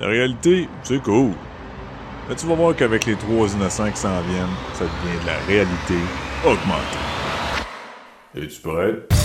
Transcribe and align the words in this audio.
La 0.00 0.08
réalité, 0.08 0.68
c'est 0.82 1.00
cool. 1.02 1.30
Mais 2.28 2.34
tu 2.34 2.46
vas 2.46 2.54
voir 2.54 2.74
qu'avec 2.74 3.06
les 3.06 3.14
trois 3.14 3.48
innocents 3.52 3.90
qui 3.90 3.98
s'en 3.98 4.20
viennent, 4.22 4.46
ça 4.72 4.84
devient 4.84 5.22
de 5.22 5.26
la 5.26 5.38
réalité 5.46 5.94
augmentée. 6.44 6.98
Es-tu 8.34 8.60
prêt? 8.60 9.23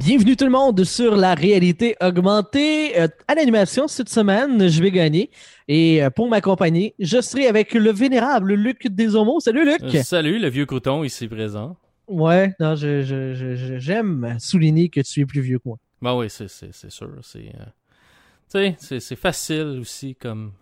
Bienvenue 0.00 0.34
tout 0.34 0.46
le 0.46 0.50
monde 0.50 0.82
sur 0.84 1.14
la 1.14 1.34
réalité 1.34 1.94
augmentée. 2.00 2.98
Euh, 2.98 3.06
à 3.28 3.34
l'animation 3.34 3.86
cette 3.86 4.08
semaine, 4.08 4.66
je 4.66 4.82
vais 4.82 4.90
gagner. 4.90 5.30
Et 5.68 6.02
euh, 6.02 6.08
pour 6.08 6.26
m'accompagner, 6.26 6.94
je 6.98 7.20
serai 7.20 7.46
avec 7.46 7.74
le 7.74 7.92
vénérable 7.92 8.54
Luc 8.54 8.86
Desomo. 8.88 9.40
Salut 9.40 9.66
Luc! 9.66 9.82
Euh, 9.82 10.02
salut, 10.02 10.38
le 10.38 10.48
vieux 10.48 10.64
coton 10.64 11.04
ici 11.04 11.28
présent. 11.28 11.76
Ouais, 12.08 12.54
non, 12.58 12.76
je, 12.76 13.02
je, 13.02 13.34
je, 13.34 13.78
j'aime 13.78 14.38
souligner 14.40 14.88
que 14.88 15.02
tu 15.02 15.20
es 15.20 15.26
plus 15.26 15.42
vieux 15.42 15.58
que 15.58 15.68
moi. 15.68 15.76
Ben 16.00 16.16
oui, 16.16 16.30
c'est, 16.30 16.48
c'est, 16.48 16.72
c'est 16.72 16.90
sûr. 16.90 17.10
C'est, 17.20 17.52
sais, 18.48 19.00
c'est, 19.00 19.16
facile 19.16 19.76
aussi 19.82 20.14
comme, 20.14 20.52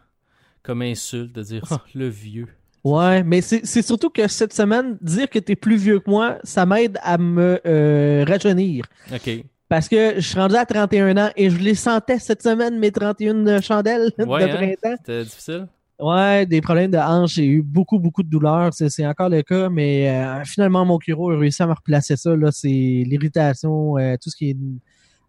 comme 0.65 0.83
insulte 0.83 1.33
de 1.33 1.45
dire 1.45 1.63
oh, 1.71 1.77
le 1.95 2.09
vieux. 2.09 2.49
Ouais, 2.85 3.23
mais 3.23 3.41
c'est 3.41 3.83
surtout 3.83 4.11
que 4.11 4.27
cette 4.29 4.53
semaine, 4.53 4.97
dire 5.01 5.29
que 5.29 5.39
tu 5.39 5.53
es 5.53 5.57
plus 5.57 5.77
vieux 5.77 6.01
que 6.01 6.11
moi, 6.11 6.39
ça 6.45 6.65
m'aide 6.65 6.99
à 7.03 7.19
me 7.19 7.61
euh, 7.67 8.25
rajeunir. 8.27 8.85
OK. 9.13 9.45
Parce 9.69 9.89
que 9.89 10.15
je 10.17 10.21
suis 10.21 10.39
rendu 10.39 10.57
à 10.57 10.65
31 10.65 11.17
ans 11.19 11.31
et 11.37 11.51
je 11.51 11.59
les 11.59 11.75
sentais 11.75 12.19
cette 12.19 12.43
semaine, 12.43 12.79
mes 12.79 12.91
31 12.91 13.61
chandelles 13.61 14.11
de 14.19 14.25
hein? 14.25 14.49
printemps. 14.49 14.97
C'était 14.99 15.25
difficile? 15.25 15.69
Ouais, 16.01 16.47
des 16.47 16.61
problèmes 16.61 16.93
de 16.93 16.97
hanche. 16.97 17.35
J'ai 17.35 17.47
eu 17.47 17.63
beaucoup, 17.63 17.99
beaucoup 17.99 18.23
de 18.23 18.31
douleurs. 18.31 18.73
C'est 18.73 19.07
encore 19.07 19.29
le 19.29 19.43
cas, 19.43 19.69
mais 19.69 20.09
euh, 20.09 20.45
finalement, 20.45 20.85
mon 20.85 20.99
chiro 21.01 21.31
a 21.31 21.37
réussi 21.37 21.63
à 21.63 21.67
me 21.67 21.73
replacer 21.73 22.17
ça. 22.17 22.31
C'est 22.53 22.69
l'irritation, 22.69 23.99
euh, 23.99 24.15
tout 24.23 24.31
ce 24.31 24.37
qui 24.37 24.51
est 24.51 24.57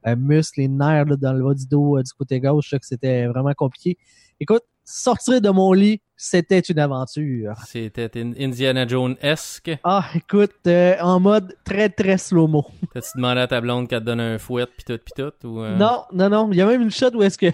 euh, 0.08 0.16
muscles, 0.16 0.62
les 0.62 0.68
nerfs 0.68 1.18
dans 1.18 1.34
le 1.34 1.44
bas 1.44 1.54
du 1.56 1.68
dos 1.68 2.02
du 2.02 2.14
côté 2.14 2.40
gauche, 2.40 2.70
que 2.70 2.78
c'était 2.86 3.26
vraiment 3.26 3.54
compliqué. 3.54 3.98
Écoute, 4.40 4.64
sortir 4.90 5.40
de 5.40 5.50
mon 5.50 5.72
lit, 5.72 6.02
c'était 6.18 6.60
une 6.60 6.80
aventure. 6.80 7.54
C'était 7.68 8.10
Indiana 8.18 8.88
Jones-esque. 8.88 9.78
Ah, 9.84 10.06
écoute, 10.16 10.52
euh, 10.68 10.96
en 11.00 11.20
mode 11.20 11.56
très, 11.64 11.90
très 11.90 12.18
slow-mo. 12.18 12.66
T'as-tu 12.94 13.10
demandé 13.16 13.42
à 13.42 13.48
ta 13.48 13.62
blonde 13.62 13.88
qu'elle 13.88 14.00
te 14.00 14.06
donne 14.06 14.20
un 14.20 14.38
fouet 14.40 14.66
pis 14.66 14.84
tout 14.84 14.98
pis 14.98 15.14
tout? 15.16 15.48
Ou, 15.48 15.62
euh? 15.62 15.76
Non, 15.76 16.04
non, 16.12 16.30
non. 16.30 16.50
Il 16.52 16.58
y 16.58 16.62
a 16.62 16.66
même 16.66 16.82
une 16.82 16.92
shot 16.92 17.12
où 17.14 17.22
est-ce 17.22 17.38
que 17.38 17.48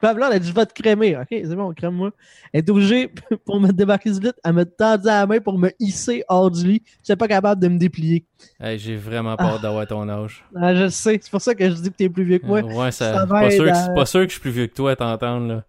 Pablo, 0.00 0.24
elle 0.26 0.32
a 0.32 0.38
dit, 0.38 0.50
vais 0.50 0.66
te 0.66 0.72
crémer. 0.72 1.16
OK, 1.16 1.26
c'est 1.30 1.54
bon, 1.54 1.72
crème-moi. 1.74 2.10
Elle 2.52 2.60
est 2.60 2.70
obligée, 2.70 3.12
pour 3.44 3.60
me 3.60 3.70
débarquer 3.70 4.10
vite, 4.10 4.36
elle 4.42 4.54
me 4.54 4.64
tendait 4.64 5.04
la 5.04 5.26
main 5.26 5.40
pour 5.40 5.58
me 5.58 5.70
hisser 5.78 6.24
hors 6.28 6.50
du 6.50 6.66
lit. 6.66 6.82
Je 7.06 7.12
pas 7.14 7.28
capable 7.28 7.60
de 7.60 7.68
me 7.68 7.78
déplier. 7.78 8.24
j'ai 8.60 8.96
vraiment 8.96 9.36
peur 9.36 9.56
ah. 9.58 9.62
d'avoir 9.62 9.86
ton 9.86 10.08
âge. 10.08 10.44
Ah, 10.56 10.74
je 10.74 10.88
sais. 10.88 11.18
C'est 11.20 11.30
pour 11.30 11.42
ça 11.42 11.54
que 11.54 11.68
je 11.68 11.74
dis 11.74 11.90
que 11.90 11.96
t'es 11.96 12.08
plus 12.08 12.24
vieux 12.24 12.38
que 12.38 12.46
moi. 12.46 12.62
ouais, 12.62 12.90
ça, 12.92 13.26
pas, 13.26 13.50
sûr 13.50 13.66
que, 13.66 13.94
pas 13.94 14.06
sûr 14.06 14.20
que 14.20 14.28
je 14.28 14.32
suis 14.32 14.40
plus 14.40 14.50
vieux 14.50 14.66
que 14.68 14.74
toi 14.74 14.92
à 14.92 14.96
t'entendre, 14.96 15.46
là. 15.46 15.64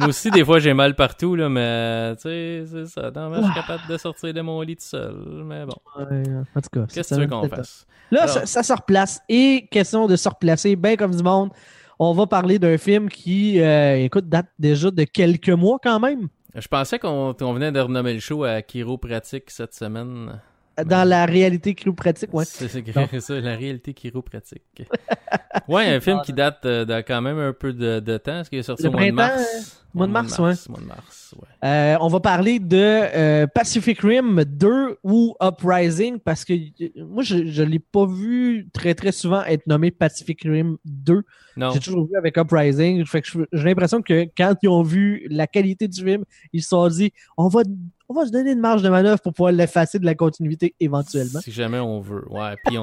moi 0.00 0.08
aussi, 0.08 0.30
des 0.30 0.44
fois, 0.44 0.58
j'ai 0.58 0.74
mal 0.74 0.96
partout, 0.96 1.36
là, 1.36 1.48
mais, 1.48 2.16
tu 2.16 2.22
sais, 2.22 2.64
c'est 2.68 2.86
ça. 2.86 3.12
Non, 3.14 3.32
je 3.34 3.44
suis 3.44 3.54
capable 3.54 3.82
de 3.88 3.96
sortir 3.96 4.34
de 4.34 4.40
mon 4.40 4.60
lit 4.62 4.76
tout 4.76 4.82
seul. 4.84 5.14
Mais 5.44 5.64
bon. 5.64 5.76
en 5.96 6.60
tout 6.60 6.68
cas. 6.72 6.86
Qu'est-ce 6.92 7.10
que 7.10 7.14
tu 7.14 7.20
veux 7.20 7.26
qu'on 7.28 7.48
fasse? 7.48 7.86
Là, 8.10 8.26
ça, 8.26 8.46
ça 8.46 8.62
se 8.62 8.72
replace. 8.72 9.20
Et 9.28 9.68
question 9.70 10.06
de 10.06 10.16
se 10.16 10.28
replacer, 10.28 10.74
bien 10.74 10.96
comme 10.96 11.14
du 11.14 11.22
monde 11.22 11.50
on 11.98 12.12
va 12.12 12.26
parler 12.26 12.58
d'un 12.58 12.78
film 12.78 13.08
qui, 13.08 13.60
euh, 13.60 13.96
écoute, 13.96 14.28
date 14.28 14.48
déjà 14.58 14.90
de 14.90 15.04
quelques 15.04 15.50
mois 15.50 15.78
quand 15.82 16.00
même. 16.00 16.28
Je 16.54 16.68
pensais 16.68 16.98
qu'on 16.98 17.32
venait 17.32 17.72
de 17.72 17.80
renommer 17.80 18.14
le 18.14 18.20
show 18.20 18.44
à 18.44 18.62
Chiropratique 18.62 19.50
cette 19.50 19.74
semaine. 19.74 20.40
Dans 20.84 21.08
la 21.08 21.26
réalité 21.26 21.74
chiropratique, 21.74 22.32
ouais. 22.32 22.44
C'est 22.44 22.68
ça, 23.20 23.40
la 23.40 23.56
réalité 23.56 23.94
chiropratique. 23.94 24.62
ouais, 25.68 25.86
un 25.86 26.00
film 26.00 26.20
qui 26.24 26.32
date 26.32 26.64
euh, 26.66 26.84
de, 26.84 27.00
quand 27.00 27.20
même 27.20 27.38
un 27.38 27.52
peu 27.52 27.72
de, 27.72 28.00
de 28.00 28.16
temps. 28.18 28.40
Est-ce 28.40 28.50
qu'il 28.50 28.58
est 28.58 28.62
sorti 28.62 28.86
au 28.86 28.92
mois 28.92 29.06
de 29.06 29.10
mars? 29.12 29.84
Mois 29.94 30.06
de 30.06 30.12
mars, 30.12 30.38
ouais. 30.38 30.52
Mois 30.68 30.80
de 30.80 30.84
mars, 30.86 31.34
ouais. 31.36 31.68
Euh, 31.68 31.96
on 32.00 32.08
va 32.08 32.20
parler 32.20 32.60
de 32.60 32.76
euh, 32.76 33.46
Pacific 33.46 34.00
Rim 34.00 34.44
2 34.44 34.98
ou 35.02 35.34
Uprising 35.42 36.18
parce 36.20 36.44
que 36.44 36.52
moi, 37.02 37.22
je 37.22 37.36
ne 37.36 37.64
l'ai 37.64 37.78
pas 37.78 38.06
vu 38.06 38.68
très, 38.72 38.94
très 38.94 39.12
souvent 39.12 39.42
être 39.44 39.66
nommé 39.66 39.90
Pacific 39.90 40.42
Rim 40.42 40.76
2. 40.84 41.22
J'ai 41.72 41.80
toujours 41.80 42.06
vu 42.06 42.16
avec 42.16 42.36
Uprising. 42.36 43.04
j'ai 43.52 43.64
l'impression 43.64 44.02
que 44.02 44.26
quand 44.36 44.54
ils 44.62 44.68
ont 44.68 44.82
vu 44.82 45.26
la 45.30 45.46
qualité 45.46 45.88
du 45.88 46.04
film, 46.04 46.24
ils 46.52 46.62
se 46.62 46.68
sont 46.68 46.86
dit 46.88 47.12
on 47.36 47.48
va 47.48 47.62
on 48.08 48.14
va 48.14 48.26
se 48.26 48.32
donner 48.32 48.52
une 48.52 48.60
marge 48.60 48.82
de 48.82 48.88
manœuvre 48.88 49.20
pour 49.20 49.34
pouvoir 49.34 49.52
l'effacer 49.52 49.98
de 49.98 50.06
la 50.06 50.14
continuité 50.14 50.74
éventuellement. 50.80 51.40
Si 51.40 51.52
jamais 51.52 51.78
on 51.78 52.00
veut. 52.00 52.24
Ouais. 52.30 52.54
Puis 52.64 52.78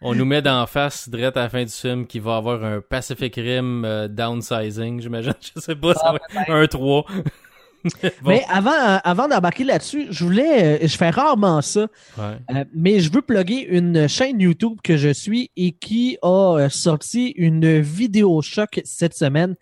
on, 0.00 0.14
nous 0.14 0.24
met 0.24 0.40
d'en 0.40 0.66
face, 0.66 1.08
direct 1.08 1.36
à 1.36 1.42
la 1.42 1.48
fin 1.48 1.64
du 1.64 1.72
film, 1.72 2.06
qu'il 2.06 2.22
va 2.22 2.36
avoir 2.36 2.62
un 2.64 2.80
Pacific 2.80 3.34
Rim 3.34 3.84
euh, 3.84 4.06
downsizing, 4.06 5.00
j'imagine. 5.00 5.34
Je 5.56 5.60
sais 5.60 5.74
pas, 5.74 5.94
ça 5.94 6.14
ah, 6.14 6.42
va 6.46 6.54
un 6.54 6.66
3. 6.66 7.06
Mais 8.24 8.44
avant, 8.48 9.00
avant 9.04 9.28
d'embarquer 9.28 9.64
là-dessus, 9.64 10.08
je 10.10 10.24
voulais, 10.24 10.82
euh, 10.82 10.86
je 10.86 10.96
fais 10.96 11.10
rarement 11.10 11.62
ça, 11.62 11.86
euh, 12.18 12.64
mais 12.74 12.98
je 12.98 13.10
veux 13.10 13.22
plugger 13.22 13.66
une 13.68 14.08
chaîne 14.08 14.40
YouTube 14.40 14.78
que 14.82 14.96
je 14.96 15.10
suis 15.10 15.52
et 15.56 15.70
qui 15.72 16.18
a 16.22 16.68
sorti 16.70 17.28
une 17.36 17.78
vidéo 17.78 18.42
choc 18.42 18.80
cette 18.84 19.14
semaine, 19.14 19.54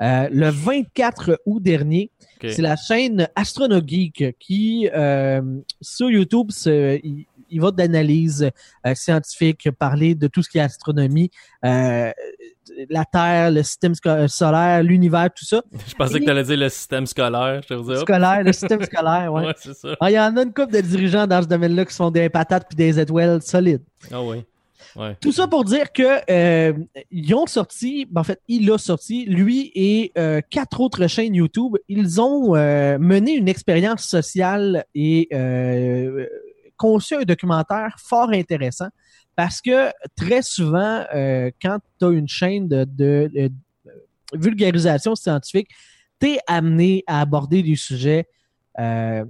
le 0.00 0.50
24 0.50 1.40
août 1.46 1.62
dernier. 1.62 2.10
C'est 2.48 2.62
la 2.62 2.76
chaîne 2.76 3.28
Astronogeek 3.34 4.36
qui, 4.38 4.88
euh, 4.94 5.42
sur 5.80 6.10
YouTube, 6.10 6.50
il, 6.66 7.60
va 7.60 7.70
d'analyse 7.70 8.50
euh, 8.86 8.94
scientifique, 8.94 9.70
parler 9.72 10.14
de 10.14 10.26
tout 10.28 10.42
ce 10.42 10.48
qui 10.48 10.58
est 10.58 10.62
astronomie, 10.62 11.30
euh, 11.64 12.10
la 12.88 13.04
Terre, 13.04 13.50
le 13.50 13.62
système 13.62 13.92
solaire, 14.28 14.82
l'univers, 14.82 15.28
tout 15.34 15.44
ça. 15.44 15.62
Je 15.86 15.94
pensais 15.94 16.20
que 16.20 16.24
tu 16.24 16.30
allais 16.30 16.44
dire 16.44 16.56
le 16.56 16.68
système 16.68 17.06
scolaire. 17.06 17.60
Je 17.68 17.74
dire, 17.74 17.98
scolaire, 17.98 18.42
le 18.44 18.52
système 18.52 18.82
scolaire, 18.82 19.32
ouais. 19.32 19.42
ouais 19.46 19.54
c'est 19.56 19.74
ça. 19.74 19.96
Ah, 20.00 20.10
il 20.10 20.14
y 20.14 20.20
en 20.20 20.36
a 20.36 20.42
une 20.42 20.54
couple 20.54 20.72
de 20.72 20.80
dirigeants 20.80 21.26
dans 21.26 21.42
ce 21.42 21.48
domaine-là 21.48 21.84
qui 21.84 21.94
sont 21.94 22.10
des 22.10 22.28
patates 22.28 22.66
puis 22.68 22.76
des 22.76 22.98
étoiles 22.98 23.42
solides. 23.42 23.82
Ah 24.12 24.22
oui. 24.22 24.44
Tout 25.20 25.32
ça 25.32 25.46
pour 25.46 25.64
dire 25.64 25.92
que 25.92 26.20
euh, 26.30 26.72
ils 27.10 27.34
ont 27.34 27.46
sorti, 27.46 28.06
ben, 28.10 28.20
en 28.20 28.24
fait, 28.24 28.40
il 28.48 28.70
a 28.70 28.78
sorti, 28.78 29.24
lui 29.24 29.70
et 29.74 30.12
euh, 30.18 30.40
quatre 30.48 30.80
autres 30.80 31.06
chaînes 31.06 31.34
YouTube, 31.34 31.76
ils 31.88 32.20
ont 32.20 32.54
euh, 32.54 32.98
mené 32.98 33.32
une 33.34 33.48
expérience 33.48 34.04
sociale 34.04 34.84
et 34.94 35.28
conçu 36.76 37.14
un 37.14 37.22
documentaire 37.22 37.96
fort 37.98 38.30
intéressant 38.30 38.88
parce 39.36 39.60
que 39.60 39.90
très 40.16 40.42
souvent, 40.42 41.04
quand 41.62 41.78
tu 41.98 42.06
as 42.06 42.10
une 42.10 42.28
chaîne 42.28 42.68
de, 42.68 43.50
vulgarisation 44.32 45.14
scientifique, 45.14 45.68
tu 46.20 46.32
es 46.32 46.38
amené 46.46 47.04
à 47.06 47.20
aborder 47.20 47.62
des 47.62 47.76
sujets 47.76 48.26
que 48.76 49.24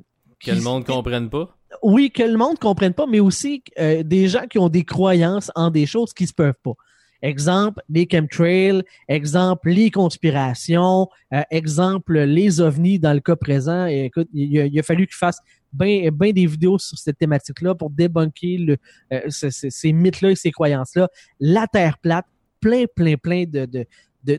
le 0.47 0.61
monde 0.61 0.87
ne 0.89 0.93
comprenne 0.93 1.29
pas 1.29 1.60
oui, 1.83 2.11
que 2.11 2.23
le 2.23 2.37
monde 2.37 2.53
ne 2.53 2.59
comprenne 2.59 2.95
pas, 2.95 3.07
mais 3.07 3.21
aussi 3.21 3.63
euh, 3.79 4.03
des 4.03 4.29
gens 4.29 4.47
qui 4.49 4.59
ont 4.59 4.69
des 4.69 4.85
croyances 4.85 5.51
en 5.55 5.71
des 5.71 5.87
choses 5.87 6.13
qui 6.13 6.27
se 6.27 6.33
peuvent 6.33 6.55
pas. 6.63 6.75
Exemple, 7.23 7.83
les 7.91 8.09
chemtrails, 8.11 8.83
exemple, 9.07 9.71
les 9.71 9.91
conspirations, 9.91 11.09
euh, 11.35 11.43
exemple, 11.51 12.19
les 12.21 12.61
ovnis 12.61 12.99
dans 12.99 13.13
le 13.13 13.21
cas 13.21 13.37
présent. 13.37 13.85
Écoute, 13.87 14.29
il, 14.33 14.79
a, 14.79 14.83
fallu 14.83 15.07
qu'ils 15.07 15.17
fassent 15.17 15.43
bien 15.73 16.11
des 16.11 16.47
vidéos 16.47 16.79
sur 16.79 16.99
cette 16.99 17.19
thématique-là 17.19 17.75
pour 17.75 17.91
débunker 17.91 18.59
le, 18.59 18.77
euh, 19.13 19.21
ces, 19.29 19.93
mythes-là 19.93 20.31
et 20.31 20.35
ces 20.35 20.51
croyances-là. 20.51 21.09
La 21.39 21.67
Terre 21.67 21.99
plate, 21.99 22.27
plein, 22.59 22.85
plein, 22.95 23.17
plein 23.17 23.45
de, 23.45 23.67
de, 23.67 23.85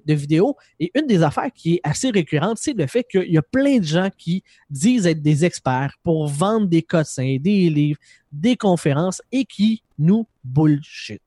vidéos. 0.08 0.56
Et 0.80 0.92
une 0.96 1.08
des 1.08 1.24
affaires 1.24 1.52
qui 1.53 1.75
est 1.75 1.81
assez 1.84 2.09
récurrente, 2.12 2.58
c'est 2.59 2.74
le 2.74 2.88
fait 2.88 3.03
qu'il 3.03 3.31
y 3.31 3.38
a 3.38 3.42
plein 3.42 3.78
de 3.78 3.84
gens 3.84 4.09
qui 4.18 4.44
disent 4.69 5.07
être 5.07 5.22
des 5.22 5.45
experts 5.45 5.95
pour 6.04 6.28
vendre 6.28 6.68
des 6.68 6.81
cossins, 6.81 7.38
des 7.39 7.69
livres, 7.69 8.00
des 8.31 8.56
conférences 8.56 9.22
et 9.31 9.45
qui 9.45 9.83
nous 9.98 10.28
bullshit. 10.44 11.22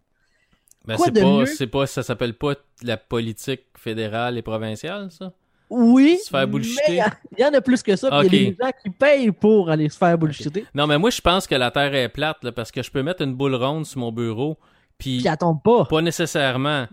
Ben, 0.87 0.99
c'est 0.99 1.13
pas, 1.13 1.47
c'est 1.47 1.67
pas, 1.67 1.87
ça 1.87 2.03
s'appelle 2.03 2.35
pas 2.35 2.55
la 2.83 2.99
politique 2.99 3.63
fédérale 3.77 4.37
et 4.37 4.43
provinciale, 4.43 5.11
ça? 5.11 5.33
Oui, 5.71 6.19
se 6.23 6.29
faire 6.29 6.47
il 6.47 6.95
y, 7.39 7.45
en 7.45 7.55
a 7.55 7.61
plus 7.61 7.83
que 7.83 7.97
ça. 7.97 8.09
Il 8.23 8.25
y 8.25 8.27
a 8.27 8.29
des 8.29 8.57
gens 8.61 8.71
qui 8.83 8.91
payent 8.91 9.33
pour 9.33 9.71
aller 9.71 9.89
se 9.89 9.97
faire 9.97 10.17
bullshiter. 10.19 10.67
Non, 10.75 10.87
mais 10.87 10.99
moi, 10.99 11.11
je 11.11 11.21
pense 11.21 11.47
que 11.47 11.55
la 11.55 11.71
Terre 11.71 11.95
est 11.95 12.11
plate 12.11 12.51
parce 12.51 12.71
que 12.71 12.83
je 12.83 12.91
peux 12.91 13.03
mettre 13.03 13.23
une 13.23 13.35
boule 13.35 13.55
ronde 13.55 13.87
sur 13.87 13.99
mon 13.99 14.13
bureau. 14.13 14.59
Puis, 14.99 15.19
puis 15.19 15.27
elle 15.27 15.37
tombe 15.39 15.63
pas. 15.63 15.87
Pas 15.87 16.03
nécessairement 16.03 16.87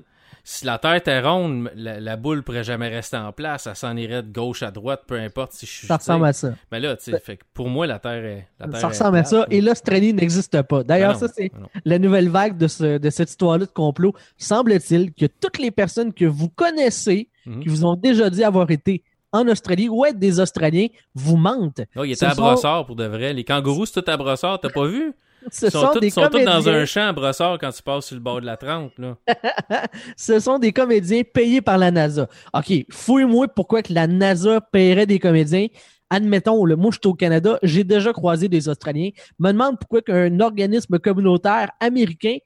si 0.44 0.66
la 0.66 0.78
Terre 0.78 0.96
était 0.96 1.20
ronde, 1.20 1.70
la, 1.76 2.16
boule 2.16 2.44
pourrait 2.44 2.64
jamais 2.64 2.88
rester 2.88 3.18
en 3.18 3.32
place. 3.32 3.68
Elle 3.68 3.76
s'en 3.76 3.96
irait 3.96 4.24
de 4.24 4.32
gauche 4.32 4.64
à 4.64 4.72
droite, 4.72 5.04
peu 5.08 5.16
importe 5.20 5.54
si 5.54 5.66
je 5.66 5.72
suis. 5.72 5.88
Ça 5.88 5.98
ressemble 5.98 6.26
à 6.26 6.34
ça. 6.34 6.54
Mais 6.72 6.80
là, 6.80 6.96
tu 6.96 7.12
sais, 7.12 7.40
pour 7.54 7.70
moi, 7.70 7.88
la 7.88 8.00
Terre 8.00 8.26
est. 8.26 8.48
ça 8.74 8.88
ressemble 8.88 9.18
à 9.18 9.24
ça. 9.24 9.46
Et 9.50 9.62
l'Australie 9.62 10.14
n'existe 10.14 10.62
pas. 10.64 10.84
D'ailleurs, 10.84 11.14
ben 11.14 11.20
ça, 11.20 11.34
c'est 11.36 11.52
ben 11.54 11.68
la 11.86 12.00
nouvelle 12.00 12.30
vague 12.30 12.58
de, 12.58 12.98
de 12.98 13.10
cette 13.10 13.30
histoire-là 13.30 13.66
de 13.66 13.72
complot. 13.72 14.14
Semble-t-il 14.38 15.14
que 15.14 15.26
toutes 15.26 15.60
les 15.60 15.72
personnes 15.72 16.14
que 16.14 16.26
vous 16.26 16.50
connaissez, 16.50 17.30
mhm. 17.46 17.62
qui 17.62 17.70
vous 17.70 17.86
ont 17.86 17.96
déjà 17.96 18.30
dit 18.30 18.44
avoir 18.44 18.70
été 18.72 19.04
en 19.32 19.48
Australie 19.48 19.90
ou 19.90 20.06
être 20.06 20.20
des 20.20 20.40
Australiens 20.40 20.88
vous 21.16 21.38
mentent. 21.38 21.82
Oh, 21.96 22.04
il 22.04 22.12
était 22.12 22.26
à 22.26 22.32
Ce 22.32 22.36
sont- 22.36 22.42
brossard 22.42 22.86
pour 22.86 22.96
de 22.96 23.06
vrai. 23.06 23.34
Les 23.34 23.44
kangourous, 23.44 23.86
c'est 23.86 24.02
tout 24.02 24.12
à 24.12 24.18
brossard, 24.18 24.60
t'as 24.60 24.70
pas 24.70 24.86
vu? 24.86 25.14
Ce 25.52 25.66
Ils 25.66 25.72
sont, 25.72 25.90
tous, 25.94 26.00
des 26.00 26.10
sont 26.10 26.28
tous 26.30 26.44
dans 26.44 26.70
un 26.70 26.86
champ 26.86 27.08
à 27.08 27.14
brossard 27.14 27.58
quand 27.60 27.72
tu 27.72 27.82
passes 27.82 28.06
sur 28.06 28.16
le 28.16 28.22
bord 28.22 28.42
de 28.42 28.46
la 28.46 28.58
30, 28.58 28.92
là. 29.00 29.18
ce 30.18 30.40
sont 30.40 30.60
des 30.60 30.72
comédiens 30.72 31.22
payés 31.24 31.62
par 31.62 31.78
la 31.78 31.90
NASA. 31.92 32.28
OK, 32.54 32.72
fouille-moi 32.92 33.48
pourquoi 33.48 33.82
que 33.82 33.94
la 33.94 34.08
NASA 34.08 34.62
paierait 34.62 35.06
des 35.08 35.20
comédiens. 35.20 35.68
Admettons, 36.10 36.66
le, 36.66 36.76
moi, 36.76 36.92
je 36.92 36.98
suis 37.02 37.08
au 37.10 37.14
Canada, 37.14 37.58
j'ai 37.64 37.84
déjà 37.84 38.12
croisé 38.14 38.50
des 38.50 38.68
Australiens. 38.68 39.12
Me 39.40 39.52
demande 39.52 39.80
pourquoi 39.80 40.02
qu'un 40.02 40.40
organisme 40.42 41.00
communautaire 41.00 41.70
américain 41.80 42.38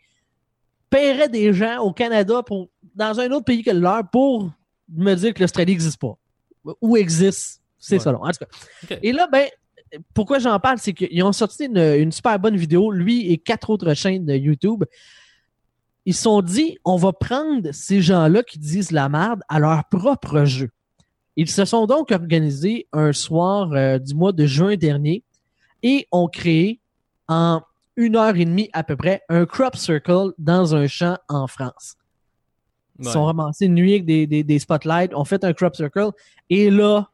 paierait 0.89 1.29
des 1.29 1.51
gens 1.51 1.79
au 1.79 1.91
Canada 1.91 2.43
pour, 2.43 2.69
dans 2.93 3.19
un 3.19 3.31
autre 3.31 3.45
pays 3.45 3.63
que 3.63 3.71
le 3.71 3.79
leur 3.79 4.03
pour 4.11 4.51
me 4.95 5.15
dire 5.15 5.33
que 5.33 5.41
l'Australie 5.41 5.71
n'existe 5.71 5.99
pas. 5.99 6.13
Ou 6.81 6.95
existe, 6.95 7.61
c'est 7.77 7.95
Ouais. 7.95 7.99
ça. 8.01 8.11
En 8.13 8.29
tout 8.29 8.45
cas. 8.87 8.95
Et 9.01 9.11
là, 9.11 9.27
ben, 9.31 9.47
pourquoi 10.13 10.39
j'en 10.39 10.59
parle, 10.59 10.77
c'est 10.79 10.93
qu'ils 10.93 11.23
ont 11.23 11.31
sorti 11.31 11.65
une, 11.65 11.77
une 11.77 12.11
super 12.11 12.39
bonne 12.39 12.55
vidéo, 12.57 12.91
lui 12.91 13.31
et 13.31 13.37
quatre 13.37 13.69
autres 13.69 13.93
chaînes 13.93 14.25
de 14.25 14.33
YouTube. 14.35 14.83
Ils 16.05 16.13
se 16.13 16.23
sont 16.23 16.41
dit, 16.41 16.77
on 16.85 16.97
va 16.97 17.13
prendre 17.13 17.71
ces 17.71 18.01
gens-là 18.01 18.43
qui 18.43 18.59
disent 18.59 18.91
la 18.91 19.09
merde 19.09 19.41
à 19.49 19.59
leur 19.59 19.85
propre 19.89 20.45
jeu. 20.45 20.69
Ils 21.35 21.49
se 21.49 21.65
sont 21.65 21.85
donc 21.87 22.11
organisés 22.11 22.87
un 22.93 23.11
soir 23.11 23.71
euh, 23.73 23.97
du 23.99 24.13
mois 24.13 24.31
de 24.31 24.45
juin 24.45 24.75
dernier 24.75 25.23
et 25.83 26.07
ont 26.11 26.27
créé 26.27 26.79
en 27.27 27.61
une 27.97 28.15
heure 28.15 28.35
et 28.35 28.45
demie 28.45 28.69
à 28.73 28.83
peu 28.83 28.95
près 28.95 29.21
un 29.29 29.45
crop 29.45 29.75
circle 29.75 30.31
dans 30.37 30.75
un 30.75 30.87
champ 30.87 31.17
en 31.27 31.47
France. 31.47 31.95
Ils 32.99 33.07
Ouais. 33.07 33.11
sont 33.11 33.25
ramassés 33.25 33.65
une 33.65 33.73
nuit 33.73 33.91
avec 33.93 34.05
des, 34.05 34.25
des, 34.27 34.43
des 34.43 34.59
spotlights, 34.59 35.13
ont 35.13 35.25
fait 35.25 35.43
un 35.43 35.51
crop 35.53 35.75
circle 35.75 36.11
et 36.49 36.69
là, 36.69 37.09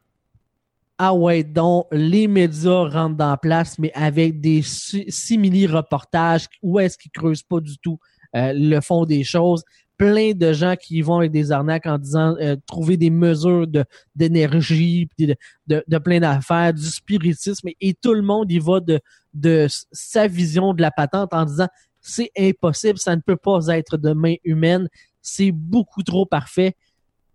ah 1.03 1.15
ouais, 1.15 1.43
donc 1.43 1.87
les 1.91 2.27
médias 2.27 2.87
rentrent 2.87 3.15
dans 3.15 3.31
la 3.31 3.37
place, 3.37 3.79
mais 3.79 3.91
avec 3.95 4.39
des 4.39 4.61
si- 4.61 5.05
simili-reportages 5.07 6.45
où 6.61 6.79
est-ce 6.79 6.95
qu'ils 6.95 7.09
creusent 7.09 7.41
pas 7.41 7.59
du 7.59 7.75
tout 7.79 7.97
euh, 8.35 8.53
le 8.55 8.79
fond 8.81 9.05
des 9.05 9.23
choses. 9.23 9.63
Plein 9.97 10.33
de 10.33 10.53
gens 10.53 10.75
qui 10.79 11.01
vont 11.01 11.17
avec 11.17 11.31
des 11.31 11.51
arnaques 11.51 11.87
en 11.87 11.97
disant 11.97 12.35
euh, 12.39 12.55
trouver 12.67 12.97
des 12.97 13.09
mesures 13.09 13.65
d'énergie, 14.13 15.09
de, 15.17 15.35
de, 15.65 15.97
plein 15.97 16.19
d'affaires, 16.19 16.71
du 16.71 16.85
spiritisme, 16.85 17.69
et, 17.81 17.95
tout 17.95 18.13
le 18.13 18.21
monde 18.21 18.51
y 18.51 18.59
va 18.59 18.79
de, 18.79 18.99
de 19.33 19.65
sa 19.91 20.27
vision 20.27 20.75
de 20.75 20.83
la 20.83 20.91
patente 20.91 21.33
en 21.33 21.45
disant 21.45 21.67
c'est 21.99 22.29
impossible, 22.37 22.99
ça 22.99 23.15
ne 23.15 23.21
peut 23.21 23.37
pas 23.37 23.57
être 23.69 23.97
de 23.97 24.13
main 24.13 24.35
humaine, 24.43 24.87
c'est 25.19 25.51
beaucoup 25.51 26.03
trop 26.03 26.27
parfait. 26.27 26.75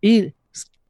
Et 0.04 0.36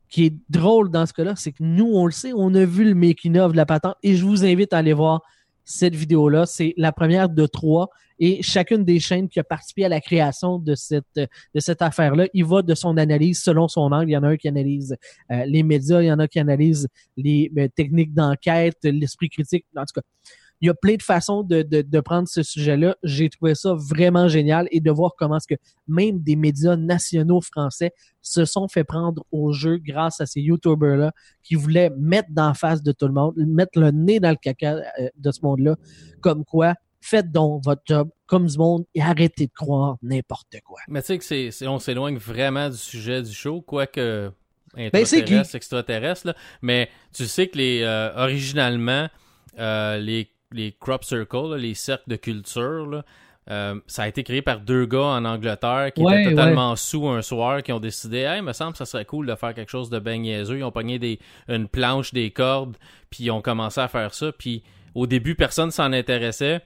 qui 0.09 0.27
est 0.27 0.35
drôle 0.49 0.91
dans 0.91 1.07
ce 1.07 1.13
cas-là, 1.13 1.35
c'est 1.37 1.53
que 1.53 1.63
nous, 1.63 1.91
on 1.93 2.07
le 2.07 2.13
sait, 2.13 2.33
on 2.35 2.55
a 2.55 2.65
vu 2.65 2.85
le 2.85 2.95
making-of 2.95 3.53
de 3.53 3.57
la 3.57 3.67
patente 3.67 3.97
et 4.03 4.17
je 4.17 4.25
vous 4.25 4.45
invite 4.45 4.73
à 4.73 4.79
aller 4.79 4.93
voir 4.93 5.23
cette 5.65 5.95
vidéo-là. 5.95 6.47
C'est 6.47 6.75
la 6.77 6.93
première 6.93 7.29
de 7.29 7.47
trois 7.47 7.91
et 8.19 8.43
chacune 8.43 8.85
des 8.85 8.99
chaînes 8.99 9.29
qui 9.29 9.39
a 9.41 9.45
participé 9.45 9.85
à 9.85 9.89
la 9.89 10.01
création 10.01 10.59
de 10.59 10.75
cette, 10.75 11.05
de 11.17 11.61
cette 11.61 11.83
affaire-là, 11.83 12.29
il 12.33 12.45
va 12.45 12.63
de 12.63 12.75
son 12.75 12.97
analyse 12.97 13.43
selon 13.43 13.69
son 13.69 13.93
angle. 13.93 14.09
Il 14.09 14.13
y 14.13 14.17
en 14.17 14.23
a 14.23 14.29
un 14.29 14.37
qui 14.37 14.49
analyse 14.49 14.97
euh, 15.31 15.45
les 15.45 15.63
médias, 15.63 16.01
il 16.01 16.07
y 16.07 16.13
en 16.13 16.19
a 16.19 16.29
qui 16.29 16.39
analyse 16.39 16.89
les 17.17 17.53
euh, 17.59 17.69
techniques 17.75 18.15
d'enquête, 18.15 18.79
l'esprit 18.85 19.29
critique. 19.29 19.67
En 19.77 19.83
tout 19.83 20.01
cas, 20.01 20.07
il 20.61 20.67
y 20.67 20.71
a 20.71 20.75
plein 20.75 20.95
de 20.97 21.03
façons 21.03 21.43
de, 21.43 21.63
de, 21.63 21.83
de 21.83 22.01
prendre 22.01 22.27
ce 22.29 22.43
sujet-là. 22.43 22.97
J'ai 23.03 23.29
trouvé 23.29 23.55
ça 23.55 23.75
vraiment 23.75 24.29
génial 24.29 24.67
et 24.71 24.81
de 24.81 24.91
voir 24.91 25.13
comment 25.19 25.37
est-ce 25.37 25.47
que 25.55 25.61
même 25.87 26.21
des 26.21 26.37
médias 26.37 26.77
nationaux 26.77 27.41
français 27.41 27.93
se 28.23 28.45
sont 28.45 28.67
fait 28.69 28.85
prendre 28.85 29.25
au 29.31 29.53
jeu 29.53 29.77
grâce 29.79 30.21
à 30.21 30.27
ces 30.27 30.41
YouTubers-là 30.41 31.13
qui 31.43 31.55
voulaient 31.55 31.91
mettre 31.99 32.31
d'en 32.31 32.55
face 32.55 32.83
de 32.83 32.93
tout 32.93 33.07
le 33.07 33.13
monde, 33.13 33.35
mettre 33.37 33.79
le 33.79 33.91
nez 33.91 34.19
dans 34.21 34.31
le 34.31 34.37
caca 34.37 34.77
euh, 34.99 35.09
de 35.17 35.31
ce 35.31 35.41
monde-là, 35.43 35.77
comme 36.21 36.45
quoi, 36.45 36.75
faites 37.01 37.31
donc 37.31 37.63
votre 37.65 37.83
job 37.87 38.09
comme 38.27 38.47
du 38.47 38.59
monde 38.59 38.85
et 38.95 39.01
arrêtez 39.03 39.47
de 39.47 39.53
croire 39.53 39.97
n'importe 40.03 40.57
quoi. 40.65 40.81
Mais 40.89 41.03
tu 41.03 41.07
sais 41.09 41.19
que 41.19 41.25
c'est, 41.25 41.51
c'est- 41.53 41.69
on 41.69 41.79
s'éloigne 41.79 42.17
vraiment 42.17 42.69
du 42.69 42.77
sujet 42.77 43.23
du 43.23 43.33
show, 43.33 43.61
quoique 43.61 44.33
Ben, 44.75 44.91
intraterrestre, 44.93 45.55
extraterrestre, 45.55 46.27
là. 46.27 46.35
Mais 46.63 46.89
tu 47.15 47.27
sais 47.27 47.47
que 47.47 47.59
les 47.59 47.83
euh, 47.83 48.11
originalement, 48.17 49.09
euh, 49.59 49.99
les, 49.99 50.33
les 50.53 50.73
crop 50.79 51.05
circles, 51.05 51.51
là, 51.51 51.57
les 51.57 51.75
cercles 51.75 52.09
de 52.09 52.17
culture, 52.17 52.87
là, 52.87 53.05
euh, 53.49 53.79
ça 53.87 54.03
a 54.03 54.09
été 54.09 54.25
créé 54.25 54.43
par 54.43 54.61
deux 54.61 54.87
gars 54.87 55.05
en 55.05 55.25
Angleterre 55.25 55.93
qui 55.95 56.03
Ouais, 56.03 56.23
étaient 56.23 56.31
totalement 56.31 56.75
sous 56.75 57.07
un 57.09 57.23
soir, 57.23 57.63
qui 57.63 57.73
ont 57.73 57.79
décidé, 57.79 58.19
hey, 58.19 58.43
me 58.43 58.53
semble 58.53 58.73
que 58.73 58.79
ça 58.79 58.87
serait 58.87 59.05
cool 59.05 59.27
de 59.27 59.35
faire 59.37 59.55
quelque 59.55 59.71
chose 59.71 59.89
de 59.89 60.01
ben 60.01 60.21
niaiseux. 60.21 60.59
Ils 60.59 60.65
ont 60.65 60.73
pogné 60.73 60.99
des, 60.99 61.21
une 61.47 61.69
planche, 61.69 62.13
des 62.13 62.31
cordes, 62.33 62.77
puis 63.09 63.25
ils 63.25 63.31
ont 63.31 63.43
commencé 63.43 63.81
à 63.81 63.87
faire 63.87 64.15
ça. 64.15 64.33
Puis 64.33 64.65
au 64.97 65.07
début, 65.07 65.37
personne 65.37 65.71
s'en 65.71 65.93
intéressait 65.93 66.61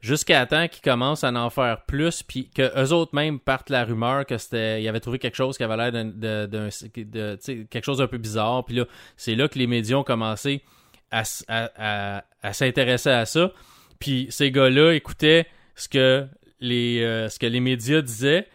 jusqu'à 0.00 0.44
temps 0.44 0.66
qu'ils 0.66 0.82
commencent 0.82 1.24
à 1.24 1.32
en 1.32 1.50
faire 1.50 1.82
plus, 1.86 2.22
puis 2.22 2.50
que 2.54 2.82
eux 2.82 2.92
autres 2.92 3.14
même 3.14 3.38
partent 3.38 3.70
la 3.70 3.84
rumeur 3.84 4.26
que 4.26 4.36
c'était, 4.36 4.82
ils 4.82 4.88
avaient 4.88 5.00
trouvé 5.00 5.18
quelque 5.18 5.36
chose 5.36 5.56
qui 5.56 5.62
avait 5.62 5.76
l'air 5.76 5.92
d'un, 5.92 6.04
de, 6.04 6.68
quelque 7.70 7.84
chose 7.84 7.98
d'un 7.98 8.06
peu 8.06 8.18
bizarre, 8.18 8.64
puis 8.64 8.76
là, 8.76 8.84
c'est 9.16 9.34
là 9.34 9.48
que 9.48 9.58
les 9.58 9.66
médias 9.66 9.96
ont 9.96 10.04
commencé 10.04 10.62
à, 11.10 11.20
s- 11.22 11.44
à, 11.48 11.70
à- 12.18 12.24
à 12.42 12.52
s'intéresser 12.52 13.10
à 13.10 13.24
ça, 13.26 13.52
puis 13.98 14.26
ces 14.30 14.50
gars-là 14.50 14.92
écoutaient 14.94 15.46
ce 15.74 15.88
que 15.88 16.26
les, 16.60 17.02
euh, 17.02 17.28
ce 17.28 17.38
que 17.38 17.46
les 17.46 17.60
médias 17.60 18.00
disaient, 18.02 18.48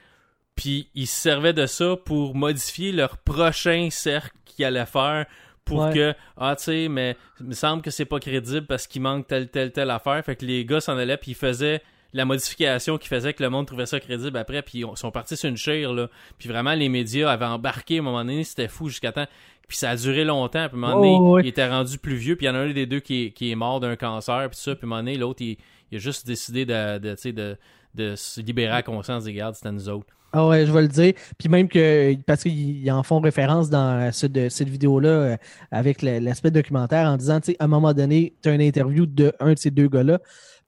puis 0.55 0.89
ils 0.95 1.07
se 1.07 1.21
servaient 1.21 1.53
de 1.53 1.65
ça 1.65 1.95
pour 2.05 2.35
modifier 2.35 2.91
leur 2.91 3.17
prochain 3.17 3.89
cercle 3.91 4.35
qu'ils 4.45 4.65
allaient 4.65 4.85
faire 4.85 5.25
pour 5.65 5.79
Ouais. 5.85 5.93
que 5.93 6.13
ah 6.35 6.55
tu 6.57 6.63
sais 6.63 6.87
mais 6.89 7.15
il 7.39 7.45
me 7.47 7.53
semble 7.53 7.81
que 7.83 7.91
c'est 7.91 8.05
pas 8.05 8.19
crédible 8.19 8.65
parce 8.65 8.87
qu'il 8.87 9.01
manque 9.03 9.27
telle 9.27 9.49
telle 9.49 9.71
telle 9.71 9.91
affaire 9.91 10.23
fait 10.25 10.35
que 10.35 10.43
les 10.45 10.65
gars 10.65 10.81
s'en 10.81 10.97
allaient 10.97 11.17
puis 11.17 11.31
ils 11.31 11.35
faisaient 11.35 11.81
la 12.13 12.25
modification 12.25 12.97
qui 12.97 13.07
faisait 13.07 13.33
que 13.33 13.43
le 13.43 13.49
monde 13.49 13.67
trouvait 13.67 13.85
ça 13.85 13.99
crédible 13.99 14.37
après 14.37 14.61
puis 14.61 14.79
ils 14.79 14.97
sont 14.97 15.11
partis 15.11 15.37
sur 15.37 15.49
une 15.49 15.57
chire 15.57 15.93
là 15.93 16.07
puis 16.37 16.49
vraiment 16.49 16.73
les 16.73 16.89
médias 16.89 17.29
avaient 17.31 17.45
embarqué 17.45 17.97
à 17.97 17.99
un 17.99 18.03
moment 18.03 18.23
donné 18.25 18.43
c'était 18.43 18.67
fou 18.67 18.89
jusqu'à 18.89 19.11
temps 19.11 19.27
puis 19.67 19.77
ça 19.77 19.91
a 19.91 19.95
duré 19.95 20.23
longtemps 20.25 20.67
puis 20.69 20.75
à 20.75 20.77
un 20.77 20.89
moment 20.89 20.95
donné 20.95 21.17
Oh, 21.19 21.39
il 21.39 21.47
était 21.47 21.67
rendu 21.67 21.97
plus 21.99 22.15
vieux 22.15 22.35
puis 22.35 22.45
il 22.45 22.49
y 22.49 22.51
en 22.51 22.55
a 22.55 22.59
un 22.59 22.71
des 22.71 22.85
deux 22.87 22.99
qui 22.99 23.25
est, 23.25 23.31
qui 23.31 23.51
est 23.51 23.55
mort 23.55 23.79
d'un 23.79 23.95
cancer 23.95 24.49
puis 24.49 24.59
ça 24.59 24.75
puis 24.75 24.83
à 24.83 24.87
un 24.87 24.89
moment 24.89 25.01
donné 25.01 25.17
l'autre 25.17 25.41
il, 25.43 25.57
il 25.91 25.97
a 25.97 25.99
juste 25.99 26.25
décidé 26.25 26.65
de 26.65 26.97
de, 26.97 27.11
tu 27.15 27.21
sais, 27.21 27.31
de 27.31 27.57
de 27.95 28.15
se 28.15 28.41
libérer 28.41 28.73
à 28.73 28.81
conscience 28.83 29.23
des 29.25 29.33
gardes 29.33 29.55
c'était 29.55 29.71
nous 29.71 29.89
autres 29.89 30.07
Ah 30.31 30.47
ouais, 30.47 30.65
je 30.67 30.71
vais 30.71 30.83
le 30.83 30.87
dire. 30.87 31.13
Puis 31.39 31.49
même 31.49 31.67
que, 31.67 32.13
parce 32.27 32.43
qu'ils 32.43 32.83
ils 32.83 32.91
en 32.91 33.01
font 33.01 33.19
référence 33.19 33.71
dans 33.71 34.11
ce- 34.13 34.27
de, 34.27 34.47
cette 34.49 34.69
vidéo-là 34.69 35.09
euh, 35.09 35.37
avec 35.71 36.03
l'aspect 36.03 36.51
documentaire 36.51 37.07
en 37.07 37.17
disant, 37.17 37.39
tu 37.39 37.51
sais, 37.51 37.57
à 37.59 37.63
un 37.65 37.67
moment 37.67 37.93
donné, 37.95 38.35
tu 38.43 38.49
as 38.49 38.53
une 38.53 38.61
interview 38.61 39.07
de 39.07 39.33
un 39.39 39.53
de 39.53 39.57
ces 39.57 39.71
deux 39.71 39.87
gars-là. 39.87 40.19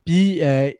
Puis 0.03 0.41
euh, 0.41 0.71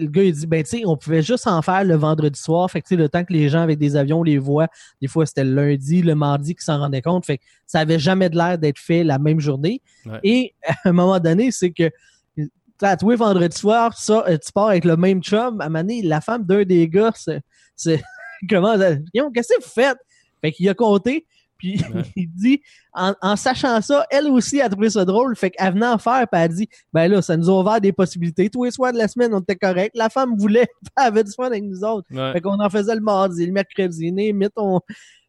le 0.00 0.06
gars, 0.06 0.22
il 0.22 0.32
dit, 0.32 0.46
ben, 0.46 0.62
tu 0.62 0.78
sais, 0.78 0.82
on 0.86 0.96
pouvait 0.96 1.22
juste 1.22 1.46
en 1.46 1.60
faire 1.62 1.84
le 1.84 1.94
vendredi 1.94 2.40
soir. 2.40 2.70
Fait 2.70 2.80
que, 2.80 2.88
tu 2.88 2.94
sais, 2.94 3.00
le 3.00 3.08
temps 3.08 3.24
que 3.24 3.32
les 3.32 3.48
gens 3.48 3.60
avec 3.60 3.78
des 3.78 3.96
avions 3.96 4.22
les 4.22 4.38
voient, 4.38 4.68
des 5.00 5.08
fois, 5.08 5.26
c'était 5.26 5.44
le 5.44 5.54
lundi, 5.54 6.02
le 6.02 6.14
mardi 6.14 6.54
qu'ils 6.54 6.64
s'en 6.64 6.78
rendaient 6.78 7.02
compte. 7.02 7.26
Fait 7.26 7.38
que 7.38 7.44
ça 7.66 7.80
avait 7.80 7.98
jamais 7.98 8.30
de 8.30 8.36
l'air 8.36 8.58
d'être 8.58 8.78
fait 8.78 9.04
la 9.04 9.18
même 9.18 9.40
journée. 9.40 9.82
Ouais. 10.06 10.20
Et 10.22 10.54
à 10.66 10.74
un 10.86 10.92
moment 10.92 11.18
donné, 11.20 11.50
c'est 11.50 11.70
que 11.70 11.90
tu 12.36 12.50
sais, 12.80 12.86
à 12.86 12.96
tous 12.96 13.10
les 13.10 13.16
vendredis 13.16 13.56
soirs, 13.56 13.96
ça, 13.96 14.24
euh, 14.28 14.36
tu 14.36 14.50
pars 14.52 14.68
avec 14.68 14.84
le 14.84 14.96
même 14.96 15.22
chum. 15.22 15.60
À 15.60 15.66
un 15.66 15.68
moment 15.68 15.80
donné, 15.80 16.02
la 16.02 16.20
femme 16.20 16.44
d'un 16.44 16.64
des 16.64 16.88
gars, 16.88 17.12
c'est, 17.14 18.02
comment 18.50 18.76
qu'est-ce 18.76 19.54
que 19.54 19.62
vous 19.62 19.68
faites? 19.68 19.98
Fait 20.40 20.52
qu'il 20.52 20.68
a 20.68 20.74
compté, 20.74 21.26
puis 21.58 21.76
Ouais. 21.94 22.02
il 22.16 22.28
dit, 22.30 22.60
en, 22.92 23.14
en 23.20 23.36
sachant 23.36 23.80
ça, 23.80 24.06
elle 24.10 24.26
aussi 24.28 24.60
a 24.60 24.68
trouvé 24.68 24.90
ça 24.90 25.04
drôle, 25.04 25.36
fait 25.36 25.50
qu'elle 25.50 25.72
venait 25.74 25.86
en 25.86 25.98
faire, 25.98 26.26
puis 26.30 26.40
elle 26.40 26.44
a 26.44 26.48
dit, 26.48 26.68
ben 26.92 27.08
là, 27.08 27.22
ça 27.22 27.36
nous 27.36 27.48
a 27.50 27.60
ouvert 27.60 27.80
des 27.80 27.92
possibilités. 27.92 28.50
Tous 28.50 28.64
les 28.64 28.70
soirs 28.70 28.92
de 28.92 28.98
la 28.98 29.08
semaine, 29.08 29.32
on 29.34 29.40
était 29.40 29.56
correct. 29.56 29.92
La 29.94 30.08
femme 30.08 30.36
voulait, 30.36 30.66
elle 30.96 31.04
avait 31.04 31.24
du 31.24 31.32
fun 31.32 31.46
avec 31.46 31.62
nous 31.64 31.84
autres. 31.84 32.06
ouais. 32.10 32.32
Fait 32.32 32.40
qu'on 32.40 32.58
en 32.58 32.70
faisait 32.70 32.94
le 32.94 33.00
mardi, 33.00 33.46
le 33.46 33.52
mercredi, 33.52 34.12
né, 34.12 34.32
mettons. 34.32 34.80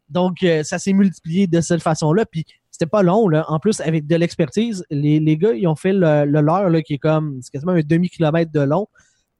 Donc, 0.10 0.44
euh, 0.44 0.64
ça 0.64 0.78
s'est 0.78 0.94
multiplié 0.94 1.48
de 1.48 1.62
cette 1.62 1.82
façon-là. 1.82 2.26
Puis, 2.26 2.46
c'était 2.70 2.86
pas 2.86 3.02
long, 3.02 3.28
là. 3.28 3.46
En 3.48 3.60
plus, 3.60 3.80
avec 3.82 4.06
de 4.06 4.16
l'expertise, 4.16 4.86
les, 4.92 5.20
les 5.20 5.38
gars, 5.38 5.54
ils 5.54 5.66
ont 5.68 5.76
fait 5.76 5.94
le, 5.94 6.26
le 6.26 6.42
leur, 6.42 6.70
là, 6.70 6.82
qui 6.82 6.96
est 6.96 7.00
comme, 7.00 7.40
c'est 7.42 7.52
quasiment 7.52 7.72
un 7.72 7.82
demi-kilomètre 7.82 8.52
de 8.52 8.60
long. 8.60 8.88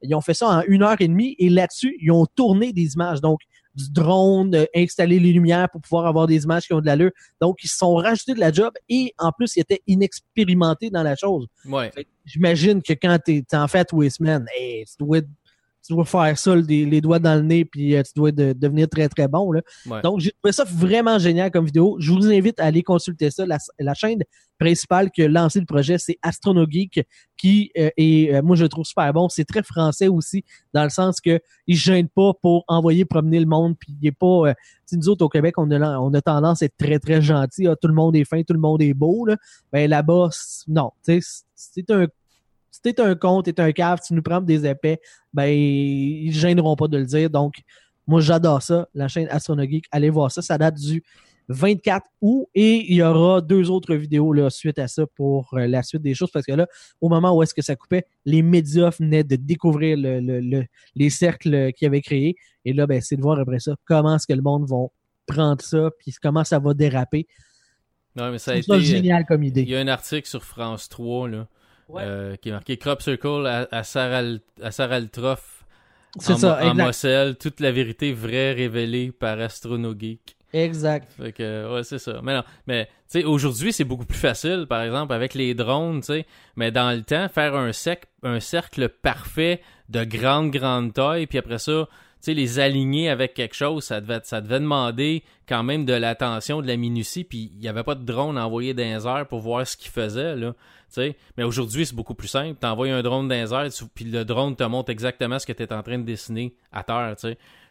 Ils 0.02 0.16
ont 0.16 0.22
fait 0.22 0.34
ça 0.34 0.48
en 0.48 0.62
une 0.68 0.84
heure 0.84 0.96
et 1.00 1.08
demie 1.08 1.36
et 1.40 1.50
là-dessus, 1.50 1.98
ils 2.02 2.12
ont 2.12 2.26
tourné 2.26 2.74
des 2.74 2.94
images. 2.94 3.22
Donc, 3.22 3.40
du 3.76 3.92
drone, 3.92 4.56
euh, 4.56 4.66
installer 4.76 5.20
les 5.20 5.32
lumières 5.32 5.70
pour 5.70 5.82
pouvoir 5.82 6.06
avoir 6.06 6.28
des 6.28 6.44
images 6.44 6.66
qui 6.68 6.74
ont 6.74 6.82
de 6.82 6.86
l'allure. 6.86 7.12
Donc, 7.42 7.64
ils 7.64 7.68
se 7.68 7.78
sont 7.78 7.96
rajoutés 7.96 8.34
de 8.34 8.40
la 8.40 8.52
job 8.52 8.74
et 8.90 9.14
en 9.18 9.32
plus, 9.32 9.56
ils 9.56 9.62
étaient 9.62 9.82
inexpérimentés 9.88 10.90
dans 10.90 11.04
la 11.04 11.16
chose. 11.16 11.48
ouais. 11.66 11.92
J'imagine 12.26 12.82
que 12.82 12.94
quand 12.94 13.20
t'es 13.24 13.44
t'es 13.48 13.58
en 13.58 13.68
fait 13.68 13.86
tous 13.86 14.02
les 14.02 14.10
semaines, 14.10 14.48
hey, 14.58 14.84
tu, 14.86 14.96
dois, 15.00 15.22
tu 15.86 15.94
dois 15.94 16.06
faire 16.06 16.38
ça, 16.38 16.56
les, 16.56 17.02
doigts 17.02 17.20
dans 17.20 17.36
le 17.36 17.42
nez, 17.42 17.66
puis 17.66 17.96
euh, 17.96 18.02
tu 18.02 18.12
dois 18.16 18.32
devenir 18.32 18.90
très, 18.90 19.08
très 19.08 19.28
bon. 19.28 19.52
Là. 19.52 19.62
Donc, 20.02 20.20
j'ai 20.20 20.32
trouvé 20.32 20.52
ça 20.52 20.64
vraiment 20.64 21.20
génial 21.20 21.52
comme 21.52 21.66
vidéo. 21.66 21.98
Je 22.00 22.12
vous 22.12 22.28
invite 22.28 22.60
à 22.60 22.66
aller 22.66 22.82
consulter 22.82 23.30
ça. 23.30 23.46
La, 23.46 23.94
chaîne 23.94 24.24
principale 24.60 25.12
qui 25.12 25.22
a 25.24 25.28
lancé 25.28 25.60
le 25.60 25.66
projet, 25.66 25.98
c'est 25.98 26.18
AstronoGeek, 26.24 27.06
qui 27.38 27.72
euh, 27.78 27.90
est, 27.98 28.34
euh, 28.34 28.42
moi, 28.42 28.56
je 28.56 28.64
le 28.64 28.70
trouve 28.70 28.86
super 28.86 29.14
bon. 29.14 29.30
C'est 29.30 29.46
très 29.46 29.62
français 29.62 30.08
aussi, 30.08 30.44
dans 30.74 30.84
le 30.84 30.90
sens 30.90 31.22
que 31.22 31.40
il 31.68 31.76
gêne 31.76 32.08
pas 32.08 32.32
pour 32.42 32.64
envoyer 32.68 33.06
promener 33.06 33.40
le 33.40 33.46
monde, 33.46 33.76
puis 33.78 33.96
il 34.02 34.08
est 34.08 34.12
pas... 34.12 34.54
nous 34.92 35.10
autres, 35.10 35.24
au 35.24 35.30
Québec, 35.30 35.56
on 35.58 35.70
a, 35.70 36.00
on 36.00 36.14
a 36.14 36.22
tendance 36.22 36.64
à 36.64 36.66
être 36.66 36.78
très, 36.78 36.98
très 36.98 37.22
gentil. 37.22 37.68
Ah, 37.68 37.76
tout 37.76 37.88
le 37.88 37.94
monde 37.94 38.16
est 38.16 38.26
fin, 38.26 38.42
tout 38.42 38.54
le 38.54 38.60
monde 38.60 38.82
est 38.82 38.94
beau. 38.96 39.26
Là. 39.26 39.38
Ben, 39.72 39.88
là-bas, 39.90 40.30
non. 40.68 40.92
C'est 41.04 41.92
un 41.92 42.08
si 42.76 42.82
t'es 42.82 43.00
un 43.00 43.16
con, 43.16 43.42
t'es 43.42 43.60
un 43.62 43.72
cave, 43.72 44.00
tu 44.06 44.14
nous 44.14 44.22
prends 44.22 44.42
des 44.42 44.66
épais, 44.66 45.00
ben, 45.34 45.46
ils 45.46 46.32
gêneront 46.34 46.76
pas 46.76 46.90
de 46.90 46.98
le 46.98 47.06
dire. 47.06 47.30
Donc, 47.30 47.56
moi, 48.06 48.20
j'adore 48.20 48.62
ça. 48.62 48.88
La 48.94 49.08
chaîne 49.08 49.28
Astronogeek, 49.30 49.86
allez 49.92 50.10
voir 50.10 50.30
ça. 50.30 50.42
Ça 50.42 50.58
date 50.58 50.76
du 50.76 51.02
24 51.48 52.06
août 52.22 52.48
et 52.54 52.92
il 52.92 52.98
y 52.98 53.04
aura 53.04 53.40
deux 53.40 53.70
autres 53.70 53.96
vidéos 53.96 54.34
là, 54.34 54.50
suite 54.50 54.80
à 54.80 54.88
ça 54.88 55.06
pour 55.16 55.54
euh, 55.54 55.68
la 55.68 55.84
suite 55.84 56.02
des 56.02 56.16
choses 56.16 56.32
parce 56.32 56.46
que 56.46 56.52
là, 56.52 56.68
au 57.00 57.08
moment 57.08 57.36
où 57.36 57.44
est-ce 57.44 57.54
que 57.54 57.62
ça 57.62 57.76
coupait, 57.76 58.06
les 58.26 58.42
médias 58.42 58.90
venaient 59.00 59.24
de 59.24 59.36
découvrir 59.36 59.96
les 59.98 61.10
cercles 61.12 61.72
qu'ils 61.74 61.88
avaient 61.88 62.02
créés 62.02 62.36
et 62.66 62.74
là, 62.74 62.88
ben, 62.88 63.00
c'est 63.00 63.16
de 63.16 63.22
voir 63.22 63.40
après 63.40 63.60
ça 63.60 63.76
comment 63.86 64.16
est-ce 64.16 64.26
que 64.26 64.34
le 64.34 64.42
monde 64.42 64.68
va 64.68 64.88
prendre 65.28 65.62
ça 65.62 65.92
puis 66.00 66.14
comment 66.20 66.44
ça 66.44 66.58
va 66.58 66.74
déraper. 66.74 67.28
Non, 68.16 68.32
mais 68.32 68.40
ça 68.40 68.54
a 68.54 68.56
été 68.56 68.82
génial 68.82 69.26
comme 69.26 69.44
idée. 69.44 69.62
Il 69.62 69.70
y 69.70 69.76
a 69.76 69.80
un 69.80 69.88
article 69.88 70.28
sur 70.28 70.44
France 70.44 70.90
3 70.90 71.30
là, 71.30 71.48
euh, 71.94 72.36
qui 72.38 72.50
est 72.50 72.52
marqué 72.52 72.78
Crop 72.78 73.02
Circle 73.02 73.46
à, 73.46 73.68
à 73.72 74.72
Saraltrof. 74.72 75.66
C'est 76.20 76.38
ça, 76.38 76.60
En 76.64 76.74
Moselle, 76.76 77.36
toute 77.36 77.60
la 77.60 77.72
vérité 77.72 78.14
vraie 78.14 78.54
révélée 78.54 79.12
par 79.12 79.40
Astronogeek. 79.40 80.36
Exact. 80.54 81.12
Fait 81.18 81.34
que, 81.34 81.74
ouais, 81.74 81.84
c'est 81.84 82.00
ça. 82.00 82.22
Mais 82.24 82.34
non, 82.34 82.44
mais, 82.68 82.86
tu 82.86 83.20
sais, 83.20 83.24
aujourd'hui, 83.26 83.74
c'est 83.74 83.84
beaucoup 83.84 84.06
plus 84.06 84.18
facile, 84.18 84.66
par 84.70 84.82
exemple, 84.82 85.14
avec 85.14 85.34
les 85.34 85.54
drones, 85.54 86.00
tu 86.00 86.08
sais. 86.08 86.26
Mais 86.56 86.72
dans 86.72 86.96
le 86.96 87.04
temps, 87.04 87.28
faire 87.28 87.56
un, 87.56 87.74
sec, 87.74 88.04
un 88.24 88.40
cercle 88.40 88.88
parfait 88.88 89.62
de 89.90 90.06
grande, 90.06 90.52
grande 90.52 90.94
taille, 90.94 91.28
puis 91.28 91.38
après 91.38 91.58
ça, 91.58 91.90
sais, 92.26 92.34
les 92.34 92.60
aligner 92.60 93.10
avec 93.10 93.34
quelque 93.34 93.56
chose, 93.56 93.84
ça 93.84 94.02
devait, 94.02 94.20
ça 94.24 94.42
devait 94.42 94.60
demander 94.60 95.24
quand 95.48 95.64
même 95.64 95.86
de 95.86 95.94
l'attention, 95.94 96.62
de 96.62 96.68
la 96.68 96.78
minutie, 96.78 97.24
puis 97.24 97.52
il 97.54 97.60
n'y 97.60 97.68
avait 97.68 97.84
pas 97.84 97.96
de 97.96 98.04
drone 98.04 98.38
envoyé 98.38 98.74
dans 98.74 98.84
les 98.84 99.08
airs 99.08 99.28
pour 99.28 99.40
voir 99.40 99.66
ce 99.66 99.78
qu'il 99.78 99.92
faisait, 99.92 100.36
là. 100.36 100.54
Mais 101.38 101.44
aujourd'hui, 101.44 101.86
c'est 101.86 101.96
beaucoup 101.96 102.14
plus 102.14 102.28
simple. 102.28 102.58
Tu 102.60 102.68
envoies 102.68 102.90
un 102.90 103.02
drone 103.02 103.28
dans 103.28 103.36
les 103.36 103.54
airs, 103.54 103.70
puis 103.94 104.06
le 104.06 104.24
drone 104.24 104.56
te 104.56 104.64
montre 104.64 104.92
exactement 104.92 105.40
ce 105.40 105.46
que 105.46 105.54
tu 105.54 105.64
es 105.64 105.74
en 105.74 105.84
train 105.84 105.98
de 105.98 106.04
dessiner 106.04 106.56
à 106.72 106.84
terre. 106.84 107.16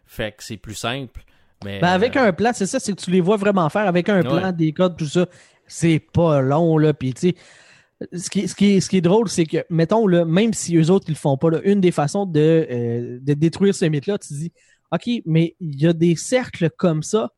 Fait 0.06 0.32
que 0.32 0.44
c'est 0.44 0.56
plus 0.56 0.75
simple. 0.75 1.25
Mais, 1.64 1.80
ben 1.80 1.88
avec 1.88 2.16
euh, 2.16 2.28
un 2.28 2.32
plan, 2.32 2.50
c'est 2.52 2.66
ça, 2.66 2.78
c'est 2.78 2.94
que 2.94 3.00
tu 3.00 3.11
les 3.11 3.23
vois 3.23 3.37
vraiment 3.37 3.68
faire. 3.70 3.87
Avec 3.87 4.08
un 4.08 4.23
plan, 4.23 4.52
des 4.52 4.73
codes, 4.73 4.96
tout 4.96 5.06
ça, 5.06 5.26
c'est 5.66 5.99
pas 5.99 6.40
long. 6.42 6.76
Là, 6.76 6.92
puis, 6.92 7.14
tu 7.14 7.28
sais, 7.28 7.37
ce 8.12 8.30
qui, 8.30 8.49
ce, 8.49 8.96
est, 8.96 9.00
drôle, 9.00 9.28
c'est 9.28 9.46
que, 9.46 9.58
mettons, 9.70 10.06
là, 10.06 10.25
même 10.25 10.52
si 10.52 10.76
eux 10.76 10.90
autres, 10.90 11.06
ils 11.08 11.12
le 11.12 11.16
font 11.16 11.37
pas, 11.37 11.49
une 11.64 11.80
des 11.80 11.90
façons 11.90 12.26
de, 12.26 12.66
euh, 12.70 13.18
de 13.20 13.34
détruire 13.34 13.75
ce 13.75 13.84
mythe-là, 13.84 14.18
tu 14.18 14.34
dis, 14.34 14.52
OK, 14.92 15.23
mais 15.26 15.56
il 15.61 15.80
y 15.80 15.87
a 15.87 15.92
des 15.92 16.16
cercles 16.16 16.70
comme 16.76 17.02
ça 17.02 17.32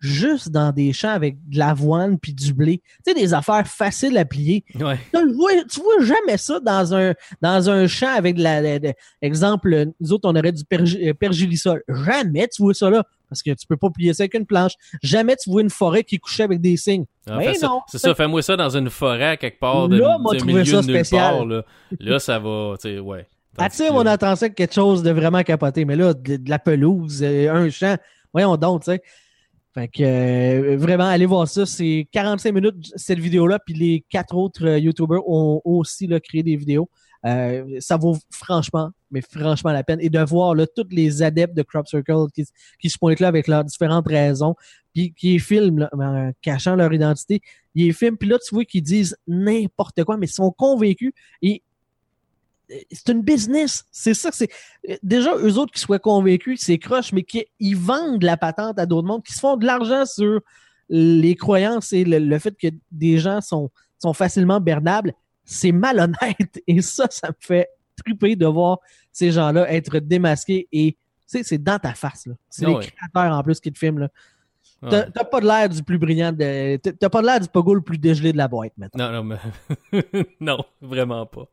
juste 0.00 0.50
dans 0.50 0.72
des 0.72 0.92
champs 0.92 1.10
avec 1.10 1.36
de 1.48 1.58
l'avoine 1.58 2.18
puis 2.18 2.32
du 2.32 2.52
blé. 2.54 2.82
Tu 3.04 3.12
sais, 3.12 3.14
des 3.14 3.34
affaires 3.34 3.66
faciles 3.66 4.16
à 4.16 4.24
plier. 4.24 4.64
Ouais. 4.78 4.98
Tu, 5.12 5.80
vois, 5.80 6.04
jamais 6.04 6.36
ça 6.36 6.60
dans 6.60 6.94
un, 6.94 7.14
dans 7.42 7.70
un 7.70 7.86
champ 7.86 8.14
avec 8.14 8.36
de 8.36 8.42
la, 8.42 8.92
exemple, 9.22 9.86
nous 10.00 10.12
autres, 10.12 10.28
on 10.28 10.36
aurait 10.36 10.52
du 10.52 10.62
euh, 10.72 11.14
pergilisol. 11.14 11.82
Jamais 11.88 12.48
tu 12.48 12.62
vois 12.62 12.74
ça 12.74 12.90
là. 12.90 13.04
Parce 13.28 13.42
que 13.42 13.50
tu 13.50 13.66
peux 13.66 13.76
pas 13.76 13.90
plier 13.90 14.14
ça 14.14 14.22
avec 14.22 14.34
une 14.34 14.46
planche. 14.46 14.72
Jamais 15.02 15.36
tu 15.36 15.50
vois 15.50 15.60
une 15.60 15.70
forêt 15.70 16.02
qui 16.02 16.14
est 16.14 16.18
couchée 16.18 16.44
avec 16.44 16.60
des 16.60 16.76
signes. 16.76 17.04
Ah, 17.28 17.36
Mais 17.36 17.52
non. 17.62 17.80
C'est 17.86 17.98
ça, 17.98 18.14
fais-moi 18.14 18.40
ça 18.42 18.56
dans 18.56 18.74
une 18.74 18.88
forêt 18.88 19.36
quelque 19.36 19.58
part 19.58 19.88
de, 19.88 19.98
là, 19.98 20.16
milieu 20.44 20.64
ça 20.64 20.78
de 20.78 20.82
spécial. 20.82 21.46
là. 21.46 21.62
là, 22.00 22.18
ça 22.18 22.38
va, 22.38 22.74
tu 22.80 22.88
sais, 22.88 22.98
ouais. 22.98 23.28
Attire 23.58 23.92
mon 23.92 24.06
attention 24.06 24.48
quelque 24.50 24.72
chose 24.72 25.02
de 25.02 25.10
vraiment 25.10 25.42
capoté. 25.42 25.84
Mais 25.84 25.96
là, 25.96 26.14
de, 26.14 26.36
de 26.36 26.48
la 26.50 26.58
pelouse, 26.58 27.22
euh, 27.22 27.52
un 27.52 27.68
champ, 27.70 27.96
voyons 28.32 28.56
donc, 28.56 28.84
tu 28.84 28.92
sais. 28.92 29.02
Fait 29.74 29.88
que 29.88 30.02
euh, 30.02 30.76
vraiment, 30.76 31.04
allez 31.04 31.26
voir 31.26 31.46
ça. 31.46 31.66
C'est 31.66 32.08
45 32.12 32.52
minutes 32.52 32.92
cette 32.96 33.18
vidéo-là, 33.18 33.58
puis 33.64 33.74
les 33.74 34.04
quatre 34.08 34.36
autres 34.36 34.66
euh, 34.66 34.78
YouTubers 34.78 35.28
ont 35.28 35.60
aussi 35.64 36.06
là, 36.06 36.20
créé 36.20 36.42
des 36.42 36.56
vidéos. 36.56 36.88
Euh, 37.26 37.78
ça 37.80 37.96
vaut 37.96 38.16
franchement, 38.30 38.90
mais 39.10 39.20
franchement 39.20 39.72
la 39.72 39.82
peine. 39.82 39.98
Et 40.00 40.08
de 40.08 40.20
voir 40.20 40.54
là, 40.54 40.66
tous 40.66 40.86
les 40.90 41.22
adeptes 41.22 41.54
de 41.54 41.62
Crop 41.62 41.86
Circle 41.86 42.26
qui, 42.34 42.90
se 42.90 42.98
pointent 42.98 43.20
là 43.20 43.28
avec 43.28 43.46
leurs 43.46 43.64
différentes 43.64 44.06
raisons, 44.06 44.54
puis 44.94 45.12
qui 45.12 45.38
filment, 45.38 45.80
là, 45.80 46.32
cachant 46.40 46.74
leur 46.76 46.92
identité. 46.92 47.40
Ils 47.74 47.92
filment, 47.92 48.16
puis 48.16 48.28
là, 48.28 48.38
tu 48.38 48.54
vois 48.54 48.64
qu'ils 48.64 48.82
disent 48.82 49.16
n'importe 49.26 50.02
quoi, 50.04 50.16
mais 50.16 50.26
ils 50.26 50.32
sont 50.32 50.50
convaincus. 50.50 51.12
Et 51.42 51.62
c'est 52.90 53.08
une 53.08 53.22
business. 53.22 53.84
C'est 53.90 54.14
ça 54.14 54.30
que 54.30 54.36
c'est. 54.36 54.50
Déjà, 55.02 55.36
eux 55.36 55.58
autres 55.58 55.72
qui 55.72 55.80
soient 55.80 55.98
convaincus, 55.98 56.60
c'est 56.62 56.78
croche, 56.78 57.12
mais 57.12 57.22
qui 57.22 57.46
ils 57.60 57.76
vendent 57.76 58.22
la 58.22 58.36
patente 58.36 58.78
à 58.78 58.86
d'autres 58.86 59.06
mondes, 59.06 59.24
qui 59.24 59.32
se 59.32 59.40
font 59.40 59.56
de 59.56 59.66
l'argent 59.66 60.04
sur 60.04 60.40
les 60.88 61.34
croyances 61.34 61.92
et 61.92 62.04
le, 62.04 62.38
fait 62.38 62.56
que 62.56 62.68
des 62.90 63.18
gens 63.18 63.40
sont, 63.40 63.70
sont 63.98 64.12
facilement 64.12 64.60
bernables, 64.60 65.12
c'est 65.44 65.72
malhonnête. 65.72 66.62
Et 66.66 66.80
ça, 66.82 67.06
ça 67.10 67.28
me 67.28 67.34
fait 67.40 67.68
triper 67.96 68.36
de 68.36 68.46
voir 68.46 68.78
ces 69.12 69.32
gens-là 69.32 69.70
être 69.72 69.98
démasqués 69.98 70.68
et 70.70 70.96
c'est 71.26 71.58
dans 71.58 71.78
ta 71.78 71.94
face. 71.94 72.28
C'est 72.48 72.64
ah 72.64 72.68
les 72.68 72.86
créateurs 72.86 73.36
en 73.36 73.42
plus 73.42 73.60
qui 73.60 73.72
te 73.72 73.78
filment. 73.78 74.08
T'as 74.80 75.24
pas 75.24 75.40
de 75.40 75.46
l'air 75.46 75.68
du 75.68 75.82
plus 75.82 75.98
brillant, 75.98 76.32
t'as 76.32 77.08
pas 77.08 77.20
de 77.20 77.26
l'air 77.26 77.40
du 77.40 77.48
pogo 77.48 77.74
le 77.74 77.80
plus 77.80 77.98
dégelé 77.98 78.32
de 78.32 78.38
la 78.38 78.46
boîte 78.46 78.72
maintenant. 78.78 79.10
Non, 79.10 79.24
non, 79.24 79.36
mais... 79.92 80.26
non, 80.40 80.64
vraiment 80.80 81.26
pas. 81.26 81.48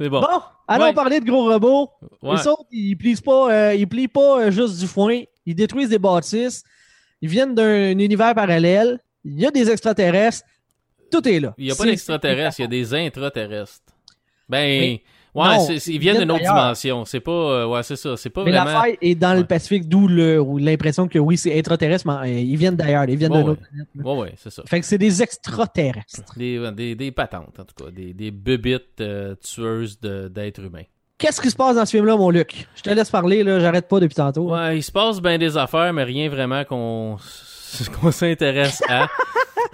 C'est 0.00 0.08
bon. 0.08 0.20
Bon, 0.20 0.40
allons 0.68 0.92
parler 0.92 1.20
de 1.20 1.24
gros 1.24 1.50
robots. 1.50 1.90
Les 2.22 2.46
autres, 2.46 2.66
ils 2.70 2.96
plient 2.96 3.16
pas, 3.16 3.52
euh, 3.52 3.74
ils 3.74 3.88
plient 3.88 4.08
pas 4.08 4.40
euh, 4.40 4.50
juste 4.50 4.78
du 4.78 4.86
foin. 4.86 5.22
Ils 5.44 5.54
détruisent 5.54 5.88
des 5.88 5.98
bâtisses. 5.98 6.62
Ils 7.20 7.28
viennent 7.28 7.54
d'un 7.54 7.98
univers 7.98 8.34
parallèle. 8.34 9.00
Il 9.24 9.40
y 9.40 9.46
a 9.46 9.50
des 9.50 9.70
extraterrestres. 9.70 10.46
Tout 11.10 11.26
est 11.26 11.40
là. 11.40 11.54
Il 11.58 11.64
n'y 11.64 11.72
a 11.72 11.74
pas 11.74 11.84
d'extraterrestres, 11.84 12.60
il 12.60 12.62
y 12.62 12.64
a 12.64 12.68
des 12.68 12.94
intraterrestres. 12.94 13.80
Ben, 14.48 14.98
Ouais, 15.34 15.56
ils 15.86 15.98
viennent 15.98 16.18
d'une 16.18 16.30
autre 16.30 16.42
dimension. 16.42 17.04
C'est 17.04 17.20
pas, 17.20 17.30
euh, 17.30 17.66
ouais, 17.66 17.82
c'est 17.82 17.96
ça. 17.96 18.16
C'est 18.16 18.30
pas 18.30 18.44
mais 18.44 18.50
vraiment. 18.50 18.72
l'affaire 18.72 18.96
est 19.00 19.14
dans 19.14 19.34
le 19.34 19.44
Pacifique, 19.44 19.88
d'où 19.88 20.08
l'impression 20.58 21.08
que 21.08 21.18
oui, 21.18 21.36
c'est 21.36 21.56
extraterrestre, 21.56 22.06
mais 22.06 22.28
euh, 22.28 22.40
ils 22.40 22.56
viennent 22.56 22.76
d'ailleurs, 22.76 23.04
ils 23.08 23.16
viennent 23.16 23.32
d'une 23.32 23.48
autre 23.48 23.60
planète. 23.62 23.88
Ouais, 23.94 24.16
ouais, 24.16 24.34
c'est 24.36 24.50
ça. 24.50 24.62
Fait 24.66 24.80
que 24.80 24.86
c'est 24.86 24.98
des 24.98 25.22
extraterrestres. 25.22 26.34
Des, 26.36 26.70
des, 26.72 26.94
des, 26.94 27.10
patentes, 27.10 27.58
en 27.58 27.64
tout 27.64 27.84
cas, 27.84 27.90
des, 27.90 28.12
des 28.12 28.30
bébites 28.30 29.00
euh, 29.00 29.34
tueuses 29.36 29.98
d'êtres 30.00 30.64
humains. 30.64 30.84
Qu'est-ce 31.18 31.40
qui 31.40 31.50
se 31.50 31.56
passe 31.56 31.74
dans 31.74 31.84
ce 31.84 31.90
film-là, 31.90 32.16
mon 32.16 32.30
Luc? 32.30 32.68
Je 32.76 32.82
te 32.82 32.90
laisse 32.90 33.10
parler, 33.10 33.42
là, 33.42 33.58
j'arrête 33.58 33.88
pas 33.88 33.98
depuis 33.98 34.14
tantôt. 34.14 34.52
Ouais, 34.52 34.78
il 34.78 34.82
se 34.82 34.92
passe 34.92 35.20
bien 35.20 35.36
des 35.36 35.56
affaires, 35.56 35.92
mais 35.92 36.04
rien 36.04 36.28
vraiment 36.28 36.64
qu'on 36.64 37.16
qu'on 38.00 38.10
s'intéresse 38.12 38.82
à. 38.88 39.08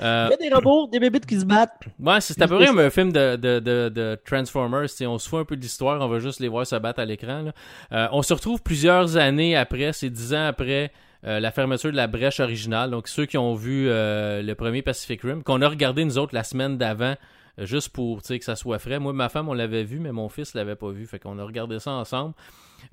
Euh, 0.01 0.29
il 0.29 0.31
y 0.31 0.47
a 0.47 0.51
des 0.51 0.55
robots, 0.55 0.89
des 0.91 0.99
bébites 1.01 1.27
qui 1.27 1.39
se 1.39 1.45
battent. 1.45 1.83
Ouais, 1.99 2.21
c'est 2.21 2.41
à 2.43 2.49
peu 2.49 2.57
près 2.57 2.69
un 2.69 2.91
film 2.91 3.13
de, 3.13 3.37
de, 3.37 3.61
de, 3.61 3.89
de 3.89 4.19
Transformers. 4.25 4.89
On 5.03 5.19
se 5.19 5.29
fout 5.29 5.41
un 5.41 5.45
peu 5.45 5.57
de 5.57 5.61
l'histoire, 5.61 6.01
on 6.01 6.09
va 6.09 6.19
juste 6.19 6.41
les 6.41 6.49
voir 6.49 6.67
se 6.67 6.77
battre 6.77 7.01
à 7.01 7.05
l'écran. 7.05 7.53
Euh, 7.93 8.09
on 8.13 8.23
se 8.23 8.35
retrouve 8.35 8.63
plusieurs 8.63 9.17
années 9.17 9.57
après, 9.57 9.93
c'est 9.93 10.11
dix 10.11 10.35
ans 10.35 10.47
après 10.47 10.93
euh, 11.25 11.41
la 11.41 11.51
fermeture 11.51 11.91
de 11.91 11.97
la 11.97 12.07
brèche 12.07 12.41
originale. 12.41 12.91
Donc 12.91 13.09
ceux 13.09 13.27
qui 13.27 13.39
ont 13.39 13.55
vu 13.55 13.87
le 13.89 14.53
premier 14.55 14.83
Pacific 14.83 15.23
Rim, 15.23 15.43
qu'on 15.43 15.63
a 15.63 15.69
regardé 15.69 16.05
nous 16.05 16.19
autres 16.19 16.35
la 16.35 16.45
semaine 16.45 16.77
d'avant, 16.77 17.15
juste 17.59 17.91
pour 17.91 18.21
que 18.23 18.41
ça 18.41 18.57
soit 18.57 18.81
frais. 18.81 18.99
Moi, 18.99 19.13
ma 19.13 19.29
femme, 19.29 19.49
on 19.49 19.55
l'avait 19.55 19.85
vu, 19.85 20.01
mais 20.01 20.11
mon 20.11 20.29
fils 20.29 20.55
l'avait 20.55 20.75
pas 20.75 20.91
vu. 20.91 21.07
Fait 21.07 21.21
qu'on 21.21 21.39
a 21.39 21.45
regardé 21.45 21.79
ça 21.79 21.93
ensemble. 21.93 22.35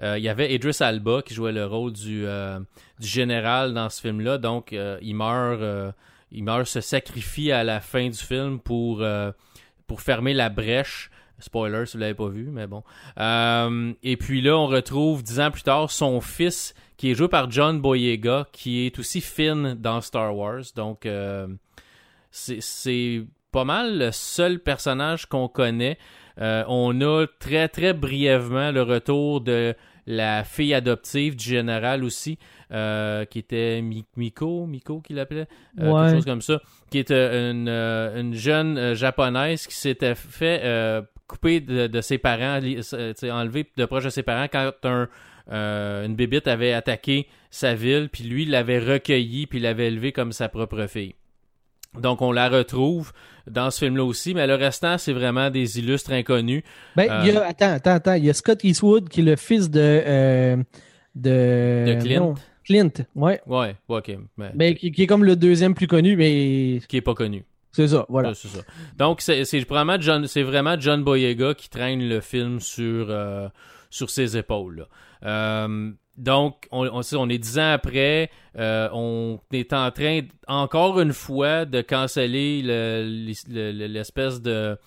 Il 0.02 0.20
y 0.20 0.30
avait 0.30 0.54
Idris 0.54 0.78
Alba 0.80 1.22
qui 1.26 1.34
jouait 1.34 1.52
le 1.52 1.66
rôle 1.66 1.92
du, 1.92 2.26
du 3.00 3.08
général 3.08 3.74
dans 3.74 3.90
ce 3.90 4.00
film-là. 4.02 4.38
Donc, 4.38 4.72
il 4.72 5.16
meurt 5.16 5.94
il 6.32 6.44
meurt, 6.44 6.66
se 6.66 6.82
sacrifie 6.82 7.52
à 7.52 7.64
la 7.64 7.80
fin 7.82 8.08
du 8.08 8.18
film 8.18 8.60
pour, 8.60 9.02
euh, 9.02 9.32
pour 9.88 10.02
fermer 10.02 10.34
la 10.34 10.50
brèche. 10.50 11.12
Spoiler 11.40 11.86
si 11.86 11.98
vous 11.98 12.02
l'avez 12.02 12.14
pas 12.14 12.30
vu, 12.30 12.50
mais 12.52 12.68
bon. 12.68 12.84
Euh, 13.18 13.94
et 14.04 14.16
puis 14.16 14.42
là, 14.42 14.58
on 14.58 14.68
retrouve 14.68 15.24
dix 15.24 15.40
ans 15.40 15.50
plus 15.50 15.64
tard 15.64 15.90
son 15.90 16.22
fils, 16.22 16.76
qui 16.98 17.12
est 17.12 17.16
joué 17.16 17.28
par 17.28 17.50
John 17.50 17.82
Boyega, 17.82 18.48
qui 18.52 18.86
est 18.86 19.00
aussi 19.00 19.22
Finn 19.22 19.74
dans 19.74 20.02
Star 20.02 20.36
Wars. 20.38 20.62
Donc, 20.76 21.06
euh, 21.06 21.48
c'est 22.30 23.26
pas 23.52 23.64
mal 23.64 23.98
le 23.98 24.12
seul 24.12 24.60
personnage 24.60 25.26
qu'on 25.26 25.48
connaît. 25.48 25.98
on 26.38 27.02
a 27.02 27.26
très 27.40 27.68
très 27.68 27.94
brièvement 27.94 28.72
le 28.72 28.84
retour 28.84 29.42
de 29.42 29.76
la 30.12 30.44
fille 30.44 30.74
adoptive 30.74 31.36
du 31.36 31.44
général 31.44 32.04
aussi, 32.04 32.38
euh, 32.72 33.26
qui 33.26 33.40
était 33.40 33.82
Miko, 33.82 34.66
Miko 34.66 35.00
qui 35.00 35.14
l'appelait, 35.14 35.48
euh, 35.80 35.92
quelque 35.92 36.16
chose 36.16 36.26
comme 36.26 36.42
ça, 36.42 36.62
qui 36.90 37.00
était 37.00 37.50
une, 37.50 37.68
euh, 37.70 38.20
une 38.20 38.34
jeune 38.34 38.94
japonaise 38.94 39.66
qui 39.66 39.76
s'était 39.76 40.16
fait 40.16 40.62
coupé 41.28 41.62
de, 41.62 42.02
ses 42.02 42.18
parents, 42.18 42.60
enlevé 42.60 43.66
de 43.78 43.86
proche 43.86 44.04
de 44.04 44.10
ses 44.10 44.24
parents 44.24 44.48
quand 44.52 44.74
un, 44.84 45.08
une 45.50 46.16
bébite 46.16 46.48
avait 46.48 46.74
attaqué 46.74 47.28
sa 47.50 47.74
ville, 47.74 48.10
puis 48.12 48.26
lui 48.26 48.46
l'avait 48.46 48.80
recueilli, 48.80 49.48
puis 49.48 49.60
l'avait 49.60 49.88
élevé 49.88 50.12
comme 50.12 50.34
sa 50.34 50.50
propre 50.50 50.88
fille. 50.88 51.16
Donc, 52.00 52.22
on 52.22 52.32
la 52.32 52.50
retrouve 52.50 53.12
dans 53.48 53.70
ce 53.72 53.86
film-là 53.86 54.04
aussi, 54.04 54.34
mais 54.34 54.48
le 54.48 54.56
restant, 54.56 54.98
c'est 54.98 55.14
vraiment 55.14 55.50
des 55.50 55.80
illustres 55.80 56.12
inconnus. 56.12 56.64
Ben, 56.96 57.22
il 57.24 57.34
y 57.34 57.38
a, 57.38 57.46
attends, 57.46 57.74
attends, 57.74 57.92
attends, 57.92 58.14
il 58.14 58.26
y 58.26 58.30
a 58.30 58.34
Scott 58.34 58.64
Eastwood 58.64 59.10
qui 59.10 59.22
est 59.22 59.24
le 59.24 59.36
fils 59.36 59.70
de, 59.70 60.58
de, 61.16 61.86
de 61.86 62.02
Clint. 62.02 62.36
Clint, 62.64 62.92
ouais. 63.16 63.42
Ouais, 63.46 63.76
ok. 63.88 64.18
Mais, 64.38 64.52
ben, 64.54 64.76
qui, 64.76 64.94
est 64.96 65.08
comme 65.08 65.26
le 65.26 65.36
deuxième 65.36 65.74
plus 65.74 65.88
connu, 65.88 66.16
mais. 66.16 66.80
Qui 66.88 66.98
est 66.98 67.02
pas 67.02 67.16
connu. 67.16 67.44
C'est 67.72 67.88
ça, 67.88 68.06
voilà. 68.10 68.34
C'est 68.34 68.50
ça. 68.50 68.60
Donc, 68.98 69.22
c'est 69.22 69.60
vraiment 69.62 70.00
John, 70.00 70.28
c'est 70.28 70.44
vraiment 70.44 70.80
John 70.80 71.04
Boyega 71.04 71.54
qui 71.54 71.70
traîne 71.70 72.08
le 72.08 72.20
film 72.20 72.60
sur, 72.60 73.08
euh, 73.10 73.48
sur 73.90 74.10
ses 74.10 74.38
épaules. 74.38 74.88
Euh, 75.24 75.92
donc, 76.22 76.68
on, 76.72 77.30
est 77.30 77.38
dix 77.40 77.58
ans 77.58 77.72
après, 77.72 78.30
euh, 78.56 78.88
on 78.94 79.40
est 79.52 79.74
en 79.74 79.90
train, 79.90 80.20
encore 80.48 81.00
une 81.02 81.14
fois, 81.14 81.66
de 81.66 81.82
canceller 81.82 82.62
l'espèce 83.48 84.40
de, 84.40 84.78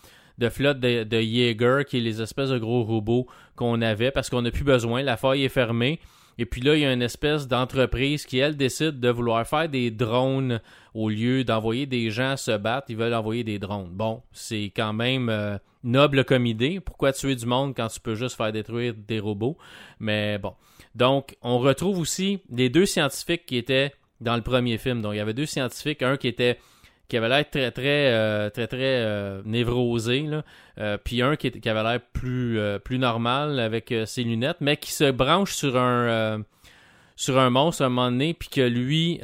flotte 0.48 0.78
de, 0.78 1.02
de 1.02 1.20
Jaeger, 1.20 1.86
qui 1.86 1.98
est 1.98 2.00
les 2.00 2.22
espèces 2.22 2.50
de 2.50 2.58
gros 2.58 2.84
robots 2.84 3.26
qu'on 3.56 3.82
avait, 3.82 4.12
parce 4.12 4.30
qu'on 4.30 4.42
n'a 4.42 4.52
plus 4.52 4.62
besoin, 4.62 5.02
la 5.02 5.16
faille 5.16 5.42
est 5.42 5.48
fermée. 5.48 5.98
Et 6.38 6.46
puis 6.46 6.60
là, 6.60 6.76
il 6.76 6.82
y 6.82 6.84
a 6.84 6.92
une 6.92 7.02
espèce 7.02 7.48
d'entreprise 7.48 8.26
qui, 8.26 8.38
elle, 8.38 8.56
décide 8.56 9.00
de 9.00 9.08
vouloir 9.08 9.44
faire 9.44 9.68
des 9.68 9.90
drones 9.90 10.60
au 10.94 11.08
lieu 11.08 11.42
d'envoyer 11.42 11.86
des 11.86 12.10
gens 12.10 12.36
se 12.36 12.56
battre. 12.56 12.86
Ils 12.90 12.96
veulent 12.96 13.14
envoyer 13.14 13.42
des 13.42 13.58
drones. 13.58 13.90
Bon, 13.90 14.22
c'est 14.30 14.72
quand 14.76 14.92
même 14.92 15.28
euh, 15.30 15.58
noble 15.82 16.24
comme 16.24 16.46
idée. 16.46 16.78
Pourquoi 16.78 17.12
tuer 17.12 17.34
du 17.34 17.46
monde 17.46 17.74
quand 17.76 17.88
tu 17.88 17.98
peux 17.98 18.14
juste 18.14 18.36
faire 18.36 18.52
détruire 18.52 18.94
des 18.94 19.18
robots? 19.18 19.56
Mais 19.98 20.38
bon. 20.38 20.54
Donc, 20.94 21.36
on 21.42 21.58
retrouve 21.58 21.98
aussi 21.98 22.40
les 22.50 22.68
deux 22.68 22.86
scientifiques 22.86 23.46
qui 23.46 23.56
étaient 23.56 23.92
dans 24.20 24.36
le 24.36 24.42
premier 24.42 24.78
film. 24.78 25.02
Donc, 25.02 25.14
il 25.14 25.18
y 25.18 25.20
avait 25.20 25.34
deux 25.34 25.46
scientifiques, 25.46 26.02
un 26.02 26.16
qui 26.16 26.28
était 26.28 26.58
qui 27.08 27.16
avait 27.16 27.28
l'air 27.28 27.48
très 27.48 27.70
très 27.70 28.12
euh, 28.12 28.50
très 28.50 28.66
très 28.66 28.78
euh, 28.80 29.42
névrosé. 29.44 30.26
Euh, 30.78 30.98
puis 31.02 31.22
un 31.22 31.36
qui, 31.36 31.68
avait 31.68 31.82
l'air 31.82 32.00
plus 32.12 32.58
plus 32.82 32.98
normal 32.98 33.60
avec 33.60 33.94
ses 34.06 34.24
lunettes 34.24 34.58
mais 34.60 34.76
qui 34.76 34.92
se 34.92 35.10
branche 35.10 35.52
sur 35.52 35.76
un 35.76 36.42
sur 37.16 37.38
un 37.38 37.50
monstre 37.50 37.82
à 37.82 37.86
un 37.86 37.88
moment 37.90 38.10
donné 38.10 38.34
puis 38.34 38.48
que 38.48 38.60
lui 38.60 39.20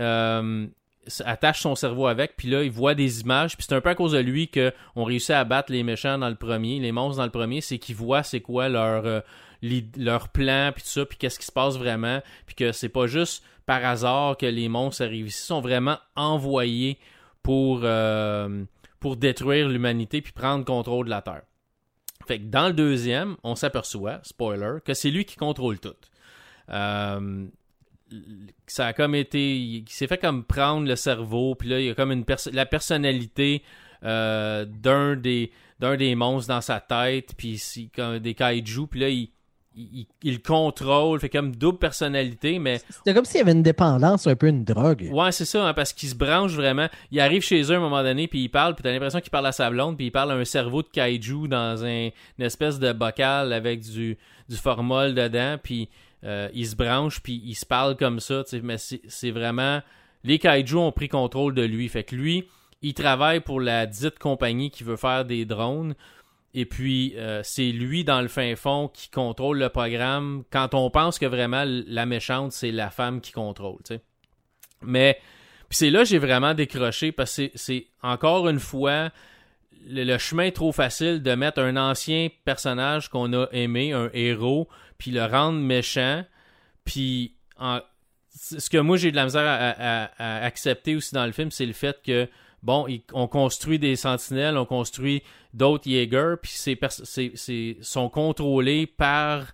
attache 1.24 1.60
son 1.60 1.74
cerveau 1.74 2.06
avec 2.06 2.36
puis 2.36 2.48
là 2.48 2.62
il 2.62 2.70
voit 2.70 2.94
des 2.94 3.22
images 3.22 3.56
puis 3.56 3.66
c'est 3.68 3.74
un 3.74 3.80
peu 3.80 3.88
à 3.88 3.94
cause 3.94 4.12
de 4.12 4.18
lui 4.18 4.48
que 4.48 4.72
on 4.94 5.04
réussit 5.04 5.30
à 5.30 5.44
battre 5.44 5.72
les 5.72 5.82
méchants 5.82 6.18
dans 6.18 6.28
le 6.28 6.36
premier 6.36 6.78
les 6.78 6.92
monstres 6.92 7.16
dans 7.16 7.24
le 7.24 7.30
premier 7.30 7.60
c'est 7.62 7.78
qu'ils 7.78 7.96
voient 7.96 8.22
c'est 8.22 8.40
quoi 8.40 8.68
leur 8.68 9.24
leur 9.62 10.28
plan 10.28 10.72
puis 10.74 10.82
tout 10.82 10.88
ça 10.88 11.04
puis 11.04 11.18
qu'est-ce 11.18 11.38
qui 11.38 11.46
se 11.46 11.52
passe 11.52 11.76
vraiment 11.76 12.22
puis 12.46 12.54
que 12.54 12.72
c'est 12.72 12.88
pas 12.88 13.06
juste 13.06 13.44
par 13.66 13.84
hasard 13.84 14.36
que 14.36 14.46
les 14.46 14.68
monstres 14.68 15.04
arrivent 15.04 15.28
ici 15.28 15.42
ils 15.42 15.46
sont 15.46 15.60
vraiment 15.60 15.98
envoyés 16.16 16.98
pour, 17.42 17.80
euh, 17.82 18.64
pour 18.98 19.16
détruire 19.16 19.68
l'humanité 19.68 20.20
puis 20.20 20.32
prendre 20.32 20.64
contrôle 20.64 21.06
de 21.06 21.10
la 21.10 21.22
Terre. 21.22 21.42
Fait 22.26 22.38
que 22.38 22.44
dans 22.44 22.68
le 22.68 22.74
deuxième, 22.74 23.36
on 23.42 23.54
s'aperçoit, 23.54 24.20
spoiler, 24.22 24.78
que 24.84 24.94
c'est 24.94 25.10
lui 25.10 25.24
qui 25.24 25.36
contrôle 25.36 25.80
tout. 25.80 25.96
Euh, 26.68 27.46
ça 28.66 28.88
a 28.88 28.92
comme 28.92 29.14
été. 29.14 29.56
Il 29.56 29.88
s'est 29.88 30.06
fait 30.06 30.18
comme 30.18 30.44
prendre 30.44 30.86
le 30.86 30.96
cerveau, 30.96 31.54
puis 31.54 31.68
là, 31.68 31.80
il 31.80 31.86
y 31.86 31.90
a 31.90 31.94
comme 31.94 32.12
une 32.12 32.24
la 32.52 32.66
personnalité 32.66 33.62
euh, 34.04 34.64
d'un 34.64 35.16
des 35.16 35.50
d'un 35.78 35.96
des 35.96 36.14
monstres 36.14 36.48
dans 36.48 36.60
sa 36.60 36.78
tête, 36.78 37.34
puis 37.36 37.60
des 38.20 38.34
kaiju, 38.34 38.86
puis 38.86 39.00
là, 39.00 39.08
il, 39.08 39.30
il, 39.76 40.42
contrôle, 40.42 41.20
fait 41.20 41.28
comme 41.28 41.54
double 41.54 41.78
personnalité, 41.78 42.58
mais... 42.58 42.80
C'était 42.90 43.14
comme 43.14 43.24
s'il 43.24 43.38
y 43.38 43.40
avait 43.40 43.52
une 43.52 43.62
dépendance, 43.62 44.26
un 44.26 44.34
peu 44.34 44.48
une 44.48 44.64
drogue. 44.64 45.08
Ouais, 45.12 45.32
c'est 45.32 45.44
ça, 45.44 45.68
hein, 45.68 45.74
parce 45.74 45.92
qu'il 45.92 46.08
se 46.08 46.14
branche 46.14 46.52
vraiment. 46.52 46.88
Il 47.10 47.20
arrive 47.20 47.42
chez 47.42 47.62
eux 47.62 47.74
à 47.74 47.76
un 47.76 47.80
moment 47.80 48.02
donné, 48.02 48.26
puis 48.26 48.42
il 48.42 48.48
parle, 48.48 48.74
puis 48.74 48.82
t'as 48.82 48.90
l'impression 48.90 49.20
qu'il 49.20 49.30
parle 49.30 49.46
à 49.46 49.52
sa 49.52 49.70
blonde, 49.70 49.96
puis 49.96 50.06
il 50.06 50.10
parle 50.10 50.32
à 50.32 50.34
un 50.34 50.44
cerveau 50.44 50.82
de 50.82 50.88
kaiju 50.88 51.48
dans 51.48 51.84
un, 51.84 52.10
une 52.38 52.44
espèce 52.44 52.78
de 52.78 52.92
bocal 52.92 53.52
avec 53.52 53.80
du, 53.80 54.18
du 54.48 54.56
formol 54.56 55.14
dedans, 55.14 55.56
puis 55.62 55.88
euh, 56.24 56.48
il 56.52 56.66
se 56.66 56.76
branche, 56.76 57.20
puis 57.20 57.40
il 57.44 57.54
se 57.54 57.66
parle 57.66 57.96
comme 57.96 58.20
ça, 58.20 58.42
mais 58.62 58.76
c'est 58.78 59.30
vraiment... 59.30 59.80
Les 60.24 60.38
kaiju 60.38 60.76
ont 60.76 60.92
pris 60.92 61.08
contrôle 61.08 61.54
de 61.54 61.62
lui, 61.62 61.88
fait 61.88 62.04
que 62.04 62.14
lui, 62.14 62.46
il 62.82 62.94
travaille 62.94 63.40
pour 63.40 63.60
la 63.60 63.86
dite 63.86 64.18
compagnie 64.18 64.70
qui 64.70 64.84
veut 64.84 64.96
faire 64.96 65.24
des 65.24 65.44
drones, 65.44 65.94
et 66.52 66.64
puis, 66.64 67.14
euh, 67.16 67.42
c'est 67.44 67.70
lui, 67.70 68.04
dans 68.04 68.20
le 68.20 68.28
fin 68.28 68.56
fond, 68.56 68.88
qui 68.88 69.08
contrôle 69.08 69.58
le 69.58 69.68
programme 69.68 70.42
quand 70.50 70.74
on 70.74 70.90
pense 70.90 71.18
que 71.18 71.26
vraiment 71.26 71.64
la 71.66 72.06
méchante, 72.06 72.52
c'est 72.52 72.72
la 72.72 72.90
femme 72.90 73.20
qui 73.20 73.30
contrôle. 73.30 73.78
sais. 73.84 74.00
Mais, 74.82 75.18
puis 75.68 75.78
c'est 75.78 75.90
là 75.90 76.00
que 76.00 76.06
j'ai 76.06 76.18
vraiment 76.18 76.54
décroché 76.54 77.12
parce 77.12 77.36
que 77.36 77.50
c'est 77.54 77.86
encore 78.02 78.48
une 78.48 78.58
fois 78.58 79.10
le, 79.86 80.18
chemin 80.18 80.50
trop 80.50 80.72
facile 80.72 81.22
de 81.22 81.34
mettre 81.34 81.60
un 81.60 81.76
ancien 81.76 82.28
personnage 82.44 83.08
qu'on 83.08 83.32
a 83.32 83.46
aimé, 83.52 83.92
un 83.92 84.10
héros, 84.12 84.68
puis 84.98 85.12
le 85.12 85.24
rendre 85.24 85.60
méchant. 85.60 86.24
Puis, 86.84 87.36
ce 88.34 88.70
que 88.70 88.78
moi 88.78 88.96
j'ai 88.96 89.12
de 89.12 89.16
la 89.16 89.24
misère 89.24 89.44
à 89.46 90.36
accepter 90.44 90.96
aussi 90.96 91.14
dans 91.14 91.26
le 91.26 91.32
film, 91.32 91.52
c'est 91.52 91.66
le 91.66 91.74
fait 91.74 92.00
que 92.04 92.28
bon, 92.62 92.86
on 93.12 93.28
construit 93.28 93.78
des 93.78 93.96
sentinelles, 93.96 94.56
on 94.56 94.66
construit 94.66 95.22
d'autres 95.54 95.88
Jaeger, 95.88 96.36
puis 96.40 96.52
c'est, 96.54 97.76
sont 97.82 98.08
contrôlés 98.08 98.86
par 98.86 99.52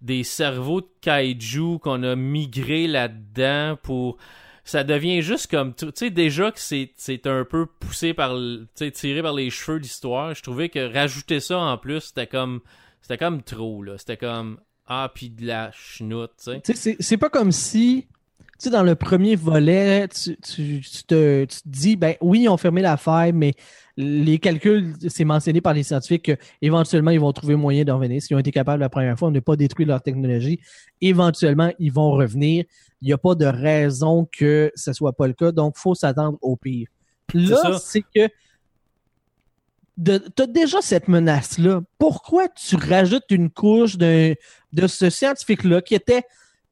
des 0.00 0.22
cerveaux 0.22 0.80
de 0.82 0.88
kaiju 1.00 1.78
qu'on 1.78 2.02
a 2.02 2.14
migré 2.14 2.86
là-dedans 2.86 3.76
pour 3.82 4.18
ça 4.62 4.82
devient 4.82 5.22
juste 5.22 5.50
comme 5.50 5.74
tu 5.74 5.86
sais 5.94 6.10
déjà 6.10 6.50
que 6.50 6.58
c'est, 6.58 7.26
un 7.26 7.44
peu 7.44 7.66
poussé 7.66 8.12
par 8.12 8.34
tu 8.34 8.66
sais 8.74 8.90
tiré 8.90 9.22
par 9.22 9.32
les 9.32 9.48
cheveux 9.48 9.78
l'histoire 9.78 10.34
je 10.34 10.42
trouvais 10.42 10.68
que 10.68 10.92
rajouter 10.92 11.40
ça 11.40 11.58
en 11.58 11.78
plus 11.78 12.00
c'était 12.00 12.26
comme 12.26 12.60
c'était 13.04 13.18
comme 13.18 13.42
trop 13.42 13.82
là. 13.82 13.98
C'était 13.98 14.16
comme 14.16 14.58
ah 14.86 15.10
puis 15.14 15.28
de 15.28 15.46
la 15.46 15.70
chenoute 15.72 16.32
tu 16.42 16.74
sais. 16.74 16.96
C'est, 16.98 17.18
pas 17.18 17.28
comme 17.28 17.52
si 17.52 18.06
sais, 18.64 18.70
dans 18.70 18.82
le 18.82 18.94
premier 18.94 19.36
volet, 19.36 20.08
tu, 20.08 20.36
te, 21.06 21.46
dis, 21.66 21.96
ben 21.96 22.14
oui, 22.20 22.42
ils 22.42 22.48
ont 22.48 22.56
fermé 22.56 22.82
la 22.82 22.96
faille, 22.96 23.32
mais 23.32 23.54
les 23.96 24.38
calculs, 24.38 24.94
c'est 25.08 25.24
mentionné 25.24 25.60
par 25.60 25.74
les 25.74 25.82
scientifiques 25.82 26.32
qu'éventuellement, 26.60 27.10
ils 27.10 27.20
vont 27.20 27.32
trouver 27.32 27.56
moyen 27.56 27.84
de 27.84 27.92
revenir. 27.92 28.20
S'ils 28.20 28.36
ont 28.36 28.40
été 28.40 28.50
capables 28.50 28.80
la 28.80 28.88
première 28.88 29.18
fois, 29.18 29.28
de 29.28 29.34
ne 29.34 29.40
pas 29.40 29.56
détruire 29.56 29.88
leur 29.88 30.02
technologie, 30.02 30.58
éventuellement, 31.00 31.70
ils 31.78 31.92
vont 31.92 32.10
revenir. 32.10 32.64
Il 33.00 33.06
n'y 33.06 33.12
a 33.12 33.18
pas 33.18 33.34
de 33.34 33.46
raison 33.46 34.28
que 34.30 34.72
ce 34.74 34.90
ne 34.90 34.94
soit 34.94 35.12
pas 35.12 35.26
le 35.26 35.34
cas, 35.34 35.52
donc 35.52 35.74
il 35.76 35.80
faut 35.80 35.94
s'attendre 35.94 36.38
au 36.42 36.56
pire. 36.56 36.88
Là, 37.32 37.78
c'est 37.78 38.02
que 38.02 38.28
tu 40.02 40.42
as 40.42 40.46
déjà 40.46 40.80
cette 40.82 41.08
menace-là. 41.08 41.82
Pourquoi 41.98 42.48
tu 42.48 42.76
rajoutes 42.76 43.30
une 43.30 43.50
couche 43.50 43.96
de, 43.96 44.36
de 44.72 44.86
ce 44.86 45.08
scientifique-là 45.10 45.82
qui 45.82 45.94
était 45.94 46.22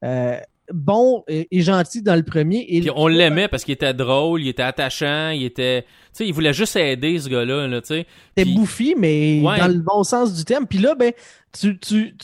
euh, 0.03 0.37
bon 0.73 1.23
et, 1.27 1.61
gentil 1.61 2.01
dans 2.01 2.15
le 2.15 2.23
premier. 2.23 2.65
Et 2.67 2.89
on 2.95 3.07
l'aimait 3.07 3.47
parce 3.47 3.63
qu'il 3.63 3.73
était 3.73 3.93
drôle, 3.93 4.41
il 4.41 4.47
était 4.47 4.63
attachant, 4.63 5.29
il 5.29 5.43
était. 5.43 5.83
Tu 5.83 5.87
sais, 6.13 6.27
il 6.27 6.33
voulait 6.33 6.53
juste 6.53 6.75
aider 6.75 7.17
ce 7.19 7.29
gars-là, 7.29 7.67
là, 7.67 7.81
tu 7.81 7.87
sais. 7.87 8.07
C'était 8.35 8.51
bouffi, 8.51 8.95
mais 8.97 9.41
dans 9.41 9.67
le 9.67 9.79
bon 9.79 10.03
sens 10.03 10.33
du 10.33 10.43
terme. 10.43 10.67
Puis 10.67 10.79
là, 10.79 10.95
ben, 10.95 11.13
tu, 11.57 11.77
tu, 11.79 12.15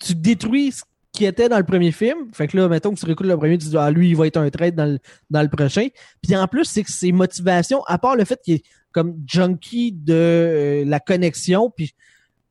tu, 0.00 0.14
détruis 0.14 0.72
ce 0.72 0.82
qui 1.12 1.24
était 1.24 1.48
dans 1.48 1.58
le 1.58 1.64
premier 1.64 1.92
film. 1.92 2.28
Fait 2.32 2.48
que 2.48 2.56
là, 2.56 2.68
mettons 2.68 2.92
que 2.92 2.98
tu 2.98 3.06
réécoutes 3.06 3.26
le 3.26 3.36
premier, 3.36 3.58
tu 3.58 3.68
dis, 3.68 3.76
ah, 3.76 3.90
lui, 3.90 4.10
il 4.10 4.16
va 4.16 4.26
être 4.26 4.36
un 4.36 4.50
trait 4.50 4.72
dans 4.72 4.86
le, 4.86 4.98
dans 5.30 5.42
le 5.42 5.48
prochain. 5.48 5.88
Puis 6.22 6.36
en 6.36 6.46
plus, 6.48 6.64
c'est 6.64 6.82
que 6.82 6.90
ses 6.90 7.12
motivations, 7.12 7.82
à 7.84 7.98
part 7.98 8.16
le 8.16 8.24
fait 8.24 8.40
qu'il 8.42 8.54
est 8.54 8.64
comme 8.92 9.16
junkie 9.26 9.92
de 9.92 10.14
euh, 10.14 10.84
la 10.84 10.98
connexion, 10.98 11.70
puis 11.70 11.94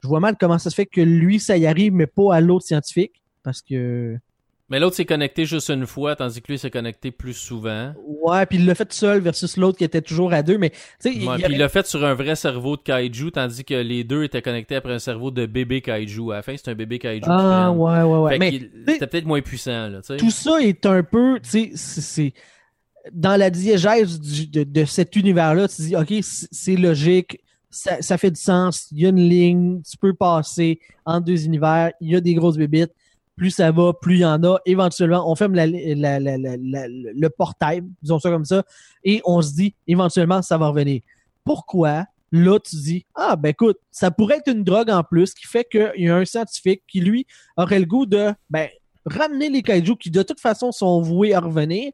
je 0.01 0.07
vois 0.07 0.19
mal 0.19 0.37
comment 0.39 0.57
ça 0.57 0.69
se 0.69 0.75
fait 0.75 0.85
que 0.85 1.01
lui, 1.01 1.39
ça 1.39 1.57
y 1.57 1.67
arrive, 1.67 1.93
mais 1.93 2.07
pas 2.07 2.33
à 2.33 2.41
l'autre 2.41 2.65
scientifique. 2.65 3.21
Parce 3.43 3.61
que 3.61 4.17
mais 4.69 4.79
l'autre 4.79 4.95
s'est 4.95 5.05
connecté 5.05 5.45
juste 5.45 5.69
une 5.69 5.87
fois, 5.87 6.15
tandis 6.15 6.41
que 6.41 6.51
lui 6.51 6.59
s'est 6.59 6.69
connecté 6.69 7.09
plus 7.11 7.33
souvent. 7.33 7.93
Ouais, 8.05 8.45
puis 8.45 8.59
il 8.59 8.65
l'a 8.65 8.75
fait 8.75 8.91
seul 8.93 9.19
versus 9.19 9.57
l'autre 9.57 9.79
qui 9.79 9.83
était 9.83 10.01
toujours 10.01 10.31
à 10.31 10.43
deux. 10.43 10.59
Mais 10.59 10.69
tu 10.69 10.77
sais, 10.99 11.09
ouais, 11.09 11.37
il, 11.37 11.43
puis 11.43 11.53
il 11.53 11.57
l'a 11.57 11.69
fait 11.69 11.87
sur 11.87 12.05
un 12.05 12.13
vrai 12.13 12.35
cerveau 12.35 12.77
de 12.77 12.81
kaiju, 12.81 13.31
tandis 13.31 13.65
que 13.65 13.73
les 13.73 14.03
deux 14.03 14.23
étaient 14.23 14.43
connectés 14.43 14.75
après 14.75 14.93
un 14.93 14.99
cerveau 14.99 15.31
de 15.31 15.47
bébé 15.47 15.81
kaiju. 15.81 16.31
À 16.31 16.35
la 16.35 16.41
fin, 16.43 16.55
c'est 16.55 16.69
un 16.69 16.75
bébé 16.75 16.99
kaiju. 16.99 17.25
Ah 17.25 17.71
ouais, 17.71 18.03
ouais, 18.03 18.17
ouais. 18.19 18.37
mais 18.37 18.69
c'était 18.87 19.07
peut-être 19.07 19.25
moins 19.25 19.41
puissant 19.41 19.87
là. 19.87 20.01
Tout 20.17 20.31
ça 20.31 20.61
est 20.61 20.85
un 20.85 21.01
peu, 21.01 21.39
tu 21.41 21.49
sais, 21.49 21.71
c'est 21.73 22.33
dans 23.11 23.37
la 23.37 23.49
diégèse 23.49 24.19
de, 24.19 24.63
de, 24.63 24.85
cet 24.85 25.15
univers-là. 25.15 25.67
Tu 25.67 25.81
dis, 25.81 25.95
ok, 25.95 26.13
c'est 26.21 26.75
logique. 26.75 27.39
Ça, 27.71 28.01
ça, 28.01 28.17
fait 28.17 28.31
du 28.31 28.39
sens, 28.39 28.87
il 28.91 29.01
y 29.01 29.05
a 29.05 29.09
une 29.09 29.29
ligne, 29.29 29.81
tu 29.83 29.95
peux 29.95 30.13
passer 30.13 30.79
entre 31.05 31.25
deux 31.25 31.45
univers, 31.45 31.91
il 32.01 32.09
y 32.09 32.15
a 32.15 32.21
des 32.21 32.33
grosses 32.33 32.57
bébites 32.57 32.91
plus 33.39 33.51
ça 33.51 33.71
va, 33.71 33.93
plus 33.93 34.17
il 34.17 34.19
y 34.19 34.25
en 34.25 34.43
a. 34.43 34.57
Éventuellement, 34.65 35.31
on 35.31 35.35
ferme 35.35 35.55
le 35.55 37.27
portail, 37.29 37.81
disons 38.01 38.19
ça 38.19 38.29
comme 38.29 38.43
ça, 38.43 38.63
et 39.03 39.21
on 39.23 39.41
se 39.41 39.53
dit, 39.53 39.73
éventuellement, 39.87 40.41
ça 40.41 40.57
va 40.57 40.67
revenir. 40.67 41.01
Pourquoi? 41.45 42.05
Là, 42.33 42.59
tu 42.59 42.75
dis, 42.75 43.05
ah, 43.15 43.37
ben 43.37 43.49
écoute, 43.49 43.77
ça 43.89 44.11
pourrait 44.11 44.37
être 44.37 44.51
une 44.51 44.63
drogue 44.63 44.89
en 44.91 45.03
plus 45.03 45.33
qui 45.33 45.47
fait 45.47 45.63
qu'il 45.63 45.91
y 46.03 46.09
a 46.09 46.15
un 46.17 46.25
scientifique 46.25 46.83
qui, 46.87 46.99
lui, 46.99 47.25
aurait 47.55 47.79
le 47.79 47.85
goût 47.85 48.05
de, 48.05 48.33
ben, 48.49 48.67
ramener 49.05 49.49
les 49.49 49.63
kaiju 49.63 49.95
qui, 49.95 50.11
de 50.11 50.21
toute 50.21 50.41
façon, 50.41 50.71
sont 50.73 51.01
voués 51.01 51.33
à 51.33 51.39
revenir, 51.39 51.93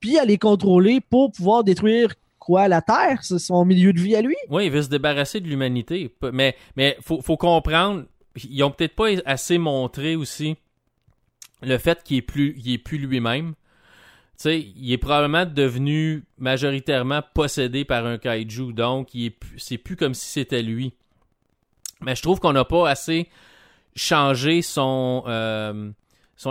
puis 0.00 0.18
à 0.18 0.24
les 0.24 0.38
contrôler 0.38 1.00
pour 1.00 1.30
pouvoir 1.30 1.64
détruire 1.64 2.14
quoi, 2.38 2.66
la 2.66 2.80
Terre, 2.80 3.22
son 3.22 3.64
milieu 3.66 3.92
de 3.92 4.00
vie 4.00 4.16
à 4.16 4.22
lui. 4.22 4.36
Oui, 4.48 4.66
il 4.66 4.72
veut 4.72 4.82
se 4.82 4.88
débarrasser 4.88 5.40
de 5.40 5.48
l'humanité. 5.48 6.10
Mais, 6.32 6.56
mais 6.76 6.96
faut, 7.02 7.20
faut 7.20 7.36
comprendre, 7.36 8.04
ils 8.36 8.62
ont 8.64 8.70
peut-être 8.70 8.96
pas 8.96 9.10
assez 9.26 9.58
montré 9.58 10.16
aussi 10.16 10.56
le 11.62 11.78
fait 11.78 12.02
qu'il 12.02 12.18
est 12.18 12.22
plus, 12.22 12.54
il 12.58 12.72
est 12.72 12.78
plus 12.78 12.98
lui-même. 12.98 13.54
Tu 14.36 14.42
sais, 14.42 14.60
il 14.60 14.92
est 14.92 14.98
probablement 14.98 15.46
devenu 15.46 16.24
majoritairement 16.38 17.22
possédé 17.34 17.84
par 17.84 18.06
un 18.06 18.18
kaiju, 18.18 18.72
donc 18.72 19.08
c'est 19.56 19.78
plus 19.78 19.96
comme 19.96 20.14
si 20.14 20.28
c'était 20.28 20.62
lui. 20.62 20.92
Mais 22.00 22.14
je 22.14 22.22
trouve 22.22 22.38
qu'on 22.38 22.52
n'a 22.52 22.64
pas 22.64 22.88
assez 22.88 23.28
changé 23.96 24.62
son, 24.62 25.24
euh, 25.26 25.90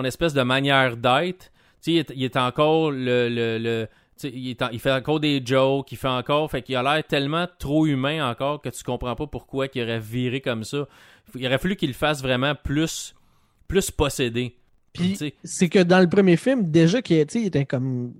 espèce 0.04 0.34
de 0.34 0.41
manière 0.41 0.98
d'être. 0.98 1.52
Tu 1.82 1.98
sais, 2.02 2.06
il, 2.13 2.24
est 2.24 2.36
encore 2.36 2.91
le, 2.91 3.30
le, 3.30 3.88
il, 4.24 4.80
fait 4.80 4.91
encore 4.91 5.20
des 5.20 5.41
jokes, 5.46 5.91
il 5.91 5.98
fait 5.98 6.08
encore. 6.08 6.50
Fait 6.50 6.62
qu'il 6.62 6.76
a 6.76 6.84
l'air 6.84 7.04
tellement 7.06 7.48
trop 7.60 7.86
humain 7.86 8.30
encore 8.30 8.62
que 8.62 8.70
tu 8.70 8.84
comprends 8.84 9.15
pas 9.15 9.28
pourquoi 9.28 9.67
il 9.74 9.82
aurait 9.84 10.00
viré 10.00 10.41
comme 10.41 10.63
ça. 10.63 10.88
Il 11.36 11.46
aurait 11.46 11.58
fallu 11.58 11.76
qu'il 11.76 11.93
fasse 11.93 12.22
vraiment 12.22 12.56
plus, 12.56 13.15
plus 13.67 13.91
possédé. 13.91 14.56
Puis 14.98 15.34
c'est 15.44 15.70
que 15.70 15.80
dans 15.80 16.00
le 16.00 16.10
premier 16.10 16.38
film, 16.38 16.70
déjà 16.70 17.02
qu'il 17.02 17.18
était 17.18 17.66
comme, 17.66 18.14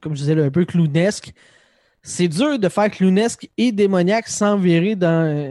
comme 0.00 0.14
je 0.14 0.20
disais, 0.20 0.40
un 0.40 0.50
peu 0.50 0.64
clownesque. 0.64 1.32
C'est 2.02 2.28
dur 2.28 2.58
de 2.58 2.68
faire 2.68 2.90
clownesque 2.90 3.50
et 3.58 3.72
démoniaque 3.72 4.28
sans 4.28 4.56
virer 4.56 4.96
dans. 4.96 5.50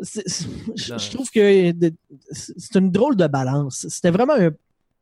Je 0.00 1.10
trouve 1.10 1.30
que 1.30 1.72
c'est 2.32 2.74
une 2.74 2.90
drôle 2.90 3.16
de 3.16 3.26
balance. 3.28 3.86
C'était 3.88 4.10
vraiment 4.10 4.34
un 4.34 4.50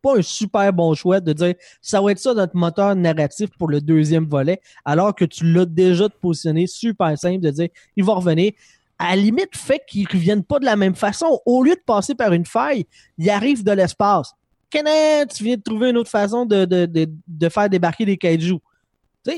pas 0.03 0.19
un 0.19 0.23
super 0.23 0.73
bon 0.73 0.95
choix 0.95 1.21
de 1.21 1.33
dire 1.33 1.55
ça 1.81 2.01
va 2.01 2.11
être 2.11 2.19
ça 2.19 2.35
notre 2.35 2.57
moteur 2.57 2.95
narratif 2.97 3.51
pour 3.57 3.69
le 3.69 3.81
deuxième 3.81 4.27
volet, 4.27 4.61
alors 4.85 5.15
que 5.15 5.25
tu 5.25 5.51
l'as 5.51 5.65
déjà 5.65 6.09
positionné 6.09 6.67
super 6.67 7.17
simple 7.17 7.41
de 7.41 7.51
dire 7.51 7.69
il 7.97 8.05
va 8.05 8.15
revenir. 8.15 8.53
À 8.99 9.17
la 9.17 9.23
limite, 9.23 9.57
fait 9.57 9.83
qu'ils 9.89 10.03
ne 10.03 10.13
reviennent 10.13 10.45
pas 10.45 10.61
de 10.61 10.65
la 10.65 10.77
même 10.77 10.95
façon. 10.95 11.41
Au 11.45 11.65
lieu 11.65 11.75
de 11.75 11.83
passer 11.85 12.15
par 12.15 12.33
une 12.33 12.47
faille, 12.47 12.87
il 13.19 13.31
arrive 13.31 13.65
de 13.65 13.73
l'espace. 13.73 14.33
Kenneth, 14.73 15.35
tu 15.35 15.45
viens 15.45 15.57
de 15.57 15.63
trouver 15.63 15.91
une 15.91 15.99
autre 15.99 16.11
façon 16.11 16.47
de, 16.47 16.65
de, 16.65 16.89
de 17.27 17.49
faire 17.49 17.69
débarquer 17.69 18.05
des 18.05 18.17
kaijus. 18.17 18.59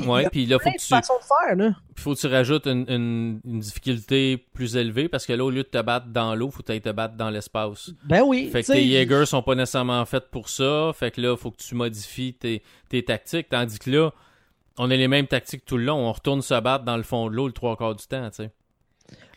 Ouais, 0.07 0.29
puis 0.31 0.47
là, 0.47 0.59
faut 0.59 0.71
que 0.71 0.79
tu. 0.79 0.95
Faut 1.97 2.15
que 2.15 2.21
tu 2.21 2.27
rajoutes 2.27 2.67
une, 2.67 3.41
difficulté 3.45 4.39
plus 4.55 4.77
élevée 4.77 5.09
parce 5.09 5.27
que 5.27 5.33
là, 5.33 5.45
au 5.45 5.51
lieu 5.51 5.63
de 5.63 5.69
te 5.69 5.81
battre 5.83 6.07
dans 6.07 6.35
l'eau, 6.35 6.51
faut 6.51 6.63
que 6.63 6.73
tu 6.73 6.81
te 6.81 6.91
battre 6.91 7.17
dans 7.17 7.31
l'espace. 7.31 7.91
Ben 8.05 8.23
oui. 8.25 8.49
Fait 8.51 8.63
que 8.63 8.73
tes 8.73 8.87
Jaegers 8.87 9.27
sont 9.27 9.43
pas 9.43 9.55
nécessairement 9.55 10.05
faits 10.07 10.31
pour 10.31 10.49
ça. 10.49 10.93
Fait 10.95 11.11
que 11.11 11.21
là, 11.21 11.37
faut 11.37 11.51
que 11.51 11.63
tu 11.63 11.75
modifies 11.75 12.35
tes, 12.35 13.03
tactiques. 13.03 13.49
Tandis 13.51 13.79
que 13.79 13.91
là, 13.91 14.11
on 14.79 14.91
a 14.91 14.97
les 14.97 15.09
mêmes 15.09 15.27
tactiques 15.27 15.65
tout 15.67 15.77
le 15.77 15.85
long. 15.85 16.09
On 16.09 16.13
retourne 16.13 16.41
se 16.41 16.59
battre 16.61 16.85
dans 16.85 16.97
le 16.97 17.03
fond 17.03 17.29
de 17.29 17.35
l'eau 17.35 17.47
le 17.47 17.53
trois 17.53 17.77
quarts 17.77 17.95
du 17.95 18.07
temps, 18.07 18.29
tu 18.31 18.37
sais. 18.37 18.51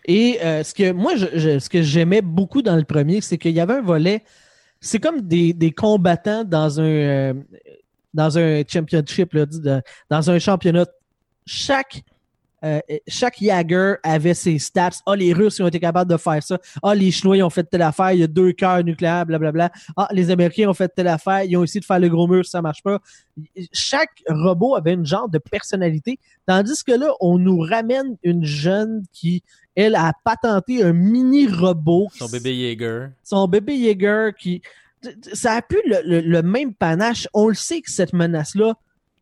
Et 0.05 0.39
euh, 0.41 0.63
ce 0.63 0.73
que 0.73 0.93
moi, 0.93 1.15
je, 1.17 1.59
ce 1.59 1.69
que 1.69 1.81
j'aimais 1.81 2.21
beaucoup 2.21 2.61
dans 2.61 2.77
le 2.77 2.85
premier, 2.85 3.19
c'est 3.19 3.37
qu'il 3.37 3.51
y 3.51 3.59
avait 3.59 3.73
un 3.73 3.81
volet. 3.81 4.23
C'est 4.79 4.99
comme 4.99 5.21
des, 5.21 5.71
combattants 5.75 6.43
dans 6.43 6.79
un. 6.79 6.83
Euh, 6.83 7.33
dans 8.13 8.37
un 8.37 8.63
championship, 8.67 9.33
là, 9.33 9.45
dans 10.09 10.31
un 10.31 10.39
championnat, 10.39 10.85
chaque 11.45 12.03
euh, 12.63 12.79
chaque 13.07 13.37
Jagger 13.39 13.95
avait 14.03 14.33
ses 14.33 14.57
stats. 14.57 15.01
Ah, 15.05 15.15
les 15.15 15.33
Russes 15.33 15.59
ont 15.59 15.67
été 15.67 15.79
capables 15.79 16.11
de 16.11 16.17
faire 16.17 16.41
ça. 16.41 16.57
Ah, 16.81 16.95
les 16.95 17.11
Chinois 17.11 17.41
ont 17.43 17.49
fait 17.49 17.63
telle 17.63 17.83
affaire. 17.83 18.11
Il 18.13 18.19
y 18.19 18.23
a 18.23 18.27
deux 18.27 18.51
cœurs 18.51 18.83
nucléaires, 18.83 19.25
blablabla. 19.25 19.71
Ah, 19.95 20.07
les 20.11 20.31
Américains 20.31 20.69
ont 20.69 20.73
fait 20.73 20.89
telle 20.89 21.07
affaire. 21.07 21.43
Ils 21.43 21.55
ont 21.57 21.63
essayé 21.63 21.79
de 21.79 21.85
faire 21.85 21.99
le 21.99 22.09
gros 22.09 22.27
mur, 22.27 22.45
ça 22.45 22.61
marche 22.61 22.81
pas. 22.81 22.99
Chaque 23.71 24.23
robot 24.27 24.75
avait 24.75 24.93
une 24.93 25.05
genre 25.05 25.29
de 25.29 25.37
personnalité. 25.37 26.19
Tandis 26.45 26.83
que 26.83 26.93
là, 26.93 27.11
on 27.19 27.37
nous 27.37 27.59
ramène 27.59 28.17
une 28.23 28.43
jeune 28.43 29.03
qui, 29.13 29.43
elle, 29.75 29.95
a 29.95 30.13
patenté 30.23 30.83
un 30.83 30.93
mini 30.93 31.47
robot. 31.47 32.07
Son 32.17 32.27
bébé 32.27 32.55
Jaeger. 32.55 33.09
Son 33.23 33.47
bébé 33.47 33.77
Jaeger 33.79 34.31
qui, 34.35 34.61
ça 35.33 35.53
a 35.53 35.61
pu 35.61 35.77
le, 35.85 36.41
même 36.41 36.73
panache. 36.73 37.27
On 37.33 37.47
le 37.47 37.53
sait 37.53 37.81
que 37.81 37.91
cette 37.91 38.13
menace-là 38.13 38.75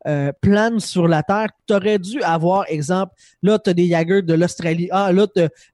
euh, 0.07 0.31
plane 0.41 0.79
sur 0.79 1.07
la 1.07 1.23
Terre. 1.23 1.47
Tu 1.67 1.73
aurais 1.73 1.99
dû 1.99 2.21
avoir, 2.21 2.65
exemple, 2.67 3.13
là, 3.41 3.57
tu 3.59 3.69
as 3.69 3.73
des 3.73 3.87
Jaggers 3.87 4.21
de 4.21 4.33
l'Australie. 4.33 4.87
Ah, 4.91 5.11
là, 5.11 5.27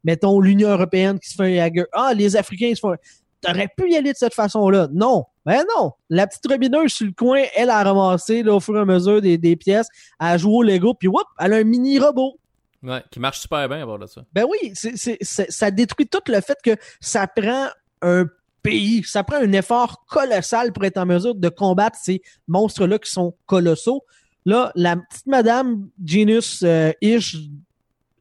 mettons, 0.03 0.39
l'Union 0.39 0.69
européenne 0.69 1.19
qui 1.19 1.29
se 1.29 1.35
fait 1.35 1.43
un 1.43 1.55
Jagger. 1.55 1.85
Ah, 1.93 2.13
les 2.15 2.35
Africains 2.35 2.73
se 2.73 2.79
font 2.79 2.95
Tu 3.43 3.51
aurais 3.51 3.67
pu 3.75 3.91
y 3.91 3.95
aller 3.95 4.13
de 4.13 4.17
cette 4.17 4.33
façon-là. 4.33 4.87
Non. 4.93 5.25
Ben 5.45 5.63
non. 5.75 5.91
La 6.09 6.27
petite 6.27 6.47
robineuse 6.47 6.91
sur 6.91 7.07
le 7.07 7.13
coin, 7.13 7.43
elle 7.55 7.69
a 7.69 7.83
ramassé 7.83 8.43
là, 8.43 8.55
au 8.55 8.59
fur 8.59 8.77
et 8.77 8.81
à 8.81 8.85
mesure 8.85 9.21
des, 9.21 9.55
pièces, 9.55 9.87
elle 10.19 10.27
a 10.27 10.37
joué 10.37 10.53
au 10.53 10.63
Lego, 10.63 10.93
puis 10.93 11.07
whoop, 11.07 11.25
elle 11.39 11.53
a 11.53 11.57
un 11.57 11.63
mini 11.63 11.99
robot. 11.99 12.37
Ouais, 12.83 13.03
qui 13.11 13.19
marche 13.19 13.39
super 13.39 13.67
bien 13.67 13.83
à 13.83 13.85
bord 13.85 13.99
de 13.99 14.07
ça. 14.07 14.23
Ben 14.33 14.45
oui, 14.49 14.73
ça 14.75 15.71
détruit 15.71 16.07
tout 16.07 16.21
le 16.27 16.41
fait 16.41 16.57
que 16.63 16.75
ça 16.99 17.27
prend 17.27 17.67
un 18.01 18.25
pays. 18.61 19.03
Ça 19.05 19.23
prend 19.23 19.37
un 19.37 19.51
effort 19.53 20.05
colossal 20.07 20.71
pour 20.73 20.83
être 20.85 20.97
en 20.97 21.05
mesure 21.05 21.35
de 21.35 21.49
combattre 21.49 21.97
ces 22.01 22.21
monstres-là 22.47 22.99
qui 22.99 23.11
sont 23.11 23.35
colossaux. 23.45 24.03
Là, 24.45 24.71
la 24.75 24.97
petite 24.97 25.27
madame 25.27 25.87
Genius 26.03 26.63
euh, 26.63 26.91
Ish, 27.01 27.37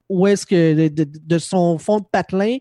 où 0.09 0.27
est-ce 0.27 0.45
que 0.45 0.89
de, 0.89 1.39
son 1.39 1.79
fond 1.79 2.01
de 2.01 2.05
patelin, 2.05 2.59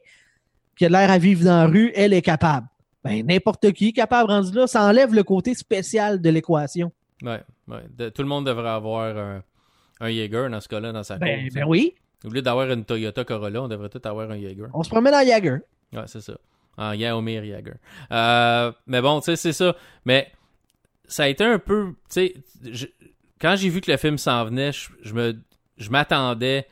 qui 0.77 0.85
a 0.85 0.89
l'air 0.89 1.11
à 1.11 1.17
vivre 1.17 1.43
dans 1.43 1.63
la 1.63 1.67
rue, 1.67 1.91
elle 1.95 2.13
est 2.13 2.21
capable. 2.21 2.67
Ben, 3.03 3.25
n'importe 3.25 3.71
qui 3.73 3.89
est 3.89 3.93
capable 3.93 4.29
rendu 4.29 4.51
là, 4.53 4.67
ça 4.67 4.83
enlève 4.83 5.13
le 5.13 5.23
côté 5.23 5.53
spécial 5.55 6.21
de 6.21 6.29
l'équation. 6.29 6.91
Ouais, 7.21 7.41
ouais. 7.67 8.11
tout 8.11 8.21
le 8.21 8.27
monde 8.27 8.45
devrait 8.45 8.69
avoir 8.69 9.17
un, 9.17 9.43
un 9.99 10.09
Jaeger 10.09 10.49
dans 10.49 10.61
ce 10.61 10.67
cas-là, 10.67 10.91
dans 10.91 11.03
sa 11.03 11.17
ben, 11.17 11.49
ben 11.53 11.65
oui. 11.65 11.95
Au 12.25 12.29
lieu 12.29 12.41
d'avoir 12.41 12.69
une 12.69 12.83
Toyota 12.83 13.23
Corolla, 13.23 13.63
on 13.63 13.67
devrait 13.67 13.89
tout 13.89 14.01
avoir 14.03 14.29
un 14.31 14.39
Jaeger. 14.39 14.67
On 14.73 14.83
se 14.83 14.89
promène 14.89 15.15
en 15.15 15.23
Jaeger. 15.23 15.59
Ouais, 15.93 16.03
c'est 16.07 16.21
ça. 16.21 16.33
En 16.77 16.93
Yaomir 16.93 17.43
Jaeger. 17.43 17.75
Euh, 18.11 18.71
mais 18.87 19.01
bon, 19.01 19.19
tu 19.19 19.25
sais, 19.25 19.35
c'est 19.35 19.53
ça. 19.53 19.75
Mais 20.05 20.31
ça 21.07 21.23
a 21.23 21.27
été 21.27 21.43
un 21.43 21.59
peu. 21.59 21.93
Tu 22.09 22.33
sais, 22.71 22.93
quand 23.39 23.55
j'ai 23.55 23.69
vu 23.69 23.81
que 23.81 23.91
le 23.91 23.97
film 23.97 24.17
s'en 24.17 24.45
venait, 24.45 24.71
je, 24.71 25.13
me, 25.13 25.35
je 25.77 25.89
m'attendais 25.89 26.67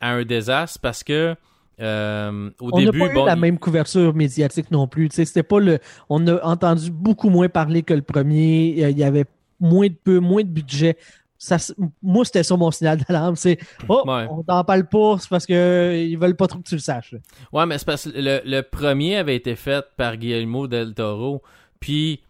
à 0.00 0.10
un 0.10 0.24
désastre 0.24 0.80
parce 0.80 1.04
que. 1.04 1.34
Euh, 1.80 2.50
au 2.58 2.70
on 2.72 2.78
début, 2.78 2.98
n'a 2.98 3.06
pas 3.06 3.12
eu 3.12 3.24
la 3.24 3.36
même 3.36 3.58
couverture 3.58 4.12
médiatique 4.12 4.70
non 4.72 4.88
plus. 4.88 5.10
C'était 5.12 5.44
pas 5.44 5.60
le. 5.60 5.78
On 6.08 6.26
a 6.26 6.42
entendu 6.44 6.90
beaucoup 6.90 7.30
moins 7.30 7.48
parler 7.48 7.82
que 7.82 7.94
le 7.94 8.02
premier. 8.02 8.90
Il 8.90 8.98
y 8.98 9.04
avait 9.04 9.26
moins 9.60 9.86
de 9.86 9.94
peu, 9.94 10.18
moins 10.18 10.42
de 10.42 10.48
budget. 10.48 10.96
Ça, 11.40 11.56
moi, 12.02 12.24
c'était 12.24 12.42
ça 12.42 12.56
mon 12.56 12.72
signal 12.72 12.98
d'alarme. 12.98 13.36
C'est 13.36 13.58
Oh, 13.88 14.02
on 14.04 14.42
t'en 14.42 14.64
parle 14.64 14.88
pas, 14.88 15.18
c'est 15.20 15.28
parce 15.28 15.46
qu'ils 15.46 16.18
veulent 16.18 16.34
pas 16.34 16.48
trop 16.48 16.58
que 16.58 16.68
tu 16.68 16.74
le 16.74 16.80
saches. 16.80 17.14
Ouais, 17.52 17.64
mais 17.64 17.78
c'est 17.78 17.86
parce 17.86 18.10
que 18.10 18.18
le, 18.18 18.40
le, 18.44 18.62
premier 18.62 19.16
avait 19.16 19.36
été 19.36 19.54
fait 19.54 19.84
par 19.96 20.16
Guillermo 20.16 20.66
del 20.66 20.94
Toro. 20.94 21.42
Puis 21.78 22.22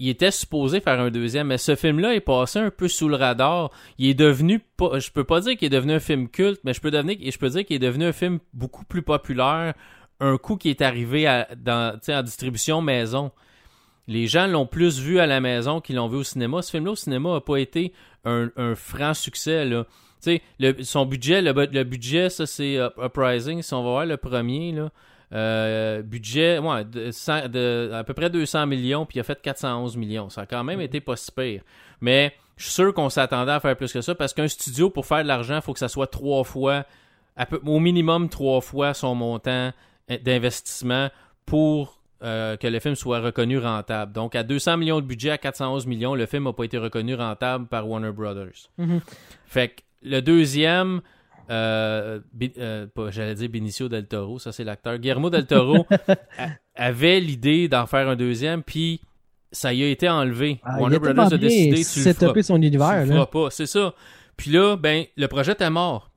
il 0.00 0.08
était 0.08 0.30
supposé 0.30 0.80
faire 0.80 0.98
un 0.98 1.10
deuxième, 1.10 1.48
mais 1.48 1.58
ce 1.58 1.76
film-là 1.76 2.14
est 2.14 2.20
passé 2.20 2.58
un 2.58 2.70
peu 2.70 2.88
sous 2.88 3.06
le 3.06 3.16
radar. 3.16 3.70
Il 3.98 4.08
est 4.08 4.14
devenu, 4.14 4.62
je 4.80 5.10
peux 5.10 5.24
pas 5.24 5.40
dire 5.42 5.58
qu'il 5.58 5.66
est 5.66 5.76
devenu 5.76 5.92
un 5.92 6.00
film 6.00 6.28
culte, 6.30 6.62
mais 6.64 6.72
je 6.72 6.80
peux, 6.80 6.90
dire 6.90 7.04
qu'il 7.66 7.76
est 7.76 7.78
devenu 7.78 8.06
un 8.06 8.12
film 8.12 8.38
beaucoup 8.54 8.86
plus 8.86 9.02
populaire. 9.02 9.74
Un 10.18 10.38
coup 10.38 10.56
qui 10.56 10.70
est 10.70 10.80
arrivé 10.80 11.26
à, 11.26 11.48
dans, 11.54 12.00
en 12.08 12.22
distribution 12.22 12.80
maison. 12.80 13.30
Les 14.08 14.26
gens 14.26 14.46
l'ont 14.46 14.66
plus 14.66 15.00
vu 15.00 15.20
à 15.20 15.26
la 15.26 15.40
maison 15.40 15.82
qu'ils 15.82 15.96
l'ont 15.96 16.08
vu 16.08 16.16
au 16.16 16.24
cinéma. 16.24 16.62
Ce 16.62 16.70
film-là 16.70 16.92
au 16.92 16.96
cinéma 16.96 17.34
n'a 17.34 17.40
pas 17.42 17.58
été 17.58 17.92
un, 18.24 18.74
franc 18.76 19.12
succès. 19.12 19.66
Le, 19.66 19.84
son 20.82 21.04
budget, 21.04 21.42
le, 21.42 21.52
le 21.52 21.84
budget, 21.84 22.30
ça 22.30 22.46
c'est 22.46 22.78
Uprising. 22.96 23.60
Si 23.60 23.74
on 23.74 23.82
va 23.82 23.90
voir 23.90 24.06
le 24.06 24.16
premier, 24.16 24.72
là, 24.72 24.90
euh, 25.32 26.02
budget, 26.02 26.58
ouais, 26.58 26.84
de, 26.84 27.90
à 27.92 28.04
peu 28.04 28.14
près 28.14 28.30
200 28.30 28.66
millions, 28.66 29.06
puis 29.06 29.18
il 29.18 29.20
a 29.20 29.24
fait 29.24 29.40
411 29.40 29.96
millions. 29.96 30.28
Ça 30.28 30.42
a 30.42 30.46
quand 30.46 30.64
même 30.64 30.80
été 30.80 31.00
pas 31.00 31.16
si 31.16 31.30
pire. 31.30 31.62
Mais 32.00 32.34
je 32.56 32.64
suis 32.64 32.72
sûr 32.72 32.92
qu'on 32.92 33.08
s'attendait 33.08 33.52
à 33.52 33.60
faire 33.60 33.76
plus 33.76 33.92
que 33.92 34.00
ça 34.00 34.14
parce 34.14 34.34
qu'un 34.34 34.48
studio, 34.48 34.90
pour 34.90 35.06
faire 35.06 35.22
de 35.22 35.28
l'argent, 35.28 35.56
il 35.56 35.62
faut 35.62 35.72
que 35.72 35.78
ça 35.78 35.88
soit 35.88 36.08
trois 36.08 36.44
fois, 36.44 36.84
au 37.64 37.78
minimum 37.80 38.28
trois 38.28 38.60
fois 38.60 38.92
son 38.92 39.14
montant 39.14 39.72
d'investissement 40.08 41.08
pour 41.46 42.00
euh, 42.22 42.56
que 42.56 42.66
le 42.66 42.80
film 42.80 42.96
soit 42.96 43.20
reconnu 43.20 43.58
rentable. 43.58 44.12
Donc, 44.12 44.34
à 44.34 44.42
200 44.42 44.76
millions 44.76 45.00
de 45.00 45.06
budget, 45.06 45.30
à 45.30 45.38
411 45.38 45.86
millions, 45.86 46.14
le 46.14 46.26
film 46.26 46.44
n'a 46.44 46.52
pas 46.52 46.64
été 46.64 46.76
reconnu 46.76 47.14
rentable 47.14 47.66
par 47.66 47.88
Warner 47.88 48.12
Brothers. 48.12 48.68
Mm-hmm. 48.78 49.00
Fait 49.46 49.68
que 49.68 49.80
le 50.02 50.20
deuxième, 50.20 51.00
euh, 51.50 52.20
euh, 52.58 52.86
j'allais 53.10 53.34
dire 53.34 53.48
Benicio 53.48 53.88
del 53.88 54.06
Toro, 54.06 54.38
ça 54.38 54.52
c'est 54.52 54.62
l'acteur. 54.62 54.98
Guillermo 54.98 55.30
del 55.30 55.46
Toro 55.46 55.84
avait 56.76 57.18
l'idée 57.18 57.66
d'en 57.68 57.86
faire 57.86 58.08
un 58.08 58.14
deuxième, 58.14 58.62
puis 58.62 59.00
ça 59.50 59.72
y 59.72 59.82
a 59.82 59.88
été 59.88 60.08
enlevé. 60.08 60.60
Ah, 60.62 60.78
Warner 60.78 61.00
Brothers 61.00 61.32
a 61.32 61.38
décidé 61.38 61.84
tu 61.84 62.08
le 62.08 62.14
feras, 62.14 62.42
son 62.42 62.62
univers, 62.62 63.28
pas, 63.30 63.50
c'est 63.50 63.66
ça. 63.66 63.94
Puis 64.36 64.52
là, 64.52 64.76
ben, 64.76 65.04
le 65.16 65.26
projet 65.26 65.52
était 65.52 65.70
mort. 65.70 66.10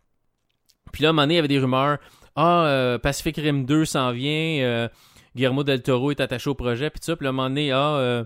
Puis 0.91 1.01
là, 1.01 1.09
à 1.09 1.11
un 1.11 1.13
moment 1.13 1.23
donné, 1.23 1.33
il 1.33 1.37
y 1.37 1.39
avait 1.39 1.47
des 1.47 1.59
rumeurs. 1.59 1.97
Ah, 2.35 2.65
euh, 2.65 2.97
Pacific 2.99 3.35
Rim 3.37 3.65
2 3.65 3.85
s'en 3.85 4.11
vient. 4.11 4.87
Guillermo 5.35 5.63
del 5.63 5.81
Toro 5.81 6.11
est 6.11 6.21
attaché 6.21 6.49
au 6.49 6.53
projet. 6.53 6.91
Puis 6.91 6.99
tout 6.99 7.07
ça. 7.07 7.15
Puis 7.15 7.23
là, 7.23 7.29
à 7.29 7.31
un 7.31 7.33
moment 7.33 7.49
donné, 7.49 7.71
ah, 7.71 8.23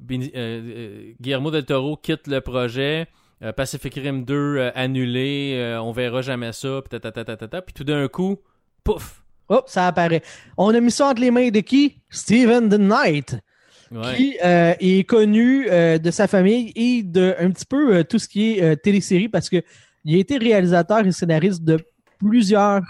Guillermo 0.00 1.50
del 1.50 1.64
Toro 1.64 1.96
quitte 1.96 2.28
le 2.28 2.40
projet. 2.40 3.08
Euh, 3.42 3.52
Pacific 3.52 3.94
Rim 3.94 4.22
2 4.24 4.34
euh, 4.34 4.70
annulé. 4.74 5.54
euh, 5.56 5.80
on 5.82 5.92
verra 5.92 6.22
jamais 6.22 6.52
ça. 6.52 6.80
Puis 6.82 6.88
ta, 6.90 7.00
ta, 7.00 7.12
ta, 7.12 7.24
ta, 7.24 7.36
ta, 7.36 7.48
ta. 7.48 7.62
Puis 7.62 7.74
tout 7.74 7.84
d'un 7.84 8.08
coup, 8.08 8.38
pouf. 8.84 9.22
Hop, 9.48 9.64
ça 9.68 9.86
apparaît. 9.86 10.22
On 10.56 10.74
a 10.74 10.80
mis 10.80 10.90
ça 10.90 11.08
entre 11.08 11.20
les 11.20 11.30
mains 11.30 11.50
de 11.50 11.60
qui? 11.60 12.00
Steven 12.10 12.68
the 12.68 12.78
Knight, 12.78 13.36
Ouais. 13.92 14.16
qui 14.16 14.36
est 14.40 15.08
connu 15.08 15.66
de 15.70 16.10
sa 16.10 16.26
famille 16.26 16.72
et 16.74 17.04
de 17.04 17.36
un 17.38 17.50
petit 17.52 17.64
peu 17.66 18.02
tout 18.02 18.18
ce 18.18 18.26
qui 18.26 18.58
est 18.58 18.76
télésérie 18.82 19.28
parce 19.28 19.48
que 19.48 19.62
il 20.04 20.16
a 20.16 20.18
été 20.18 20.38
réalisateur 20.38 21.06
et 21.06 21.12
scénariste 21.12 21.62
de 21.62 21.78
plusieurs 22.18 22.82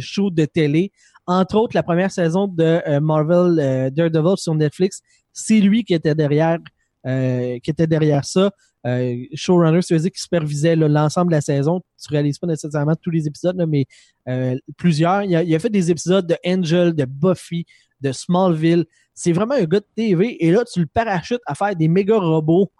shows 0.00 0.30
de 0.30 0.44
télé, 0.44 0.92
entre 1.26 1.56
autres 1.56 1.74
la 1.74 1.82
première 1.82 2.12
saison 2.12 2.46
de 2.46 2.98
Marvel 3.00 3.90
Daredevil 3.92 4.36
sur 4.36 4.54
Netflix. 4.54 5.00
C'est 5.32 5.58
lui 5.58 5.82
qui 5.82 5.94
était 5.94 6.14
derrière, 6.14 6.58
euh, 7.06 7.58
qui 7.60 7.70
était 7.70 7.86
derrière 7.86 8.24
ça. 8.24 8.50
Euh, 8.86 9.24
showrunner, 9.34 9.82
ça 9.82 9.94
veut 9.94 10.00
dire 10.00 10.10
qu'il 10.10 10.20
supervisait 10.20 10.74
l'ensemble 10.76 11.30
de 11.30 11.36
la 11.36 11.40
saison. 11.42 11.82
Tu 12.02 12.08
réalises 12.10 12.38
pas 12.38 12.46
nécessairement 12.46 12.94
tous 12.96 13.10
les 13.10 13.26
épisodes, 13.26 13.56
là, 13.56 13.66
mais 13.66 13.84
euh, 14.28 14.56
plusieurs. 14.76 15.22
Il 15.24 15.36
a, 15.36 15.42
il 15.42 15.54
a 15.54 15.58
fait 15.58 15.68
des 15.70 15.90
épisodes 15.90 16.26
de 16.26 16.36
Angel, 16.46 16.94
de 16.94 17.04
Buffy, 17.04 17.66
de 18.00 18.12
Smallville. 18.12 18.86
C'est 19.12 19.32
vraiment 19.32 19.54
un 19.54 19.64
gars 19.64 19.80
de 19.80 19.86
TV. 19.94 20.42
Et 20.44 20.50
là, 20.50 20.64
tu 20.64 20.80
le 20.80 20.86
parachutes 20.86 21.42
à 21.46 21.54
faire 21.54 21.76
des 21.76 21.88
méga 21.88 22.16
robots 22.18 22.70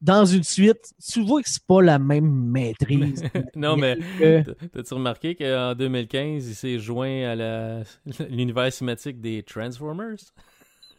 dans 0.00 0.24
une 0.24 0.42
suite. 0.42 0.94
Tu 1.06 1.22
vois 1.22 1.42
que 1.42 1.50
c'est 1.50 1.66
pas 1.66 1.82
la 1.82 1.98
même 1.98 2.30
maîtrise. 2.30 3.22
non, 3.56 3.76
mais 3.76 3.98
T'as- 4.18 4.54
T'as-tu 4.72 4.94
remarqué 4.94 5.34
qu'en 5.34 5.74
2015, 5.74 6.48
il 6.48 6.54
s'est 6.54 6.78
joint 6.78 7.24
à 7.38 7.82
l'univers 8.30 8.72
cinématique 8.72 9.20
des 9.20 9.42
Transformers? 9.42 10.16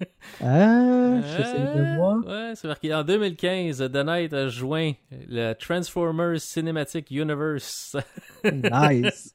ah, 0.43 1.21
je 1.21 1.43
sais 1.43 1.59
de 1.59 1.95
moi. 1.97 2.19
Ouais, 2.25 2.53
c'est 2.55 2.67
marqué. 2.67 2.93
En 2.93 3.03
2015, 3.03 3.77
The 3.91 4.03
Knight 4.03 4.33
a 4.33 4.47
joint 4.47 4.93
le 5.27 5.53
Transformers 5.53 6.39
Cinematic 6.39 7.09
Universe. 7.11 7.95
Nice. 8.43 9.33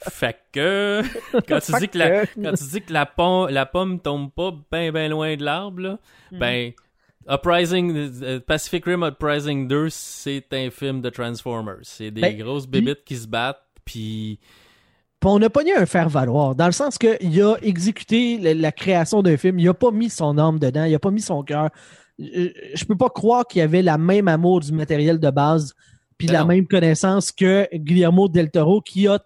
fait 0.00 0.36
que, 0.52 1.02
quand 1.48 1.60
tu 1.60 1.72
dis 1.80 1.88
que 1.88 1.98
la, 1.98 2.26
quand 2.26 2.54
tu 2.54 2.64
dis 2.64 2.80
que 2.82 2.92
la, 2.92 3.04
pom- 3.06 3.48
la 3.50 3.66
pomme 3.66 4.00
tombe 4.00 4.30
pas 4.32 4.52
bien 4.72 4.90
ben 4.92 5.10
loin 5.10 5.36
de 5.36 5.44
l'arbre, 5.44 5.80
là, 5.82 5.98
Hmm. 6.30 6.38
ben, 6.38 6.72
Uprising, 7.30 8.22
euh, 8.22 8.40
Pacific 8.40 8.84
Rim 8.86 9.02
Uprising 9.02 9.68
2, 9.68 9.88
c'est 9.90 10.46
un 10.52 10.70
film 10.70 11.02
de 11.02 11.10
Transformers. 11.10 11.80
C'est 11.82 12.10
des 12.10 12.20
Ben, 12.22 12.36
grosses 12.38 12.66
bébites 12.66 13.04
qui 13.04 13.16
se 13.16 13.26
battent, 13.26 13.62
puis... 13.84 14.38
Puis 15.20 15.28
on 15.28 15.38
n'a 15.40 15.50
pas 15.50 15.64
eu 15.64 15.72
un 15.76 15.84
faire-valoir, 15.86 16.54
dans 16.54 16.66
le 16.66 16.72
sens 16.72 16.96
qu'il 16.96 17.42
a 17.42 17.56
exécuté 17.62 18.38
la, 18.38 18.54
la 18.54 18.72
création 18.72 19.20
d'un 19.22 19.36
film, 19.36 19.58
il 19.58 19.68
a 19.68 19.74
pas 19.74 19.90
mis 19.90 20.10
son 20.10 20.38
âme 20.38 20.58
dedans, 20.60 20.84
il 20.84 20.94
a 20.94 20.98
pas 21.00 21.10
mis 21.10 21.20
son 21.20 21.42
cœur. 21.42 21.70
Je, 22.18 22.48
je 22.74 22.84
peux 22.84 22.96
pas 22.96 23.08
croire 23.10 23.46
qu'il 23.46 23.60
avait 23.62 23.82
la 23.82 23.98
même 23.98 24.28
amour 24.28 24.60
du 24.60 24.72
matériel 24.72 25.18
de 25.18 25.30
base, 25.30 25.74
puis 26.18 26.28
Ben 26.28 26.34
la 26.34 26.40
non. 26.40 26.46
même 26.46 26.66
connaissance 26.68 27.32
que 27.32 27.68
Guillermo 27.74 28.28
del 28.28 28.50
Toro, 28.50 28.80
qui 28.80 29.08
a 29.08 29.20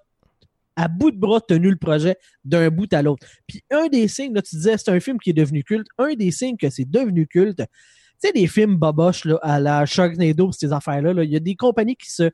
à 0.76 0.88
bout 0.88 1.10
de 1.10 1.18
bras 1.18 1.40
tenu 1.42 1.68
le 1.68 1.76
projet 1.76 2.16
d'un 2.46 2.70
bout 2.70 2.90
à 2.94 3.02
l'autre. 3.02 3.26
Puis 3.46 3.62
un 3.70 3.88
des 3.88 4.08
signes, 4.08 4.32
là, 4.32 4.40
tu 4.40 4.56
disais, 4.56 4.78
c'est 4.78 4.90
un 4.90 5.00
film 5.00 5.18
qui 5.18 5.28
est 5.28 5.34
devenu 5.34 5.62
culte, 5.62 5.86
un 5.98 6.14
des 6.14 6.30
signes 6.30 6.56
que 6.56 6.70
c'est 6.70 6.90
devenu 6.90 7.26
culte, 7.26 7.58
tu 7.58 7.64
sais, 8.18 8.32
des 8.32 8.46
films 8.46 8.76
boboches 8.76 9.26
là, 9.26 9.38
à 9.42 9.60
la 9.60 9.84
Sharknado, 9.84 10.50
ces 10.52 10.72
affaires-là, 10.72 11.12
là, 11.12 11.24
il 11.24 11.30
y 11.30 11.36
a 11.36 11.40
des 11.40 11.54
compagnies 11.56 11.96
qui 11.96 12.10
se- 12.10 12.30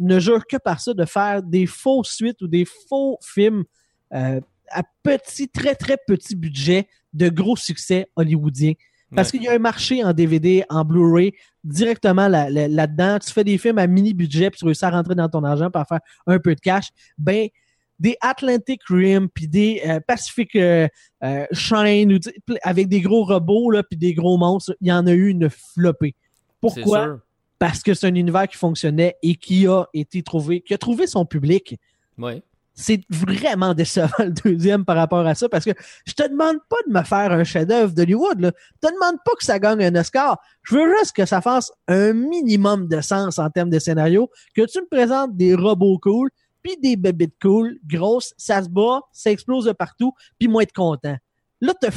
ne 0.00 0.18
jurent 0.20 0.46
que 0.46 0.56
par 0.56 0.80
ça 0.80 0.94
de 0.94 1.04
faire 1.04 1.42
des 1.42 1.66
faux 1.66 2.04
suites 2.04 2.40
ou 2.42 2.48
des 2.48 2.64
faux 2.88 3.18
films 3.22 3.64
euh, 4.14 4.40
à 4.70 4.82
petit, 5.02 5.48
très, 5.48 5.74
très 5.74 5.96
petit 6.06 6.34
budget 6.36 6.88
de 7.12 7.28
gros 7.28 7.56
succès 7.56 8.06
hollywoodiens. 8.16 8.72
Parce 9.14 9.28
Ouais. 9.32 9.38
qu'il 9.38 9.42
y 9.44 9.48
a 9.48 9.52
un 9.52 9.58
marché 9.58 10.02
en 10.02 10.12
DVD, 10.12 10.64
en 10.68 10.84
Blu-ray, 10.84 11.32
directement 11.62 12.26
là- 12.28 12.50
là- 12.50 12.66
là-dedans. 12.68 13.18
tu 13.20 13.32
fais 13.32 13.44
des 13.44 13.56
films 13.58 13.78
à 13.78 13.86
mini 13.86 14.12
budget, 14.14 14.50
puis 14.50 14.58
tu 14.58 14.64
réussis 14.64 14.84
à 14.84 14.90
rentrer 14.90 15.14
dans 15.14 15.28
ton 15.28 15.44
argent 15.44 15.70
pour 15.70 15.84
faire 15.88 16.00
un 16.26 16.38
peu 16.40 16.54
de 16.54 16.60
cash. 16.60 16.88
Ben, 17.16 17.48
des 17.98 18.16
Atlantic 18.20 18.82
Rim, 18.88 19.28
puis 19.32 19.48
des 19.48 19.80
euh, 19.86 20.00
Pacific 20.06 20.54
euh, 20.56 20.86
euh, 21.24 21.46
Shine, 21.52 22.18
avec 22.62 22.88
des 22.88 23.00
gros 23.00 23.24
robots, 23.24 23.70
là, 23.70 23.82
puis 23.84 23.96
des 23.96 24.12
gros 24.12 24.36
monstres, 24.36 24.76
il 24.80 24.88
y 24.88 24.92
en 24.92 25.06
a 25.06 25.12
eu 25.12 25.28
une 25.28 25.48
flopée. 25.48 26.14
Pourquoi? 26.60 27.20
Parce 27.58 27.82
que 27.82 27.94
c'est 27.94 28.06
un 28.06 28.14
univers 28.14 28.48
qui 28.48 28.56
fonctionnait 28.56 29.16
et 29.22 29.34
qui 29.36 29.66
a 29.66 29.84
été 29.94 30.22
trouvé, 30.22 30.60
qui 30.60 30.74
a 30.74 30.78
trouvé 30.78 31.06
son 31.06 31.24
public 31.24 31.76
Ouais. 32.18 32.42
c'est 32.74 33.02
vraiment 33.10 33.74
décevant 33.74 34.08
le 34.18 34.30
deuxième 34.30 34.84
par 34.86 34.96
rapport 34.96 35.26
à 35.26 35.34
ça 35.34 35.48
parce 35.50 35.66
que 35.66 35.72
je 36.06 36.14
te 36.14 36.26
demande 36.26 36.58
pas 36.68 36.76
de 36.86 36.92
me 36.92 37.02
faire 37.02 37.30
un 37.30 37.44
chef-d'œuvre 37.44 37.92
d'Hollywood. 37.92 38.40
là. 38.40 38.52
Je 38.82 38.88
te 38.88 38.94
demande 38.94 39.16
pas 39.24 39.32
que 39.38 39.44
ça 39.44 39.58
gagne 39.58 39.84
un 39.84 39.94
Oscar. 39.96 40.38
Je 40.62 40.76
veux 40.76 40.98
juste 40.98 41.14
que 41.14 41.26
ça 41.26 41.40
fasse 41.42 41.72
un 41.88 42.12
minimum 42.14 42.88
de 42.88 43.00
sens 43.02 43.38
en 43.38 43.50
termes 43.50 43.70
de 43.70 43.78
scénario, 43.78 44.30
que 44.54 44.62
tu 44.66 44.80
me 44.80 44.86
présentes 44.86 45.36
des 45.36 45.54
robots 45.54 45.98
cool, 45.98 46.30
puis 46.62 46.76
des 46.82 46.96
bébites 46.96 47.36
cool, 47.40 47.78
grosses, 47.86 48.34
ça 48.36 48.62
se 48.62 48.68
bat, 48.68 49.00
ça 49.12 49.30
explose 49.30 49.66
de 49.66 49.72
partout, 49.72 50.12
puis 50.38 50.48
moi 50.48 50.62
être 50.62 50.72
content. 50.72 51.16
Là, 51.60 51.74
t'as 51.80 51.90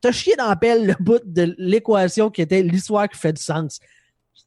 t'as 0.00 0.12
chié 0.12 0.36
dans 0.36 0.48
la 0.48 0.56
pelle 0.56 0.86
le 0.86 0.94
bout 1.00 1.20
de 1.24 1.54
l'équation 1.58 2.30
qui 2.30 2.42
était 2.42 2.62
l'histoire 2.62 3.08
qui 3.08 3.18
fait 3.18 3.32
du 3.32 3.42
sens. 3.42 3.80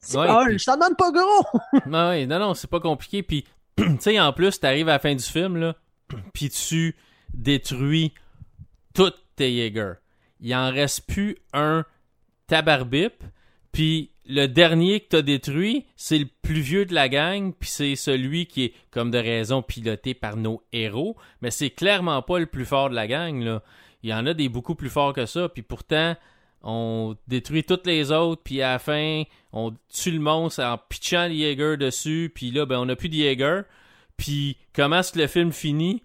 C'est 0.01 0.17
Ouais, 0.17 0.27
puis- 0.45 0.59
Je 0.59 0.65
t'en 0.65 0.75
demande 0.75 0.97
pas 0.97 1.11
gros! 1.11 1.45
Non, 1.85 2.09
ouais, 2.09 2.25
non, 2.25 2.39
non, 2.39 2.53
c'est 2.53 2.69
pas 2.69 2.79
compliqué. 2.79 3.23
Puis, 3.23 3.45
tu 3.77 3.85
sais, 3.99 4.19
en 4.19 4.33
plus, 4.33 4.59
t'arrives 4.59 4.89
à 4.89 4.93
la 4.93 4.99
fin 4.99 5.15
du 5.15 5.23
film, 5.23 5.57
là, 5.57 5.75
puis 6.33 6.49
tu 6.49 6.95
détruis 7.33 8.13
toutes 8.93 9.17
tes 9.35 9.55
Jaeger. 9.55 9.95
Il 10.39 10.53
en 10.55 10.71
reste 10.71 11.07
plus 11.07 11.37
un 11.53 11.85
tabarbip, 12.47 13.23
puis 13.71 14.11
le 14.25 14.47
dernier 14.47 14.99
que 14.99 15.07
t'as 15.09 15.21
détruit, 15.21 15.85
c'est 15.95 16.17
le 16.19 16.27
plus 16.41 16.59
vieux 16.61 16.85
de 16.85 16.93
la 16.93 17.09
gang, 17.09 17.53
puis 17.53 17.69
c'est 17.69 17.95
celui 17.95 18.45
qui 18.45 18.65
est, 18.65 18.73
comme 18.91 19.11
de 19.11 19.17
raison, 19.17 19.61
piloté 19.61 20.13
par 20.13 20.35
nos 20.35 20.61
héros, 20.73 21.15
mais 21.41 21.51
c'est 21.51 21.69
clairement 21.69 22.21
pas 22.21 22.39
le 22.39 22.45
plus 22.45 22.65
fort 22.65 22.89
de 22.89 22.95
la 22.95 23.07
gang, 23.07 23.41
là. 23.41 23.61
Il 24.03 24.09
y 24.09 24.13
en 24.13 24.25
a 24.27 24.33
des 24.33 24.47
beaucoup 24.47 24.75
plus 24.75 24.89
forts 24.89 25.13
que 25.13 25.25
ça, 25.25 25.49
puis 25.49 25.63
pourtant, 25.63 26.15
on 26.63 27.15
détruit 27.27 27.63
toutes 27.63 27.87
les 27.87 28.11
autres, 28.11 28.41
puis 28.43 28.61
à 28.61 28.73
la 28.73 28.79
fin, 28.79 29.23
on 29.53 29.73
tue 29.89 30.11
le 30.11 30.19
monstre 30.19 30.63
en 30.63 30.77
pitchant 30.77 31.27
les 31.27 31.39
Jaeger 31.39 31.77
dessus, 31.77 32.31
puis 32.33 32.51
là, 32.51 32.65
ben, 32.65 32.79
on 32.79 32.85
n'a 32.85 32.95
plus 32.95 33.09
de 33.09 33.15
Jaeger. 33.15 33.63
Puis 34.17 34.57
comment 34.73 34.99
est-ce 34.99 35.13
que 35.13 35.19
le 35.19 35.27
film 35.27 35.51
finit? 35.51 36.01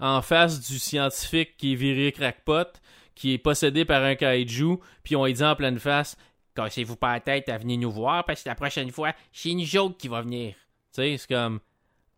En 0.00 0.22
face 0.22 0.60
du 0.60 0.78
scientifique 0.78 1.56
qui 1.56 1.72
est 1.72 1.76
viré 1.76 2.10
crackpot, 2.10 2.66
qui 3.14 3.34
est 3.34 3.38
possédé 3.38 3.84
par 3.84 4.02
un 4.02 4.16
kaiju, 4.16 4.78
puis 5.04 5.14
on 5.14 5.26
lui 5.26 5.34
dit 5.34 5.44
en 5.44 5.54
pleine 5.54 5.78
face 5.78 6.16
Cassez-vous 6.54 6.96
pas 6.96 7.14
la 7.14 7.20
tête 7.20 7.48
à 7.48 7.56
venir 7.56 7.78
nous 7.78 7.90
voir, 7.90 8.24
parce 8.24 8.42
que 8.42 8.48
la 8.48 8.54
prochaine 8.54 8.90
fois, 8.90 9.12
c'est 9.32 9.50
une 9.50 9.64
autre 9.78 9.96
qui 9.96 10.08
va 10.08 10.20
venir. 10.20 10.54
Tu 10.92 11.02
sais, 11.02 11.16
c'est 11.16 11.34
comme. 11.34 11.60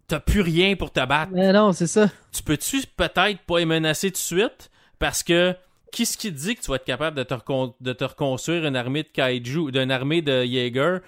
T'as 0.08 0.20
plus 0.20 0.40
rien 0.40 0.76
pour 0.76 0.92
te 0.92 1.04
battre 1.04 1.32
Mais 1.32 1.52
non, 1.52 1.72
c'est 1.72 1.86
ça. 1.86 2.10
tu 2.30 2.42
peux-tu 2.42 2.82
peut-être 2.96 3.40
pas 3.46 3.58
les 3.58 3.64
menacer 3.64 4.08
tout 4.08 4.14
de 4.14 4.18
suite? 4.18 4.70
Parce 4.98 5.22
que 5.22 5.56
qu'est-ce 5.94 6.16
qui 6.18 6.32
te 6.32 6.38
dit 6.38 6.54
que 6.56 6.60
tu 6.60 6.68
vas 6.70 6.76
être 6.76 6.84
capable 6.84 7.16
de 7.16 7.22
te, 7.22 7.34
recon- 7.34 7.74
de 7.80 7.92
te 7.92 8.04
reconstruire 8.04 8.64
une 8.66 8.76
armée 8.76 9.02
de 9.02 9.08
kaiju, 9.08 9.70
d'une 9.70 9.90
armée 9.90 10.22
de 10.22 10.44
Jaeger, 10.44 10.98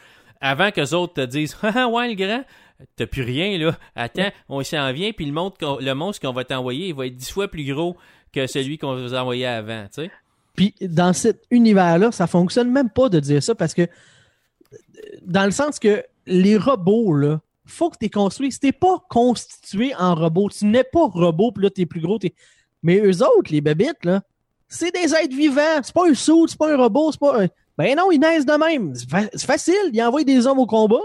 avant 0.40 0.70
que 0.70 0.80
les 0.80 0.94
autres 0.94 1.14
te 1.14 1.20
disent 1.26 1.56
Ah 1.62 1.88
ouais, 1.88 2.08
le 2.08 2.14
grand, 2.14 2.44
t'as 2.96 3.06
plus 3.06 3.22
rien 3.22 3.58
là. 3.58 3.76
Attends, 3.94 4.30
on 4.48 4.62
s'en 4.62 4.92
vient, 4.92 5.12
puis 5.12 5.26
le, 5.26 5.32
monstre 5.32 5.58
qu'on- 5.58 5.78
le 5.78 5.94
monstre 5.94 6.26
qu'on 6.26 6.32
va 6.34 6.44
t'envoyer, 6.44 6.88
il 6.88 6.94
va 6.94 7.06
être 7.06 7.16
dix 7.16 7.30
fois 7.30 7.48
plus 7.48 7.64
gros 7.72 7.96
que 8.32 8.46
celui 8.46 8.78
qu'on 8.78 8.94
vous 9.00 9.14
a 9.14 9.20
envoyé 9.22 9.46
avant, 9.46 9.84
tu 9.86 10.02
sais. 10.02 10.10
Puis 10.54 10.74
dans 10.80 11.12
cet 11.12 11.44
univers-là, 11.50 12.12
ça 12.12 12.26
fonctionne 12.26 12.70
même 12.70 12.88
pas 12.90 13.08
de 13.08 13.20
dire 13.20 13.42
ça 13.42 13.54
parce 13.54 13.74
que 13.74 13.86
dans 15.22 15.44
le 15.44 15.50
sens 15.50 15.78
que 15.78 16.02
les 16.26 16.56
robots, 16.56 17.12
là, 17.14 17.40
faut 17.66 17.90
que 17.90 17.96
tu 17.98 18.06
es 18.06 18.10
construit. 18.10 18.52
Si 18.52 18.60
t'es 18.60 18.72
pas 18.72 18.96
constitué 19.08 19.94
en 19.96 20.14
robot, 20.14 20.48
tu 20.50 20.64
n'es 20.66 20.84
pas 20.84 21.06
robot, 21.06 21.52
puis 21.52 21.64
là, 21.64 21.70
t'es 21.70 21.84
plus 21.86 22.00
gros. 22.00 22.18
t'es- 22.18 22.34
Mais 22.82 22.98
eux 23.00 23.22
autres, 23.22 23.50
les 23.50 23.60
bébites, 23.60 24.04
là, 24.04 24.22
c'est 24.68 24.92
des 24.94 25.14
êtres 25.14 25.34
vivants. 25.36 25.80
C'est 25.82 25.94
pas 25.94 26.08
un 26.08 26.14
sou, 26.14 26.46
c'est 26.48 26.58
pas 26.58 26.72
un 26.72 26.76
robot, 26.76 27.12
c'est 27.12 27.20
pas 27.20 27.42
un... 27.44 27.48
Ben 27.78 27.94
non, 27.96 28.10
ils 28.10 28.18
naissent 28.18 28.46
de 28.46 28.52
même. 28.54 28.94
C'est 28.94 29.08
fa- 29.08 29.28
c'est 29.34 29.46
facile. 29.46 29.90
Ils 29.92 30.02
envoient 30.02 30.24
des 30.24 30.46
hommes 30.46 30.58
au 30.58 30.66
combat. 30.66 30.96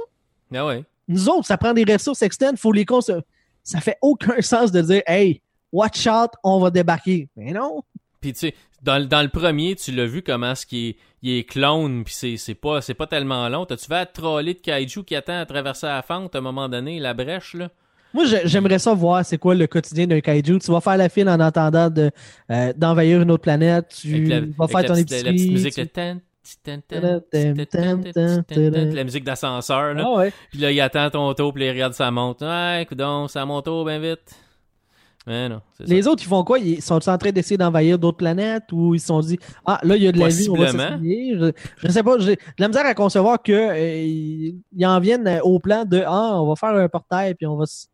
Ah 0.54 0.65
ouais. 0.65 0.84
Nous 1.08 1.28
autres, 1.30 1.45
ça 1.45 1.58
prend 1.58 1.74
des 1.74 1.84
ressources 1.84 2.21
externes, 2.21 2.56
faut 2.58 2.71
les 2.71 2.86
construire. 2.86 3.21
Ça 3.63 3.82
fait 3.82 3.97
aucun 4.02 4.36
sens 4.41 4.71
de 4.71 4.82
dire, 4.82 5.02
hey, 5.06 5.41
watch 5.71 6.08
out, 6.08 6.32
on 6.43 6.60
va 6.60 6.71
débarquer. 6.71 7.28
Mais 7.36 7.52
non. 7.52 7.82
Puis 8.21 8.34
tu 8.34 8.39
sais, 8.39 8.56
dans, 8.82 8.97
le- 9.00 9.06
dans 9.06 9.21
le 9.21 9.30
premier, 9.30 9.76
tu 9.76 9.91
l'as 9.91 10.06
vu 10.06 10.21
comment 10.21 10.56
ce 10.56 10.65
qui 10.65 10.89
est, 10.89 10.97
il 11.24 11.38
est 11.38 11.43
clone, 11.43 12.04
puis 12.04 12.38
c'est, 12.38 12.56
pas 12.56 12.82
c'est 12.82 12.93
pas 12.95 13.06
tellement 13.08 13.47
long. 13.50 13.65
T'as-tu 13.65 13.88
vas 13.88 14.06
te 14.06 14.19
troller 14.19 14.54
de 14.56 14.60
kaiju 14.60 15.04
qui 15.04 15.15
attend 15.15 15.39
à 15.39 15.45
traverser 15.45 15.88
la 15.88 16.02
fente 16.02 16.34
à 16.36 16.39
un 16.39 16.41
moment 16.41 16.67
donné, 16.69 17.00
la 17.00 17.13
brèche 17.13 17.54
là? 17.54 17.69
Moi, 18.13 18.26
j'ai- 18.26 18.41
j'aimerais 18.45 18.80
ça 18.80 18.93
voir 18.93 19.26
c'est 19.26 19.38
quoi 19.38 19.56
le 19.56 19.67
quotidien 19.67 20.08
d'un 20.08 20.19
kaiju. 20.19 20.60
Tu 20.60 20.71
vas 20.71 20.82
faire 20.82 20.97
la 20.97 21.10
file 21.10 21.30
en 21.30 21.39
entendant 21.39 21.89
de, 21.89 22.12
euh, 22.52 22.74
d'envahir 22.76 23.21
une 23.21 23.32
autre 23.32 23.43
planète. 23.43 23.95
Tu 24.02 24.24
la, 24.26 24.41
vas 24.41 24.67
faire 24.67 24.86
ton 24.86 24.93
petite, 24.93 25.12
la 25.12 25.17
épicerie. 25.17 25.36
petite 25.36 25.52
musique, 25.52 25.74
tu- 25.74 25.82
le 25.82 25.88
tan, 25.88 26.17
La 28.95 29.04
musique 29.04 29.24
d'ascenseur, 29.24 29.93
là. 29.93 30.04
Ah 30.06 30.17
ouais. 30.17 30.34
Puis 30.50 30.60
là, 30.60 30.71
il 30.71 30.82
attend 30.82 31.10
ton 31.10 31.34
tour, 31.34 31.54
puis 31.54 31.63
il 31.65 31.69
regarde 31.69 31.93
sa 31.93 32.10
montre. 32.12 32.45
Ouais, 32.45 32.86
donc, 32.95 33.30
c'est 33.30 33.39
à 33.39 33.45
mon 33.45 33.62
tour, 33.62 33.86
bien 33.86 34.00
vite. 34.00 34.36
Mais 35.28 35.47
non, 35.50 35.62
c'est 35.78 35.88
ça. 35.88 35.93
Les 35.93 36.08
autres, 36.08 36.24
ils 36.24 36.28
font 36.28 36.43
quoi? 36.43 36.58
Ils 36.58 36.82
sont 36.82 37.08
en 37.08 37.17
train 37.19 37.30
d'essayer 37.30 37.56
d'envahir 37.56 38.00
d'autres 38.00 38.17
planètes 38.17 38.63
ou 38.71 38.95
ils 38.95 39.00
se 39.00 39.06
sont 39.06 39.19
dit 39.19 39.38
Ah, 39.67 39.80
là, 39.84 39.95
il 39.95 40.02
y 40.02 40.08
a 40.08 40.12
de 40.12 40.17
la 40.17 40.30
vie, 40.30 40.50
on 40.50 40.56
va 40.56 40.65
s'essayer. 40.95 41.38
Je, 41.38 41.52
je 41.78 41.88
sais 41.91 42.02
pas, 42.02 42.17
j'ai 42.17 42.36
de 42.38 42.41
la 42.58 42.67
misère 42.67 42.86
à 42.88 42.95
concevoir 42.95 43.39
que 43.41 43.52
euh, 43.54 44.52
en 44.84 45.00
viennent 45.00 45.39
au 45.43 45.60
plan 45.60 45.86
de 45.86 46.02
Ah, 46.08 46.41
on 46.41 46.47
va 46.47 46.56
faire 46.56 46.69
un 46.76 46.89
portail, 46.89 47.36
puis 47.36 47.45
on 47.45 47.56
va 47.56 47.65
s- 47.65 47.88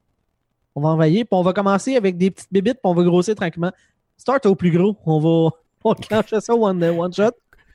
on 0.78 0.82
va 0.82 0.90
envahir, 0.90 1.26
puis 1.26 1.30
on 1.38 1.42
va 1.42 1.54
commencer 1.54 1.96
avec 1.96 2.18
des 2.18 2.30
petites 2.30 2.52
bébites, 2.54 2.76
puis 2.76 2.82
on 2.84 2.94
va 2.94 3.02
grossir 3.04 3.34
tranquillement. 3.34 3.72
Start 4.16 4.46
au 4.46 4.54
plus 4.56 4.70
gros. 4.70 4.96
On 5.08 5.20
va 5.20 5.50
on 5.84 5.94
clenche 5.96 6.34
ça 6.40 6.54
one, 6.54 6.84
one 6.84 7.12
shot. 7.14 7.32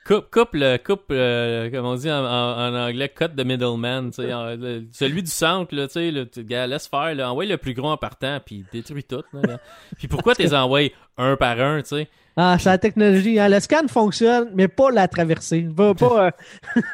Coupe, 0.06 0.30
coupe, 0.30 0.50
le, 0.54 0.78
coupe, 0.78 1.04
euh, 1.12 1.70
comme 1.70 1.84
on 1.86 1.94
dit 1.94 2.10
en, 2.10 2.24
en- 2.24 2.58
en 2.58 2.74
anglais, 2.74 3.08
cut 3.08 3.28
the 3.36 3.44
middleman, 3.44 4.10
en- 4.18 4.56
le- 4.56 4.84
celui 4.92 5.22
du 5.22 5.30
centre, 5.30 5.74
là, 5.74 5.86
tu 5.86 5.92
sais, 5.94 6.10
le, 6.10 6.28
gars, 6.42 6.66
laisse 6.66 6.88
faire, 6.88 7.14
là, 7.14 7.30
envoie 7.30 7.44
le 7.44 7.56
plus 7.56 7.72
gros 7.74 7.88
en 7.88 7.96
partant, 7.96 8.38
puis 8.44 8.64
détruis 8.72 9.04
tout, 9.04 9.22
là. 9.32 9.58
Puis 9.96 10.08
pourquoi 10.08 10.34
t'es 10.36 10.54
envoies 10.54 10.90
un 11.18 11.36
par 11.36 11.60
un, 11.60 11.82
tu 11.82 11.88
sais? 11.90 12.08
Ah, 12.36 12.56
c'est 12.58 12.70
la 12.70 12.78
technologie. 12.78 13.38
hein. 13.38 13.48
Le 13.48 13.60
scan 13.60 13.86
fonctionne, 13.88 14.50
mais 14.54 14.66
pas 14.68 14.90
la 14.90 15.06
traversée. 15.06 15.62
Pas, 15.76 15.94
pas, 15.94 16.32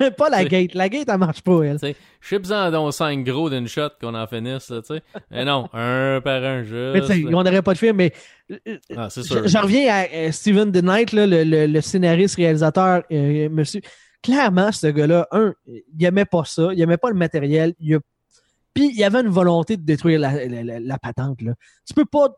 euh, 0.03 0.11
pas 0.16 0.29
la 0.31 0.44
gate. 0.44 0.74
La 0.74 0.88
gate, 0.88 1.09
elle 1.09 1.18
marche 1.18 1.42
pas, 1.42 1.62
elle. 1.62 1.79
Chips-en 2.20 2.72
donc 2.72 2.92
5 2.92 3.22
gros 3.24 3.48
d'une 3.48 3.68
shot 3.68 3.90
qu'on 4.01 4.14
en 4.14 4.27
finisse, 4.27 4.68
là, 4.70 4.81
tu 4.83 4.94
sais. 4.96 5.03
Mais 5.31 5.44
non, 5.44 5.68
un 5.72 6.20
par 6.22 6.42
un, 6.42 6.62
Mais 6.62 7.01
juste. 7.07 7.27
on 7.29 7.31
n'aurait 7.44 7.62
pas 7.62 7.74
de 7.74 7.79
film, 7.79 7.96
mais 7.96 8.12
euh, 8.51 8.77
Ah, 8.96 9.09
c'est 9.11 9.22
sûr. 9.22 9.46
je 9.46 9.59
reviens 9.59 9.94
à 9.94 10.07
euh, 10.12 10.33
Steven 10.33 10.72
DeKnight, 10.72 11.12
là, 11.12 11.27
le, 11.27 11.44
le- 11.44 11.66
le 11.66 11.81
scénariste, 11.81 12.35
réalisateur, 12.37 13.03
euh, 13.12 13.48
monsieur. 13.48 13.81
Clairement, 14.20 14.72
ce 14.72 14.88
gars-là, 14.88 15.29
un, 15.31 15.55
il 15.66 16.05
aimait 16.05 16.24
pas 16.24 16.42
ça, 16.44 16.70
il 16.72 16.81
aimait 16.81 16.96
pas 16.96 17.11
le 17.11 17.14
matériel, 17.14 17.74
il 17.79 17.94
a- 17.94 18.01
puis 18.74 18.90
il 18.92 19.05
avait 19.05 19.20
une 19.20 19.29
volonté 19.29 19.77
de 19.77 19.83
détruire 19.83 20.18
la, 20.18 20.46
la- 20.48 20.64
la- 20.64 20.81
la 20.81 20.98
patente. 20.98 21.40
Là. 21.42 21.53
Tu 21.87 21.94
peux 21.94 22.05
pas 22.05 22.29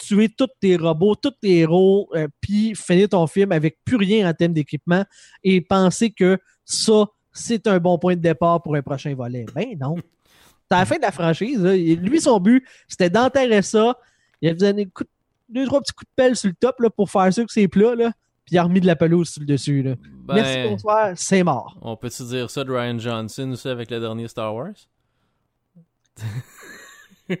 tuer 0.00 0.28
tous 0.28 0.48
tes 0.60 0.76
robots, 0.76 1.14
tous 1.14 1.32
tes 1.40 1.58
héros, 1.58 2.08
euh, 2.14 2.26
puis 2.40 2.74
finir 2.74 3.08
ton 3.08 3.26
film 3.26 3.52
avec 3.52 3.78
plus 3.84 3.96
rien 3.96 4.28
en 4.28 4.32
termes 4.32 4.52
d'équipement 4.54 5.04
et 5.44 5.60
penser 5.60 6.10
que 6.10 6.38
ça, 6.64 7.06
c'est 7.32 7.66
un 7.66 7.78
bon 7.78 7.98
point 7.98 8.16
de 8.16 8.20
départ 8.20 8.62
pour 8.62 8.74
un 8.76 8.82
prochain 8.82 9.14
volet. 9.14 9.46
Ben 9.54 9.76
non. 9.78 9.96
C'est 10.70 10.78
la 10.78 10.86
fin 10.86 10.96
de 10.96 11.02
la 11.02 11.12
franchise. 11.12 11.60
là. 11.60 11.76
Lui, 11.76 12.20
son 12.20 12.38
but, 12.40 12.64
c'était 12.88 13.10
d'enterrer 13.10 13.62
ça. 13.62 13.98
Il 14.40 14.48
a 14.48 14.54
donné 14.54 14.86
coup 14.86 15.04
deux, 15.48 15.66
trois 15.66 15.80
petits 15.80 15.92
coups 15.92 16.08
de 16.08 16.14
pelle 16.14 16.36
sur 16.36 16.48
le 16.48 16.54
top 16.54 16.80
là, 16.80 16.90
pour 16.90 17.10
faire 17.10 17.32
sûr 17.32 17.44
que 17.44 17.52
c'est 17.52 17.68
plat. 17.68 17.94
Là. 17.94 18.12
Puis 18.44 18.54
il 18.54 18.58
a 18.58 18.62
remis 18.62 18.80
de 18.80 18.86
la 18.86 18.96
pelouse 18.96 19.28
sur 19.28 19.40
le 19.40 19.46
dessus. 19.46 19.82
Là. 19.82 19.96
Ben, 20.24 20.34
Merci, 20.36 20.68
bonsoir, 20.68 21.12
c'est 21.16 21.42
mort. 21.42 21.76
on 21.82 21.96
peut-tu 21.96 22.22
dire 22.24 22.50
ça 22.50 22.64
de 22.64 22.72
Ryan 22.72 22.98
Johnson 22.98 23.50
aussi 23.50 23.68
avec 23.68 23.90
le 23.90 24.00
dernier 24.00 24.28
Star 24.28 24.54
Wars? 24.54 24.72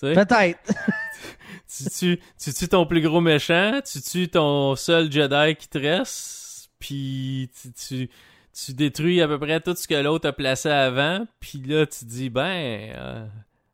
Peut-être. 0.00 0.74
tu 1.76 1.90
tues, 1.90 2.20
tu 2.42 2.52
tues 2.52 2.68
ton 2.68 2.86
plus 2.86 3.00
gros 3.00 3.20
méchant, 3.20 3.80
tu 3.84 4.00
tues 4.00 4.28
ton 4.28 4.76
seul 4.76 5.10
Jedi 5.10 5.56
qui 5.56 5.68
te 5.68 5.78
reste, 5.78 6.70
puis 6.78 7.50
tu, 7.60 7.72
tu, 7.72 8.10
tu 8.52 8.72
détruis 8.74 9.22
à 9.22 9.28
peu 9.28 9.38
près 9.38 9.60
tout 9.60 9.74
ce 9.74 9.88
que 9.88 9.94
l'autre 9.94 10.28
a 10.28 10.32
placé 10.32 10.68
avant, 10.68 11.26
puis 11.40 11.62
là 11.66 11.86
tu 11.86 12.04
dis 12.04 12.30
ben 12.30 12.92
euh, 12.96 13.26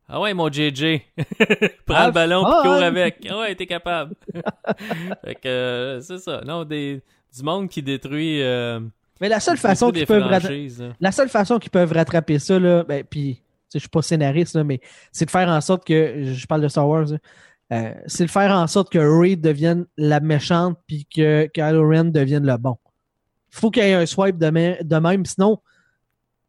ah 0.08 0.20
ouais 0.20 0.34
mon 0.34 0.50
JJ, 0.50 1.00
prends 1.86 1.94
Ah, 1.96 2.06
le 2.06 2.12
ballon 2.12 2.44
puis 2.44 2.52
fun! 2.52 2.62
cours 2.62 2.72
avec, 2.82 3.26
ah 3.28 3.38
ouais 3.40 3.54
t'es 3.54 3.66
capable. 3.66 4.14
fait 5.24 5.34
que 5.34 5.48
euh, 5.48 6.00
c'est 6.00 6.18
ça, 6.18 6.42
non 6.46 6.64
des 6.64 7.02
du 7.36 7.42
monde 7.42 7.68
qui 7.68 7.82
détruit. 7.82 8.42
Euh, 8.42 8.80
Mais 9.20 9.28
la 9.28 9.40
seule 9.40 9.58
façon 9.58 9.90
qu'ils 9.90 10.06
peuvent. 10.06 10.30
La 11.00 11.12
seule 11.12 11.28
façon 11.28 11.58
qu'ils 11.58 11.70
peuvent 11.70 11.92
rattraper 11.92 12.38
ça, 12.38 12.58
là, 12.58 12.84
ben, 12.84 13.04
puis, 13.04 13.42
je 13.72 13.78
suis 13.78 13.88
pas 13.88 14.02
scénariste, 14.02 14.54
là, 14.54 14.64
mais 14.64 14.80
c'est 15.12 15.26
de 15.26 15.30
faire 15.30 15.48
en 15.48 15.60
sorte 15.60 15.86
que, 15.86 16.32
je 16.32 16.46
parle 16.46 16.62
de 16.62 16.68
Star 16.68 16.88
Wars, 16.88 17.06
là, 17.06 17.18
euh, 17.72 17.92
c'est 18.06 18.24
de 18.26 18.30
faire 18.30 18.50
en 18.52 18.66
sorte 18.66 18.90
que 18.90 18.98
Rey 18.98 19.36
devienne 19.36 19.86
la 19.96 20.20
méchante, 20.20 20.78
puis 20.86 21.06
que 21.06 21.46
Kylo 21.52 21.88
Ren 21.88 22.04
devienne 22.04 22.46
le 22.46 22.56
bon. 22.56 22.76
faut 23.50 23.70
qu'il 23.70 23.82
y 23.82 23.86
ait 23.86 23.94
un 23.94 24.06
swipe 24.06 24.38
de, 24.38 24.50
même- 24.50 24.76
de 24.82 24.96
même, 24.96 25.24
sinon, 25.24 25.58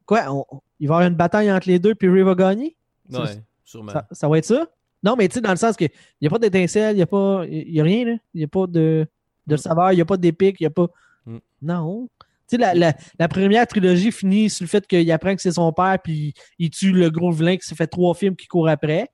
quoi, 0.06 0.26
on- 0.32 0.46
il 0.80 0.88
va 0.88 0.96
y 0.96 0.98
avoir 0.98 1.08
une 1.08 1.16
bataille 1.16 1.52
entre 1.52 1.68
les 1.68 1.80
deux, 1.80 1.96
puis 1.96 2.10
Rey 2.10 2.24
va 2.24 2.36
gagner? 2.36 2.76
Ça, 3.10 3.22
Ouais, 3.24 3.28
sûrement. 3.64 3.92
Ça, 3.92 4.08
ça 4.12 4.28
va 4.30 4.38
être 4.38 4.46
ça? 4.46 4.68
Non, 5.04 5.16
mais 5.18 5.28
tu 5.30 5.36
sais, 5.36 5.42
dans 5.42 5.52
le 5.52 5.56
sens 5.56 5.76
que 5.78 5.86
il 5.86 5.90
n'y 6.22 6.28
a 6.28 6.30
pas 6.30 6.40
d'étincelle, 6.40 6.94
il 6.96 6.98
n'y 6.98 7.02
a 7.02 7.08
pas. 7.08 7.46
Y 7.48 7.80
a 7.80 7.84
rien. 7.84 8.18
Il 8.34 8.38
n'y 8.40 8.44
a 8.44 8.48
pas 8.48 8.68
de, 8.68 9.08
de 9.48 9.56
Mm. 9.56 9.58
saveur, 9.58 9.92
il 9.94 9.96
n'y 9.96 10.02
a 10.02 10.06
pas 10.06 10.18
d'épique, 10.18 10.58
il 10.60 10.64
n'y 10.64 10.68
a 10.68 10.72
pas. 10.72 10.88
Mm. 11.26 11.38
Non. 11.62 12.10
Tu 12.50 12.56
sais, 12.56 12.58
la, 12.58 12.74
la, 12.74 12.94
la 13.18 13.28
première 13.30 13.66
trilogie 13.66 14.12
finit 14.12 14.50
sur 14.50 14.64
le 14.66 14.68
fait 14.70 14.86
qu'il 14.86 15.10
apprend 15.12 15.36
que 15.36 15.42
c'est 15.42 15.52
son 15.54 15.72
père, 15.72 15.98
puis 16.04 16.34
il 16.58 16.70
tue 16.70 16.92
le 16.92 17.10
gros 17.10 17.32
vilain 17.32 17.56
qui 17.56 17.66
s'est 17.66 17.76
fait 17.76 17.88
trois 17.88 18.14
films 18.14 18.36
qui 18.36 18.48
court 18.48 18.68
après. 18.68 19.08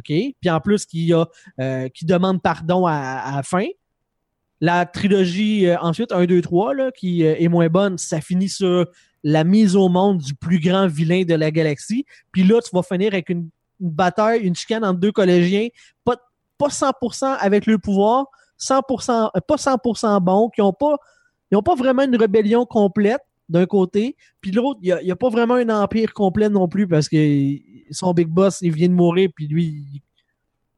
OK? 0.00 0.34
Puis 0.40 0.50
en 0.50 0.60
plus, 0.60 0.84
qui 0.86 1.12
a 1.12 1.26
euh, 1.60 1.88
qui 1.88 2.04
demande 2.04 2.42
pardon 2.42 2.86
à, 2.86 3.32
la 3.36 3.42
fin. 3.42 3.66
La 4.60 4.84
trilogie, 4.84 5.66
euh, 5.66 5.78
ensuite, 5.80 6.12
1, 6.12 6.26
2, 6.26 6.42
3, 6.42 6.74
là, 6.74 6.90
qui 6.90 7.24
euh, 7.24 7.34
est 7.38 7.48
moins 7.48 7.68
bonne, 7.68 7.96
ça 7.96 8.20
finit 8.20 8.48
sur 8.48 8.86
la 9.22 9.44
mise 9.44 9.76
au 9.76 9.88
monde 9.88 10.18
du 10.18 10.34
plus 10.34 10.60
grand 10.60 10.86
vilain 10.86 11.24
de 11.24 11.34
la 11.34 11.50
galaxie. 11.50 12.04
Puis 12.32 12.42
là, 12.42 12.60
tu 12.60 12.70
vas 12.74 12.82
finir 12.82 13.12
avec 13.12 13.28
une, 13.30 13.48
bataille, 13.80 14.40
une 14.40 14.54
chicane 14.54 14.84
entre 14.84 15.00
deux 15.00 15.12
collégiens, 15.12 15.68
pas, 16.04 16.16
pas 16.58 16.68
100% 16.68 17.36
avec 17.38 17.66
le 17.66 17.78
pouvoir, 17.78 18.26
100%, 18.60 19.30
euh, 19.34 19.40
pas 19.40 19.56
100% 19.56 20.20
bons, 20.20 20.50
qui 20.50 20.60
ont 20.60 20.72
pas, 20.72 20.96
pas 21.50 21.74
vraiment 21.74 22.02
une 22.02 22.16
rébellion 22.16 22.66
complète 22.66 23.22
d'un 23.50 23.66
côté, 23.66 24.16
puis 24.40 24.52
l'autre, 24.52 24.78
il 24.82 24.88
y 24.88 25.10
a, 25.10 25.16
pas 25.16 25.28
vraiment 25.28 25.54
un 25.54 25.68
empire 25.68 26.14
complet 26.14 26.48
non 26.48 26.68
plus 26.68 26.86
parce 26.86 27.08
que 27.08 27.16
son 27.90 28.14
big 28.14 28.28
boss, 28.28 28.58
il 28.62 28.72
vient 28.72 28.88
de 28.88 28.94
mourir, 28.94 29.28
puis 29.34 29.48
lui, 29.48 30.02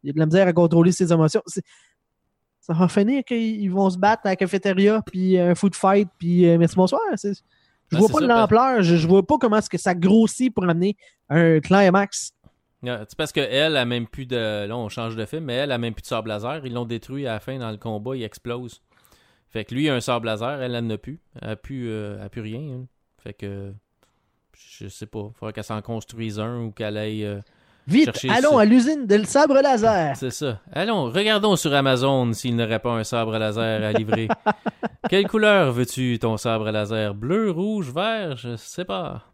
il, 0.02 0.10
a 0.10 0.12
de 0.12 0.18
la 0.18 0.26
misère 0.26 0.48
à 0.48 0.52
contrôler 0.52 0.90
ses 0.90 1.12
émotions. 1.12 1.42
Ça 2.60 2.72
va 2.72 2.88
finir 2.88 3.22
qu'ils 3.24 3.70
vont 3.70 3.90
se 3.90 3.98
battre 3.98 4.22
à 4.24 4.30
la 4.30 4.36
cafétéria, 4.36 5.02
puis 5.04 5.38
un 5.38 5.54
foot 5.54 5.76
fight, 5.76 6.08
puis 6.18 6.48
euh, 6.48 6.58
merci 6.58 6.76
bonsoir. 6.76 7.00
C'est- 7.16 7.34
Je 7.90 7.96
Ben, 7.96 7.98
vois 7.98 8.08
c'est 8.08 8.26
pas 8.26 8.40
l'ampleur, 8.40 8.82
je, 8.82 8.96
je 8.96 9.06
vois 9.06 9.26
pas 9.26 9.36
comment 9.38 9.58
est-ce 9.58 9.68
que 9.68 9.76
ça 9.76 9.94
grossit 9.94 10.52
pour 10.54 10.64
amener 10.64 10.96
un 11.28 11.60
climax. 11.60 12.32
C'est 12.84 13.14
parce 13.16 13.32
qu'elle 13.32 13.76
a 13.76 13.84
même 13.84 14.06
plus 14.06 14.26
de. 14.26 14.66
Là, 14.66 14.76
on 14.76 14.88
change 14.88 15.14
de 15.14 15.24
film, 15.24 15.44
mais 15.44 15.54
elle 15.54 15.72
a 15.72 15.78
même 15.78 15.94
plus 15.94 16.02
de 16.02 16.06
sable 16.06 16.28
laser. 16.30 16.64
Ils 16.64 16.72
l'ont 16.72 16.84
détruit 16.84 17.26
à 17.26 17.34
la 17.34 17.40
fin 17.40 17.58
dans 17.58 17.70
le 17.70 17.76
combat, 17.76 18.16
il 18.16 18.24
explose. 18.24 18.80
Fait 19.52 19.64
que 19.64 19.74
lui, 19.74 19.84
il 19.84 19.90
a 19.90 19.94
un 19.94 20.00
sable 20.00 20.26
laser, 20.26 20.62
elle, 20.62 20.72
n'en 20.72 20.90
a 20.94 20.98
plus. 20.98 21.20
Elle 21.40 21.50
a 21.50 21.56
plus, 21.56 21.88
euh, 21.88 22.16
elle 22.18 22.26
a 22.26 22.28
plus 22.28 22.40
rien. 22.40 22.60
hein. 22.60 22.86
Fait 23.22 23.34
que. 23.34 23.72
Je 24.78 24.88
sais 24.88 25.06
pas. 25.06 25.30
Faudrait 25.38 25.52
qu'elle 25.52 25.64
s'en 25.64 25.80
construise 25.82 26.38
un 26.40 26.58
ou 26.64 26.70
qu'elle 26.72 26.96
aille. 26.96 27.24
euh, 27.24 27.40
Vite, 27.88 28.10
allons 28.30 28.58
à 28.58 28.64
l'usine 28.64 29.06
de 29.08 29.16
le 29.16 29.24
sabre 29.24 29.60
laser. 29.60 30.16
C'est 30.16 30.30
ça. 30.30 30.60
Allons, 30.72 31.06
regardons 31.10 31.56
sur 31.56 31.74
Amazon 31.74 32.32
s'il 32.32 32.54
n'aurait 32.54 32.78
pas 32.78 32.92
un 32.92 33.02
sabre 33.02 33.36
laser 33.38 33.82
à 33.84 33.92
livrer. 33.92 34.28
Quelle 35.10 35.26
couleur 35.26 35.72
veux-tu 35.72 36.18
ton 36.20 36.36
sabre 36.36 36.70
laser? 36.70 37.12
Bleu, 37.14 37.50
rouge, 37.50 37.90
vert? 37.92 38.36
Je 38.36 38.54
sais 38.56 38.84
pas. 38.84 39.24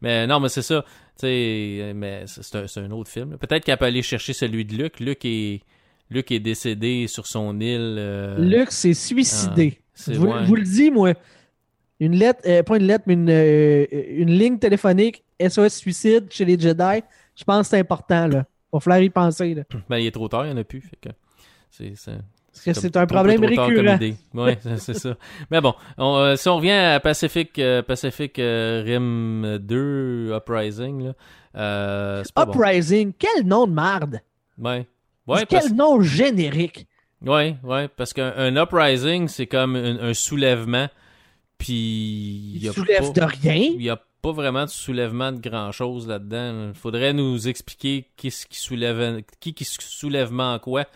Mais 0.00 0.26
non, 0.26 0.40
mais 0.40 0.48
c'est 0.48 0.62
ça. 0.62 0.82
Tu 1.18 1.26
sais, 1.26 1.92
mais 1.94 2.24
c'est 2.26 2.56
un, 2.56 2.66
c'est 2.66 2.80
un 2.80 2.90
autre 2.92 3.10
film. 3.10 3.36
Peut-être 3.36 3.64
qu'elle 3.64 3.76
peut 3.76 3.84
aller 3.84 4.02
chercher 4.02 4.32
celui 4.32 4.64
de 4.64 4.74
Luc. 4.74 5.00
Luc 5.00 5.24
est, 5.24 5.60
Luc 6.10 6.30
est 6.32 6.40
décédé 6.40 7.06
sur 7.06 7.26
son 7.26 7.60
île. 7.60 7.96
euh, 7.98 8.38
Luc 8.38 8.70
s'est 8.72 8.94
suicidé. 8.94 9.80
c'est 9.94 10.14
je, 10.14 10.18
vous, 10.18 10.26
ouais. 10.28 10.40
je 10.42 10.46
vous 10.46 10.56
le 10.56 10.62
dis, 10.62 10.90
moi. 10.90 11.12
Une 12.00 12.14
lettre, 12.16 12.40
euh, 12.46 12.62
pas 12.62 12.76
une 12.76 12.84
lettre, 12.86 13.04
mais 13.06 13.14
une, 13.14 13.28
euh, 13.30 13.84
une 13.92 14.30
ligne 14.30 14.58
téléphonique 14.58 15.24
SOS 15.40 15.74
suicide 15.74 16.26
chez 16.30 16.44
les 16.44 16.58
Jedi. 16.58 17.02
Je 17.34 17.44
pense 17.44 17.62
que 17.66 17.70
c'est 17.70 17.78
important, 17.80 18.26
là. 18.28 18.46
Va 18.72 18.80
falloir 18.80 19.00
y 19.02 19.10
penser, 19.10 19.54
là. 19.54 19.62
Ben, 19.88 19.98
il 19.98 20.06
est 20.06 20.10
trop 20.12 20.28
tard, 20.28 20.44
il 20.46 20.52
n'y 20.52 20.54
en 20.54 20.60
a 20.60 20.64
plus. 20.64 20.80
Fait 20.80 20.96
que 21.00 21.08
c'est, 21.70 21.92
c'est, 21.96 22.12
Parce 22.52 22.64
que 22.64 22.72
c'est 22.74 22.96
un 22.96 23.06
problème 23.06 23.42
récurrent. 23.44 23.96
idée. 23.96 24.14
Ouais, 24.34 24.58
c'est, 24.78 24.94
ça. 24.94 25.16
Mais 25.50 25.60
bon, 25.60 25.74
on, 25.96 26.16
euh, 26.16 26.36
si 26.36 26.48
on 26.48 26.56
revient 26.56 26.70
à 26.70 27.00
Pacific, 27.00 27.58
euh, 27.58 27.82
Pacific 27.82 28.38
euh, 28.38 28.82
Rim 28.84 29.58
2 29.58 30.32
Uprising, 30.36 31.12
là, 31.54 32.22
bon. 32.36 32.42
Uprising, 32.52 33.12
quel 33.18 33.46
nom 33.46 33.66
de 33.66 33.72
marde. 33.72 34.20
Ouais. 34.58 34.86
Ouais, 35.28 35.46
quel 35.48 35.60
parce, 35.60 35.72
nom 35.72 36.00
générique? 36.00 36.86
ouais, 37.24 37.56
ouais, 37.62 37.88
parce 37.88 38.12
qu'un 38.12 38.32
un 38.36 38.56
uprising, 38.56 39.28
c'est 39.28 39.46
comme 39.46 39.76
un, 39.76 39.98
un 40.00 40.14
soulèvement. 40.14 40.88
Puis. 41.58 42.52
Il 42.56 42.64
y 42.64 42.68
a 42.68 42.72
soulève 42.72 43.12
pas- 43.12 43.20
de 43.20 43.24
rien? 43.24 43.70
Il 43.74 43.78
n'y 43.78 43.90
a 43.90 44.00
pas 44.22 44.32
vraiment 44.32 44.64
de 44.64 44.70
soulèvement 44.70 45.32
de 45.32 45.38
grand 45.40 45.72
chose 45.72 46.08
là-dedans. 46.08 46.68
Il 46.68 46.74
faudrait 46.78 47.12
nous 47.12 47.48
expliquer 47.48 48.08
qui 48.16 48.30
soulève, 48.50 49.22
qui, 49.40 49.54
qui 49.54 49.64
soulèvement 49.64 50.54
en 50.54 50.58
quoi. 50.58 50.86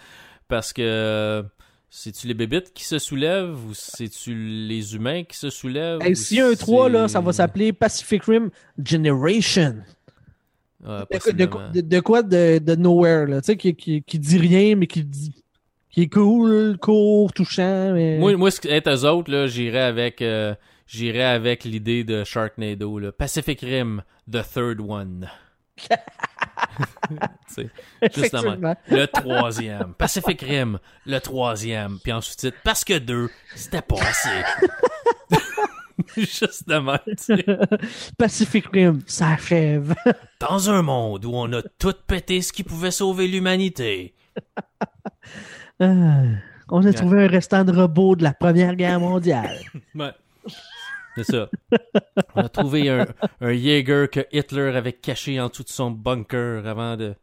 Parce 0.48 0.72
que 0.72 0.82
euh, 0.82 1.42
c'est-tu 1.90 2.26
les 2.26 2.34
bébites 2.34 2.72
qui 2.72 2.84
se 2.84 2.98
soulèvent 2.98 3.56
ou 3.68 3.74
c'est-tu 3.74 4.34
les 4.34 4.94
humains 4.94 5.24
qui 5.24 5.36
se 5.36 5.50
soulèvent? 5.50 6.00
Hey, 6.02 6.12
ou 6.12 6.16
S'il 6.16 6.38
y 6.38 6.40
a 6.40 6.46
un 6.48 6.54
3, 6.54 6.88
là, 6.88 7.08
ça 7.08 7.20
va 7.20 7.32
s'appeler 7.32 7.72
Pacific 7.72 8.24
Rim 8.24 8.50
Generation. 8.84 9.76
Ouais, 10.84 11.32
De, 11.32 12.00
quoi 12.00 12.22
de, 12.22 12.58
de 12.58 12.74
nowhere, 12.74 13.26
là? 13.26 13.40
Tu 13.40 13.46
sais, 13.46 13.56
qui, 13.56 13.74
qui, 13.74 14.02
qui 14.02 14.18
dit 14.18 14.38
rien, 14.38 14.74
mais 14.74 14.86
qui 14.86 15.04
dit. 15.04 15.32
qui 15.90 16.02
est 16.02 16.08
cool, 16.12 16.76
court, 16.78 17.32
touchant. 17.32 17.92
Mais... 17.92 18.18
Moi, 18.18 18.36
moi, 18.36 18.50
être 18.64 18.90
eux 18.90 19.04
autres, 19.08 19.30
là, 19.30 19.46
j'irais 19.46 19.82
avec, 19.82 20.22
euh, 20.22 20.54
j'irais 20.86 21.22
avec 21.22 21.64
l'idée 21.64 22.02
de 22.02 22.24
Sharknado, 22.24 22.98
là. 22.98 23.12
Pacific 23.12 23.60
Rim, 23.60 24.02
The 24.30 24.42
Third 24.42 24.80
One. 24.80 25.28
Justement 28.14 28.56
le 28.88 29.06
troisième. 29.06 29.94
Pacific 29.94 30.40
Rim, 30.40 30.78
le 31.06 31.18
troisième. 31.18 31.98
Puis 32.02 32.12
en 32.12 32.20
sous-titre, 32.20 32.56
parce 32.64 32.84
que 32.84 32.98
deux, 32.98 33.30
c'était 33.54 33.82
pas 33.82 33.96
assez. 34.00 34.42
Sais. 37.16 37.44
Pacific 38.18 38.66
Rim, 38.72 39.00
ça 39.06 39.30
achève. 39.30 39.94
Dans 40.40 40.70
un 40.70 40.82
monde 40.82 41.24
où 41.24 41.32
on 41.34 41.52
a 41.52 41.62
tout 41.62 41.94
pété 42.06 42.42
ce 42.42 42.52
qui 42.52 42.62
pouvait 42.62 42.90
sauver 42.90 43.28
l'humanité. 43.28 44.14
Ah, 45.80 46.22
on 46.68 46.84
a 46.84 46.92
trouvé 46.92 47.24
un 47.24 47.28
restant 47.28 47.64
de 47.64 47.72
robot 47.72 48.16
de 48.16 48.22
la 48.22 48.32
Première 48.34 48.76
Guerre 48.76 49.00
mondiale. 49.00 49.58
Ouais. 49.94 50.12
C'est 51.16 51.24
ça. 51.24 51.48
On 52.34 52.40
a 52.42 52.48
trouvé 52.48 52.88
un, 52.88 53.06
un 53.40 53.52
Jaeger 53.52 54.08
que 54.08 54.26
Hitler 54.32 54.74
avait 54.76 54.92
caché 54.94 55.38
en 55.40 55.48
dessous 55.48 55.64
de 55.64 55.68
son 55.68 55.90
bunker 55.90 56.66
avant 56.66 56.96
de, 56.96 57.14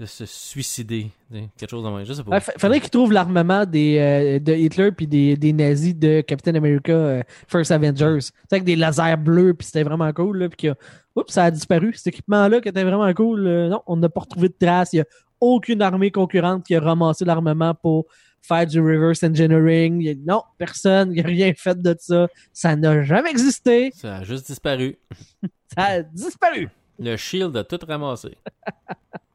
de 0.00 0.06
se 0.06 0.24
suicider. 0.24 1.10
Quelque 1.30 1.68
chose 1.68 1.84
de 1.84 1.90
même. 1.90 2.06
Je 2.06 2.14
sais 2.14 2.24
pas. 2.24 2.30
Ouais, 2.30 2.40
faudrait 2.40 2.80
qu'ils 2.80 2.88
trouvent 2.88 3.12
l'armement 3.12 3.66
des, 3.66 3.98
euh, 3.98 4.38
de 4.38 4.54
Hitler 4.54 4.92
puis 4.92 5.06
des, 5.06 5.36
des 5.36 5.52
nazis 5.52 5.94
de 5.94 6.22
Captain 6.22 6.54
America 6.54 6.92
euh, 6.92 7.22
First 7.46 7.70
Avengers. 7.70 8.18
C'est 8.22 8.52
avec 8.52 8.64
des 8.64 8.76
lasers 8.76 9.18
bleus 9.18 9.52
puis 9.52 9.66
c'était 9.66 9.82
vraiment 9.82 10.10
cool. 10.14 10.38
Là, 10.38 10.48
puis 10.48 10.70
oups, 11.14 11.30
ça 11.30 11.44
a 11.44 11.50
disparu. 11.50 11.92
Cet 11.94 12.06
équipement-là 12.14 12.62
qui 12.62 12.70
était 12.70 12.82
vraiment 12.82 13.12
cool, 13.12 13.46
euh, 13.46 13.68
non, 13.68 13.82
on 13.86 13.96
n'a 13.96 14.08
pas 14.08 14.20
retrouvé 14.20 14.48
de 14.48 14.54
traces. 14.58 14.94
Il 14.94 14.96
n'y 14.96 15.02
a 15.02 15.06
aucune 15.38 15.82
armée 15.82 16.10
concurrente 16.10 16.64
qui 16.64 16.74
a 16.74 16.80
ramassé 16.80 17.26
l'armement 17.26 17.74
pour 17.74 18.06
faire 18.40 18.66
du 18.66 18.80
reverse 18.80 19.22
engineering. 19.22 20.00
Y 20.00 20.08
a- 20.08 20.14
non, 20.26 20.42
personne, 20.56 21.10
il 21.10 21.16
n'y 21.16 21.20
a 21.20 21.26
rien 21.26 21.52
fait 21.54 21.78
de 21.78 21.94
ça. 21.98 22.26
Ça 22.54 22.74
n'a 22.74 23.02
jamais 23.02 23.28
existé. 23.30 23.90
Ça 23.94 24.16
a 24.16 24.24
juste 24.24 24.46
disparu. 24.46 24.96
Ça 25.76 25.84
a 25.84 26.02
disparu. 26.02 26.70
Le 26.98 27.16
Shield 27.16 27.54
a 27.56 27.64
tout 27.64 27.78
ramassé. 27.86 28.34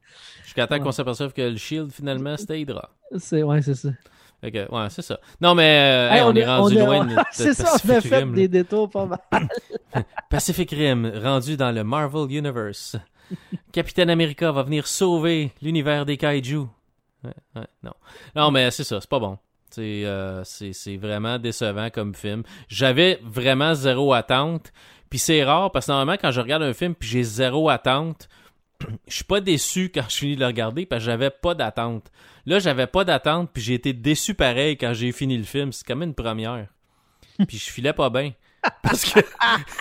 Jusqu'à 0.55 0.67
temps 0.67 0.81
qu'on 0.83 0.91
s'aperçoive 0.91 1.33
que 1.33 1.41
le 1.41 1.57
Shield, 1.57 1.91
finalement, 1.91 2.37
c'était 2.37 2.61
Hydra. 2.61 2.89
C'est, 3.17 3.43
ouais, 3.43 3.61
c'est 3.61 3.75
ça. 3.75 3.89
Ouais, 4.43 4.87
c'est 4.89 5.01
ça. 5.01 5.19
Non, 5.41 5.55
mais 5.55 5.63
euh, 5.79 6.09
hey, 6.11 6.17
Hey, 6.19 6.23
on, 6.23 6.33
est 6.35 6.43
a- 6.43 6.57
rendu 6.57 6.77
a- 6.77 6.85
loin 6.85 7.05
de, 7.05 7.15
de 7.15 7.21
C'est 7.31 7.53
ça, 7.53 7.71
on 7.83 7.89
a 7.89 8.01
fait 8.01 8.15
Rim, 8.19 8.29
là. 8.31 8.35
des 8.35 8.47
détours 8.47 8.89
pas 8.89 9.05
mal. 9.05 9.19
Pacific 10.29 10.69
Rim, 10.71 11.11
rendu 11.23 11.57
dans 11.57 11.71
le 11.71 11.83
Marvel 11.83 12.31
Universe. 12.31 12.95
Capitaine 13.71 14.09
America 14.09 14.51
va 14.51 14.63
venir 14.63 14.85
sauver 14.87 15.51
l'univers 15.61 16.05
des 16.05 16.17
kaiju. 16.17 16.59
Ouais, 17.23 17.31
ouais, 17.55 17.67
non. 17.83 17.93
Non, 18.35 18.51
mais 18.51 18.69
c'est 18.71 18.83
ça, 18.83 19.01
c'est 19.01 19.09
pas 19.09 19.19
bon. 19.19 19.37
C'est 19.71 20.05
euh, 20.05 20.43
c'est 20.43 20.73
c'est 20.73 20.95
vraiment 20.95 21.37
décevant 21.39 21.89
comme 21.89 22.13
film. 22.13 22.43
J'avais 22.69 23.19
vraiment 23.23 23.73
zéro 23.73 24.13
attente. 24.13 24.71
Puis 25.09 25.19
c'est 25.19 25.43
rare 25.43 25.71
parce 25.71 25.87
que 25.87 25.91
normalement, 25.91 26.17
quand 26.21 26.31
je 26.31 26.39
regarde 26.41 26.63
un 26.63 26.73
film 26.73 26.93
puis 26.93 27.09
j'ai 27.09 27.23
zéro 27.23 27.69
attente, 27.69 28.27
je 29.07 29.15
suis 29.15 29.23
pas 29.23 29.41
déçu 29.41 29.91
quand 29.93 30.03
je 30.09 30.15
finis 30.17 30.35
de 30.35 30.41
le 30.41 30.47
regarder 30.47 30.85
parce 30.85 31.01
que 31.01 31.05
j'avais 31.05 31.29
pas 31.29 31.53
d'attente. 31.55 32.11
Là, 32.45 32.59
j'avais 32.59 32.87
pas 32.87 33.03
d'attente 33.03 33.49
puis 33.53 33.61
j'ai 33.63 33.73
été 33.75 33.93
déçu 33.93 34.33
pareil 34.33 34.77
quand 34.77 34.93
j'ai 34.93 35.11
fini 35.11 35.37
le 35.37 35.43
film. 35.43 35.71
C'est 35.71 35.85
comme 35.87 36.03
une 36.03 36.13
première. 36.13 36.67
Puis 37.47 37.57
je 37.57 37.69
filais 37.71 37.93
pas 37.93 38.09
bien. 38.09 38.31
Parce 38.81 39.05
que 39.05 39.19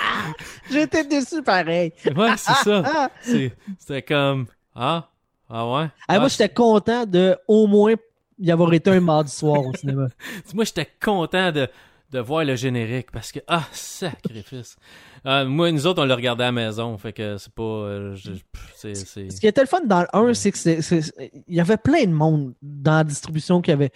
J'étais 0.70 1.04
déçu 1.04 1.42
pareil. 1.42 1.92
Ouais, 2.14 2.36
c'est 2.36 2.52
ça. 2.54 3.10
C'est- 3.22 3.56
C'était 3.78 4.02
comme 4.02 4.46
Ah, 4.74 5.08
ah 5.48 5.66
ouais? 5.70 5.86
Ah, 6.08 6.18
moi, 6.18 6.28
j'étais 6.28 6.48
content 6.48 7.06
de 7.06 7.36
au 7.48 7.66
moins 7.66 7.94
y 8.38 8.50
avoir 8.50 8.72
été 8.74 8.90
un 8.90 9.00
mardi 9.00 9.30
soir 9.32 9.60
au 9.64 9.72
cinéma. 9.74 10.08
Moi, 10.52 10.64
j'étais 10.64 10.88
content 11.02 11.52
de, 11.52 11.68
de 12.10 12.18
voir 12.18 12.44
le 12.44 12.56
générique 12.56 13.10
parce 13.10 13.30
que 13.32 13.40
Ah, 13.46 13.64
sacrifice. 13.72 14.76
Ah, 15.24 15.44
moi, 15.44 15.72
nous 15.72 15.86
autres, 15.86 16.02
on 16.02 16.06
le 16.06 16.12
regardait 16.14 16.44
à 16.44 16.48
la 16.48 16.52
maison. 16.52 16.98
Fait 16.98 17.12
que 17.12 17.38
c'est 17.38 17.52
pas. 17.52 17.62
euh, 17.62 18.14
je- 18.14 18.32
c'est. 18.76 18.94
c'est- 18.94 19.30
Ce 19.30 19.40
qui 19.40 19.46
était 19.46 19.62
le 19.62 19.66
fun 19.66 19.80
dans 19.86 20.02
le 20.02 20.06
1, 20.12 20.34
c'est 20.34 20.52
que 20.52 20.58
c'est- 20.58 20.82
c'est- 20.82 21.14
il 21.48 21.54
y 21.54 21.60
avait 21.60 21.78
plein 21.78 22.04
de 22.04 22.12
monde 22.12 22.52
dans 22.62 22.98
la 22.98 23.04
distribution 23.04 23.60
qui 23.62 23.72
avait 23.72 23.90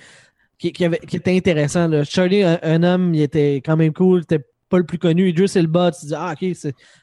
qui, 0.59 0.73
qui 0.73 0.85
avait, 0.85 0.99
qui 0.99 1.17
était 1.17 1.37
intéressant. 1.37 1.87
Là. 1.87 2.03
Charlie, 2.03 2.43
un, 2.43 2.59
un 2.63 2.83
homme, 2.83 3.15
il 3.15 3.23
était 3.23 3.57
quand 3.65 3.77
même 3.77 3.93
cool, 3.93 4.21
il 4.21 4.23
était 4.35 4.45
pas 4.69 4.79
le 4.79 4.85
plus 4.85 4.99
connu. 4.99 5.29
Idris 5.29 5.53
Elba, 5.55 5.93
tu 5.93 6.07
dis 6.07 6.15
ah 6.17 6.35
ok, 6.41 6.49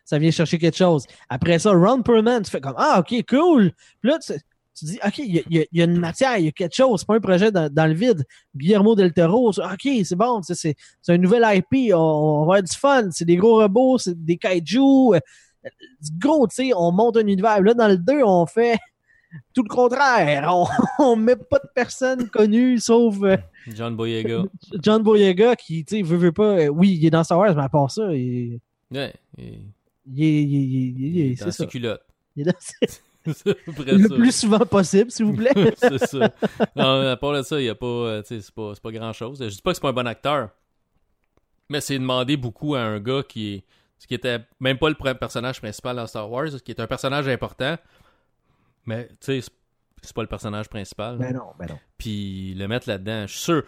ça 0.04 0.20
vient 0.20 0.32
chercher 0.32 0.58
quelque 0.58 0.76
chose. 0.76 1.06
Après 1.30 1.58
ça, 1.60 1.72
Ron 1.72 2.02
Perlman, 2.02 2.42
tu 2.42 2.52
fais 2.52 2.60
comme 2.60 2.76
ah 2.78 3.00
ok, 3.00 3.24
cool. 3.30 3.72
Puis 4.02 4.10
là, 4.12 4.18
tu, 4.20 4.34
tu 4.76 4.86
dis 4.86 5.00
ok, 5.06 5.18
il 5.20 5.36
y, 5.36 5.40
a- 5.40 5.62
y 5.62 5.68
y 5.72 5.82
une 5.84 5.98
matière, 6.00 6.38
il 6.38 6.46
y 6.46 6.48
a 6.48 6.52
quelque 6.52 6.76
chose. 6.76 7.00
C'est 7.00 7.08
pas 7.08 7.16
un 7.16 7.20
projet 7.22 7.52
dans, 7.52 7.72
dans 7.72 7.88
le 7.88 7.94
vide. 7.94 8.24
Guillermo 8.56 8.94
del 8.96 9.14
Toro, 9.14 9.50
ok, 9.50 9.88
c'est 10.04 10.16
bon, 10.16 10.42
c'est- 10.44 10.76
un 11.08 11.18
nouvel 11.18 11.44
IP, 11.46 11.94
on, 11.94 11.98
on 11.98 12.38
va 12.40 12.42
avoir 12.58 12.64
du 12.64 12.76
fun. 12.78 13.10
C'est 13.12 13.26
des 13.26 13.38
gros 13.38 13.60
robots, 13.62 13.98
c'est 13.98 14.24
des 14.26 14.38
kaiju. 14.38 15.18
gros, 16.20 16.48
tu 16.48 16.56
sais, 16.56 16.72
on 16.76 16.92
monte 16.92 17.18
un 17.18 17.28
univers. 17.28 17.62
Là, 17.62 17.74
dans 17.74 17.88
le 17.88 17.98
2, 17.98 18.22
on 18.24 18.46
fait 18.46 18.78
tout 19.54 19.64
le 19.64 19.70
contraire. 19.70 20.48
On, 20.54 20.66
on 21.00 21.16
met 21.16 21.36
pas 21.36 21.60
de 21.60 21.70
personnes 21.74 22.30
connues, 22.30 22.80
sauf 22.80 23.16
euh, 23.24 23.38
John 23.68 23.96
Boyega. 23.96 24.44
John 24.82 25.02
Boyega 25.04 25.56
qui, 25.56 25.84
tu 25.86 25.98
sais, 25.98 26.02
veut, 26.04 26.18
veut 26.18 26.32
pas. 26.32 26.58
euh, 26.60 26.68
oui, 26.68 26.98
il 27.00 27.06
est 27.06 27.10
dans 27.10 27.24
Star 27.24 27.40
Wars, 27.40 27.56
mais 27.56 27.64
à 27.64 27.70
part 27.70 27.90
ça, 27.92 28.14
il, 28.14 28.60
Ouais. 28.92 29.14
Il, 29.38 29.64
il 30.14 30.24
est. 30.24 30.44
il 30.44 30.56
est- 30.56 30.64
il 30.64 30.76
est- 30.78 31.10
il 31.10 31.32
est- 31.32 31.44
dans 31.44 31.52
ses 31.52 31.66
culottes. 31.68 32.02
Il 32.36 32.42
est 32.42 32.46
dans- 32.46 32.52
près 32.54 32.88
le 33.26 33.34
ça. 33.34 34.16
plus 34.16 34.36
souvent 34.36 34.60
possible, 34.60 35.12
s'il 35.12 35.26
vous 35.26 35.34
plaît. 35.34 35.54
c'est 35.78 35.98
ça. 35.98 36.32
Non, 36.76 37.08
à 37.08 37.18
part 37.18 37.34
de 37.34 37.42
ça, 37.42 37.60
il 37.60 37.66
y 37.66 37.70
a 37.70 37.76
pas, 37.76 37.86
euh, 37.86 38.22
c'est 38.26 38.52
pas, 38.52 38.74
pas 38.82 38.92
grand 38.92 39.14
chose. 39.14 39.40
Je 39.42 39.56
dis 39.56 39.62
pas 39.62 39.72
que 39.72 39.76
c'est 39.76 39.82
pas 39.82 39.90
un 39.90 39.94
bon 39.94 40.08
acteur, 40.08 40.50
mais 41.70 41.82
c'est 41.82 41.98
demandé 41.98 42.38
beaucoup 42.38 42.76
à 42.76 42.82
un 42.82 43.00
gars 43.00 43.24
qui 43.28 43.56
est, 43.56 43.64
qui 44.08 44.14
était 44.14 44.40
même 44.60 44.78
pas 44.78 44.90
le 44.90 44.96
personnage 45.16 45.60
principal 45.60 45.96
dans 45.96 46.08
Star 46.08 46.30
Wars, 46.30 46.50
qui 46.64 46.72
est 46.72 46.80
un 46.80 46.88
personnage 46.88 47.28
important, 47.28 47.78
mais 48.86 49.08
tu 49.20 49.42
sais, 49.42 49.52
c'est- 50.02 50.14
pas 50.14 50.22
le 50.22 50.28
personnage 50.28 50.70
principal. 50.70 51.18
ben 51.18 51.34
non, 51.34 51.42
ben 51.60 51.66
non. 51.70 51.76
Puis 51.98 52.54
le 52.56 52.68
mettre 52.68 52.88
là-dedans, 52.90 53.26
je 53.28 53.32
suis 53.34 53.40
sûr, 53.42 53.64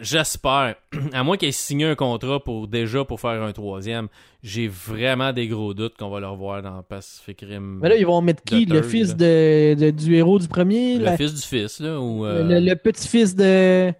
j'espère, 0.00 0.76
à 1.12 1.22
moins 1.22 1.36
qu'il 1.36 1.48
ait 1.48 1.52
signé 1.52 1.86
un 1.86 1.94
contrat 1.94 2.42
pour 2.42 2.68
déjà 2.68 3.04
pour 3.04 3.20
faire 3.20 3.42
un 3.42 3.52
troisième, 3.52 4.08
j'ai 4.42 4.68
vraiment 4.68 5.32
des 5.32 5.48
gros 5.48 5.74
doutes 5.74 5.96
qu'on 5.96 6.08
va 6.10 6.20
le 6.20 6.28
revoir 6.28 6.62
dans 6.62 6.82
Pacific 6.82 7.40
Rim. 7.40 7.80
Mais 7.82 7.88
là, 7.90 7.96
ils 7.96 8.06
vont 8.06 8.20
mettre 8.20 8.42
qui? 8.44 8.64
Le 8.64 8.80
third, 8.80 8.84
fils 8.90 9.16
de, 9.16 9.74
de- 9.74 9.90
du 9.90 10.14
héros 10.16 10.38
du 10.38 10.48
premier 10.48 10.98
le 10.98 11.04
la- 11.04 11.16
fils 11.16 11.34
du 11.34 11.42
fils, 11.42 11.80
là, 11.80 12.00
ou... 12.00 12.24
euh, 12.24 12.42
le, 12.44 12.60
le 12.60 12.74
petit-fils 12.76 13.34
de, 13.34 13.92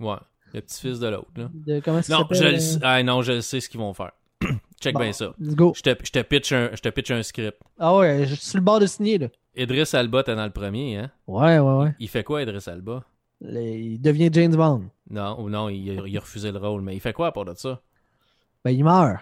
Ouais, 0.00 0.16
le 0.52 0.60
petit-fils 0.60 0.98
de 0.98 1.08
l'autre, 1.08 1.30
là. 1.36 1.48
de. 1.54 1.80
Comment 1.80 2.02
ça 2.02 2.12
Non, 2.14 2.20
s'appelle 2.20 2.38
je 2.38 2.44
le 2.44 2.54
euh, 2.54 2.58
sais. 2.58 2.78
Ah 2.82 3.02
non, 3.02 3.22
je 3.22 3.32
le 3.32 3.40
sais 3.40 3.60
ce 3.60 3.68
qu'ils 3.68 3.80
vont 3.80 3.94
faire. 3.94 4.12
Check 4.80 4.94
bon, 4.94 5.00
bien 5.00 5.12
ça. 5.12 5.34
Let's 5.38 5.54
go. 5.54 5.72
Je 5.76 5.82
te, 5.82 5.90
je, 6.04 6.10
te 6.10 6.18
pitch 6.22 6.52
un, 6.52 6.70
je 6.74 6.80
te 6.80 6.88
pitch 6.88 7.10
un 7.10 7.22
script. 7.22 7.58
Ah 7.78 7.94
ouais, 7.96 8.20
je 8.26 8.34
suis 8.34 8.44
sur 8.46 8.58
le 8.58 8.64
bord 8.64 8.80
de 8.80 8.86
signer, 8.86 9.18
là. 9.18 9.28
Idris 9.56 9.90
Alba, 9.92 10.22
t'es 10.22 10.34
dans 10.34 10.44
le 10.44 10.50
premier, 10.50 10.96
hein? 10.96 11.10
Ouais, 11.26 11.58
ouais, 11.58 11.74
ouais. 11.84 11.94
Il 11.98 12.08
fait 12.08 12.24
quoi, 12.24 12.42
Idris 12.42 12.64
Alba? 12.66 13.04
Il 13.42 14.00
devient 14.00 14.30
James 14.32 14.54
Bond. 14.54 14.84
Non, 15.10 15.40
ou 15.40 15.48
non, 15.50 15.68
il, 15.68 15.90
a- 15.98 16.06
il 16.06 16.16
a 16.16 16.20
refusé 16.20 16.52
le 16.52 16.58
rôle, 16.58 16.82
mais 16.82 16.94
il 16.94 17.00
fait 17.00 17.12
quoi 17.12 17.28
à 17.28 17.32
part 17.32 17.44
de 17.46 17.54
ça? 17.54 17.80
Ben, 18.64 18.70
il 18.70 18.84
meurt. 18.84 19.18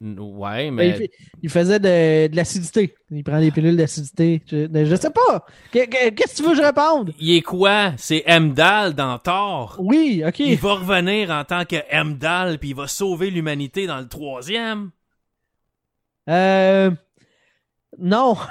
Ouais, 0.00 0.70
Ben, 0.70 0.96
mais... 0.98 1.10
il, 1.42 1.50
faisait 1.50 1.80
de, 1.80 2.28
de 2.30 2.36
l'acidité. 2.36 2.94
Il 3.10 3.24
prend 3.24 3.40
des 3.40 3.50
pilules 3.50 3.76
d'acidité. 3.76 4.40
Je, 4.46 4.68
je 4.84 4.94
sais 4.94 5.10
pas. 5.10 5.44
Que- 5.72 5.86
que- 5.86 6.10
Qu'est-ce 6.10 6.32
que 6.32 6.36
tu 6.36 6.42
veux 6.44 6.50
que 6.50 6.56
je 6.56 6.62
réponde? 6.62 7.12
Il 7.18 7.34
est 7.36 7.42
quoi? 7.42 7.92
C'est 7.96 8.22
Emdal 8.28 8.94
dans 8.94 9.18
Thor? 9.18 9.76
Oui, 9.80 10.22
ok. 10.26 10.38
Il 10.38 10.56
va 10.56 10.74
revenir 10.74 11.30
en 11.30 11.44
tant 11.44 11.64
que 11.64 11.76
Emdal, 11.92 12.58
puis 12.58 12.70
il 12.70 12.76
va 12.76 12.86
sauver 12.86 13.30
l'humanité 13.30 13.86
dans 13.88 13.98
le 13.98 14.06
troisième? 14.08 14.90
Euh, 16.28 16.90
non. 17.98 18.36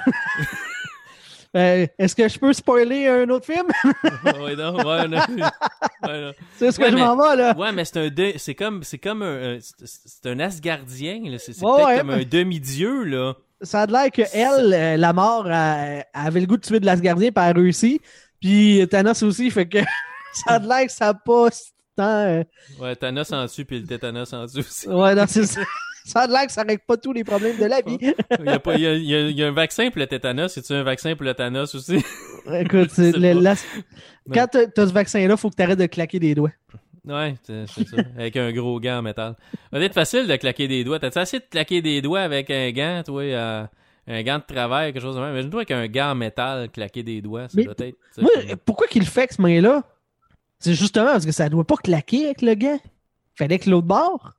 Euh, 1.56 1.86
Est-ce 1.98 2.14
que 2.14 2.28
je 2.28 2.38
peux 2.38 2.52
spoiler 2.52 3.06
un 3.08 3.26
autre 3.30 3.46
film? 3.46 3.66
ouais, 4.44 4.54
non, 4.54 4.76
ouais, 4.84 5.08
non. 5.08 5.18
Ouais, 6.06 6.20
non. 6.20 6.32
C'est 6.58 6.70
ce 6.70 6.78
que 6.78 6.90
je 6.90 6.94
m'en 6.94 7.16
vais, 7.16 7.36
là? 7.36 7.56
Ouais, 7.56 7.72
mais 7.72 7.86
c'est 7.86 7.96
un 7.98 8.08
de- 8.10 8.34
c'est 8.36 8.54
comme 8.54 8.82
c'est 8.82 8.98
comme 8.98 9.22
un, 9.22 9.54
un- 9.56 9.58
c'est 9.60 10.26
un 10.28 10.38
Asgardien 10.40 11.22
là, 11.24 11.38
c'est 11.38 11.58
Ouais, 11.62 11.84
peut-être 11.84 11.98
comme 12.00 12.10
un 12.10 12.22
demi-dieu 12.22 13.02
là. 13.04 13.32
Ça 13.62 13.80
a 13.82 13.86
l'air 13.86 14.10
que 14.12 14.22
elle, 14.34 14.74
euh, 14.74 14.96
la 14.98 15.12
mort, 15.14 15.46
euh, 15.46 16.00
avait 16.12 16.40
le 16.40 16.46
goût 16.46 16.58
de 16.58 16.62
tuer 16.66 16.80
de 16.80 16.86
l'Asgardien, 16.86 17.32
puis 17.32 17.42
elle 17.44 17.56
a 17.56 17.58
réussi. 17.60 18.00
Puis 18.42 18.86
Thanos 18.90 19.22
aussi, 19.22 19.50
fait 19.50 19.66
que 19.66 19.78
ça 20.46 20.56
a 20.56 20.58
l'air 20.58 20.84
que 20.86 20.92
ça 20.92 21.08
a 21.08 21.14
pas 21.14 21.48
tant... 21.96 22.04
euh, 22.26 22.44
Ouais, 22.78 22.94
Thanos 22.94 23.32
en 23.32 23.44
dessus 23.44 23.64
puis 23.64 23.80
le 23.80 23.86
tétanos 23.86 24.34
en 24.34 24.44
dessous 24.44 24.58
aussi. 24.58 24.86
Ouais, 24.88 25.14
non, 25.14 25.24
c'est 25.26 25.46
ça. 25.46 25.62
Ça 26.08 26.20
a 26.22 26.26
l'air 26.26 26.46
que 26.46 26.52
ça 26.52 26.62
règle 26.62 26.82
pas 26.86 26.96
tous 26.96 27.12
les 27.12 27.22
problèmes 27.24 27.58
de 27.58 27.64
la 27.66 27.80
vie. 27.82 27.98
Il 28.00 28.44
y 28.46 28.48
a 28.48 28.58
pas 28.58 28.74
il 28.76 28.80
y 28.80 28.86
a, 28.86 28.94
il 28.94 29.04
y 29.04 29.14
a- 29.14 29.28
il 29.28 29.36
y 29.38 29.42
a 29.44 29.48
un 29.48 29.52
vaccin 29.52 29.90
pour 29.90 29.98
le 30.00 30.06
tétanos, 30.06 30.56
y 30.56 30.58
a-tu 30.60 30.72
un 30.72 30.82
vaccin 30.82 31.14
pour 31.14 31.24
le 31.24 31.34
Thanos 31.34 31.74
aussi? 31.74 31.96
Écoute, 32.52 32.90
le- 32.98 33.40
la- 33.40 33.54
quand 34.32 34.46
t'as 34.50 34.66
t'as 34.66 34.86
ce 34.86 34.92
vaccin-là, 34.92 35.36
faut 35.36 35.50
que 35.50 35.56
t'arrêtes 35.56 35.78
de 35.78 35.86
claquer 35.86 36.18
des 36.18 36.34
doigts. 36.34 36.52
Ouais, 37.06 37.34
c'est 37.42 37.66
ça, 37.66 37.96
avec 38.18 38.36
un 38.36 38.52
gros 38.52 38.78
gant 38.80 38.98
en 38.98 39.02
métal. 39.02 39.34
Ça 39.70 39.76
doit 39.78 39.84
être 39.84 39.94
facile 39.94 40.26
de 40.26 40.36
claquer 40.36 40.68
des 40.68 40.84
doigts. 40.84 40.98
T'as-tu 40.98 41.18
essayé 41.18 41.40
de 41.40 41.46
claquer 41.48 41.80
des 41.82 42.02
doigts 42.02 42.20
avec 42.20 42.50
un 42.50 42.70
gant, 42.70 43.02
toi, 43.04 43.22
euh, 43.22 43.64
un 44.06 44.22
gant 44.22 44.38
de 44.38 44.42
travail, 44.54 44.92
quelque 44.92 45.02
chose 45.02 45.14
de 45.16 45.20
même? 45.20 45.30
Imagine-toi 45.32 45.60
avec 45.60 45.70
un 45.70 45.86
gant 45.88 46.10
en 46.10 46.14
métal, 46.14 46.68
claquer 46.70 47.02
des 47.02 47.22
doigts, 47.22 47.48
ça 47.48 47.54
Mais 47.56 47.64
doit 47.64 47.74
être... 47.78 47.96
Moi, 48.18 48.30
pourquoi 48.64 48.86
qu'il 48.88 49.02
le 49.02 49.08
fait 49.08 49.20
avec 49.20 49.32
ce 49.32 49.40
main-là? 49.42 49.82
C'est 50.58 50.74
justement 50.74 51.12
parce 51.12 51.24
que 51.24 51.32
ça 51.32 51.48
doit 51.48 51.64
pas 51.66 51.76
claquer 51.76 52.26
avec 52.26 52.42
le 52.42 52.54
gant. 52.54 52.78
Fallait 53.36 53.58
que 53.58 53.70
l'autre 53.70 53.86
bord. 53.86 54.32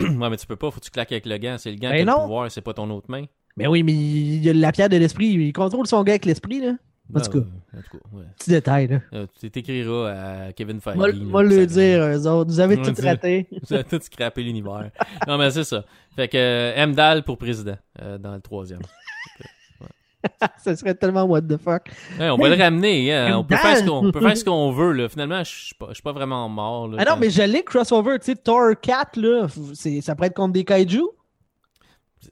Ouais, 0.00 0.30
mais 0.30 0.36
tu 0.36 0.46
peux 0.46 0.56
pas, 0.56 0.70
faut 0.70 0.80
que 0.80 0.84
tu 0.84 0.90
claques 0.90 1.12
avec 1.12 1.26
le 1.26 1.36
gant. 1.38 1.56
C'est 1.58 1.70
le 1.70 1.76
gant 1.78 1.90
Ben 1.90 1.96
qui 1.96 2.02
a 2.02 2.04
non. 2.04 2.16
le 2.18 2.22
pouvoir, 2.22 2.50
c'est 2.50 2.60
pas 2.60 2.74
ton 2.74 2.88
autre 2.90 3.10
main. 3.10 3.24
Mais 3.56 3.66
oui, 3.66 3.82
mais 3.82 3.92
il 3.92 4.44
y 4.44 4.48
a 4.50 4.52
la 4.52 4.72
pierre 4.72 4.88
de 4.88 4.96
l'esprit. 4.96 5.26
Il 5.26 5.52
contrôle 5.52 5.86
son 5.86 6.02
gars 6.02 6.12
avec 6.12 6.24
l'esprit, 6.24 6.60
là. 6.60 6.72
En 7.12 7.20
tout 7.20 7.40
cas, 7.40 7.46
Ah, 7.72 7.76
en 7.78 7.80
tout 7.82 7.98
cas, 7.98 8.16
ouais. 8.16 8.24
petit 8.38 8.50
détail, 8.50 8.86
là. 8.86 9.00
Euh, 9.12 9.26
tu 9.40 9.50
t'écriras 9.50 10.10
à 10.46 10.52
Kevin 10.52 10.80
Feige. 10.80 10.94
Moi, 10.96 11.42
le 11.42 11.66
dire, 11.66 12.02
eux 12.04 12.26
autres. 12.28 12.50
Vous 12.50 12.60
avez 12.60 12.76
tout 12.80 12.94
raté. 13.02 13.48
Vous 13.68 13.74
avez 13.74 13.82
tout 13.82 13.98
scrappé 14.00 14.44
l'univers. 14.44 14.90
non, 15.26 15.36
mais 15.36 15.50
c'est 15.50 15.64
ça. 15.64 15.84
Fait 16.14 16.28
que 16.28 16.36
euh, 16.36 16.72
M. 16.76 16.94
Dahl 16.94 17.24
pour 17.24 17.36
président 17.36 17.76
euh, 18.00 18.16
dans 18.16 18.34
le 18.34 18.40
troisième. 18.40 18.80
Ça 20.58 20.76
serait 20.76 20.94
tellement 20.94 21.24
what 21.24 21.42
the 21.42 21.56
fuck. 21.56 21.88
Ouais, 22.18 22.28
on 22.30 22.36
va 22.36 22.48
le 22.48 22.62
ramener. 22.62 23.12
hein. 23.14 23.38
On, 23.38 23.44
peut 23.44 23.56
faire 23.56 23.76
ce 23.78 23.84
qu'on, 23.84 24.06
on 24.08 24.12
peut 24.12 24.20
faire 24.20 24.36
ce 24.36 24.44
qu'on 24.44 24.70
veut. 24.72 24.92
Là. 24.92 25.08
Finalement, 25.08 25.42
je 25.44 25.50
suis 25.50 25.74
pas, 25.74 25.86
je 25.88 25.94
suis 25.94 26.02
pas 26.02 26.12
vraiment 26.12 26.48
mort. 26.48 26.88
Là, 26.88 26.98
Ah 27.00 27.10
non, 27.10 27.16
mais 27.18 27.30
j'allais 27.30 27.62
crossover, 27.62 28.18
tu 28.18 28.26
sais, 28.26 28.36
Thor 28.36 28.72
4, 28.80 29.16
là, 29.16 29.46
c'est- 29.74 30.00
ça 30.00 30.14
pourrait 30.14 30.28
être 30.28 30.34
contre 30.34 30.52
des 30.52 30.64
kaiju. 30.64 31.02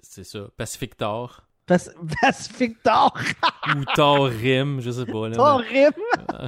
C'est- 0.02 0.24
ça. 0.24 0.40
Pacific 0.56 0.96
Thor. 0.96 1.42
Pac- 1.66 1.94
Pacific 2.22 2.82
Thor. 2.82 3.14
Ou 3.76 3.84
Thor 3.94 4.26
Rim, 4.26 4.80
je 4.80 4.90
sais 4.90 5.04
pas. 5.06 5.28
Là, 5.28 5.36
Thor 5.36 5.58
Rim. 5.60 5.90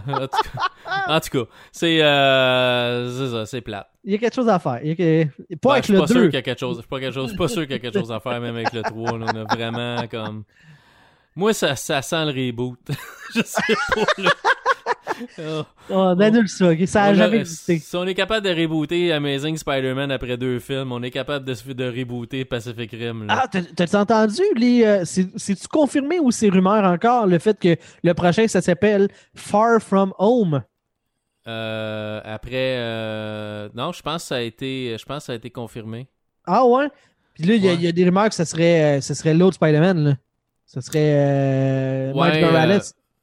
mais- 0.07 0.14
en, 0.14 0.26
tout 0.26 0.28
cas, 0.28 1.07
en 1.09 1.20
tout 1.20 1.28
cas, 1.45 1.51
c'est, 1.72 2.03
euh, 2.03 3.11
c'est 3.11 3.30
ça, 3.30 3.47
c'est 3.47 3.61
plate. 3.61 3.86
Il 4.03 4.12
y 4.12 4.14
a 4.14 4.18
quelque 4.18 4.34
chose 4.34 4.49
à 4.49 4.59
faire. 4.59 4.80
Il 4.82 4.88
y 4.88 4.93
a 5.22 5.24
Pas 5.26 5.30
Ben, 5.62 5.70
avec 5.72 5.82
je 5.82 5.86
suis 5.88 5.93
le 5.95 6.01
pas 6.01 6.07
sûr 6.07 6.16
2. 6.16 6.24
qu'il 6.28 6.34
y 6.34 6.38
a 6.38 6.43
quelque 6.43 6.59
chose. 6.59 6.76
Je 6.76 6.80
suis 6.80 6.88
pas, 6.88 7.01
quelque 7.01 7.12
chose, 7.14 7.24
je 7.24 7.28
suis 7.30 7.38
pas 7.38 7.49
sûr 7.49 7.62
qu'il 7.62 7.72
y 7.72 7.74
a 7.74 7.78
quelque 7.78 7.99
chose 7.99 8.11
à 8.12 8.18
faire 8.20 8.41
même 8.41 8.57
avec 8.57 8.72
le 8.72 8.80
3. 8.82 9.18
là. 9.18 9.26
on 9.34 9.36
a 9.36 9.45
vraiment 9.55 10.07
comme. 10.11 10.45
Moi, 11.41 11.55
ça, 11.55 11.74
ça 11.74 12.03
sent 12.03 12.24
le 12.26 12.32
reboot. 12.49 12.78
je 13.34 13.41
sais 13.43 13.74
pas. 13.95 14.22
Là. 14.22 14.30
Oh. 15.38 15.62
Oh, 15.91 15.95
on 15.95 16.20
annule 16.20 16.49
ça, 16.49 16.70
ok? 16.70 16.78
Ça 16.86 17.05
a 17.05 17.14
jamais 17.14 17.38
existé. 17.38 17.78
Si 17.78 17.97
on 17.97 18.05
est 18.07 18.14
capable 18.14 18.47
de 18.47 18.53
rebooter 18.55 19.12
Amazing 19.12 19.57
Spider-Man 19.57 20.11
après 20.12 20.36
deux 20.36 20.59
films, 20.59 20.93
on 20.93 21.03
est 21.03 21.11
capable 21.11 21.45
de, 21.45 21.72
de 21.72 21.84
rebooter 21.99 22.45
Pacific 22.45 22.91
Rim. 22.93 23.26
là. 23.26 23.41
Ah, 23.43 23.49
t'as- 23.49 23.62
t'as-tu 23.62 23.97
entendu 23.97 24.43
les. 24.57 24.84
euh, 24.84 25.05
c'est- 25.05 25.28
C'est-tu 25.36 25.66
confirmé 25.68 26.18
ou 26.20 26.30
c'est 26.30 26.49
rumeur 26.49 26.84
encore 26.84 27.26
le 27.26 27.38
fait 27.38 27.59
que 27.59 27.76
le 28.03 28.14
prochain, 28.14 28.47
ça 28.49 28.61
s'appelle 28.62 29.09
Far 29.34 29.80
From 29.82 30.12
Home? 30.18 30.62
Euh, 31.47 32.20
après, 32.24 32.76
euh, 32.78 33.68
non, 33.74 33.93
je 33.93 34.03
pense 34.03 34.22
que 34.22 34.28
ça 34.28 34.36
a 34.36 34.41
été, 34.41 34.97
je 34.99 35.05
pense 35.05 35.18
que 35.18 35.24
ça 35.24 35.32
a 35.32 35.36
été 35.36 35.51
confirmé. 35.51 36.07
Ah 36.47 36.64
ouais? 36.66 36.88
Puis 37.34 37.45
là, 37.45 37.55
il 37.55 37.64
y, 37.64 37.68
Ouais. 37.68 37.76
y 37.76 37.86
a 37.88 37.93
des 37.93 38.05
rumeurs 38.05 38.28
que 38.28 38.34
ça 38.34 38.45
serait, 38.45 38.99
euh, 38.99 39.01
ça 39.01 39.14
serait 39.14 39.34
l'autre 39.34 39.55
Spider-Man, 39.57 40.05
là. 40.05 40.14
Ça 40.73 40.81
serait 40.81 41.12
euh, 41.14 42.12
Miles 42.12 42.21
Ouais, 42.21 42.41
Morales. 42.43 42.81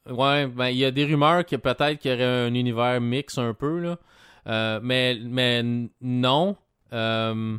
euh, 0.08 0.12
ouais, 0.12 0.46
ben 0.48 0.68
il 0.68 0.76
y 0.76 0.84
a 0.84 0.90
des 0.90 1.06
rumeurs 1.06 1.46
que 1.46 1.56
peut-être 1.56 1.98
qu'il 1.98 2.10
y 2.10 2.14
aurait 2.14 2.24
un 2.46 2.52
univers 2.54 3.00
mix 3.00 3.38
un 3.38 3.54
peu 3.54 3.78
là, 3.80 3.98
Euh, 4.46 4.80
mais 4.82 5.18
mais 5.24 5.62
non. 6.02 6.56
euh, 6.92 7.56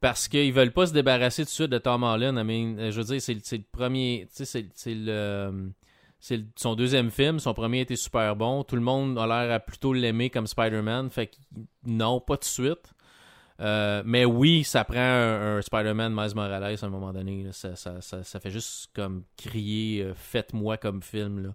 parce 0.00 0.28
qu'ils 0.28 0.52
veulent 0.52 0.72
pas 0.72 0.86
se 0.86 0.92
débarrasser 0.92 1.42
tout 1.42 1.48
de 1.50 1.54
suite 1.54 1.70
de 1.70 1.78
Tom 1.78 2.04
Holland. 2.04 2.36
I 2.38 2.44
mean, 2.44 2.90
je 2.92 3.00
veux 3.00 3.04
dire, 3.04 3.20
c'est 3.20 3.34
le- 3.34 3.62
premier. 3.72 4.26
C'est- 4.30 4.64
le. 4.86 5.70
C'est 6.20 6.40
son 6.56 6.74
deuxième 6.74 7.10
film. 7.10 7.38
Son 7.40 7.52
premier 7.54 7.80
était 7.80 7.96
super 7.96 8.36
bon. 8.36 8.62
Tout 8.62 8.76
le 8.76 8.82
monde 8.82 9.18
a 9.18 9.26
l'air 9.26 9.52
à 9.54 9.58
plutôt 9.58 9.92
l'aimer 9.92 10.28
comme 10.30 10.46
Spider-Man. 10.46 11.10
Fait 11.10 11.26
que 11.28 11.36
non, 11.86 12.20
pas 12.20 12.36
tout 12.36 12.40
de 12.42 12.44
suite. 12.44 12.92
Euh, 13.60 14.02
mais 14.06 14.24
oui, 14.24 14.64
ça 14.64 14.84
prend 14.84 14.98
un, 14.98 15.60
Spider-Man 15.60 16.14
Miles 16.14 16.34
Morales 16.34 16.76
à 16.80 16.86
un 16.86 16.88
moment 16.88 17.12
donné. 17.12 17.46
Ça, 17.52 17.76
ça, 17.76 18.00
ça, 18.00 18.22
ça 18.22 18.40
fait 18.40 18.50
juste 18.50 18.90
comme 18.94 19.24
crier 19.36 20.02
euh, 20.02 20.14
Faites-moi 20.14 20.78
comme 20.78 21.02
film. 21.02 21.42
Là. 21.42 21.50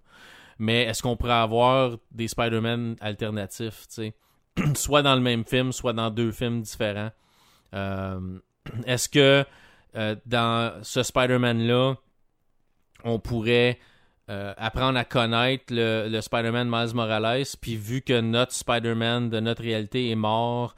Mais 0.59 0.83
est-ce 0.83 1.01
qu'on 1.01 1.17
pourrait 1.17 1.33
avoir 1.33 1.97
des 2.11 2.27
Spider-Man 2.27 2.95
alternatifs, 3.01 3.87
soit 4.75 5.01
dans 5.01 5.15
le 5.15 5.21
même 5.21 5.45
film, 5.45 5.71
soit 5.71 5.93
dans 5.93 6.11
deux 6.11 6.31
films 6.31 6.61
différents? 6.61 7.11
Euh, 7.73 8.39
est-ce 8.85 9.09
que 9.09 9.45
dans 10.25 10.83
ce 10.83 11.03
Spider-Man-là, 11.03 11.95
on 13.05 13.17
pourrait 13.17 13.79
apprendre 14.27 14.99
à 14.99 15.05
connaître 15.05 15.65
le, 15.69 16.09
le 16.09 16.19
Spider-Man 16.19 16.67
Miles 16.69 16.93
Morales, 16.93 17.45
puis 17.61 17.77
vu 17.77 18.01
que 18.01 18.19
notre 18.19 18.51
Spider-Man 18.51 19.29
de 19.29 19.39
notre 19.39 19.61
réalité 19.61 20.09
est 20.09 20.15
mort 20.15 20.75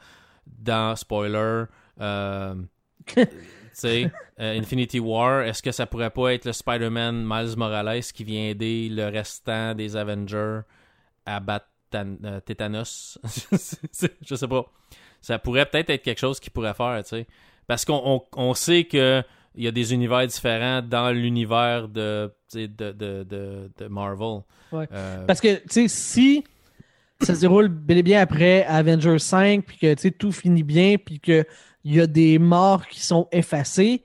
dans 0.58 0.96
spoiler, 0.96 1.64
euh, 2.00 2.54
tu 3.06 3.26
sais, 3.72 4.10
euh, 4.40 4.58
Infinity 4.58 5.00
War, 5.00 5.42
est-ce 5.42 5.62
que 5.62 5.72
ça 5.72 5.86
pourrait 5.86 6.10
pas 6.10 6.34
être 6.34 6.44
le 6.44 6.52
Spider-Man 6.52 7.24
Miles 7.26 7.56
Morales 7.56 8.02
qui 8.14 8.24
vient 8.24 8.48
aider 8.48 8.88
le 8.88 9.08
restant 9.08 9.74
des 9.74 9.96
Avengers 9.96 10.60
à 11.26 11.40
battre 11.40 11.66
euh, 11.94 12.40
Tétanos? 12.40 13.18
Je 14.22 14.34
sais 14.34 14.48
pas. 14.48 14.66
Ça 15.20 15.38
pourrait 15.38 15.66
peut-être 15.66 15.90
être 15.90 16.02
quelque 16.02 16.20
chose 16.20 16.38
qu'il 16.38 16.52
pourrait 16.52 16.74
faire, 16.74 17.02
tu 17.02 17.10
sais. 17.10 17.26
Parce 17.66 17.84
qu'on 17.84 18.00
on, 18.04 18.22
on 18.36 18.54
sait 18.54 18.84
que 18.84 19.22
il 19.54 19.64
y 19.64 19.68
a 19.68 19.72
des 19.72 19.92
univers 19.92 20.26
différents 20.26 20.82
dans 20.82 21.10
l'univers 21.10 21.88
de, 21.88 22.32
de, 22.54 22.66
de, 22.66 22.92
de, 22.92 23.70
de 23.76 23.86
Marvel. 23.88 24.42
Ouais. 24.70 24.86
Euh, 24.92 25.26
Parce 25.26 25.40
que, 25.40 25.56
tu 25.56 25.62
sais, 25.68 25.88
si 25.88 26.44
ça 27.20 27.34
se 27.34 27.40
déroule 27.40 27.68
bel 27.68 27.98
et 27.98 28.02
bien 28.02 28.20
après 28.20 28.64
Avengers 28.64 29.18
5, 29.18 29.64
puis 29.64 29.78
que, 29.78 30.08
tout 30.08 30.32
finit 30.32 30.62
bien, 30.62 30.96
puis 30.96 31.18
qu'il 31.18 31.44
y 31.84 32.00
a 32.00 32.06
des 32.06 32.38
morts 32.38 32.86
qui 32.86 33.00
sont 33.00 33.28
effacés, 33.32 34.04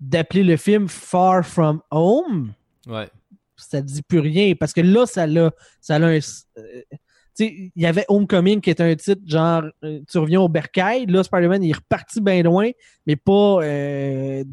d'appeler 0.00 0.44
le 0.44 0.56
film 0.56 0.88
Far 0.88 1.44
From 1.44 1.80
Home, 1.90 2.52
ouais. 2.86 3.08
ça 3.56 3.80
dit 3.80 4.02
plus 4.02 4.20
rien. 4.20 4.54
Parce 4.54 4.72
que 4.72 4.80
là, 4.80 5.06
ça 5.06 5.26
l'a 5.26 5.50
ça 5.80 5.96
a 5.96 5.98
un... 5.98 6.12
euh, 6.12 6.18
tu 6.20 7.46
sais, 7.46 7.72
il 7.74 7.82
y 7.82 7.86
avait 7.86 8.04
Homecoming 8.08 8.60
qui 8.60 8.70
était 8.70 8.82
un 8.82 8.94
titre 8.96 9.22
genre 9.24 9.64
euh, 9.84 10.00
tu 10.08 10.18
reviens 10.18 10.40
au 10.40 10.48
bercail. 10.48 11.06
Là, 11.06 11.22
Spider-Man 11.22 11.62
il 11.62 11.70
est 11.70 11.76
reparti 11.76 12.20
bien 12.20 12.42
loin, 12.42 12.70
mais 13.06 13.16
pas 13.16 13.62
euh, 13.62 14.44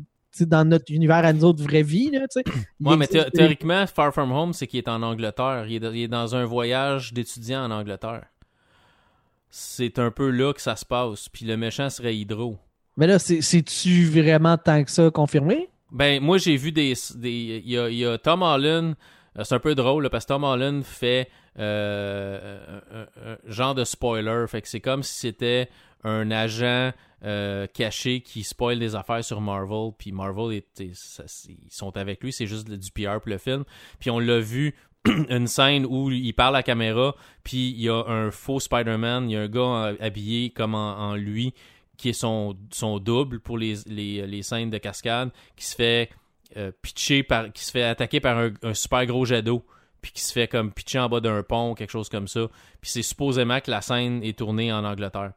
dans 0.44 0.68
notre 0.68 0.92
univers 0.92 1.24
à 1.24 1.32
nous 1.32 1.46
autres, 1.46 1.64
vraie 1.64 1.84
vie. 1.84 2.12
Là, 2.12 2.22
tu 2.28 2.42
sais. 2.42 2.44
Il 2.80 2.88
Ouais, 2.88 2.98
mais 2.98 3.08
thé- 3.08 3.24
théoriquement, 3.34 3.86
Far 3.88 4.12
From 4.14 4.32
Home, 4.32 4.52
c'est 4.54 4.68
qu'il 4.68 4.80
est 4.80 4.90
en 4.90 5.02
Angleterre. 5.02 5.66
Il 5.68 5.76
est, 5.76 5.80
dans- 5.80 5.92
il 5.94 6.02
est 6.04 6.08
dans 6.10 6.36
un 6.36 6.44
voyage 6.46 7.14
d'étudiant 7.14 7.64
en 7.64 7.72
Angleterre. 7.72 8.26
C'est 9.50 10.00
un 10.00 10.12
peu 10.12 10.30
là 10.30 10.54
que 10.54 10.62
ça 10.62 10.76
se 10.76 10.86
passe. 10.86 11.30
Puis 11.30 11.46
le 11.46 11.56
méchant 11.58 11.90
serait 11.90 12.16
Hydro. 12.16 12.58
Mais 12.98 13.08
là, 13.08 13.20
c'est- 13.20 13.42
c'est-tu 13.42 14.06
vraiment 14.06 14.58
tant 14.58 14.84
que 14.84 14.92
ça 14.92 15.10
confirmé? 15.12 15.70
Ben, 15.92 16.22
moi, 16.22 16.38
j'ai 16.38 16.58
vu 16.58 16.72
des. 16.72 16.94
des- 17.16 17.62
Il 17.66 17.72
y, 17.72 17.78
a, 17.78 17.90
y 17.90 18.06
a 18.06 18.18
Tom 18.18 18.42
Holland. 18.42 18.96
euh, 19.38 19.44
C'est 19.44 19.56
un 19.56 19.60
peu 19.60 19.76
drôle, 19.76 20.04
là, 20.04 20.10
parce 20.10 20.26
que 20.26 20.30
Tom 20.30 20.44
Holland 20.44 20.84
fait 20.84 21.30
euh, 21.58 23.06
genre 23.46 23.76
de 23.76 23.84
spoiler. 23.84 24.46
Fait 24.48 24.62
que 24.62 24.68
c'est 24.68 24.82
comme 24.82 25.04
si 25.04 25.14
c'était 25.20 25.70
un 26.04 26.30
agent 26.32 26.92
euh, 27.24 27.66
caché 27.68 28.22
qui 28.22 28.44
spoil 28.44 28.78
des 28.78 28.96
affaires 28.96 29.24
sur 29.24 29.42
Marvel. 29.42 29.92
Puis 29.98 30.12
Marvel, 30.12 30.62
ils 30.80 30.94
sont 31.70 31.98
avec 31.98 32.24
lui. 32.24 32.32
C'est 32.32 32.48
juste 32.48 32.70
du 32.70 32.92
PR 32.92 33.20
pour 33.20 33.30
le 33.30 33.38
film. 33.38 33.64
Puis 34.00 34.10
on 34.10 34.20
l'a 34.20 34.40
vu 34.40 34.76
une 35.30 35.48
scène 35.48 35.86
où 35.86 36.12
il 36.12 36.34
parle 36.34 36.56
à 36.56 36.60
la 36.60 36.64
caméra, 36.64 37.16
puis 37.44 37.70
il 37.70 37.82
y 37.82 37.90
a 37.90 38.04
un 38.08 38.32
faux 38.32 38.60
Spider-Man, 38.60 39.30
il 39.30 39.34
y 39.34 39.38
a 39.38 39.42
un 39.42 39.48
gars 39.48 39.94
habillé 40.00 40.50
comme 40.50 40.74
en, 40.74 41.16
lui, 41.16 41.54
qui 41.98 42.10
est 42.10 42.14
son, 42.14 42.56
double 43.00 43.40
pour 43.40 43.58
les, 43.58 43.76
scènes 44.42 44.70
de 44.70 44.78
cascade, 44.78 45.32
qui 45.56 45.66
se 45.66 45.76
fait 45.76 46.10
euh, 46.58 46.72
par, 47.28 47.52
qui 47.52 47.64
se 47.64 47.72
fait 47.72 47.84
attaquer 47.84 48.20
par 48.20 48.38
un, 48.64 48.74
super 48.74 49.06
gros 49.06 49.26
jet 49.26 49.44
puis 50.06 50.12
qui 50.12 50.22
se 50.22 50.32
fait 50.32 50.48
comme 50.48 50.72
pitcher 50.72 51.00
en 51.00 51.10
bas 51.10 51.20
d'un 51.20 51.42
pont, 51.42 51.74
quelque 51.74 51.90
chose 51.90 52.10
comme 52.10 52.28
ça. 52.28 52.42
Puis 52.80 52.92
c'est 52.92 53.02
supposément 53.02 53.60
que 53.60 53.72
la 53.72 53.82
scène 53.82 54.22
est 54.24 54.38
tournée 54.38 54.72
en 54.72 54.86
Angleterre. 54.86 55.32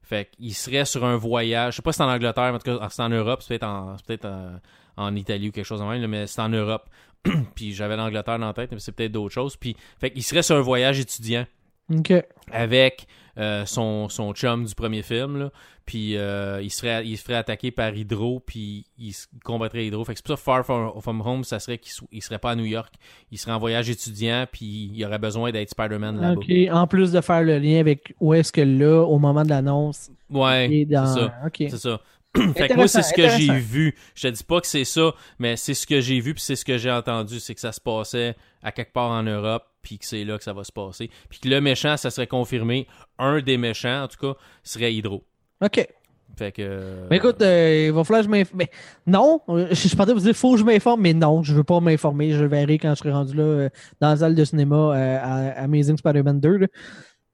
Fait 0.00 0.30
qu'il 0.30 0.54
serait 0.54 0.86
sur 0.86 1.04
un 1.04 1.18
voyage, 1.18 1.74
je 1.74 1.76
sais 1.76 1.82
pas 1.82 1.92
si 1.92 1.98
c'est 1.98 2.02
en 2.02 2.08
Angleterre, 2.08 2.44
mais 2.44 2.54
en 2.54 2.58
tout 2.58 2.78
cas 2.78 2.88
c'est 2.88 3.02
en 3.02 3.10
Europe, 3.10 3.42
c'est 3.42 3.58
peut-être 3.58 3.64
en, 3.64 3.96
en, 4.24 4.58
en 4.96 5.14
Italie 5.14 5.50
ou 5.50 5.52
quelque 5.52 5.66
chose 5.66 5.80
de 5.80 5.84
même, 5.84 6.06
mais 6.06 6.26
c'est 6.26 6.40
en 6.40 6.48
Europe. 6.48 6.88
puis 7.54 7.74
j'avais 7.74 7.94
l'Angleterre 7.98 8.38
dans 8.38 8.46
la 8.46 8.54
tête, 8.54 8.72
mais 8.72 8.78
c'est 8.78 8.92
peut-être 8.92 9.12
d'autres 9.12 9.34
choses. 9.34 9.54
Puis 9.58 9.76
fait 10.00 10.10
qu'il 10.10 10.22
serait 10.22 10.42
sur 10.42 10.56
un 10.56 10.62
voyage 10.62 10.98
étudiant 10.98 11.44
OK. 11.92 12.14
avec 12.50 13.06
euh, 13.38 13.66
son, 13.66 14.08
son 14.08 14.32
chum 14.32 14.64
du 14.64 14.74
premier 14.74 15.02
film. 15.02 15.38
Là. 15.38 15.50
Puis 15.84 16.16
euh, 16.16 16.60
il, 16.62 16.70
serait, 16.70 17.06
il 17.06 17.16
se 17.16 17.22
ferait 17.22 17.36
attaquer 17.36 17.70
par 17.70 17.94
Hydro, 17.94 18.40
puis 18.40 18.86
il 18.98 19.14
combattrait 19.44 19.86
Hydro. 19.86 20.04
Fait 20.04 20.14
que 20.14 20.18
c'est 20.18 20.26
pour 20.26 20.36
ça 20.36 20.42
Far 20.42 20.64
From, 20.64 21.00
From 21.00 21.20
Home, 21.20 21.44
ça 21.44 21.60
serait 21.60 21.78
qu'il 21.78 21.92
il 22.10 22.22
serait 22.22 22.38
pas 22.38 22.50
à 22.50 22.56
New 22.56 22.64
York. 22.64 22.92
Il 23.30 23.38
serait 23.38 23.52
en 23.52 23.58
voyage 23.58 23.88
étudiant, 23.88 24.46
puis 24.50 24.90
il 24.92 25.04
aurait 25.04 25.18
besoin 25.18 25.52
d'être 25.52 25.70
Spider-Man 25.70 26.20
là-bas. 26.20 26.40
OK. 26.40 26.52
En 26.72 26.86
plus 26.86 27.12
de 27.12 27.20
faire 27.20 27.42
le 27.42 27.58
lien 27.58 27.78
avec 27.78 28.14
où 28.20 28.34
est-ce 28.34 28.52
que 28.52 28.62
là, 28.62 29.02
au 29.02 29.18
moment 29.18 29.44
de 29.44 29.50
l'annonce, 29.50 30.10
Ouais, 30.28 30.84
dans. 30.86 31.06
c'est 31.06 31.20
ça. 31.20 31.32
C'est 31.70 31.78
ça. 31.78 32.00
fait 32.56 32.68
que 32.68 32.74
moi, 32.74 32.88
c'est 32.88 33.02
ce 33.02 33.14
que 33.14 33.28
j'ai 33.30 33.52
vu. 33.58 33.94
Je 34.14 34.28
te 34.28 34.32
dis 34.32 34.44
pas 34.44 34.60
que 34.60 34.66
c'est 34.66 34.84
ça, 34.84 35.14
mais 35.38 35.56
c'est 35.56 35.74
ce 35.74 35.86
que 35.86 36.00
j'ai 36.00 36.20
vu, 36.20 36.34
puis 36.34 36.42
c'est 36.42 36.56
ce 36.56 36.64
que 36.64 36.76
j'ai 36.78 36.90
entendu. 36.90 37.40
C'est 37.40 37.54
que 37.54 37.60
ça 37.60 37.72
se 37.72 37.80
passait 37.80 38.34
à 38.62 38.72
quelque 38.72 38.92
part 38.92 39.10
en 39.10 39.22
Europe, 39.22 39.64
puis 39.86 40.00
que 40.00 40.04
c'est 40.04 40.24
là 40.24 40.36
que 40.36 40.42
ça 40.42 40.52
va 40.52 40.64
se 40.64 40.72
passer. 40.72 41.08
Puis 41.28 41.38
que 41.38 41.48
le 41.48 41.60
méchant, 41.60 41.96
ça 41.96 42.10
serait 42.10 42.26
confirmé. 42.26 42.88
Un 43.20 43.40
des 43.40 43.56
méchants, 43.56 44.02
en 44.02 44.08
tout 44.08 44.18
cas, 44.18 44.36
serait 44.64 44.92
Hydro. 44.92 45.22
OK. 45.64 45.88
Fait 46.36 46.50
que. 46.50 47.06
Mais 47.08 47.18
écoute, 47.18 47.40
euh, 47.40 47.84
il 47.86 47.92
va 47.92 48.02
falloir 48.02 48.22
que 48.22 48.26
je 48.26 48.30
m'informe. 48.30 48.58
Mais 48.58 48.70
non, 49.06 49.40
euh, 49.48 49.68
je 49.70 49.86
je 49.86 49.94
pensais 49.94 50.12
vous 50.12 50.18
dire, 50.18 50.34
faut 50.34 50.54
que 50.54 50.58
je 50.58 50.64
m'informe, 50.64 51.02
mais 51.02 51.14
non, 51.14 51.44
je 51.44 51.54
veux 51.54 51.62
pas 51.62 51.78
m'informer. 51.78 52.32
Je 52.32 52.44
verrai 52.44 52.78
quand 52.78 52.90
je 52.90 52.96
serai 52.96 53.12
rendu 53.12 53.36
là 53.36 53.44
euh, 53.44 53.68
dans 54.00 54.08
la 54.08 54.16
salle 54.16 54.34
de 54.34 54.44
cinéma 54.44 54.74
euh, 54.74 55.18
à 55.22 55.62
Amazing 55.62 55.96
Spider-Man 55.96 56.40
2. 56.40 56.56
là. 56.56 56.66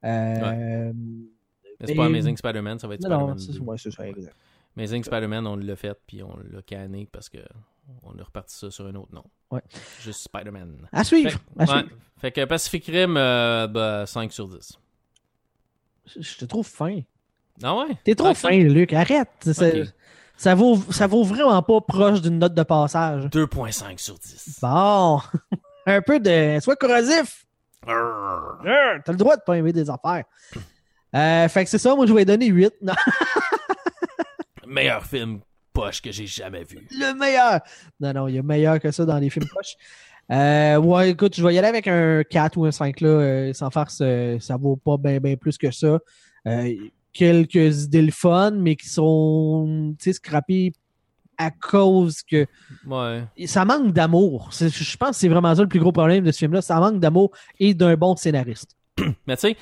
Euh, 0.04 0.92
c'est 1.84 1.94
pas 1.94 2.04
Amazing 2.04 2.36
Spider-Man, 2.36 2.78
ça 2.78 2.86
va 2.86 2.94
être 2.96 3.08
Non, 3.08 3.08
non, 3.08 3.16
Spider-Man. 3.18 3.38
c'est 3.38 3.52
2. 3.52 3.60
ouais, 3.64 3.76
c'est 3.78 3.90
ça, 3.92 4.06
exact. 4.06 4.36
Amazing 4.76 5.04
Spider-Man, 5.04 5.46
on 5.46 5.56
l'a 5.56 5.74
fait, 5.74 5.98
puis 6.06 6.22
on 6.22 6.36
l'a 6.52 6.60
canné 6.60 7.08
parce 7.10 7.30
que 7.30 7.38
on 8.02 8.18
a 8.18 8.22
reparti 8.22 8.56
ça 8.56 8.70
sur 8.70 8.86
un 8.86 8.94
autre 8.94 9.14
nom. 9.14 9.24
Ouais. 9.50 9.62
Juste 10.00 10.22
Spider-Man. 10.22 10.88
À 10.92 11.04
suivre. 11.04 11.30
Fait, 11.30 11.38
à 11.58 11.60
ouais. 11.60 11.66
suivre. 11.80 11.96
Fait 12.20 12.32
que 12.32 12.44
Pacific 12.44 12.86
Rim, 12.86 13.16
euh, 13.16 13.66
bah, 13.66 14.06
5 14.06 14.32
sur 14.32 14.48
10. 14.48 14.78
Je- 16.18 16.36
te 16.36 16.44
trouve 16.44 16.66
fin. 16.66 17.00
Ah 17.62 17.76
ouais? 17.76 17.96
T'es 18.04 18.14
trop 18.14 18.34
ça? 18.34 18.48
fin, 18.48 18.58
Luc. 18.58 18.92
Arrête. 18.92 19.28
Ça, 20.36 20.54
vaut, 20.54 20.76
ça 20.90 21.06
vaut 21.06 21.22
vraiment 21.22 21.62
pas 21.62 21.80
proche 21.80 22.20
d'une 22.20 22.38
note 22.38 22.54
de 22.54 22.62
passage. 22.62 23.24
2.5 23.26 23.98
sur 23.98 24.18
10. 24.18 24.58
Bon. 24.62 25.20
Un 25.86 26.00
peu 26.02 26.18
de. 26.18 26.58
Sois 26.60 26.76
corrosif. 26.76 27.46
T'as 27.84 27.92
le 29.12 29.16
droit 29.16 29.36
de 29.36 29.42
pas 29.42 29.56
aimer 29.56 29.72
des 29.72 29.88
affaires. 29.90 30.24
Euh, 31.14 31.48
fait 31.48 31.64
que 31.64 31.70
c'est 31.70 31.78
ça, 31.78 31.94
moi 31.94 32.06
je 32.06 32.12
vais 32.14 32.24
donner 32.24 32.46
8. 32.46 32.72
Non, 32.80 32.94
Meilleur 34.66 35.04
film 35.04 35.40
poche 35.72 36.00
que 36.02 36.12
j'ai 36.12 36.26
jamais 36.26 36.64
vu. 36.64 36.86
le 36.90 37.18
meilleur. 37.18 37.60
Non, 38.00 38.12
non, 38.12 38.28
il 38.28 38.34
y 38.36 38.38
a 38.38 38.42
meilleur 38.42 38.78
que 38.80 38.90
ça 38.90 39.04
dans 39.04 39.18
les 39.18 39.30
films 39.30 39.46
poches. 39.54 39.74
Euh, 40.30 40.76
ouais, 40.76 41.10
écoute, 41.10 41.34
je 41.36 41.44
vais 41.44 41.54
y 41.54 41.58
aller 41.58 41.68
avec 41.68 41.86
un 41.88 42.22
4 42.24 42.56
ou 42.56 42.64
un 42.64 42.70
5 42.70 43.00
là, 43.00 43.08
euh, 43.08 43.52
sans 43.52 43.70
farce, 43.70 43.98
euh, 44.02 44.38
ça 44.38 44.56
vaut 44.56 44.76
pas 44.76 44.96
bien 44.96 45.18
ben 45.18 45.36
plus 45.36 45.58
que 45.58 45.70
ça. 45.70 45.98
Euh, 46.46 46.74
quelques 47.12 47.84
idées 47.84 48.02
le 48.02 48.12
fun, 48.12 48.52
mais 48.52 48.76
qui 48.76 48.88
sont, 48.88 49.94
tu 49.98 50.04
sais, 50.04 50.12
scrappées 50.14 50.72
à 51.36 51.50
cause 51.50 52.22
que 52.22 52.46
Ouais. 52.86 53.24
ça 53.46 53.64
manque 53.64 53.92
d'amour. 53.92 54.50
Je 54.52 54.96
pense 54.96 55.10
que 55.10 55.16
c'est 55.16 55.28
vraiment 55.28 55.54
ça 55.54 55.62
le 55.62 55.68
plus 55.68 55.80
gros 55.80 55.92
problème 55.92 56.24
de 56.24 56.30
ce 56.30 56.38
film-là. 56.38 56.62
Ça 56.62 56.78
manque 56.78 57.00
d'amour 57.00 57.32
et 57.58 57.74
d'un 57.74 57.96
bon 57.96 58.14
scénariste. 58.16 58.76
Mais 59.26 59.36
tu 59.36 59.48
sais, 59.48 59.56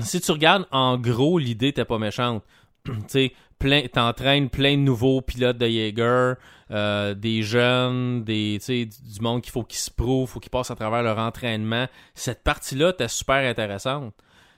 si 0.00 0.20
tu 0.20 0.30
regardes, 0.32 0.66
en 0.70 0.98
gros, 0.98 1.38
l'idée 1.38 1.72
t'es 1.72 1.84
pas 1.84 1.98
méchante. 1.98 2.44
tu 2.84 2.92
sais, 3.08 3.32
plein, 3.58 3.86
t'entraînes 3.86 4.50
plein 4.50 4.72
de 4.72 4.82
nouveaux 4.82 5.20
pilotes 5.20 5.58
de 5.58 5.66
Jaeger, 5.66 6.34
euh, 6.70 7.14
des 7.14 7.42
jeunes, 7.42 8.24
des, 8.24 8.58
du 8.58 9.20
monde 9.20 9.42
qu'il 9.42 9.52
faut 9.52 9.64
qu'ils 9.64 9.78
se 9.78 9.90
prouvent, 9.90 10.28
faut 10.28 10.40
qu'ils 10.40 10.50
passent 10.50 10.70
à 10.70 10.76
travers 10.76 11.02
leur 11.02 11.18
entraînement. 11.18 11.86
Cette 12.14 12.42
partie-là, 12.42 12.92
t'es 12.92 13.08
super 13.08 13.48
intéressante. 13.48 14.14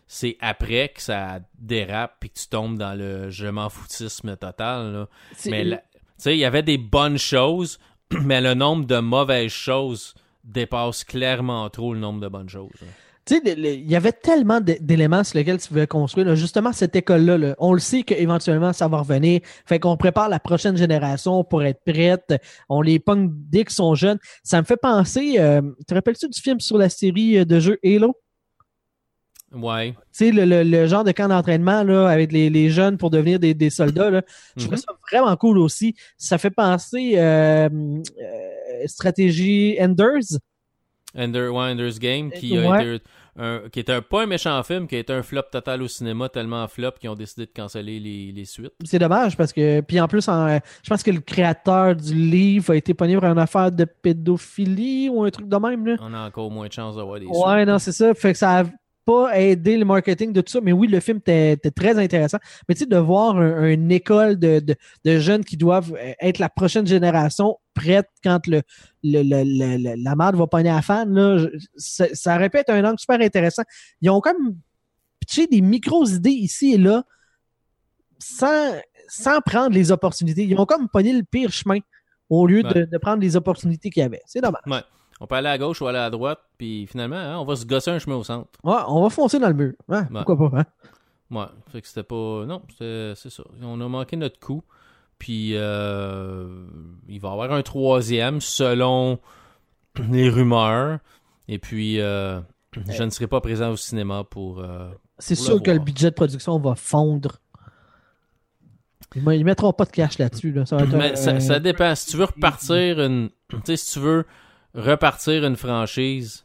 C'est 0.07 0.37
après 0.41 0.91
que 0.95 1.03
ça 1.03 1.41
dérape 1.59 2.17
puis 2.21 2.31
que 2.31 2.39
tu 2.39 2.47
tombes 2.49 2.79
dans 2.79 2.97
le 2.97 3.31
je 3.31 3.47
m'en 3.47 3.69
foutisme 3.69 4.37
total. 4.37 4.93
Là. 4.93 5.09
Mais 5.47 5.65
tu 5.65 5.79
sais, 6.19 6.37
il 6.37 6.39
y 6.39 6.45
avait 6.45 6.63
des 6.63 6.79
bonnes 6.79 7.19
choses, 7.19 7.79
mais 8.23 8.41
le 8.41 8.55
nombre 8.55 8.87
de 8.87 8.99
mauvaises 8.99 9.51
choses 9.51 10.15
dépasse 10.45 11.03
clairement 11.03 11.69
trop 11.71 11.93
le 11.93 11.99
nombre 11.99 12.21
de 12.21 12.29
bonnes 12.29 12.49
choses. 12.49 12.71
là. 12.81 12.87
Tu 13.27 13.35
sais, 13.35 13.43
il 13.57 13.91
y 13.91 13.97
avait 13.97 14.13
tellement 14.13 14.61
d'éléments 14.61 15.25
sur 15.25 15.37
lesquels 15.37 15.59
tu 15.61 15.67
pouvais 15.67 15.89
construire. 15.89 16.27
là. 16.29 16.37
Justement, 16.37 16.73
cette 16.73 16.95
école-là, 16.95 17.37
là, 17.37 17.57
on 17.59 17.73
le 17.73 17.81
sait 17.81 18.05
qu'éventuellement, 18.05 18.73
ça 18.73 18.87
va 18.87 18.99
revenir. 18.99 19.41
Fait 19.67 19.81
qu'on 19.81 19.97
prépare 19.97 20.29
la 20.29 20.39
prochaine 20.39 20.77
génération 20.77 21.43
pour 21.43 21.65
être 21.65 21.81
prête. 21.85 22.35
On 22.69 22.81
les 22.83 23.01
pogne 23.01 23.29
dès 23.33 23.65
qu'ils 23.65 23.75
sont 23.75 23.97
jeunes. 23.97 24.19
Ça 24.45 24.61
me 24.61 24.65
fait 24.65 24.77
penser, 24.77 25.37
euh, 25.41 25.61
te 25.89 25.95
rappelles-tu 25.95 26.29
du 26.29 26.41
film 26.41 26.61
sur 26.61 26.79
la 26.79 26.89
série 26.89 27.39
euh, 27.39 27.45
de 27.45 27.59
jeux 27.59 27.79
Halo? 27.85 28.15
Ouais. 29.53 29.93
Tu 29.93 29.97
sais, 30.27 30.31
le, 30.31 30.45
le- 30.45 30.63
le 30.63 30.87
genre 30.87 31.03
de 31.05 31.13
camp 31.13 31.29
d'entraînement 31.29 31.83
là, 31.83 32.09
avec 32.09 32.31
les, 32.31 32.49
les 32.51 32.69
jeunes 32.71 32.97
pour 32.99 33.11
devenir 33.11 33.39
des, 33.41 33.55
des 33.55 33.71
soldats. 33.71 34.11
Là. 34.11 34.23
Je 34.57 34.63
trouve 34.67 34.75
Mhm. 34.75 34.85
ça 34.87 34.93
vraiment 35.11 35.37
cool 35.37 35.59
aussi. 35.59 35.95
Ça 36.19 36.37
fait 36.39 36.51
penser 36.51 37.15
euh, 37.17 37.69
euh, 37.71 38.87
stratégie 38.87 39.77
Enders. 39.81 40.39
Ender, 41.17 41.49
ouais, 41.49 41.71
Ender's 41.73 41.99
Game, 41.99 42.31
qui 42.31 42.57
a 42.59 42.69
Ouais. 42.71 42.95
été 42.97 43.05
un, 43.39 43.61
qui 43.71 43.81
était 43.81 43.93
un, 43.93 44.01
pas 44.03 44.23
un 44.23 44.27
méchant 44.27 44.63
film, 44.63 44.87
qui 44.87 44.97
a 44.97 44.99
été 44.99 45.13
un 45.13 45.23
flop 45.23 45.43
total 45.53 45.83
au 45.83 45.89
cinéma, 45.89 46.29
tellement 46.31 46.67
flop 46.69 46.93
qu'ils 46.99 47.11
ont 47.11 47.15
décidé 47.15 47.45
de 47.47 47.51
canceller 47.55 48.01
les, 48.01 48.33
les 48.33 48.45
suites. 48.47 48.73
C'est 48.85 48.99
dommage 48.99 49.37
parce 49.37 49.53
que, 49.53 49.81
puis 49.83 50.01
en 50.01 50.09
plus, 50.09 50.27
en- 50.29 50.59
je 50.83 50.89
pense 50.89 51.03
que 51.03 51.11
le 51.11 51.21
créateur 51.21 51.95
du 51.95 52.15
livre 52.15 52.73
a 52.73 52.77
été 52.77 52.95
pogné 52.95 53.15
pour 53.17 53.25
une 53.25 53.39
affaire 53.39 53.71
de 53.71 53.85
pédophilie 53.85 55.09
ou 55.11 55.23
un 55.25 55.31
truc 55.31 55.49
de 55.49 55.57
même. 55.57 55.87
Là. 55.87 55.97
On 56.01 56.13
a 56.15 56.27
encore 56.27 56.51
moins 56.51 56.67
de 56.69 56.73
chances 56.73 56.97
d'avoir 56.97 57.21
des 57.21 57.27
Ouais, 57.27 57.65
non, 57.65 57.79
c'est 57.79 57.93
ça. 57.93 58.15
Fait 58.15 58.33
que 58.33 58.39
ça 58.39 58.61
a 58.61 58.65
pas 59.07 59.39
aidé 59.41 59.77
le 59.79 59.85
marketing 59.87 60.33
de 60.33 60.41
tout 60.43 60.51
ça. 60.53 60.61
Mais 60.61 60.73
oui, 60.73 60.89
le 60.89 61.01
film 61.01 61.19
était, 61.19 61.57
très 61.75 61.97
intéressant. 61.99 62.39
Mais 62.69 62.75
tu 62.75 62.81
sais, 62.81 62.87
de 62.87 62.97
voir 62.99 63.37
un- 63.39 63.71
une 63.71 63.91
école 63.93 64.37
de, 64.39 64.59
de, 64.61 64.75
de 65.05 65.19
jeunes 65.19 65.45
qui 65.45 65.57
doivent 65.57 65.95
euh, 65.95 66.13
être 66.21 66.39
la 66.39 66.49
prochaine 66.51 66.87
génération 66.87 67.57
prête 67.73 68.09
quand 68.23 68.47
le, 68.49 68.63
le, 69.05 69.23
le- 69.23 69.45
le- 69.45 70.03
la 70.03 70.17
merde 70.17 70.37
va 70.37 70.47
pogner 70.47 70.71
à 70.71 70.83
fan, 70.83 71.11
là, 71.15 71.39
je- 71.39 71.49
ça, 71.77 72.07
ça 72.13 72.35
aurait 72.37 72.51
pu 72.51 72.59
être 72.59 72.71
un 72.71 72.85
angle 72.85 72.99
super 72.99 73.21
intéressant. 73.21 73.63
Ils 74.03 74.11
ont 74.11 74.21
comme 74.21 74.57
pitché 75.21 75.47
des 75.47 75.61
micro-idées 75.61 76.31
ici 76.31 76.75
et 76.75 76.79
là 76.79 77.05
sans, 78.19 78.75
sans 79.09 79.41
prendre 79.41 79.71
les 79.75 79.93
opportunités. 79.93 80.45
Ils 80.45 80.59
ont 80.59 80.67
comme 80.67 80.89
pogné 80.89 81.13
le 81.13 81.23
pire 81.23 81.53
chemin 81.53 81.79
au 82.29 82.47
lieu 82.47 82.63
de, 82.75 82.85
de 82.87 82.99
prendre 82.99 83.21
les 83.23 83.37
opportunités 83.37 83.91
qu'il 83.91 84.01
y 84.03 84.05
avait. 84.05 84.23
C'est 84.27 84.41
dommage. 84.41 84.63
Ouais. 84.67 84.83
On 85.21 85.27
peut 85.27 85.35
aller 85.37 85.49
à 85.49 85.57
gauche 85.59 85.81
ou 85.81 85.87
aller 85.87 85.99
à 85.99 86.11
droite, 86.11 86.41
puis 86.59 86.87
finalement, 86.87 87.17
hein, 87.17 87.39
on 87.39 87.45
va 87.45 87.57
se 87.57 87.65
gosser 87.65 87.91
un 87.91 87.99
chemin 87.99 88.17
au 88.17 88.25
centre. 88.25 88.49
Ouais, 88.63 88.77
on 88.87 89.03
va 89.03 89.09
foncer 89.11 89.39
dans 89.39 89.49
le 89.49 89.55
mur. 89.55 89.73
Ouais, 89.89 89.99
Ouais. 89.99 90.23
Pourquoi 90.25 90.51
pas? 90.51 90.59
Hein? 90.61 90.65
Ouais, 91.31 91.47
fait 91.73 91.81
que 91.83 91.89
c'était 91.89 92.03
pas. 92.03 92.45
Non, 92.47 92.63
c'est 92.79 93.15
ça. 93.17 93.43
On 93.63 93.81
a 93.81 93.89
manqué 93.89 94.17
notre 94.17 94.39
coup. 94.39 94.63
Puis 95.19 95.53
euh, 95.55 96.47
il 97.09 97.19
va 97.21 97.31
y 97.31 97.33
avoir 97.33 97.53
un 97.53 97.63
troisième 97.63 98.41
selon 98.41 99.19
les 100.11 100.29
rumeurs. 100.29 100.99
Et 101.49 101.59
puis 101.59 102.01
euh, 102.01 102.41
je 102.91 103.03
ne 103.03 103.11
serai 103.11 103.27
pas 103.27 103.41
présent 103.41 103.71
au 103.71 103.77
cinéma 103.77 104.25
pour. 104.25 104.61
euh, 104.61 104.91
C'est 105.19 105.35
sûr 105.35 105.55
le 105.55 105.61
que 105.61 105.71
le 105.71 105.79
budget 105.79 106.11
de 106.11 106.15
production 106.15 106.59
va 106.59 106.75
fondre. 106.75 107.39
Ils, 109.15 109.25
ne 109.25 109.45
mettront 109.45 109.73
pas 109.73 109.87
de 109.87 109.91
cash 109.91 110.19
là-dessus. 110.19 110.53
Là. 110.53 110.67
Ça, 110.67 111.41
ça 111.41 111.61
dépend. 111.61 111.95
Si 111.95 112.07
tu 112.11 112.19
veux 112.19 112.25
repartir 112.25 113.01
une. 113.01 113.31
Tu 113.49 113.57
sais, 113.65 113.77
si 113.77 113.93
tu 113.95 114.01
veux 114.01 114.27
repartir 114.77 115.45
une 115.45 115.57
franchise, 115.57 116.45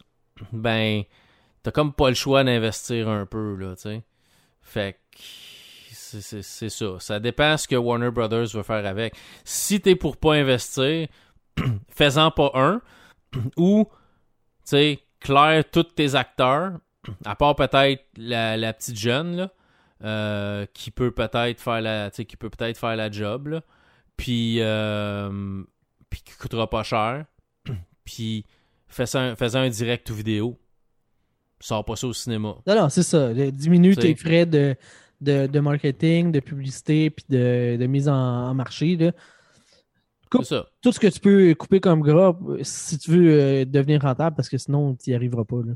ben, 0.52 1.04
t'as 1.64 1.72
comme 1.72 1.94
pas 1.94 2.10
le 2.10 2.16
choix 2.16 2.44
d'investir 2.44 3.08
un 3.10 3.26
peu, 3.26 3.56
là, 3.56 3.76
tu 3.76 3.82
sais. 3.84 4.04
Fait 4.62 4.94
que. 5.12 5.20
c'est- 5.82 6.70
ça. 6.70 6.86
Ça 7.00 7.20
dépend 7.20 7.58
ce 7.58 7.68
que 7.68 7.76
Warner 7.76 8.12
Brothers 8.12 8.48
veut 8.54 8.64
faire 8.64 8.86
avec. 8.86 9.16
Si 9.44 9.80
t'es 9.82 9.96
pour 9.96 10.18
pas 10.18 10.34
investir, 10.34 11.08
fais-en 11.90 12.32
pas 12.32 12.52
un. 12.54 12.82
Ou, 13.58 13.86
tu 13.90 14.62
sais, 14.66 15.00
claire 15.20 15.64
tous 15.72 15.84
tes 15.84 16.16
acteurs, 16.16 16.74
à 17.26 17.36
part 17.36 17.56
peut-être 17.56 18.04
la, 18.18 18.58
la 18.58 18.74
petite 18.74 18.98
jeune, 18.98 19.36
là, 19.36 19.52
euh, 20.04 20.66
qui 20.74 20.92
peut 20.92 21.12
peut-être 21.12 21.60
faire 21.62 21.82
la, 21.82 22.10
qui 22.10 22.38
peut 22.38 22.50
peut-être 22.50 22.78
faire 22.78 22.96
la 22.96 23.12
job, 23.12 23.48
là. 23.48 23.62
Puis, 24.18 24.58
euh, 24.60 25.64
puis 26.10 26.22
qui 26.22 26.34
coûtera 26.38 26.70
pas 26.70 26.84
cher. 26.84 27.26
Puis, 28.12 28.46
fais 28.88 29.16
un, 29.16 29.36
fais 29.36 29.56
un 29.56 29.70
direct 29.70 30.10
ou 30.10 30.16
vidéo. 30.16 30.60
Sors 31.62 31.86
pas 31.86 31.96
ça 31.96 32.08
au 32.08 32.14
cinéma. 32.14 32.58
Non, 32.68 32.76
non, 32.76 32.90
c'est 32.90 33.04
ça. 33.04 33.34
Diminue 33.34 33.96
tes 33.96 34.16
frais 34.16 34.46
de, 34.46 34.76
de, 35.22 35.48
de 35.48 35.60
marketing, 35.60 36.32
de 36.32 36.42
publicité, 36.42 37.10
puis 37.10 37.24
de, 37.30 37.78
de 37.80 37.86
mise 37.86 38.10
en, 38.10 38.50
en 38.50 38.54
marché. 38.54 38.98
Là. 38.98 39.12
C'est 40.34 40.44
ça. 40.44 40.68
Tout 40.82 40.92
ce 40.92 41.00
que 41.00 41.08
tu 41.08 41.20
peux 41.20 41.56
couper 41.56 41.80
comme 41.80 42.02
gras 42.02 42.38
si 42.64 42.98
tu 42.98 43.12
veux 43.12 43.32
euh, 43.32 43.66
devenir 43.66 44.02
rentable, 44.02 44.36
parce 44.36 44.50
que 44.50 44.58
sinon, 44.58 44.96
tu 44.96 45.12
n'y 45.12 45.16
arriveras 45.16 45.46
pas. 45.46 45.62
Là. 45.64 45.74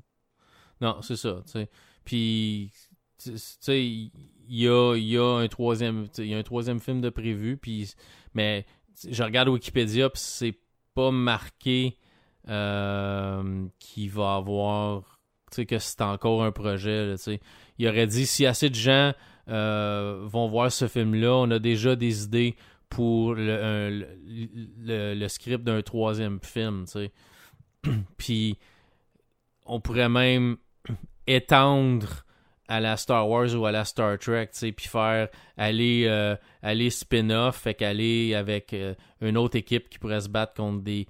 Non, 0.81 1.01
c'est 1.01 1.15
ça. 1.17 1.41
Puis, 2.03 2.71
tu 3.23 3.31
sais, 3.37 3.85
il 3.85 4.11
y 4.49 4.67
a, 4.67 4.95
y 4.97 5.17
a 5.17 5.37
un 5.39 5.47
troisième, 5.47 6.07
y 6.17 6.33
a 6.33 6.37
un 6.37 6.43
troisième 6.43 6.79
film 6.79 6.99
de 6.99 7.09
prévu, 7.09 7.57
puis, 7.57 7.93
mais 8.33 8.65
je 9.09 9.23
regarde 9.23 9.47
Wikipédia, 9.49 10.09
puis 10.09 10.21
c'est 10.21 10.57
pas 10.95 11.11
marqué 11.11 11.97
euh, 12.47 13.65
qu'il 13.79 14.11
va 14.11 14.35
avoir, 14.35 15.19
que 15.55 15.79
c'est 15.79 16.01
encore 16.01 16.43
un 16.43 16.51
projet. 16.51 17.15
Il 17.79 17.87
aurait 17.87 18.05
dit, 18.05 18.27
si 18.27 18.45
assez 18.45 18.69
de 18.69 18.75
gens 18.75 19.13
euh, 19.49 20.21
vont 20.25 20.47
voir 20.47 20.71
ce 20.71 20.87
film-là, 20.87 21.33
on 21.33 21.49
a 21.49 21.59
déjà 21.59 21.95
des 21.95 22.23
idées 22.23 22.55
pour 22.89 23.33
le, 23.33 24.05
le, 24.85 25.27
script 25.27 25.63
d'un 25.63 25.81
troisième 25.81 26.39
film, 26.41 26.85
puis, 28.17 28.59
on 29.65 29.79
pourrait 29.79 30.09
même 30.09 30.57
étendre 31.27 32.25
à 32.67 32.79
la 32.79 32.95
Star 32.95 33.27
Wars 33.27 33.55
ou 33.55 33.65
à 33.65 33.71
la 33.71 33.85
Star 33.85 34.19
Trek, 34.19 34.49
tu 34.51 34.59
sais, 34.59 34.71
puis 34.71 34.87
faire 34.87 35.29
aller 35.57 36.05
euh, 36.07 36.35
aller 36.61 36.91
spin-off, 36.91 37.57
fait 37.57 37.73
qu'aller 37.73 38.35
avec 38.35 38.75
une 39.21 39.37
autre 39.37 39.55
équipe 39.55 39.89
qui 39.89 39.97
pourrait 39.97 40.21
se 40.21 40.29
battre 40.29 40.53
contre 40.53 40.83
des 40.83 41.07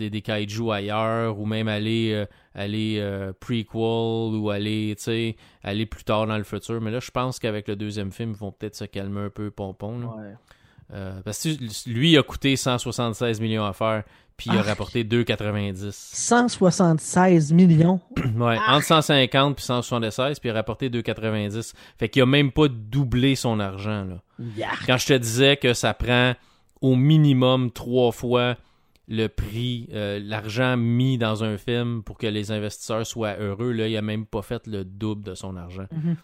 des, 0.00 0.10
des 0.10 0.20
kaiju 0.22 0.72
ailleurs 0.72 1.38
ou 1.38 1.46
même 1.46 1.68
aller 1.68 2.10
euh, 2.12 2.26
aller 2.54 2.96
euh, 2.98 3.32
prequel 3.38 4.34
ou 4.40 4.50
aller 4.50 4.94
tu 4.98 5.04
sais 5.04 5.36
aller 5.62 5.86
plus 5.86 6.02
tard 6.02 6.26
dans 6.26 6.36
le 6.38 6.42
futur 6.44 6.80
mais 6.80 6.90
là 6.90 6.98
je 7.00 7.10
pense 7.12 7.38
qu'avec 7.38 7.68
le 7.68 7.76
deuxième 7.76 8.10
film 8.10 8.30
ils 8.32 8.36
vont 8.38 8.50
peut-être 8.50 8.74
se 8.74 8.84
calmer 8.84 9.20
un 9.20 9.30
peu 9.30 9.50
pompon 9.52 9.98
là. 10.00 10.08
Euh, 10.92 11.20
parce 11.24 11.44
que 11.44 11.88
lui 11.88 12.18
a 12.18 12.22
coûté 12.24 12.56
176 12.56 13.40
millions 13.40 13.64
à 13.64 13.72
faire, 13.72 14.02
puis 14.36 14.50
il 14.52 14.56
a 14.56 14.60
Ah. 14.60 14.70
rapporté 14.70 15.04
2,90. 15.04 15.92
176 15.92 17.52
millions? 17.52 18.00
Ouais, 18.36 18.58
entre 18.68 18.84
150 18.86 19.54
puis 19.56 19.64
176, 19.64 20.40
puis 20.40 20.48
il 20.48 20.52
a 20.52 20.54
rapporté 20.56 20.88
2,90. 20.90 21.74
Fait 21.96 22.08
qu'il 22.08 22.22
a 22.22 22.26
même 22.26 22.50
pas 22.50 22.66
doublé 22.68 23.36
son 23.36 23.60
argent, 23.60 24.04
là. 24.04 24.20
Yark. 24.56 24.82
Quand 24.86 24.96
je 24.96 25.06
te 25.06 25.12
disais 25.12 25.56
que 25.56 25.74
ça 25.74 25.94
prend 25.94 26.34
au 26.80 26.96
minimum 26.96 27.70
trois 27.70 28.10
fois 28.10 28.56
le 29.10 29.26
prix, 29.26 29.88
euh, 29.92 30.20
l'argent 30.22 30.76
mis 30.76 31.18
dans 31.18 31.42
un 31.42 31.58
film 31.58 32.04
pour 32.04 32.16
que 32.16 32.28
les 32.28 32.52
investisseurs 32.52 33.04
soient 33.04 33.36
heureux, 33.38 33.72
là, 33.72 33.88
il 33.88 33.96
a 33.96 34.02
même 34.02 34.24
pas 34.24 34.40
fait 34.40 34.68
le 34.68 34.84
double 34.84 35.24
de 35.24 35.34
son 35.34 35.56
argent. 35.56 35.86
Mhm. 35.90 36.16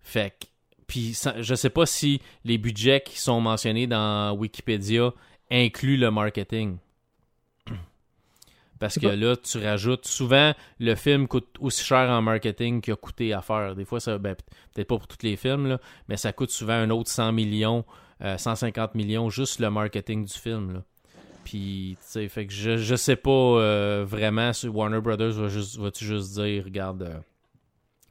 Fait 0.00 0.30
que, 0.30 0.46
puis 0.86 1.14
je 1.40 1.54
sais 1.54 1.70
pas 1.70 1.84
si 1.84 2.22
les 2.44 2.56
budgets 2.56 3.02
qui 3.02 3.18
sont 3.18 3.40
mentionnés 3.40 3.86
dans 3.86 4.34
Wikipédia 4.34 5.12
incluent 5.50 5.98
le 5.98 6.10
marketing. 6.10 6.78
Parce 8.80 8.98
que 8.98 9.08
là, 9.08 9.36
tu 9.36 9.58
rajoutes 9.58 10.06
souvent 10.06 10.54
le 10.80 10.94
film 10.94 11.28
coûte 11.28 11.56
aussi 11.60 11.84
cher 11.84 12.08
en 12.08 12.22
marketing 12.22 12.80
qu'il 12.80 12.94
a 12.94 12.96
coûté 12.96 13.34
à 13.34 13.42
faire. 13.42 13.76
Des 13.76 13.84
fois, 13.84 14.00
ça, 14.00 14.16
ben, 14.16 14.34
peut-être 14.72 14.88
pas 14.88 14.96
pour 14.96 15.06
tous 15.06 15.22
les 15.22 15.36
films, 15.36 15.66
là, 15.68 15.78
mais 16.08 16.16
ça 16.16 16.32
coûte 16.32 16.50
souvent 16.50 16.72
un 16.72 16.88
autre 16.88 17.10
100 17.10 17.32
millions, 17.32 17.84
euh, 18.22 18.38
150 18.38 18.94
millions, 18.94 19.28
juste 19.28 19.60
le 19.60 19.70
marketing 19.70 20.24
du 20.24 20.32
film. 20.32 20.72
Là. 20.72 20.82
Puis, 21.44 21.96
tu 22.00 22.06
sais, 22.06 22.28
fait 22.28 22.46
que 22.46 22.52
je, 22.52 22.76
je 22.76 22.94
sais 22.94 23.16
pas 23.16 23.30
euh, 23.30 24.04
vraiment 24.06 24.52
si 24.52 24.68
Warner 24.68 25.00
Brothers 25.00 25.32
va 25.32 25.48
juste, 25.48 25.76
va-tu 25.78 26.04
juste 26.04 26.32
dire, 26.34 26.64
regarde, 26.64 27.02
euh, 27.02 27.18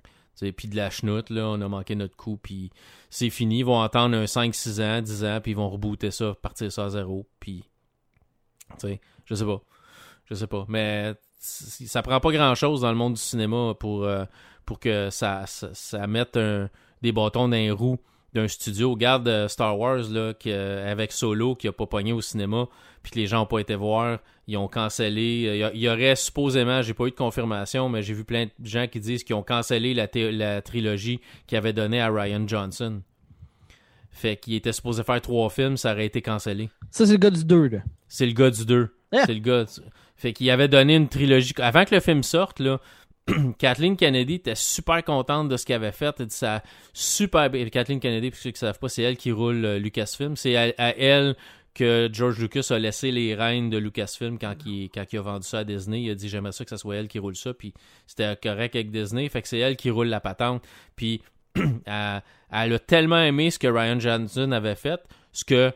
tu 0.03 0.09
sais, 0.35 0.51
puis 0.51 0.67
de 0.67 0.75
la 0.75 0.89
chenoute, 0.89 1.29
là, 1.29 1.47
on 1.47 1.61
a 1.61 1.67
manqué 1.67 1.95
notre 1.95 2.15
coup, 2.15 2.37
puis 2.41 2.71
c'est 3.09 3.29
fini. 3.29 3.59
Ils 3.59 3.65
vont 3.65 3.81
attendre 3.81 4.17
un 4.17 4.27
5, 4.27 4.53
6 4.53 4.81
ans, 4.81 5.01
10 5.01 5.23
ans, 5.25 5.39
puis 5.41 5.51
ils 5.51 5.55
vont 5.57 5.69
rebooter 5.69 6.11
ça, 6.11 6.35
partir 6.41 6.71
ça 6.71 6.85
à 6.85 6.89
zéro, 6.89 7.25
puis, 7.39 7.63
tu 8.71 8.87
sais, 8.87 9.01
je 9.25 9.35
sais 9.35 9.45
pas. 9.45 9.61
Je 10.25 10.35
sais 10.35 10.47
pas. 10.47 10.65
Mais 10.69 11.13
ça 11.39 12.01
prend 12.01 12.19
pas 12.19 12.31
grand-chose 12.31 12.81
dans 12.81 12.89
le 12.91 12.97
monde 12.97 13.13
du 13.15 13.21
cinéma 13.21 13.73
pour, 13.79 14.03
euh, 14.05 14.25
pour 14.65 14.79
que 14.79 15.09
ça, 15.09 15.45
ça, 15.47 15.69
ça 15.73 16.07
mette 16.07 16.37
un- 16.37 16.69
des 17.01 17.11
bâtons 17.11 17.47
dans 17.49 17.55
les 17.55 17.71
roues 17.71 17.99
d'un 18.33 18.47
studio. 18.47 18.91
Regarde 18.91 19.27
euh, 19.27 19.47
Star 19.47 19.77
Wars 19.77 20.09
là, 20.09 20.33
qui, 20.33 20.51
euh, 20.51 20.89
avec 20.91 21.11
Solo 21.11 21.55
qui 21.55 21.67
a 21.67 21.71
pas 21.71 21.85
pogné 21.85 22.13
au 22.13 22.21
cinéma 22.21 22.67
puis 23.03 23.11
que 23.11 23.19
les 23.19 23.27
gens 23.27 23.43
ont 23.43 23.45
pas 23.47 23.59
été 23.59 23.75
voir. 23.75 24.19
Ils 24.47 24.57
ont 24.57 24.67
cancellé. 24.67 25.45
Euh, 25.47 25.71
Il 25.73 25.77
y 25.77 25.79
il 25.79 25.83
y, 25.85 25.89
aurait 25.89 26.15
supposément, 26.15 26.81
j'ai 26.81 26.93
pas 26.93 27.05
eu 27.05 27.11
de 27.11 27.15
confirmation, 27.15 27.89
mais 27.89 28.01
j'ai 28.03 28.13
vu 28.13 28.23
plein 28.23 28.45
de 28.45 28.51
gens 28.67 28.87
qui 28.87 28.99
disent 28.99 29.23
qu'ils 29.23 29.35
ont 29.35 29.43
cancellé 29.43 29.93
la, 29.93 30.07
la 30.13 30.61
trilogie 30.61 31.19
qu'ils 31.47 31.57
avaient 31.57 31.73
donnée 31.73 31.99
à 31.99 32.09
Ryan 32.09 32.47
Johnson. 32.47 33.01
Fait 34.11 34.35
qu'il 34.37 34.53
était 34.55 34.73
supposé 34.73 35.03
faire 35.03 35.21
trois 35.21 35.49
films, 35.49 35.77
ça 35.77 35.93
aurait 35.93 36.05
été 36.05 36.21
cancellé. 36.21 36.69
Ça, 36.91 37.05
c'est 37.05 37.13
le 37.13 37.17
gars 37.17 37.29
du 37.31 37.45
2, 37.45 37.67
là. 37.69 37.79
C'est 38.07 38.25
le 38.25 38.33
gars 38.33 38.49
du 38.51 38.65
2. 38.65 38.89
Ah. 39.13 39.23
C'est 39.25 39.33
le 39.33 39.39
gars. 39.39 39.63
du- 39.63 39.81
Fait 40.17 40.33
qu'il 40.33 40.49
avait 40.51 40.67
donné 40.67 40.95
une 40.95 41.07
trilogie. 41.07 41.53
Avant 41.57 41.85
que 41.85 41.95
le 41.95 42.01
film 42.01 42.21
sorte, 42.21 42.59
là, 42.59 42.79
Kathleen 43.57 43.95
Kennedy 43.95 44.35
était 44.35 44.55
super 44.55 45.03
contente 45.03 45.49
de 45.49 45.57
ce 45.57 45.65
qu'elle 45.65 45.77
avait 45.77 45.91
fait. 45.91 46.15
Elle 46.19 46.27
dit 46.27 46.35
ça 46.35 46.63
super 46.93 47.49
bien. 47.49 47.67
Kathleen 47.69 47.99
Kennedy, 47.99 48.31
pour 48.31 48.39
ceux 48.39 48.51
qui 48.51 48.55
ne 48.63 48.67
savent 48.67 48.79
pas, 48.79 48.89
c'est 48.89 49.03
elle 49.03 49.17
qui 49.17 49.31
roule 49.31 49.65
euh, 49.65 49.79
Lucasfilm. 49.79 50.35
C'est 50.35 50.55
à, 50.55 50.73
à 50.77 50.95
elle 50.95 51.35
que 51.73 52.09
George 52.11 52.39
Lucas 52.39 52.67
a 52.71 52.79
laissé 52.79 53.11
les 53.11 53.33
rênes 53.33 53.69
de 53.69 53.77
Lucasfilm 53.77 54.37
quand 54.37 54.55
il, 54.65 54.89
quand 54.89 55.05
il 55.11 55.17
a 55.17 55.21
vendu 55.21 55.47
ça 55.47 55.59
à 55.59 55.63
Disney. 55.63 56.01
Il 56.01 56.11
a 56.11 56.15
dit 56.15 56.27
j'aimerais 56.27 56.51
ça 56.51 56.63
que 56.63 56.69
ce 56.69 56.77
soit 56.77 56.95
elle 56.95 57.07
qui 57.07 57.19
roule 57.19 57.35
ça. 57.35 57.53
Puis 57.53 57.73
c'était 58.07 58.35
correct 58.41 58.75
avec 58.75 58.91
Disney. 58.91 59.27
Fait 59.29 59.41
que 59.41 59.47
c'est 59.47 59.59
elle 59.59 59.77
qui 59.77 59.89
roule 59.89 60.07
la 60.07 60.19
patente. 60.19 60.63
Puis 60.95 61.21
elle, 61.55 62.21
elle 62.51 62.73
a 62.73 62.79
tellement 62.79 63.21
aimé 63.21 63.51
ce 63.51 63.59
que 63.59 63.67
Ryan 63.67 63.99
Johnson 63.99 64.51
avait 64.51 64.75
fait, 64.75 65.01
ce 65.31 65.45
que 65.45 65.71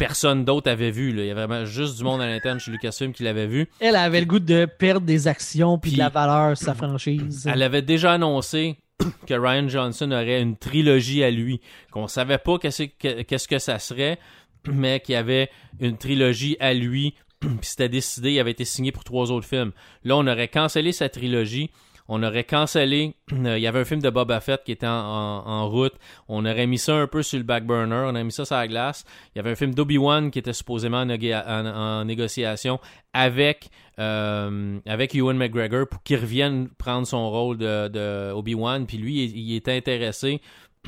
personne 0.00 0.46
d'autre 0.46 0.70
avait 0.70 0.90
vu. 0.90 1.12
Là. 1.12 1.22
Il 1.22 1.28
y 1.28 1.30
avait 1.30 1.44
vraiment 1.44 1.66
juste 1.66 1.98
du 1.98 2.04
monde 2.04 2.22
à 2.22 2.26
l'interne 2.26 2.58
chez 2.58 2.70
Lucasfilm 2.70 3.12
qui 3.12 3.22
l'avait 3.22 3.46
vu. 3.46 3.68
Elle 3.80 3.96
avait 3.96 4.20
le 4.20 4.26
goût 4.26 4.38
de 4.38 4.64
perdre 4.64 5.06
des 5.06 5.28
actions 5.28 5.78
puis 5.78 5.92
de 5.92 5.98
la 5.98 6.08
valeur 6.08 6.56
sa 6.56 6.74
franchise. 6.74 7.46
Elle 7.46 7.62
avait 7.62 7.82
déjà 7.82 8.14
annoncé 8.14 8.78
que 9.26 9.34
Ryan 9.34 9.68
Johnson 9.68 10.10
aurait 10.10 10.40
une 10.40 10.56
trilogie 10.56 11.22
à 11.22 11.30
lui, 11.30 11.60
qu'on 11.90 12.08
savait 12.08 12.38
pas 12.38 12.58
qu'est-ce 12.58 12.84
que, 12.84 13.22
qu'est-ce 13.22 13.46
que 13.46 13.58
ça 13.58 13.78
serait, 13.78 14.18
mais 14.72 15.00
qu'il 15.00 15.12
y 15.12 15.16
avait 15.16 15.50
une 15.80 15.98
trilogie 15.98 16.56
à 16.60 16.72
lui, 16.72 17.14
puis 17.40 17.50
c'était 17.60 17.90
décidé, 17.90 18.32
il 18.32 18.40
avait 18.40 18.52
été 18.52 18.64
signé 18.64 18.92
pour 18.92 19.04
trois 19.04 19.30
autres 19.30 19.46
films. 19.46 19.72
Là, 20.04 20.16
on 20.16 20.26
aurait 20.26 20.48
cancellé 20.48 20.92
sa 20.92 21.10
trilogie, 21.10 21.70
on 22.10 22.24
aurait 22.24 22.44
cancellé, 22.44 23.14
euh, 23.32 23.56
il 23.56 23.62
y 23.62 23.66
avait 23.66 23.78
un 23.78 23.84
film 23.84 24.02
de 24.02 24.10
Boba 24.10 24.40
Fett 24.40 24.62
qui 24.64 24.72
était 24.72 24.86
en, 24.86 25.68
route, 25.70 25.94
on 26.28 26.44
aurait 26.44 26.66
mis 26.66 26.78
ça 26.78 26.94
un 26.96 27.06
peu 27.06 27.22
sur 27.22 27.38
le 27.38 27.44
back 27.44 27.64
burner, 27.64 28.02
on 28.06 28.10
aurait 28.10 28.24
mis 28.24 28.32
ça 28.32 28.44
sur 28.44 28.56
la 28.56 28.66
glace. 28.66 29.04
Il 29.34 29.38
y 29.38 29.40
avait 29.40 29.52
un 29.52 29.54
film 29.54 29.74
d'Obi-Wan 29.74 30.30
qui 30.30 30.40
était 30.40 30.52
supposément 30.52 31.02
en, 31.02 32.04
négociation 32.04 32.80
avec, 33.12 33.70
euh, 34.00 34.78
avec 34.86 35.14
Ewan 35.14 35.36
McGregor 35.36 35.86
pour 35.88 36.02
qu'il 36.02 36.18
revienne 36.18 36.68
prendre 36.78 37.06
son 37.06 37.30
rôle 37.30 37.56
de, 37.56 37.88
de 37.88 38.32
Obi-Wan, 38.32 38.86
puis 38.86 38.98
lui, 38.98 39.24
il, 39.24 39.36
il 39.36 39.56
était 39.56 39.76
intéressé. 39.76 40.40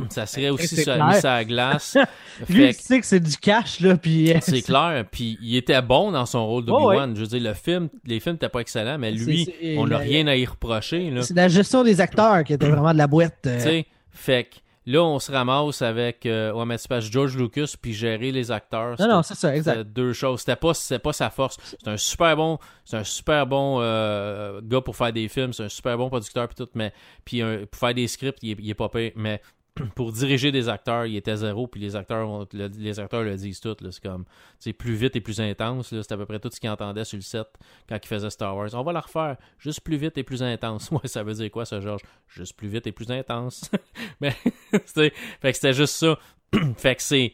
Ça 0.09 0.25
serait 0.25 0.49
aussi 0.49 0.69
sur, 0.69 0.95
mis 1.05 1.15
sur 1.21 1.29
la 1.29 1.45
glace. 1.45 1.99
Lui, 2.49 2.57
Fait 2.57 2.71
il 2.71 2.77
que- 2.77 2.83
sait 2.83 3.01
que 3.01 3.07
c'est 3.07 3.21
du 3.21 3.37
cash, 3.37 3.81
là, 3.81 3.97
puis... 3.99 4.33
c'est 4.41 4.63
clair. 4.63 5.05
Puis 5.11 5.39
il 5.43 5.55
était 5.57 5.83
bon 5.83 6.11
dans 6.13 6.25
son 6.25 6.47
rôle 6.47 6.65
Oh, 6.69 6.81
d'Obi-Wan. 6.81 7.15
Je 7.15 7.21
veux 7.21 7.27
dire, 7.27 7.43
le 7.43 7.53
film, 7.55 7.89
les 8.07 8.19
films 8.19 8.37
n'étaient 8.37 8.49
pas 8.49 8.61
excellents, 8.61 8.97
mais 8.99 9.11
lui, 9.13 9.53
on 9.77 9.87
n'a 9.87 9.99
rien 9.99 10.27
à 10.29 10.35
y 10.37 10.47
reprocher. 10.47 11.11
Là. 11.11 11.23
C'est 11.23 11.35
la 11.35 11.49
gestion 11.49 11.85
des 11.85 12.01
acteurs 12.01 12.43
qui 12.45 12.55
était 12.55 12.69
vraiment 12.71 12.93
de 12.95 12.99
la 12.99 13.07
boîte. 13.07 13.47
euh, 13.47 13.57
Tu 13.59 13.63
sais, 13.65 13.87
fait 14.11 14.45
que 14.45 14.57
là, 14.91 15.03
on 15.03 15.19
se 15.19 15.31
ramasse 15.31 15.83
avec. 15.83 16.25
Euh, 16.25 16.53
ouais, 16.55 16.65
mais 16.65 16.79
c'est 16.79 17.01
George 17.03 17.37
Lucas 17.37 17.75
puis 17.81 17.93
gérer 17.93 18.33
les 18.33 18.51
acteurs. 18.51 18.97
Non, 18.99 19.09
non, 19.09 19.23
c'est 19.23 19.35
ça, 19.35 19.55
exact. 19.55 19.73
c'était 19.77 19.91
deux 19.91 20.15
choses. 20.15 20.41
C'était 20.41 20.57
pas, 20.57 20.73
pas 21.03 21.13
sa 21.13 21.29
force. 21.29 21.59
C'est 21.85 21.91
un 21.91 21.99
super 21.99 22.35
bon, 22.35 22.57
c'est 22.87 22.97
un 22.97 23.05
super 23.05 23.47
bon 23.47 23.77
euh, 23.83 24.63
gars 24.63 24.81
pour 24.81 24.97
faire 24.97 25.13
des 25.13 25.29
films. 25.29 25.53
C'est 25.53 25.65
un 25.65 25.69
super 25.69 25.99
bon 25.99 26.09
producteur 26.09 26.49
puis 26.49 26.57
tout, 26.65 26.71
mais 26.75 26.95
puis 27.27 27.43
pour 27.71 27.79
faire 27.79 27.93
des 27.95 28.07
scripts, 28.09 28.39
il 28.41 28.53
est, 28.53 28.57
il 28.59 28.71
est 28.71 28.75
pas 28.75 28.89
payé. 28.89 29.13
Mais 29.17 29.41
pour 29.95 30.13
diriger 30.13 30.53
des 30.53 30.69
acteurs, 30.69 31.07
il 31.07 31.17
était 31.17 31.37
zéro. 31.37 31.67
Puis 31.67 31.81
les 31.81 31.97
acteurs, 31.97 32.47
le, 32.53 32.67
les 32.79 33.01
acteurs 33.01 33.23
le 33.23 33.37
disent 33.37 33.61
tout. 33.61 33.77
C'est 33.79 34.03
comme, 34.03 34.25
c'est 34.59 34.73
plus 34.73 34.95
vite 34.95 35.17
et 35.17 35.21
plus 35.21 35.41
intense. 35.41 35.89
C'est 35.89 36.13
à 36.13 36.17
peu 36.17 36.27
près 36.27 36.39
tout 36.39 36.51
ce 36.53 36.61
qu'ils 36.61 36.71
entendaient 36.71 37.05
sur 37.05 37.17
le 37.17 37.23
set 37.23 37.49
quand 37.89 37.99
ils 38.03 38.07
faisaient 38.07 38.31
Star 38.31 38.57
Wars. 38.57 38.69
On 38.75 38.83
va 38.83 38.93
la 38.93 39.01
refaire, 39.01 39.37
juste 39.59 39.81
plus 39.81 39.97
vite 39.97 40.19
et 40.19 40.23
plus 40.23 40.43
intense. 40.43 40.91
Ouais, 41.03 41.09
ça 41.09 41.23
veut 41.23 41.33
dire 41.33 41.51
quoi, 41.51 41.65
ça, 41.65 41.81
Georges? 41.81 42.03
Juste 42.29 42.55
plus 42.55 42.69
vite 42.69 42.87
et 42.87 42.93
plus 42.93 43.11
intense. 43.11 43.71
mais 44.21 44.31
fait 44.73 45.11
que 45.41 45.53
c'était 45.53 45.73
juste 45.73 45.95
ça. 45.95 46.19
fait 46.77 46.97
que 46.97 47.03
c'est 47.03 47.33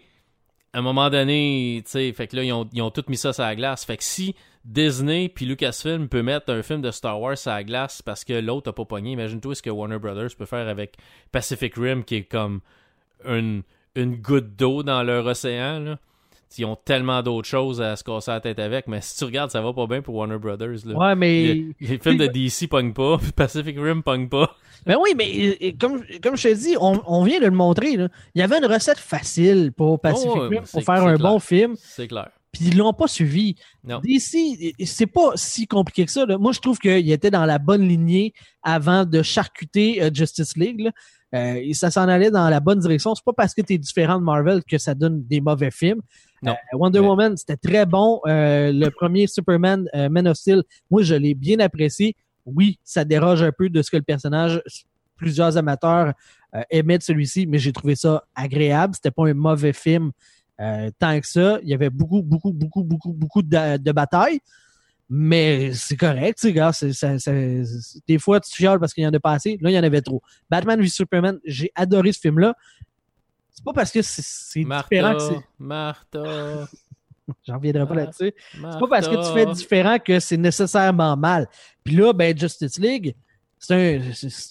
à 0.72 0.78
un 0.78 0.82
moment 0.82 1.10
donné, 1.10 1.82
tu 1.84 1.90
sais, 1.90 2.12
fait 2.12 2.28
que 2.28 2.36
là, 2.36 2.44
ils 2.44 2.52
ont, 2.52 2.68
ils 2.72 2.82
ont 2.82 2.90
tout 2.90 3.04
mis 3.08 3.16
ça 3.16 3.32
sur 3.32 3.42
la 3.42 3.56
glace. 3.56 3.84
Fait 3.84 3.96
que 3.96 4.04
si 4.04 4.36
Disney 4.68 5.28
puis 5.30 5.46
Lucasfilm 5.46 6.08
peut 6.08 6.22
mettre 6.22 6.52
un 6.52 6.62
film 6.62 6.82
de 6.82 6.90
Star 6.90 7.18
Wars 7.20 7.38
sur 7.38 7.50
la 7.50 7.64
glace 7.64 8.02
parce 8.02 8.22
que 8.24 8.34
l'autre 8.34 8.68
a 8.70 8.72
pas 8.74 8.84
pogné, 8.84 9.12
imagine-toi 9.12 9.54
ce 9.54 9.62
que 9.62 9.70
Warner 9.70 9.98
Brothers 9.98 10.36
peut 10.36 10.44
faire 10.44 10.68
avec 10.68 10.96
Pacific 11.32 11.74
Rim 11.74 12.04
qui 12.04 12.16
est 12.16 12.24
comme 12.24 12.60
une, 13.24 13.62
une 13.94 14.16
goutte 14.16 14.54
d'eau 14.56 14.82
dans 14.82 15.02
leur 15.02 15.24
océan, 15.26 15.80
là. 15.80 15.98
Ils 16.56 16.64
ont 16.64 16.76
tellement 16.76 17.22
d'autres 17.22 17.46
choses 17.46 17.82
à 17.82 17.94
se 17.94 18.02
casser 18.02 18.30
la 18.30 18.40
tête 18.40 18.58
avec, 18.58 18.88
mais 18.88 19.02
si 19.02 19.18
tu 19.18 19.24
regardes, 19.24 19.50
ça 19.50 19.60
va 19.60 19.74
pas 19.74 19.86
bien 19.86 20.00
pour 20.00 20.14
Warner 20.14 20.38
Brothers. 20.38 20.78
Là. 20.86 20.94
Ouais, 20.96 21.14
mais... 21.14 21.42
Les, 21.42 21.66
les 21.80 21.98
films 21.98 22.16
de 22.16 22.26
DC 22.26 22.70
pognent 22.70 22.94
pas, 22.94 23.18
Pacific 23.36 23.76
Rim 23.78 24.02
pogne 24.02 24.30
pas. 24.30 24.56
Mais 24.86 24.94
oui, 24.96 25.10
mais 25.14 25.74
comme, 25.78 26.02
comme 26.22 26.36
je 26.38 26.48
te 26.48 26.54
dis, 26.54 26.74
on, 26.80 27.02
on 27.06 27.22
vient 27.24 27.38
de 27.38 27.44
le 27.44 27.50
montrer. 27.50 27.96
Là. 27.98 28.08
Il 28.34 28.38
y 28.38 28.42
avait 28.42 28.56
une 28.56 28.64
recette 28.64 28.96
facile 28.98 29.72
pour 29.76 30.00
Pacific 30.00 30.30
Oh, 30.34 30.40
ouais, 30.48 30.56
Rim, 30.56 30.64
pour 30.72 30.82
faire 30.82 31.04
un 31.04 31.16
clair. 31.16 31.30
bon 31.32 31.38
film, 31.38 31.74
C'est 31.76 32.08
clair. 32.08 32.30
Puis 32.58 32.70
ils 32.70 32.76
l'ont 32.76 32.92
pas 32.92 33.06
suivi. 33.06 33.54
Non. 33.84 34.00
DC, 34.00 34.74
c'est 34.84 35.06
pas 35.06 35.32
si 35.36 35.66
compliqué 35.68 36.04
que 36.04 36.10
ça. 36.10 36.26
là. 36.26 36.38
Moi, 36.38 36.52
je 36.52 36.58
trouve 36.58 36.78
qu'il 36.78 37.10
était 37.10 37.30
dans 37.30 37.44
la 37.44 37.58
bonne 37.58 37.86
lignée 37.86 38.32
avant 38.62 39.04
de 39.04 39.22
charcuter 39.22 40.02
euh, 40.02 40.10
Justice 40.12 40.56
League. 40.56 40.80
là. 40.80 40.90
Euh, 41.34 41.60
et 41.62 41.74
ça 41.74 41.90
s'en 41.90 42.08
allait 42.08 42.30
dans 42.30 42.48
la 42.48 42.58
bonne 42.58 42.80
direction. 42.80 43.14
C'est 43.14 43.24
pas 43.24 43.34
parce 43.34 43.54
que 43.54 43.60
tu 43.62 43.74
es 43.74 43.78
différent 43.78 44.18
de 44.18 44.24
Marvel 44.24 44.64
que 44.64 44.78
ça 44.78 44.94
donne 44.94 45.22
des 45.24 45.40
mauvais 45.40 45.70
films. 45.70 46.00
Non. 46.42 46.52
Euh, 46.52 46.78
Wonder 46.78 47.00
Woman, 47.00 47.36
c'était 47.36 47.56
très 47.56 47.86
bon. 47.86 48.20
Le 48.24 48.88
premier 48.98 49.26
Superman, 49.26 49.88
Man 50.10 50.26
of 50.26 50.36
Steel, 50.36 50.62
moi, 50.90 51.02
je 51.02 51.14
l'ai 51.14 51.34
bien 51.34 51.60
apprécié. 51.60 52.16
Oui, 52.46 52.78
ça 52.82 53.04
déroge 53.04 53.42
un 53.42 53.52
peu 53.52 53.68
de 53.68 53.82
ce 53.82 53.90
que 53.90 53.98
le 53.98 54.02
personnage, 54.02 54.62
plusieurs 55.16 55.56
amateurs 55.56 56.14
euh, 56.54 56.62
aimaient 56.70 56.96
de 56.96 57.02
celui-ci, 57.02 57.46
mais 57.46 57.58
j'ai 57.58 57.72
trouvé 57.72 57.94
ça 57.94 58.24
agréable. 58.34 58.94
C'était 58.94 59.10
pas 59.10 59.28
un 59.28 59.34
mauvais 59.34 59.74
film 59.74 60.12
euh, 60.60 60.90
tant 60.98 61.20
que 61.20 61.26
ça. 61.26 61.58
Il 61.62 61.68
y 61.68 61.74
avait 61.74 61.90
beaucoup, 61.90 62.22
beaucoup, 62.22 62.52
beaucoup, 62.52 62.82
beaucoup, 62.82 63.12
beaucoup 63.12 63.42
de, 63.42 63.76
de 63.76 63.92
batailles. 63.92 64.40
Mais 65.10 65.72
c'est 65.72 65.96
correct, 65.96 66.38
tu 66.38 66.52
sais, 66.92 67.62
des 68.06 68.18
fois, 68.18 68.40
tu 68.40 68.54
chiales 68.54 68.78
parce 68.78 68.92
qu'il 68.92 69.04
y 69.04 69.06
en 69.06 69.12
a 69.12 69.18
pas 69.20 69.32
assez. 69.32 69.56
Là, 69.62 69.70
il 69.70 69.74
y 69.74 69.78
en 69.78 69.82
avait 69.82 70.02
trop. 70.02 70.22
Batman 70.50 70.78
v 70.78 70.86
Superman, 70.86 71.38
j'ai 71.46 71.72
adoré 71.74 72.12
ce 72.12 72.20
film-là. 72.20 72.54
C'est 73.50 73.64
pas 73.64 73.72
parce 73.72 73.90
que 73.90 74.02
c'est- 74.02 74.60
différent 74.60 75.14
que 75.14 75.20
c'est. 75.20 75.40
Martha, 75.58 76.68
J'en 77.46 77.56
reviendrai 77.56 77.86
pas 77.86 77.94
là-dessus. 77.94 78.32
C'est 78.52 78.60
pas 78.60 78.86
parce 78.88 79.08
que 79.08 79.16
tu 79.16 79.32
fais 79.32 79.46
différent 79.46 79.98
que 79.98 80.20
c'est 80.20 80.36
nécessairement 80.36 81.16
mal. 81.16 81.46
Puis 81.84 81.96
là, 81.96 82.12
ben, 82.12 82.36
Justice 82.36 82.78
League, 82.78 83.14
c'est 83.60 84.00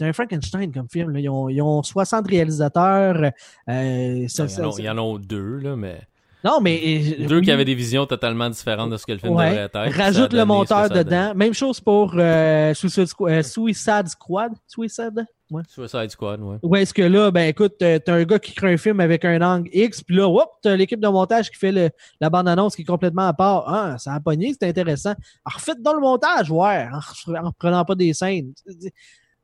un, 0.02 0.14
Frankenstein 0.14 0.72
comme 0.72 0.88
film. 0.90 1.12
là. 1.12 1.20
Ils, 1.20 1.30
ont, 1.30 1.50
ils 1.50 1.62
ont 1.62 1.82
60 1.84 2.28
réalisateurs. 2.28 3.32
euh, 3.70 4.28
ça- 4.28 4.44
Non, 4.46 4.50
il 4.50 4.56
y 4.56 4.60
en 4.62 4.68
a- 4.70 4.72
ça- 4.72 4.82
il 4.82 4.86
y 4.86 4.90
en 4.90 4.98
a 5.16 5.20
deux, 5.20 5.58
là, 5.60 5.76
mais. 5.76 6.00
Non, 6.48 6.62
mais. 6.62 7.00
Deux 7.28 7.38
oui. 7.40 7.42
qui 7.44 7.52
avaient 7.52 7.66
des 7.66 7.76
visions 7.76 8.06
totalement 8.06 8.50
différentes 8.50 8.90
de 8.90 8.98
ce 8.98 9.06
que 9.06 9.12
le 9.12 9.18
film 9.20 9.34
Ouais. 9.36 9.50
devrait 9.50 9.64
être. 9.90 9.98
Rajoute 9.98 10.34
le 10.34 10.46
monteur 10.46 10.90
dedans. 10.90 11.34
Même 11.36 11.54
chose 11.54 11.80
pour 11.82 12.14
euh, 12.18 12.74
Suicide, 12.74 13.04
Squ- 13.06 13.30
euh, 13.30 13.44
Suicide 13.44 14.08
Squad? 14.08 14.54
Suicide? 14.68 15.26
Ouais. 15.50 15.64
Suicide 15.70 16.10
Squad, 16.10 16.42
ouais. 16.42 16.58
Ouais, 16.62 16.82
est-ce 16.82 16.94
que 16.94 17.02
là, 17.02 17.32
ben 17.32 17.48
écoute, 17.48 17.76
euh, 17.82 18.00
t'as 18.00 18.14
un 18.16 18.24
gars 18.24 18.38
qui 18.40 18.54
crée 18.54 18.74
un 18.74 18.78
film 18.78 19.00
avec 19.00 19.24
un 19.24 19.42
angle 19.42 19.70
X, 19.72 20.04
puis 20.04 20.16
là, 20.18 20.28
whoop, 20.28 20.50
t'as 20.62 20.76
l'équipe 20.76 21.00
de 21.00 21.08
montage 21.08 21.50
qui 21.50 21.58
fait 21.58 21.72
le- 21.72 21.90
la 22.20 22.30
bande-annonce 22.30 22.76
qui 22.76 22.82
est 22.82 22.86
complètement 22.86 23.28
à 23.28 23.34
part. 23.34 23.64
Ah, 23.68 23.98
ça 23.98 24.14
a 24.14 24.20
pogné, 24.20 24.54
c'est 24.60 24.68
intéressant. 24.68 25.12
Alors, 25.46 25.56
refaites 25.56 25.82
dans 25.82 25.94
le 25.94 26.02
montage, 26.02 26.52
ouais, 26.52 26.88
en, 26.92 27.00
re- 27.00 27.40
en 27.42 27.48
reprenant 27.48 27.86
pas 27.86 27.96
des 27.96 28.14
scènes. 28.14 28.52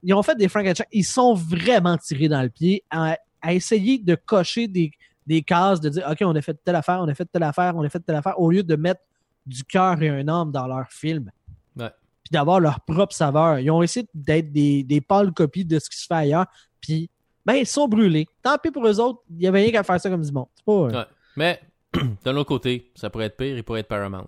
Ils 0.03 0.13
ont 0.13 0.23
fait 0.23 0.35
des 0.35 0.49
Frankenstein. 0.49 0.85
Ils 0.91 1.05
sont 1.05 1.33
vraiment 1.33 1.97
tirés 1.97 2.27
dans 2.27 2.41
le 2.41 2.49
pied 2.49 2.83
à, 2.91 3.17
à 3.41 3.53
essayer 3.53 3.97
de 3.97 4.15
cocher 4.15 4.67
des, 4.67 4.91
des 5.27 5.41
cases, 5.41 5.79
de 5.81 5.89
dire, 5.89 6.07
OK, 6.09 6.17
on 6.21 6.35
a 6.35 6.41
fait 6.41 6.57
telle 6.63 6.75
affaire, 6.75 6.99
on 7.01 7.07
a 7.07 7.13
fait 7.13 7.25
telle 7.25 7.43
affaire, 7.43 7.75
on 7.75 7.83
a 7.83 7.89
fait 7.89 7.99
telle 7.99 8.15
affaire, 8.15 8.39
au 8.39 8.51
lieu 8.51 8.63
de 8.63 8.75
mettre 8.75 9.01
du 9.45 9.63
cœur 9.63 10.01
et 10.01 10.09
un 10.09 10.27
âme 10.27 10.51
dans 10.51 10.67
leur 10.67 10.89
film. 10.89 11.31
Ouais. 11.77 11.89
Puis 12.23 12.31
d'avoir 12.31 12.59
leur 12.59 12.79
propre 12.81 13.13
saveur. 13.13 13.59
Ils 13.59 13.69
ont 13.71 13.81
essayé 13.83 14.07
d'être 14.13 14.51
des, 14.51 14.83
des 14.83 15.01
pâles 15.01 15.31
copies 15.33 15.65
de 15.65 15.79
ce 15.79 15.89
qui 15.89 15.97
se 15.97 16.05
fait 16.05 16.13
ailleurs. 16.13 16.45
Puis, 16.81 17.09
ben, 17.45 17.53
ils 17.55 17.65
sont 17.67 17.87
brûlés. 17.87 18.25
Tant 18.41 18.57
pis 18.57 18.71
pour 18.71 18.85
eux 18.87 18.99
autres, 18.99 19.21
il 19.29 19.37
n'y 19.37 19.47
avait 19.47 19.61
rien 19.63 19.71
qu'à 19.71 19.83
faire 19.83 19.99
ça 19.99 20.09
comme 20.09 20.21
du 20.23 20.31
monde. 20.31 20.47
C'est 20.55 20.65
pas. 20.65 20.71
euh, 20.71 20.91
Ouais. 20.91 21.05
Mais, 21.35 21.61
d'un 22.23 22.35
autre 22.37 22.47
côté, 22.49 22.91
ça 22.95 23.09
pourrait 23.09 23.25
être 23.25 23.37
pire, 23.37 23.57
il 23.57 23.63
pourrait 23.63 23.81
être 23.81 23.87
Paramount. 23.87 24.27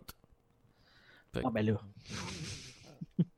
Ah, 1.37 1.49
ben 1.53 1.65
là. 1.65 1.73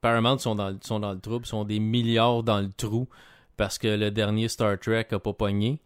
Paramount 0.00 0.38
sont 0.38 0.54
dans, 0.54 0.70
le- 0.70 0.78
sont 0.82 0.98
dans 1.00 1.12
le 1.12 1.20
trouble, 1.20 1.46
sont 1.46 1.64
des 1.64 1.78
milliards 1.78 2.42
dans 2.42 2.60
le 2.60 2.72
trou 2.72 3.08
parce 3.56 3.78
que 3.78 3.86
le 3.88 4.10
dernier 4.10 4.48
Star 4.48 4.78
Trek 4.78 5.06
a 5.12 5.18
pas 5.20 5.32
pogné. 5.32 5.80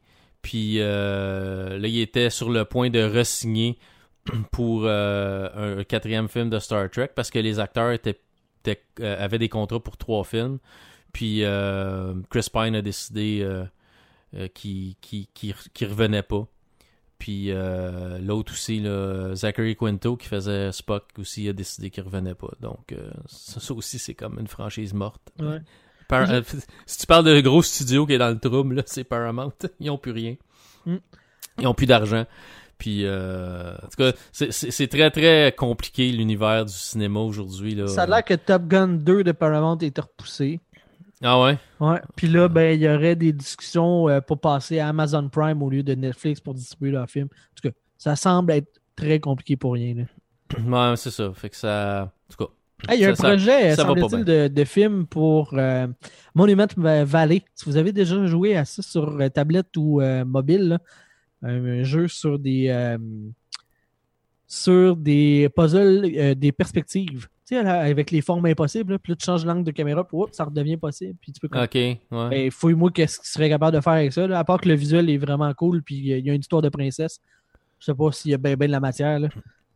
Puis 0.46 0.76
euh, 0.78 1.76
là, 1.76 1.88
il 1.88 1.98
était 1.98 2.30
sur 2.30 2.50
le 2.50 2.64
point 2.64 2.88
de 2.88 3.02
re-signer 3.02 3.78
pour 4.52 4.82
euh, 4.84 5.80
un 5.80 5.82
quatrième 5.82 6.28
film 6.28 6.50
de 6.50 6.60
Star 6.60 6.88
Trek 6.88 7.10
parce 7.16 7.30
que 7.32 7.40
les 7.40 7.58
acteurs 7.58 7.98
euh, 7.98 9.24
avaient 9.24 9.38
des 9.40 9.48
contrats 9.48 9.80
pour 9.80 9.96
trois 9.96 10.22
films. 10.22 10.58
Puis 11.12 11.40
Chris 12.30 12.46
Pine 12.52 12.76
a 12.76 12.82
décidé 12.82 13.44
qu'il 14.54 14.94
qu'il- 15.00 15.26
qu'il- 15.34 15.54
qu'il 15.74 15.88
revenait 15.88 16.22
pas. 16.22 16.46
Puis 17.18 17.50
l'autre 18.20 18.52
aussi, 18.52 18.84
Zachary 19.34 19.74
Quinto, 19.74 20.16
qui 20.16 20.28
faisait 20.28 20.70
Spock 20.70 21.04
aussi, 21.18 21.48
a 21.48 21.52
décidé 21.52 21.90
qu'il 21.90 22.04
revenait 22.04 22.34
pas. 22.36 22.52
Donc 22.60 22.94
ça, 23.26 23.74
aussi, 23.74 23.98
c'est 23.98 24.14
comme 24.14 24.38
une 24.38 24.46
franchise 24.46 24.94
morte. 24.94 25.32
Par- 26.08 26.30
euh, 26.30 26.42
si 26.86 26.98
tu 26.98 27.06
parles 27.06 27.24
de 27.24 27.40
gros 27.40 27.62
studio 27.62 28.06
qui 28.06 28.12
est 28.14 28.18
dans 28.18 28.28
le 28.30 28.38
trouble, 28.38 28.76
là, 28.76 28.82
c'est 28.86 29.04
Paramount. 29.04 29.52
Ils 29.80 29.90
ont 29.90 29.98
plus 29.98 30.12
rien. 30.12 30.36
Mm. 30.84 30.96
Ils 31.60 31.66
ont 31.66 31.74
plus 31.74 31.86
d'argent. 31.86 32.24
Puis, 32.78 33.04
euh, 33.04 33.74
en 33.74 33.88
tout 33.88 33.96
cas, 33.96 34.12
c'est- 34.32 34.86
très, 34.90 35.10
très 35.10 35.54
compliqué 35.56 36.12
l'univers 36.12 36.64
du 36.66 36.72
cinéma 36.74 37.20
aujourd'hui. 37.20 37.80
Ça 37.88 38.02
a 38.02 38.06
l'air 38.06 38.24
que 38.24 38.34
Top 38.34 38.66
Gun 38.66 38.88
2 38.88 39.24
de 39.24 39.32
Paramount 39.32 39.78
est 39.78 39.98
repoussé. 39.98 40.60
Ah 41.22 41.40
ouais? 41.42 41.56
Ouais. 41.80 41.98
Puis 42.14 42.28
là, 42.28 42.48
ben, 42.48 42.74
il 42.78 42.82
y 42.82 42.88
aurait 42.88 43.16
des 43.16 43.32
discussions 43.32 44.06
euh, 44.10 44.20
pour 44.20 44.38
passer 44.38 44.78
à 44.80 44.88
Amazon 44.88 45.26
Prime 45.30 45.62
au 45.62 45.70
lieu 45.70 45.82
de 45.82 45.94
Netflix 45.94 46.40
pour 46.40 46.52
distribuer 46.52 46.90
leur 46.90 47.08
film. 47.08 47.26
En 47.32 47.54
tout 47.60 47.68
cas, 47.70 47.74
ça 47.96 48.16
semble 48.16 48.52
être 48.52 48.80
très 48.94 49.18
compliqué 49.18 49.56
pour 49.56 49.72
rien. 49.72 49.94
Là. 49.94 50.90
Ouais, 50.90 50.96
c'est 50.98 51.10
ça. 51.10 51.32
Fait 51.34 51.48
que 51.48 51.56
ça... 51.56 52.12
En 52.28 52.32
tout 52.36 52.44
cas, 52.44 52.52
Ah, 52.88 52.94
il 52.94 53.00
y 53.00 53.04
a 53.04 53.10
un 53.10 53.14
Ça- 53.14 53.28
projet, 53.28 53.74
ça 53.74 53.84
semble-t-il, 53.84 54.24
de, 54.24 54.48
de 54.48 54.64
film 54.64 55.06
pour 55.06 55.54
euh, 55.54 55.86
Monument 56.34 56.66
Valley. 56.76 57.42
Si 57.54 57.64
vous 57.64 57.76
avez 57.76 57.92
déjà 57.92 58.26
joué 58.26 58.56
à 58.56 58.64
ça 58.64 58.82
sur 58.82 59.18
euh, 59.20 59.28
tablette 59.28 59.76
ou 59.76 60.00
euh, 60.00 60.24
mobile, 60.24 60.68
là, 60.68 60.78
un, 61.42 61.64
un 61.64 61.82
jeu 61.82 62.06
sur 62.08 62.38
des 62.38 62.96
sur 64.48 64.96
des 64.96 65.48
puzzles, 65.54 66.34
des 66.36 66.52
perspectives. 66.52 67.26
Tu 67.48 67.54
sais, 67.56 67.62
là, 67.62 67.80
avec 67.80 68.10
les 68.10 68.20
formes 68.20 68.46
impossibles, 68.46 68.92
là, 68.92 68.98
puis 68.98 69.12
là, 69.12 69.16
tu 69.16 69.24
changes 69.24 69.44
l'angle 69.44 69.64
de 69.64 69.70
caméra, 69.70 70.06
puis 70.06 70.18
ça 70.32 70.44
redevient 70.44 70.76
possible. 70.76 71.14
Puis 71.20 71.32
tu 71.32 71.40
peux 71.40 71.48
ok, 71.58 71.74
ouais. 71.74 71.98
ben, 72.10 72.50
fouille-moi 72.50 72.90
qu'est-ce 72.92 73.18
qu'il 73.20 73.28
serait 73.28 73.48
capable 73.48 73.76
de 73.76 73.80
faire 73.80 73.92
avec 73.94 74.12
ça. 74.12 74.26
là, 74.26 74.38
à 74.38 74.44
part 74.44 74.60
que 74.60 74.68
le 74.68 74.74
visuel 74.74 75.08
est 75.10 75.16
vraiment 75.18 75.52
cool, 75.54 75.82
puis 75.82 75.96
il 75.96 76.06
y 76.06 76.12
a- 76.12 76.16
il 76.18 76.26
y 76.26 76.30
a 76.30 76.34
une 76.34 76.40
histoire 76.40 76.62
de 76.62 76.68
princesse. 76.68 77.20
Je 77.78 77.86
sais 77.86 77.94
pas 77.94 78.10
s'il 78.12 78.30
y 78.32 78.34
a 78.34 78.38
bien 78.38 78.56
ben 78.56 78.66
de 78.66 78.72
la 78.72 78.80
matière. 78.80 79.18
Là. 79.20 79.28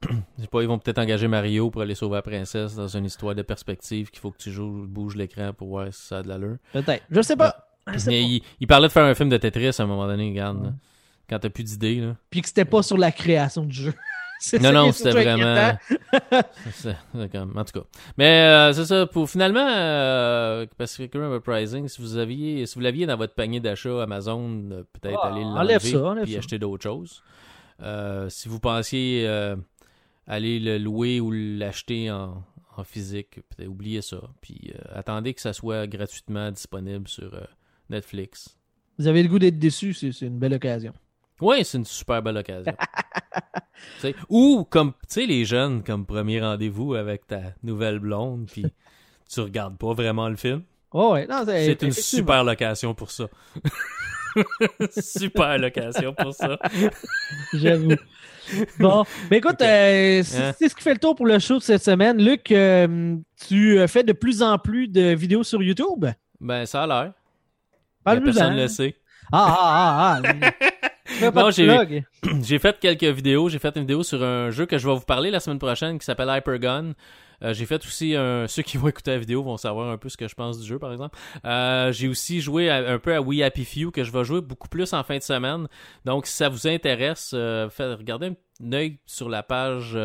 Je 0.08 0.42
sais 0.42 0.48
pas, 0.48 0.62
ils 0.62 0.68
vont 0.68 0.78
peut-être 0.78 0.98
engager 0.98 1.28
Mario 1.28 1.70
pour 1.70 1.82
aller 1.82 1.94
sauver 1.94 2.16
la 2.16 2.22
princesse 2.22 2.74
dans 2.74 2.88
une 2.88 3.04
histoire 3.04 3.34
de 3.34 3.42
perspective 3.42 4.10
qu'il 4.10 4.20
faut 4.20 4.30
que 4.30 4.38
tu 4.38 4.50
joues, 4.50 4.86
bouges 4.88 5.14
l'écran 5.16 5.52
pour 5.52 5.68
voir 5.68 5.92
si 5.92 6.00
ça 6.06 6.18
a 6.18 6.22
de 6.22 6.28
l'allure. 6.28 6.56
Peut-être. 6.72 7.04
Je 7.10 7.20
sais 7.20 7.36
pas. 7.36 7.68
Je 7.92 7.98
sais 7.98 8.10
Mais 8.10 8.20
pas. 8.22 8.26
il, 8.28 8.42
il 8.60 8.66
parlait 8.66 8.88
de 8.88 8.92
faire 8.92 9.04
un 9.04 9.14
film 9.14 9.28
de 9.28 9.36
Tetris 9.36 9.68
à 9.78 9.82
un 9.82 9.86
moment 9.86 10.06
donné, 10.06 10.30
regarde. 10.30 10.64
là. 10.64 10.72
Quand 11.28 11.38
t'as 11.38 11.50
plus 11.50 11.64
d'idées, 11.64 11.96
là. 12.00 12.16
Puis 12.30 12.40
que 12.42 12.48
c'était 12.48 12.64
pas 12.64 12.82
sur 12.82 12.96
la 12.98 13.12
création 13.12 13.64
du 13.64 13.74
jeu. 13.74 13.94
Non, 14.58 14.72
non, 14.72 14.90
c'était 14.90 15.10
vraiment. 15.10 15.76
C'est- 16.72 16.96
comme- 17.30 17.58
En 17.58 17.62
tout 17.62 17.78
cas. 17.78 17.86
Mais 18.16 18.40
euh, 18.48 18.72
c'est 18.72 18.86
ça, 18.86 19.06
pour 19.06 19.28
finalement, 19.28 19.60
euh, 19.68 20.64
Pacific 20.78 21.12
Rim 21.12 21.34
Uprising, 21.36 21.88
si 21.88 22.00
vous 22.00 22.16
aviez, 22.16 22.64
si 22.64 22.74
vous 22.76 22.80
l'aviez 22.80 23.04
dans 23.04 23.18
votre 23.18 23.34
panier 23.34 23.60
d'achat 23.60 24.02
Amazon, 24.02 24.48
euh, 24.72 24.82
peut-être 24.98 25.20
Ah, 25.22 25.28
aller 25.28 25.42
l'enlever 25.44 25.78
ça. 26.32 26.38
acheter 26.38 26.58
d'autres 26.58 26.82
choses. 26.82 27.22
Euh, 27.82 28.30
si 28.30 28.48
vous 28.48 28.60
pensiez 28.60 29.26
aller 30.30 30.60
le 30.60 30.78
louer 30.78 31.20
ou 31.20 31.32
l'acheter 31.32 32.08
en, 32.10 32.44
en 32.76 32.84
physique, 32.84 33.40
peut-être 33.50 33.68
oubliez 33.68 34.00
ça. 34.00 34.22
Puis 34.40 34.72
euh, 34.74 34.78
attendez 34.94 35.34
que 35.34 35.40
ça 35.40 35.52
soit 35.52 35.88
gratuitement 35.88 36.52
disponible 36.52 37.08
sur 37.08 37.34
euh, 37.34 37.44
Netflix. 37.90 38.56
Vous 38.98 39.08
avez 39.08 39.24
le 39.24 39.28
goût 39.28 39.40
d'être 39.40 39.58
déçu, 39.58 39.92
c'est 39.92 40.20
une 40.20 40.38
belle 40.38 40.54
occasion. 40.54 40.92
Oui, 41.40 41.64
c'est 41.64 41.78
une 41.78 41.84
super 41.84 42.22
belle 42.22 42.36
occasion. 42.36 42.74
Ou 44.28 44.64
comme, 44.68 44.92
tu 44.92 44.98
sais, 45.08 45.26
les 45.26 45.44
jeunes, 45.44 45.82
comme 45.82 46.06
premier 46.06 46.40
rendez-vous 46.40 46.94
avec 46.94 47.26
ta 47.26 47.54
nouvelle 47.64 47.98
blonde, 47.98 48.46
puis 48.46 48.66
tu 49.28 49.40
regardes 49.40 49.78
pas 49.78 49.94
vraiment 49.94 50.28
le 50.28 50.36
film. 50.36 50.62
Oh 50.92 51.14
ouais, 51.14 51.26
C'est 51.46 51.82
une 51.82 51.92
super 51.92 52.44
location 52.44 52.94
pour 52.94 53.10
ça. 53.10 53.28
super 54.90 55.58
location 55.58 56.14
pour 56.14 56.34
ça. 56.34 56.58
J'avoue. 57.54 57.96
Bon, 58.78 59.04
mais 59.30 59.38
écoute, 59.38 59.60
euh, 59.62 60.22
c'est 60.24 60.42
Hein? 60.42 60.52
c'est 60.58 60.68
ce 60.68 60.74
qui 60.74 60.82
fait 60.82 60.94
le 60.94 60.98
tour 60.98 61.14
pour 61.14 61.26
le 61.26 61.38
show 61.38 61.58
de 61.58 61.62
cette 61.62 61.84
semaine. 61.84 62.22
Luc, 62.22 62.50
euh, 62.50 63.16
tu 63.46 63.78
euh, 63.78 63.86
fais 63.86 64.02
de 64.02 64.12
plus 64.12 64.42
en 64.42 64.58
plus 64.58 64.88
de 64.88 65.14
vidéos 65.14 65.44
sur 65.44 65.62
YouTube? 65.62 66.06
Ben, 66.40 66.66
ça 66.66 66.82
a 66.82 66.86
l'air. 66.86 67.12
Personne 68.04 68.54
ne 68.54 68.62
le 68.62 68.68
sait. 68.68 68.96
Ah, 69.32 69.56
ah, 69.58 70.20
ah, 70.24 70.30
ah. 70.32 71.30
Pas 71.32 71.42
Non, 71.42 71.50
j'ai-. 71.50 72.04
J'ai 72.42 72.58
fait 72.58 72.78
quelques 72.78 73.04
vidéos. 73.04 73.48
J'ai 73.48 73.58
fait 73.58 73.74
une 73.76 73.82
vidéo 73.82 74.02
sur 74.02 74.22
un 74.22 74.50
jeu 74.50 74.66
que 74.66 74.78
je 74.78 74.88
vais 74.88 74.94
vous 74.94 75.00
parler 75.00 75.30
la 75.30 75.40
semaine 75.40 75.58
prochaine 75.58 75.98
qui 75.98 76.04
s'appelle 76.04 76.28
Hypergun. 76.30 76.92
Euh, 77.42 77.54
j'ai 77.54 77.66
fait 77.66 77.84
aussi 77.86 78.14
un... 78.16 78.46
ceux 78.48 78.62
qui 78.62 78.76
vont 78.76 78.88
écouter 78.88 79.12
la 79.12 79.18
vidéo 79.18 79.42
vont 79.42 79.56
savoir 79.56 79.90
un 79.90 79.96
peu 79.98 80.08
ce 80.08 80.16
que 80.16 80.28
je 80.28 80.34
pense 80.34 80.58
du 80.60 80.66
jeu 80.66 80.78
par 80.78 80.92
exemple. 80.92 81.18
Euh, 81.44 81.92
j'ai 81.92 82.08
aussi 82.08 82.40
joué 82.40 82.70
un 82.70 82.98
peu 82.98 83.14
à 83.14 83.20
We 83.20 83.42
Happy 83.42 83.64
Few 83.64 83.90
que 83.90 84.04
je 84.04 84.12
vais 84.12 84.24
jouer 84.24 84.40
beaucoup 84.40 84.68
plus 84.68 84.92
en 84.92 85.02
fin 85.02 85.16
de 85.18 85.22
semaine. 85.22 85.66
Donc 86.04 86.26
si 86.26 86.34
ça 86.34 86.48
vous 86.48 86.66
intéresse, 86.66 87.32
euh, 87.34 87.68
faites- 87.70 87.98
regardez 87.98 88.32
un 88.62 88.72
œil 88.72 88.98
sur 89.06 89.28
la 89.28 89.42
page 89.42 89.96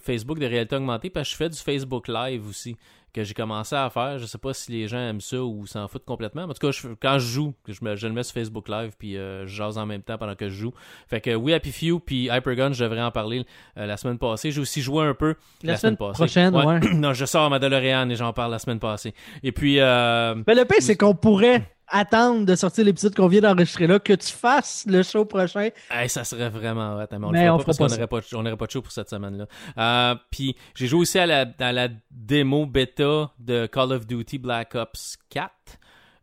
Facebook 0.00 0.38
de 0.38 0.46
Réalité 0.46 0.76
Augmentée 0.76 1.10
parce 1.10 1.28
que 1.28 1.32
je 1.32 1.36
fais 1.36 1.48
du 1.48 1.58
Facebook 1.58 2.06
Live 2.06 2.46
aussi 2.48 2.76
que 3.12 3.24
j'ai 3.24 3.34
commencé 3.34 3.74
à 3.76 3.90
faire. 3.90 4.18
Je 4.18 4.24
sais 4.26 4.38
pas 4.38 4.54
si 4.54 4.72
les 4.72 4.88
gens 4.88 4.96
aiment 4.98 5.20
ça 5.20 5.42
ou 5.42 5.66
s'en 5.66 5.86
foutent 5.88 6.04
complètement. 6.04 6.46
Mais 6.46 6.50
en 6.52 6.54
tout 6.54 6.66
cas, 6.66 6.70
je- 6.72 6.88
quand 7.00 7.18
je 7.18 7.26
joue, 7.26 7.54
je, 7.68 7.78
me- 7.82 7.94
je 7.96 8.06
le 8.06 8.12
mets 8.14 8.22
sur 8.22 8.34
Facebook 8.34 8.68
Live 8.68 8.92
puis 8.98 9.16
euh, 9.16 9.46
je 9.46 9.54
jase 9.54 9.76
en 9.78 9.84
même 9.86 10.02
temps 10.02 10.16
pendant 10.18 10.34
que 10.34 10.48
je 10.48 10.54
joue. 10.54 10.72
Fait 11.08 11.20
que 11.20 11.34
We 11.34 11.54
Happy 11.54 11.72
Few 11.72 12.00
puis 12.00 12.24
Hypergun, 12.32 12.72
je 12.72 12.82
devrais 12.84 13.02
en 13.02 13.10
parler 13.10 13.44
euh, 13.76 13.86
la 13.86 13.96
semaine 13.96 14.18
passée. 14.18 14.50
J'ai 14.50 14.60
aussi 14.60 14.80
joué 14.80 15.04
un 15.06 15.14
peu 15.14 15.34
La 15.62 15.72
la, 15.72 15.76
semaine 15.78 15.96
semaine 15.96 16.08
passée. 16.10 16.18
prochaine, 16.24 16.56
ouais. 16.56 16.80
non, 16.94 17.12
je 17.12 17.24
sors 17.26 17.50
ma 17.50 17.58
DeLorean 17.58 18.08
et 18.08 18.16
j'en 18.16 18.32
parle 18.32 18.50
la 18.52 18.58
semaine 18.58 18.78
passée. 18.80 19.12
Et 19.42 19.52
puis, 19.52 19.78
euh, 19.78 20.34
Mais 20.46 20.54
le 20.54 20.64
pire, 20.64 20.78
c'est 20.80 20.96
qu'on 20.96 21.14
pourrait 21.14 21.70
attendre 21.88 22.46
de 22.46 22.54
sortir 22.54 22.84
l'épisode 22.84 23.14
qu'on 23.14 23.28
vient 23.28 23.40
d'enregistrer 23.40 23.86
là, 23.86 23.98
que 23.98 24.12
tu 24.12 24.32
fasses 24.32 24.84
le 24.88 25.02
show 25.02 25.24
prochain. 25.24 25.68
Hey, 25.90 26.08
ça 26.08 26.24
serait 26.24 26.48
vraiment 26.48 26.96
hot, 26.96 27.06
mais 27.12 27.26
on 27.26 27.30
Mais 27.30 27.44
le 27.44 27.50
on 27.52 27.58
pas 27.58 27.64
parce 27.64 27.78
qu'on 27.78 27.86
n'aurait 27.86 28.06
pas, 28.06 28.20
on 28.34 28.42
n'aurait 28.42 28.56
pas 28.56 28.66
de 28.66 28.70
show 28.70 28.82
pour 28.82 28.92
cette 28.92 29.10
semaine-là. 29.10 29.46
Euh, 29.78 30.14
puis 30.30 30.56
j'ai 30.74 30.86
joué 30.86 31.00
aussi 31.00 31.18
à 31.18 31.26
la, 31.26 31.46
à 31.58 31.72
la 31.72 31.88
démo 32.10 32.66
bêta 32.66 33.30
de 33.38 33.66
Call 33.66 33.92
of 33.92 34.06
Duty 34.06 34.38
Black 34.38 34.74
Ops 34.74 35.18
4. 35.30 35.50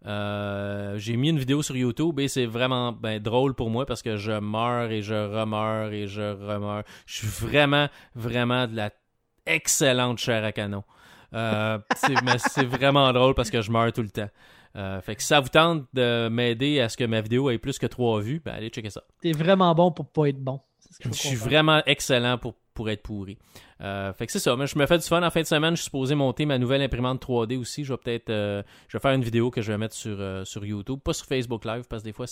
Euh, 0.05 0.97
j'ai 0.97 1.17
mis 1.17 1.29
une 1.29 1.39
vidéo 1.39 1.61
sur 1.61 1.75
YouTube 1.75 2.19
et 2.19 2.29
c'est 2.29 2.45
vraiment 2.45 2.93
ben, 2.93 3.21
drôle 3.21 3.53
pour 3.53 3.69
moi 3.69 3.85
parce 3.85 4.01
que 4.01 4.15
je 4.15 4.31
meurs 4.31 4.91
et 4.91 5.01
je 5.01 5.13
remeurs 5.13 5.91
et 5.91 6.07
je 6.07 6.21
remeurs. 6.21 6.83
Je 7.05 7.17
suis 7.17 7.27
vraiment, 7.27 7.87
vraiment 8.15 8.65
de 8.65 8.75
la 8.75 8.91
excellente 9.45 10.19
chair 10.19 10.43
à 10.43 10.51
canon. 10.51 10.83
Euh, 11.33 11.77
c'est 11.95 12.65
vraiment 12.65 13.11
drôle 13.13 13.35
parce 13.35 13.49
que 13.49 13.61
je 13.61 13.71
meurs 13.71 13.91
tout 13.91 14.01
le 14.01 14.09
temps. 14.09 14.29
Euh, 14.75 15.01
fait 15.01 15.15
que 15.15 15.21
si 15.21 15.27
ça 15.27 15.39
vous 15.39 15.49
tente 15.49 15.85
de 15.93 16.29
m'aider 16.29 16.79
à 16.79 16.89
ce 16.89 16.97
que 16.97 17.03
ma 17.03 17.21
vidéo 17.21 17.49
ait 17.49 17.57
plus 17.57 17.79
que 17.79 17.87
3 17.87 18.21
vues, 18.21 18.41
ben 18.43 18.53
allez 18.53 18.69
checker 18.69 18.89
ça. 18.89 19.03
T'es 19.21 19.31
vraiment 19.31 19.73
bon 19.73 19.91
pour 19.91 20.07
pas 20.07 20.27
être 20.27 20.39
bon. 20.39 20.61
Ce 20.79 21.07
Je 21.07 21.13
suis 21.13 21.35
vraiment 21.35 21.81
excellent 21.85 22.37
pour, 22.37 22.55
pour 22.73 22.89
être 22.89 23.03
pourri. 23.03 23.37
Euh, 23.81 24.13
fait 24.13 24.25
que 24.25 24.31
c'est 24.31 24.39
ça. 24.39 24.55
Mais 24.55 24.67
je 24.67 24.77
me 24.77 24.85
fais 24.85 24.97
du 24.97 25.03
fun 25.03 25.21
en 25.21 25.29
fin 25.29 25.41
de 25.41 25.45
semaine. 25.45 25.75
Je 25.75 25.81
suis 25.81 25.85
supposé 25.85 26.15
monter 26.15 26.45
ma 26.45 26.57
nouvelle 26.57 26.81
imprimante 26.81 27.23
3D 27.23 27.57
aussi. 27.57 27.83
Je 27.83 27.93
vais 27.93 27.97
peut-être 27.97 28.29
euh, 28.29 28.63
je 28.87 28.97
vais 28.97 29.01
faire 29.01 29.11
une 29.11 29.23
vidéo 29.23 29.51
que 29.51 29.61
je 29.61 29.71
vais 29.71 29.77
mettre 29.77 29.95
sur, 29.95 30.17
sur 30.45 30.65
YouTube. 30.65 30.99
Pas 31.03 31.13
sur 31.13 31.25
Facebook 31.25 31.65
Live 31.65 31.83
parce 31.89 32.03
que 32.03 32.07
des 32.07 32.13
fois, 32.13 32.25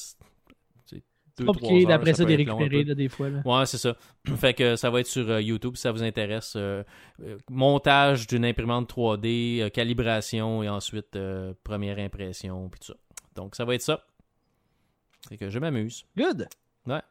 deux, 1.37 1.45
trois 1.45 1.71
heures, 1.71 1.87
d'après 1.87 2.13
ça, 2.13 2.25
peut 2.25 2.31
de 2.31 2.37
récupérer 2.37 2.83
là, 2.83 2.95
des 2.95 3.09
fois. 3.09 3.29
Là. 3.29 3.41
Ouais, 3.45 3.65
c'est 3.65 3.77
ça. 3.77 3.95
fait 4.35 4.53
que 4.53 4.75
ça 4.75 4.89
va 4.89 4.99
être 4.99 5.07
sur 5.07 5.29
euh, 5.29 5.41
YouTube 5.41 5.75
si 5.75 5.81
ça 5.81 5.91
vous 5.91 6.03
intéresse. 6.03 6.53
Euh, 6.55 6.83
euh, 7.21 7.37
montage 7.49 8.27
d'une 8.27 8.45
imprimante 8.45 8.91
3D, 8.91 9.61
euh, 9.61 9.69
calibration 9.69 10.63
et 10.63 10.69
ensuite 10.69 11.15
euh, 11.15 11.53
première 11.63 11.99
impression, 11.99 12.69
puis 12.69 12.79
tout 12.79 12.87
ça. 12.87 12.95
Donc 13.35 13.55
ça 13.55 13.65
va 13.65 13.75
être 13.75 13.81
ça. 13.81 14.05
C'est 15.29 15.37
que 15.37 15.49
je 15.49 15.59
m'amuse. 15.59 16.05
Good. 16.15 16.47
Ouais, 16.85 17.01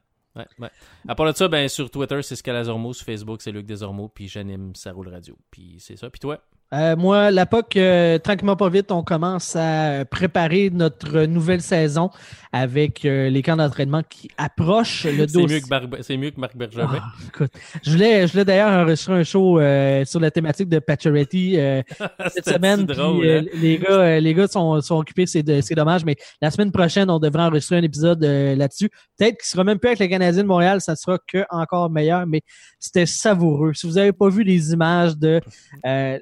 ouais. 0.58 0.70
À 1.08 1.14
part 1.14 1.26
de 1.26 1.36
ça, 1.36 1.48
ben 1.48 1.68
sur 1.68 1.90
Twitter, 1.90 2.20
c'est 2.22 2.36
Scalazormo, 2.36 2.92
sur 2.92 3.06
Facebook, 3.06 3.40
c'est 3.42 3.52
Luc 3.52 3.66
Desormeaux, 3.66 4.08
puis 4.08 4.28
j'anime 4.28 4.74
Ça 4.74 4.92
roule 4.92 5.08
radio. 5.08 5.36
Puis 5.50 5.76
c'est 5.78 5.96
ça. 5.96 6.10
Puis 6.10 6.20
toi? 6.20 6.42
Euh, 6.74 6.96
moi, 6.96 7.30
la 7.30 7.46
POC, 7.46 7.76
euh, 7.76 8.18
tranquillement 8.18 8.56
pas 8.56 8.68
vite, 8.68 8.90
on 8.90 9.04
commence 9.04 9.54
à 9.54 10.04
préparer 10.04 10.68
notre 10.70 11.22
nouvelle 11.22 11.62
saison 11.62 12.10
avec 12.52 13.04
euh, 13.04 13.30
les 13.30 13.40
camps 13.42 13.56
d'entraînement 13.56 14.02
qui 14.08 14.28
approchent 14.36 15.04
le 15.04 15.28
C'est 15.28 15.32
dossier. 15.40 15.60
mieux, 15.60 15.66
Bar- 15.70 15.82
c'est 16.00 16.16
mieux 16.16 16.30
que 16.32 16.40
Marc 16.40 16.56
Bergevin. 16.56 16.88
Ah, 16.92 17.04
écoute, 17.28 17.52
je 17.84 17.90
voulais, 17.92 18.26
je 18.26 18.32
voulais 18.32 18.44
d'ailleurs 18.44 18.72
enregistrer 18.72 19.12
un 19.12 19.22
show 19.22 19.60
euh, 19.60 20.04
sur 20.04 20.18
la 20.18 20.30
thématique 20.32 20.68
de 20.68 20.80
Pacioretty 20.80 21.56
euh, 21.56 21.82
cette 22.34 22.48
semaine. 22.48 22.84
puis, 22.84 22.96
drôle, 22.96 23.24
euh, 23.24 23.40
hein? 23.42 23.44
les 23.54 23.78
gars, 23.78 23.90
euh, 23.92 24.20
les 24.20 24.34
gars 24.34 24.48
sont, 24.48 24.80
sont 24.80 24.96
occupés, 24.96 25.26
c'est 25.26 25.44
de- 25.44 25.60
c'est 25.60 25.74
dommage, 25.76 26.04
mais 26.04 26.16
la 26.42 26.50
semaine 26.50 26.72
prochaine, 26.72 27.10
on 27.10 27.20
devrait 27.20 27.42
enregistrer 27.44 27.76
un 27.76 27.82
épisode 27.84 28.24
euh, 28.24 28.56
là-dessus. 28.56 28.90
Peut-être 29.16 29.36
qu'il 29.38 29.46
sera 29.48 29.62
même 29.62 29.78
plus 29.78 29.88
avec 29.88 30.00
les 30.00 30.08
Canadiens 30.08 30.42
de 30.42 30.48
Montréal, 30.48 30.80
ça 30.80 30.96
sera 30.96 31.18
que 31.26 31.44
encore 31.50 31.90
meilleur, 31.90 32.26
mais 32.26 32.40
c'était 32.80 33.06
savoureux. 33.06 33.72
Si 33.74 33.86
vous 33.86 33.94
n'avez 33.94 34.12
pas 34.12 34.28
vu 34.30 34.42
les 34.42 34.72
images 34.72 35.16
de 35.16 35.40
euh, 35.86 36.18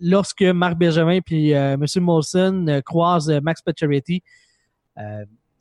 lorsque 0.00 0.42
Marc 0.42 0.76
Bergevin 0.78 1.20
puis 1.20 1.54
euh, 1.54 1.74
M. 1.74 1.84
Molson 2.02 2.66
euh, 2.68 2.80
croisent 2.80 3.30
euh, 3.30 3.40
Max 3.40 3.62
Pacioretty, 3.62 4.22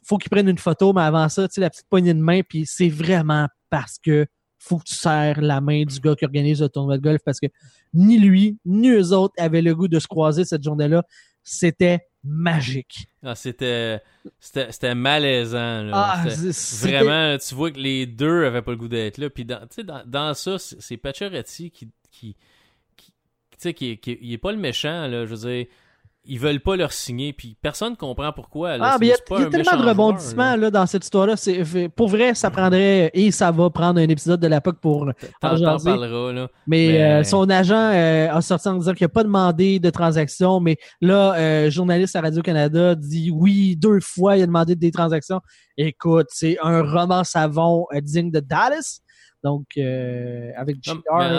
faut 0.04 0.18
qu'ils 0.18 0.30
prennent 0.30 0.50
une 0.50 0.58
photo, 0.58 0.94
mais 0.94 1.02
avant 1.02 1.28
ça, 1.30 1.48
tu 1.48 1.56
sais, 1.56 1.62
la 1.62 1.70
petite 1.70 1.86
poignée 1.90 2.14
de 2.14 2.20
main, 2.20 2.42
puis 2.42 2.66
c'est 2.66 2.90
vraiment 2.90 3.48
parce 3.70 3.98
que 4.00 4.26
faut 4.58 4.78
que 4.78 4.86
tu 4.86 4.96
serres 4.96 5.42
la 5.42 5.62
main 5.62 5.84
du 5.84 6.00
gars 6.00 6.16
qui 6.16 6.26
organise 6.26 6.62
le 6.62 6.70
tournoi 6.70 6.98
de 6.98 7.04
golf 7.04 7.22
parce 7.24 7.40
que 7.40 7.48
ni 7.94 8.18
lui, 8.18 8.58
ni 8.66 8.90
eux 8.90 9.14
autres 9.14 9.36
avaient 9.38 9.62
le 9.62 9.76
goût 9.76 9.88
de 9.88 10.00
se 10.00 10.08
croiser 10.08 10.46
cette 10.46 10.64
journée-là. 10.64 11.04
C'était 11.44 12.08
magique. 12.24 13.08
Ah, 13.24 13.36
c'était, 13.36 14.02
c'était, 14.40 14.72
c'était 14.72 14.96
malaisant. 14.96 15.84
Là. 15.84 15.92
Ah, 15.94 16.30
C'était- 16.30 16.98
Vraiment, 16.98 17.38
tu 17.38 17.56
vois 17.56 17.72
que 17.72 17.80
les 17.80 18.06
deux 18.06 18.46
avaient 18.46 18.62
pas 18.62 18.72
le 18.72 18.78
goût 18.78 18.88
d'être 18.90 19.18
là. 19.18 19.30
Puis 19.30 19.46
dans, 19.46 19.60
tu 19.62 19.68
sais, 19.76 19.84
dans, 19.84 20.04
dans 20.06 20.34
ça, 20.34 20.58
c'est 20.58 20.98
Pacioretty 20.98 21.72
qui, 21.72 21.90
qui, 22.12 22.36
tu 23.60 23.64
sais, 23.70 23.74
qui, 23.74 23.98
qui- 23.98 24.18
il 24.22 24.34
est 24.34 24.38
pas 24.38 24.52
le 24.52 24.58
méchant, 24.58 25.08
là. 25.08 25.26
Je 25.26 25.34
veux 25.36 25.50
dire, 25.50 25.66
ils 26.30 26.40
veulent 26.40 26.60
pas 26.60 26.76
leur 26.76 26.92
signer. 26.92 27.32
Puis 27.32 27.56
personne 27.62 27.96
comprend 27.96 28.34
pourquoi. 28.34 28.78
là. 28.78 28.92
Ah, 28.94 28.98
mais 29.00 29.06
il 29.08 29.10
y 29.10 29.14
a, 29.14 29.16
y 29.16 29.50
tellement 29.50 29.72
de 29.82 29.88
rebondissements 29.90 30.56
là, 30.58 30.70
dans 30.70 30.86
cette 30.86 31.06
histoire-là. 31.06 31.38
C'est- 31.38 31.88
Pour 31.88 32.10
vrai, 32.10 32.36
ça 32.36 32.52
prendrait, 32.52 33.10
et 33.14 33.32
ça 33.32 33.50
va 33.52 33.70
prendre 33.70 34.00
un 34.02 34.10
épisode 34.10 34.40
de 34.42 34.48
la 34.48 34.60
POC 34.60 34.78
pour 34.82 35.04
en 35.04 35.12
t'en 35.42 35.56
jaser. 35.56 35.90
parleras, 35.90 36.34
là. 36.34 36.48
Mais, 36.68 36.88
Mais- 36.90 37.02
euh, 37.02 37.24
son 37.24 37.50
agent 37.50 37.92
euh, 37.94 38.30
a 38.30 38.42
sorti 38.42 38.68
en 38.68 38.76
disant 38.78 38.94
qu'il 38.94 39.06
n'a 39.06 39.10
pas 39.10 39.24
demandé 39.24 39.80
de 39.80 39.90
transaction, 39.90 40.60
mais 40.60 40.76
là, 41.00 41.34
euh, 41.38 41.70
journaliste 41.72 42.16
à 42.18 42.22
Radio-Canada 42.22 42.94
dit 42.96 43.32
oui, 43.32 43.78
deux 43.78 44.02
fois, 44.02 44.36
il 44.36 44.44
a 44.44 44.46
demandé 44.48 44.76
des 44.76 44.92
transactions. 44.92 45.40
Écoute, 45.78 46.28
c'est 46.30 46.58
un 46.62 46.82
roman 46.84 47.24
savon 47.24 47.86
euh, 47.96 48.02
digne 48.02 48.32
de 48.32 48.42
Dallas. 48.42 49.00
Donc, 49.48 49.66
euh, 49.78 50.52
avec 50.58 50.78
JR. 50.84 50.94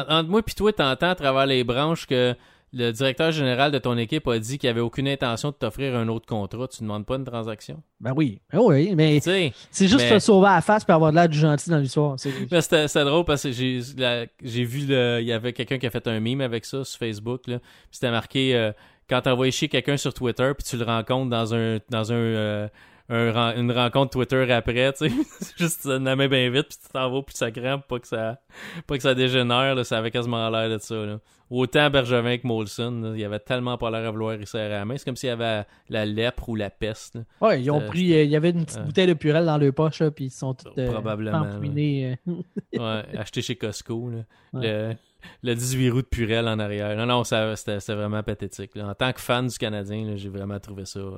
entre 0.08 0.28
moi 0.28 0.40
et 0.46 0.52
toi, 0.54 0.72
t'entends 0.72 1.10
à 1.10 1.14
travers 1.14 1.46
les 1.46 1.62
branches 1.64 2.06
que 2.06 2.34
le 2.72 2.90
directeur 2.90 3.32
général 3.32 3.72
de 3.72 3.78
ton 3.78 3.96
équipe 3.96 4.26
a 4.28 4.38
dit 4.38 4.58
qu'il 4.58 4.68
avait 4.68 4.80
aucune 4.82 5.08
intention 5.08 5.48
de 5.50 5.54
t'offrir 5.54 5.94
un 5.96 6.06
autre 6.08 6.26
contrat. 6.26 6.68
Tu 6.68 6.82
demandes 6.82 7.06
pas 7.06 7.16
une 7.16 7.24
transaction? 7.24 7.82
Ben 8.00 8.12
oui, 8.14 8.40
Ben 8.52 8.58
oui, 8.62 8.94
mais 8.94 9.20
c'est 9.20 9.52
juste 9.88 9.96
mais- 10.00 10.18
se 10.20 10.26
sauver 10.26 10.48
à 10.48 10.56
la 10.56 10.60
face 10.60 10.84
pour 10.84 10.94
avoir 10.94 11.10
de 11.10 11.16
l'air 11.16 11.28
du 11.28 11.38
gentil 11.38 11.70
dans 11.70 11.78
l'histoire. 11.78 12.16
C'est- 12.18 12.30
c'était 12.88 13.04
drôle 13.04 13.24
parce 13.24 13.42
que 13.44 13.52
j'ai 13.52 14.64
vu 14.64 14.86
le, 14.86 15.18
il 15.20 15.26
y 15.26 15.32
avait 15.32 15.52
quelqu'un 15.54 15.78
qui 15.78 15.86
a 15.86 15.90
fait 15.90 16.06
un 16.08 16.20
meme 16.20 16.40
avec 16.42 16.64
ça 16.66 16.84
sur 16.84 16.98
Facebook 16.98 17.42
c'était 17.90 18.10
marqué 18.10 18.54
euh, 18.54 18.72
quand 19.08 19.22
t'envoies 19.22 19.50
chier 19.50 19.68
quelqu'un 19.68 19.96
sur 19.96 20.12
Twitter 20.12 20.52
puis 20.56 20.64
tu 20.68 20.76
le 20.76 20.84
rencontres 20.84 21.30
dans 21.30 21.54
un 21.54 21.78
dans 21.88 22.12
un, 22.12 22.16
euh, 22.16 22.68
un 23.10 23.56
une 23.56 23.72
rencontre 23.72 24.10
Twitter 24.12 24.52
après, 24.52 24.92
tu 24.92 25.08
sais, 25.08 25.14
juste 25.58 25.82
tu 25.82 25.88
main 25.98 26.28
bien 26.28 26.50
vite 26.50 26.68
puis 26.68 26.78
tu 26.84 26.92
t'en 26.92 27.10
vas 27.10 27.22
puis 27.22 27.34
ça 27.36 27.50
crampe 27.50 27.86
pas 27.88 27.98
que 27.98 28.06
ça 28.06 28.40
pas 28.86 28.96
que 28.96 29.02
ça 29.02 29.14
dégénère 29.14 29.74
là, 29.74 29.84
ça 29.84 29.98
avait 29.98 30.10
quasiment 30.10 30.48
l'air 30.50 30.68
de 30.68 30.78
ça 30.78 30.94
là. 30.94 31.18
Autant 31.50 31.88
Bergevin 31.88 32.36
que 32.36 32.46
Molson, 32.46 33.00
là, 33.00 33.12
il 33.16 33.24
avait 33.24 33.38
tellement 33.38 33.78
pas 33.78 33.90
l'air 33.90 34.06
à 34.06 34.10
vouloir 34.10 34.34
y 34.34 34.46
serrer 34.46 34.68
la 34.68 34.84
main, 34.84 34.98
c'est 34.98 35.06
comme 35.06 35.16
s'il 35.16 35.30
y 35.30 35.32
avait 35.32 35.64
la 35.88 36.04
lèpre 36.04 36.46
ou 36.50 36.54
la 36.56 36.68
peste. 36.68 37.14
là. 37.14 37.22
Ouais, 37.40 37.62
ils 37.62 37.70
ont 37.70 37.80
Euh, 37.80 37.86
pris, 37.86 38.12
euh, 38.12 38.24
il 38.24 38.28
y 38.30 38.36
avait 38.36 38.50
une 38.50 38.66
petite 38.66 38.78
euh, 38.80 38.82
bouteille 38.82 39.06
de 39.06 39.14
purelle 39.14 39.46
dans 39.46 39.56
leur 39.56 39.72
poche, 39.72 40.02
puis 40.14 40.26
ils 40.26 40.30
sont 40.30 40.52
tous 40.52 40.68
euh, 40.76 40.92
Probablement, 40.92 41.38
empoinés, 41.38 42.18
euh. 42.26 42.32
Ouais, 42.78 43.16
acheté 43.18 43.40
chez 43.40 43.56
Costco. 43.56 44.10
Là. 44.10 44.18
Ouais. 44.52 44.68
Le, 44.90 44.94
le 45.42 45.54
18 45.54 45.88
roues 45.88 46.02
de 46.02 46.06
Purel 46.06 46.46
en 46.46 46.58
arrière. 46.58 46.94
Non, 46.98 47.06
non, 47.06 47.24
c'était, 47.24 47.78
vraiment 47.94 48.22
pathétique. 48.22 48.74
là. 48.76 48.88
En 48.88 48.94
tant 48.94 49.10
que 49.14 49.20
fan 49.22 49.46
du 49.46 49.56
Canadien, 49.56 50.16
j'ai 50.16 50.28
vraiment 50.28 50.60
trouvé 50.60 50.84
ça 50.84 51.00
euh, 51.00 51.16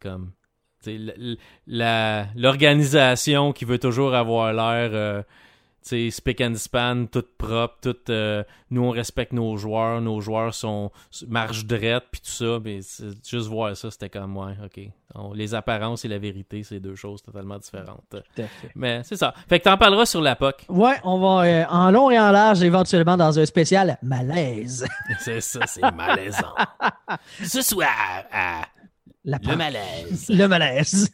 comme. 0.00 0.30
L'organisation 2.36 3.52
qui 3.52 3.64
veut 3.64 3.78
toujours 3.78 4.14
avoir 4.14 4.52
l'air. 4.52 4.90
euh, 4.92 5.22
spick 6.10 6.40
and 6.42 6.54
span, 6.56 7.06
tout 7.10 7.24
propre, 7.38 7.74
tout. 7.80 7.96
euh, 8.10 8.44
nous, 8.70 8.84
on 8.84 8.90
respecte 8.90 9.32
nos 9.32 9.56
joueurs, 9.56 10.00
nos 10.02 10.20
joueurs 10.20 10.54
sont 10.54 10.92
marche 11.26 11.64
drette, 11.64 12.04
puis 12.12 12.20
tout 12.20 12.30
ça. 12.30 12.58
Mais 12.62 12.80
juste 13.26 13.48
voir 13.48 13.74
ça, 13.76 13.90
c'était 13.90 14.10
comme, 14.10 14.36
ouais, 14.36 14.52
ok. 14.64 14.80
On- 15.14 15.32
les 15.32 15.54
apparences 15.54 16.04
et 16.04 16.08
la 16.08 16.18
vérité, 16.18 16.62
c'est 16.62 16.78
deux 16.80 16.94
choses 16.94 17.22
totalement 17.22 17.58
différentes. 17.58 18.04
Tout 18.10 18.18
à 18.42 18.46
fait. 18.46 18.70
Mais 18.76 19.00
c'est 19.04 19.16
ça. 19.16 19.34
Fait 19.48 19.58
que 19.58 19.64
t'en 19.64 19.76
parleras 19.78 20.04
sur 20.06 20.20
la 20.20 20.36
POC. 20.36 20.66
Ouais, 20.68 20.96
on 21.02 21.18
va 21.18 21.44
euh, 21.46 21.64
en 21.68 21.90
long 21.90 22.10
et 22.10 22.18
en 22.20 22.30
large, 22.30 22.62
éventuellement, 22.62 23.16
dans 23.16 23.36
un 23.38 23.46
spécial 23.46 23.98
malaise. 24.02 24.86
C'est 25.18 25.40
ça, 25.40 25.66
c'est 25.66 25.90
malaisant. 25.94 26.54
Ce 27.42 27.62
soir, 27.62 27.88
à 28.30 28.62
La 29.22 29.38
le 29.46 29.54
malaise. 29.54 30.26
Le 30.30 30.46
malaise. 30.46 31.08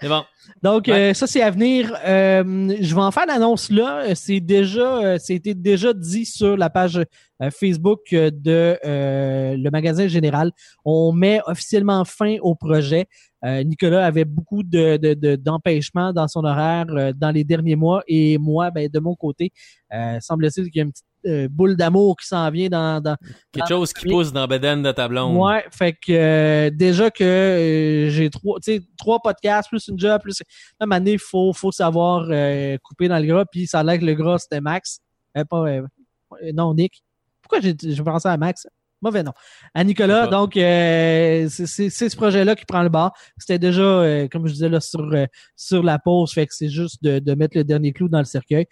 C'est 0.00 0.08
bon. 0.08 0.22
Donc, 0.62 0.86
Ouais. 0.86 1.10
euh, 1.10 1.14
ça, 1.14 1.26
c'est 1.26 1.42
à 1.42 1.50
venir. 1.50 1.92
Euh, 2.06 2.76
je 2.80 2.94
vais 2.94 3.00
en 3.00 3.10
faire 3.10 3.26
l'annonce 3.26 3.70
là. 3.70 4.14
C'est 4.14 4.38
déjà, 4.38 4.98
euh, 4.98 5.18
c'était 5.18 5.54
déjà 5.54 5.92
dit 5.92 6.24
sur 6.26 6.56
la 6.56 6.70
page 6.70 6.96
euh, 6.98 7.50
Facebook 7.50 8.12
euh, 8.12 8.30
de 8.32 8.78
euh, 8.84 9.56
le 9.56 9.70
magasin 9.70 10.06
général. 10.06 10.52
On 10.84 11.12
met 11.12 11.40
officiellement 11.46 12.04
fin 12.04 12.36
au 12.40 12.54
projet. 12.54 13.06
Euh, 13.44 13.64
Nicolas 13.64 14.06
avait 14.06 14.24
beaucoup 14.26 14.62
de, 14.62 14.96
de, 14.96 15.14
de- 15.14 15.34
d'empêchements 15.36 16.12
dans 16.12 16.28
son 16.28 16.44
horaire 16.44 16.86
euh, 16.90 17.12
dans 17.16 17.30
les 17.32 17.42
derniers 17.42 17.74
mois 17.76 18.02
et 18.06 18.38
moi, 18.38 18.70
ben, 18.70 18.88
de 18.88 18.98
mon 19.00 19.16
côté, 19.16 19.50
euh, 19.92 20.18
semble-t-il 20.20 20.66
qu'il 20.70 20.76
y 20.76 20.80
a 20.80 20.84
une 20.84 20.92
petite 20.92 21.04
euh, 21.26 21.48
boule 21.48 21.76
d'amour 21.76 22.16
qui 22.16 22.26
s'en 22.26 22.50
vient 22.50 22.68
dans, 22.68 23.02
dans, 23.02 23.16
Quelque 23.52 23.68
chose 23.68 23.92
qui 23.92 24.08
pousse 24.08 24.32
dans 24.32 24.46
Beden 24.46 24.82
de 24.82 24.90
ta 24.90 25.06
blonde. 25.06 25.36
Ouais, 25.36 25.64
fait 25.70 25.92
que 25.92 26.12
euh, 26.12 26.70
déjà 26.70 27.10
que 27.10 27.22
euh, 27.24 28.10
j'ai 28.10 28.30
trois, 28.30 28.58
trois 28.96 29.18
podcasts 29.20 29.68
plus 29.68 29.86
une 29.88 29.98
job 29.98 30.18
plus. 30.22 30.42
Là, 30.80 31.00
il 31.04 31.18
faut, 31.18 31.52
faut 31.52 31.72
savoir 31.72 32.22
couper 32.82 33.08
dans 33.08 33.18
le 33.18 33.26
gras. 33.26 33.44
Puis 33.44 33.66
ça 33.66 33.80
a 33.80 33.82
l'air 33.82 33.98
que 33.98 34.04
le 34.04 34.14
gras 34.14 34.38
c'était 34.38 34.62
Max, 34.62 35.00
pas 35.34 35.80
non 36.54 36.74
Nick. 36.74 37.02
Pourquoi 37.42 37.60
j'ai, 37.60 37.74
j'ai 37.78 38.02
pensé 38.02 38.28
à 38.28 38.36
Max? 38.38 38.66
Mauvais 39.02 39.22
nom. 39.22 39.32
À 39.74 39.82
Nicolas. 39.84 40.26
Je. 40.26 40.30
Donc 40.30 40.52
c'est, 40.54 41.90
ce 41.90 42.16
projet-là 42.16 42.54
qui 42.54 42.64
prend 42.64 42.82
le 42.82 42.88
bas. 42.88 43.12
C'était 43.36 43.58
déjà, 43.58 44.26
comme 44.30 44.46
je 44.46 44.52
disais 44.52 44.68
là, 44.70 44.80
sur 44.80 45.06
sur 45.54 45.82
la 45.82 45.98
pause. 45.98 46.32
Fait 46.32 46.46
que 46.46 46.54
c'est 46.54 46.68
juste 46.68 47.02
de, 47.02 47.18
de 47.18 47.34
mettre 47.34 47.58
le 47.58 47.64
dernier 47.64 47.92
clou 47.92 48.08
dans 48.08 48.18
le 48.18 48.24
cercueil. 48.24 48.66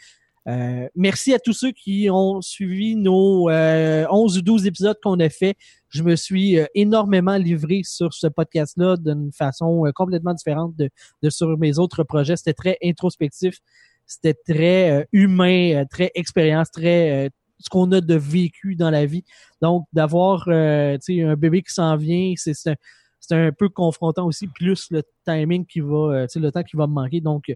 Euh, 0.46 0.88
merci 0.94 1.34
à 1.34 1.38
tous 1.38 1.52
ceux 1.52 1.72
qui 1.72 2.08
ont 2.10 2.40
suivi 2.40 2.96
nos 2.96 3.50
euh, 3.50 4.06
11 4.10 4.38
ou 4.38 4.42
12 4.42 4.66
épisodes 4.66 4.98
qu'on 5.02 5.18
a 5.20 5.28
fait. 5.28 5.56
Je 5.90 6.02
me 6.02 6.16
suis 6.16 6.58
euh, 6.58 6.66
énormément 6.74 7.36
livré 7.36 7.82
sur 7.84 8.12
ce 8.12 8.26
podcast-là 8.26 8.96
d'une 8.96 9.32
façon 9.32 9.86
euh, 9.86 9.92
complètement 9.92 10.34
différente 10.34 10.76
de, 10.76 10.90
de 11.22 11.30
sur 11.30 11.56
mes 11.58 11.78
autres 11.78 12.04
projets. 12.04 12.36
C'était 12.36 12.54
très 12.54 12.78
introspectif, 12.82 13.58
c'était 14.06 14.34
très 14.34 14.90
euh, 14.90 15.04
humain, 15.12 15.84
très 15.90 16.10
expérience, 16.14 16.70
très 16.70 17.30
ce 17.60 17.68
qu'on 17.70 17.90
a 17.92 18.00
de 18.00 18.14
vécu 18.14 18.76
dans 18.76 18.90
la 18.90 19.04
vie. 19.04 19.24
Donc, 19.60 19.84
d'avoir 19.92 20.46
un 20.48 20.96
bébé 21.36 21.62
qui 21.62 21.72
s'en 21.72 21.96
vient, 21.96 22.32
c'est 22.36 22.52
un, 22.68 22.74
c'est 23.18 23.34
un 23.34 23.50
peu 23.50 23.68
confrontant 23.68 24.26
aussi, 24.26 24.46
plus 24.46 24.86
le 24.90 25.02
timing 25.26 25.66
qui 25.66 25.80
va, 25.80 26.26
le 26.32 26.50
temps 26.50 26.62
qui 26.62 26.76
va 26.76 26.86
me 26.86 26.92
manquer. 26.92 27.20
Donc, 27.20 27.52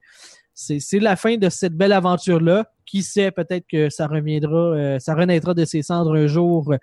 c'est 0.54 0.98
la 0.98 1.16
fin 1.16 1.36
de 1.36 1.48
cette 1.48 1.74
belle 1.74 1.92
aventure-là. 1.92 2.70
Qui 2.84 3.02
sait, 3.02 3.30
peut-être 3.30 3.66
que 3.66 3.88
ça 3.88 4.06
reviendra, 4.06 4.58
euh, 4.58 4.98
ça 4.98 5.14
renaîtra 5.14 5.54
de 5.54 5.64
ses 5.64 5.82
cendres 5.82 6.14
un 6.16 6.26
jour 6.26 6.74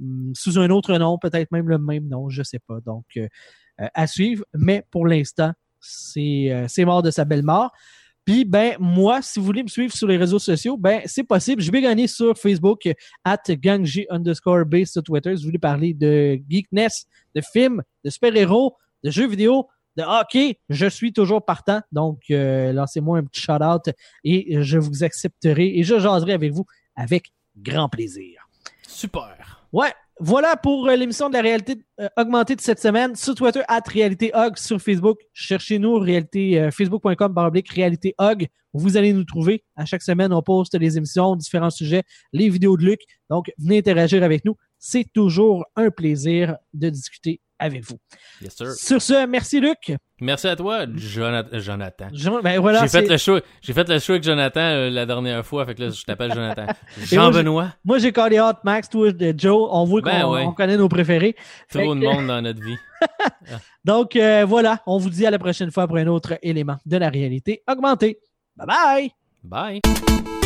hum, 0.00 0.32
sous 0.34 0.58
un 0.58 0.70
autre 0.70 0.96
nom, 0.98 1.18
peut-être 1.18 1.50
même 1.50 1.68
le 1.68 1.78
même 1.78 2.06
nom, 2.06 2.28
je 2.28 2.42
sais 2.42 2.60
pas. 2.60 2.78
Donc, 2.84 3.04
euh, 3.16 3.26
à 3.94 4.06
suivre. 4.06 4.44
Mais 4.54 4.84
pour 4.90 5.06
l'instant, 5.06 5.52
c'est 5.80 6.52
euh, 6.52 6.66
c'est 6.68 6.84
mort 6.84 7.02
de 7.02 7.10
sa 7.10 7.24
belle 7.24 7.42
mort. 7.42 7.72
Puis, 8.24 8.44
ben, 8.44 8.76
moi, 8.78 9.22
si 9.22 9.38
vous 9.38 9.46
voulez 9.46 9.62
me 9.62 9.68
suivre 9.68 9.94
sur 9.94 10.06
les 10.06 10.18
réseaux 10.18 10.38
sociaux, 10.38 10.76
ben, 10.76 11.00
c'est 11.06 11.24
possible. 11.24 11.62
Je 11.62 11.72
vais 11.72 11.80
gagner 11.80 12.06
sur 12.06 12.36
Facebook, 12.36 12.86
at 13.24 13.38
gangg 13.48 14.04
underscore 14.10 14.66
base 14.66 14.90
sur 14.90 15.02
Twitter. 15.02 15.34
Si 15.34 15.42
vous 15.42 15.48
voulez 15.48 15.58
parler 15.58 15.94
de 15.94 16.38
geekness, 16.46 17.06
de 17.34 17.40
films, 17.40 17.82
de 18.04 18.10
super-héros, 18.10 18.76
de 19.02 19.10
jeux 19.10 19.28
vidéo, 19.28 19.66
de 19.98 20.02
hockey, 20.02 20.58
je 20.68 20.86
suis 20.86 21.12
toujours 21.12 21.44
partant. 21.44 21.82
Donc, 21.92 22.22
euh, 22.30 22.72
lancez-moi 22.72 23.18
un 23.18 23.24
petit 23.24 23.40
shout-out 23.40 23.90
et 24.24 24.62
je 24.62 24.78
vous 24.78 25.04
accepterai 25.04 25.78
et 25.78 25.82
je 25.82 25.98
jaserai 25.98 26.32
avec 26.32 26.52
vous 26.52 26.64
avec 26.96 27.32
grand 27.56 27.88
plaisir. 27.88 28.48
Super. 28.86 29.66
Ouais, 29.72 29.92
voilà 30.20 30.56
pour 30.56 30.88
euh, 30.88 30.96
l'émission 30.96 31.28
de 31.28 31.34
la 31.34 31.42
réalité 31.42 31.80
euh, 32.00 32.08
augmentée 32.16 32.56
de 32.56 32.60
cette 32.60 32.80
semaine. 32.80 33.14
Sur 33.14 33.34
Twitter, 33.34 33.60
at 33.68 33.82
réalité 33.86 34.32
Sur 34.56 34.80
Facebook, 34.80 35.18
cherchez-nous, 35.32 35.98
réalité, 35.98 36.60
euh, 36.60 36.70
facebook.com, 36.70 37.32
baroblique 37.32 37.68
réalité 37.70 38.14
Vous 38.72 38.96
allez 38.96 39.12
nous 39.12 39.24
trouver. 39.24 39.64
À 39.76 39.84
chaque 39.84 40.02
semaine, 40.02 40.32
on 40.32 40.42
poste 40.42 40.74
les 40.78 40.96
émissions, 40.96 41.36
différents 41.36 41.70
sujets, 41.70 42.02
les 42.32 42.48
vidéos 42.48 42.76
de 42.76 42.84
Luc. 42.84 43.00
Donc, 43.30 43.52
venez 43.58 43.78
interagir 43.78 44.24
avec 44.24 44.44
nous. 44.44 44.56
C'est 44.78 45.06
toujours 45.12 45.66
un 45.76 45.90
plaisir 45.90 46.56
de 46.72 46.88
discuter 46.88 47.40
avec 47.58 47.84
vous. 47.84 47.98
Yes, 48.40 48.56
sir. 48.56 48.72
Sur 48.72 49.02
ce, 49.02 49.26
merci 49.26 49.60
Luc. 49.60 49.92
Merci 50.20 50.48
à 50.48 50.56
toi, 50.56 50.86
Jonathan. 50.94 51.48
Jonathan. 51.58 52.06
ben 52.42 52.60
voilà, 52.60 52.82
j'ai 52.82 52.88
fait 52.88 53.08
le 53.08 53.16
show. 53.16 53.38
J'ai 53.60 53.72
fait 53.72 53.88
le 53.88 53.98
show 53.98 54.12
avec 54.12 54.24
Jonathan 54.24 54.60
euh, 54.60 54.90
la 54.90 55.06
dernière 55.06 55.44
fois, 55.44 55.64
fait 55.66 55.74
que 55.74 55.82
là 55.82 55.90
je 55.90 56.02
t'appelle 56.04 56.32
Jonathan. 56.32 56.66
Jean-Benoît. 57.02 57.74
Moi 57.84 57.98
j'ai 57.98 58.12
callé 58.12 58.40
Hot 58.40 58.58
Max, 58.64 58.88
toi 58.88 59.10
Joe. 59.36 59.68
On 59.70 59.84
voit 59.84 60.00
ben 60.02 60.22
qu'on 60.22 60.52
connaît 60.52 60.76
nos 60.76 60.88
préférés. 60.88 61.34
Trop 61.70 61.94
de 61.94 62.00
monde 62.00 62.26
dans 62.28 62.42
notre 62.42 62.62
vie. 62.62 62.76
Donc 63.84 64.16
euh, 64.16 64.44
voilà, 64.44 64.82
on 64.86 64.98
vous 64.98 65.10
dit 65.10 65.26
à 65.26 65.30
la 65.30 65.38
prochaine 65.38 65.70
fois 65.70 65.86
pour 65.86 65.96
un 65.96 66.06
autre 66.06 66.38
élément 66.42 66.76
de 66.86 66.96
la 66.96 67.08
réalité 67.08 67.62
augmentée. 67.68 68.20
Bye 68.56 68.66
bye. 68.66 69.10
Bye. 69.44 70.37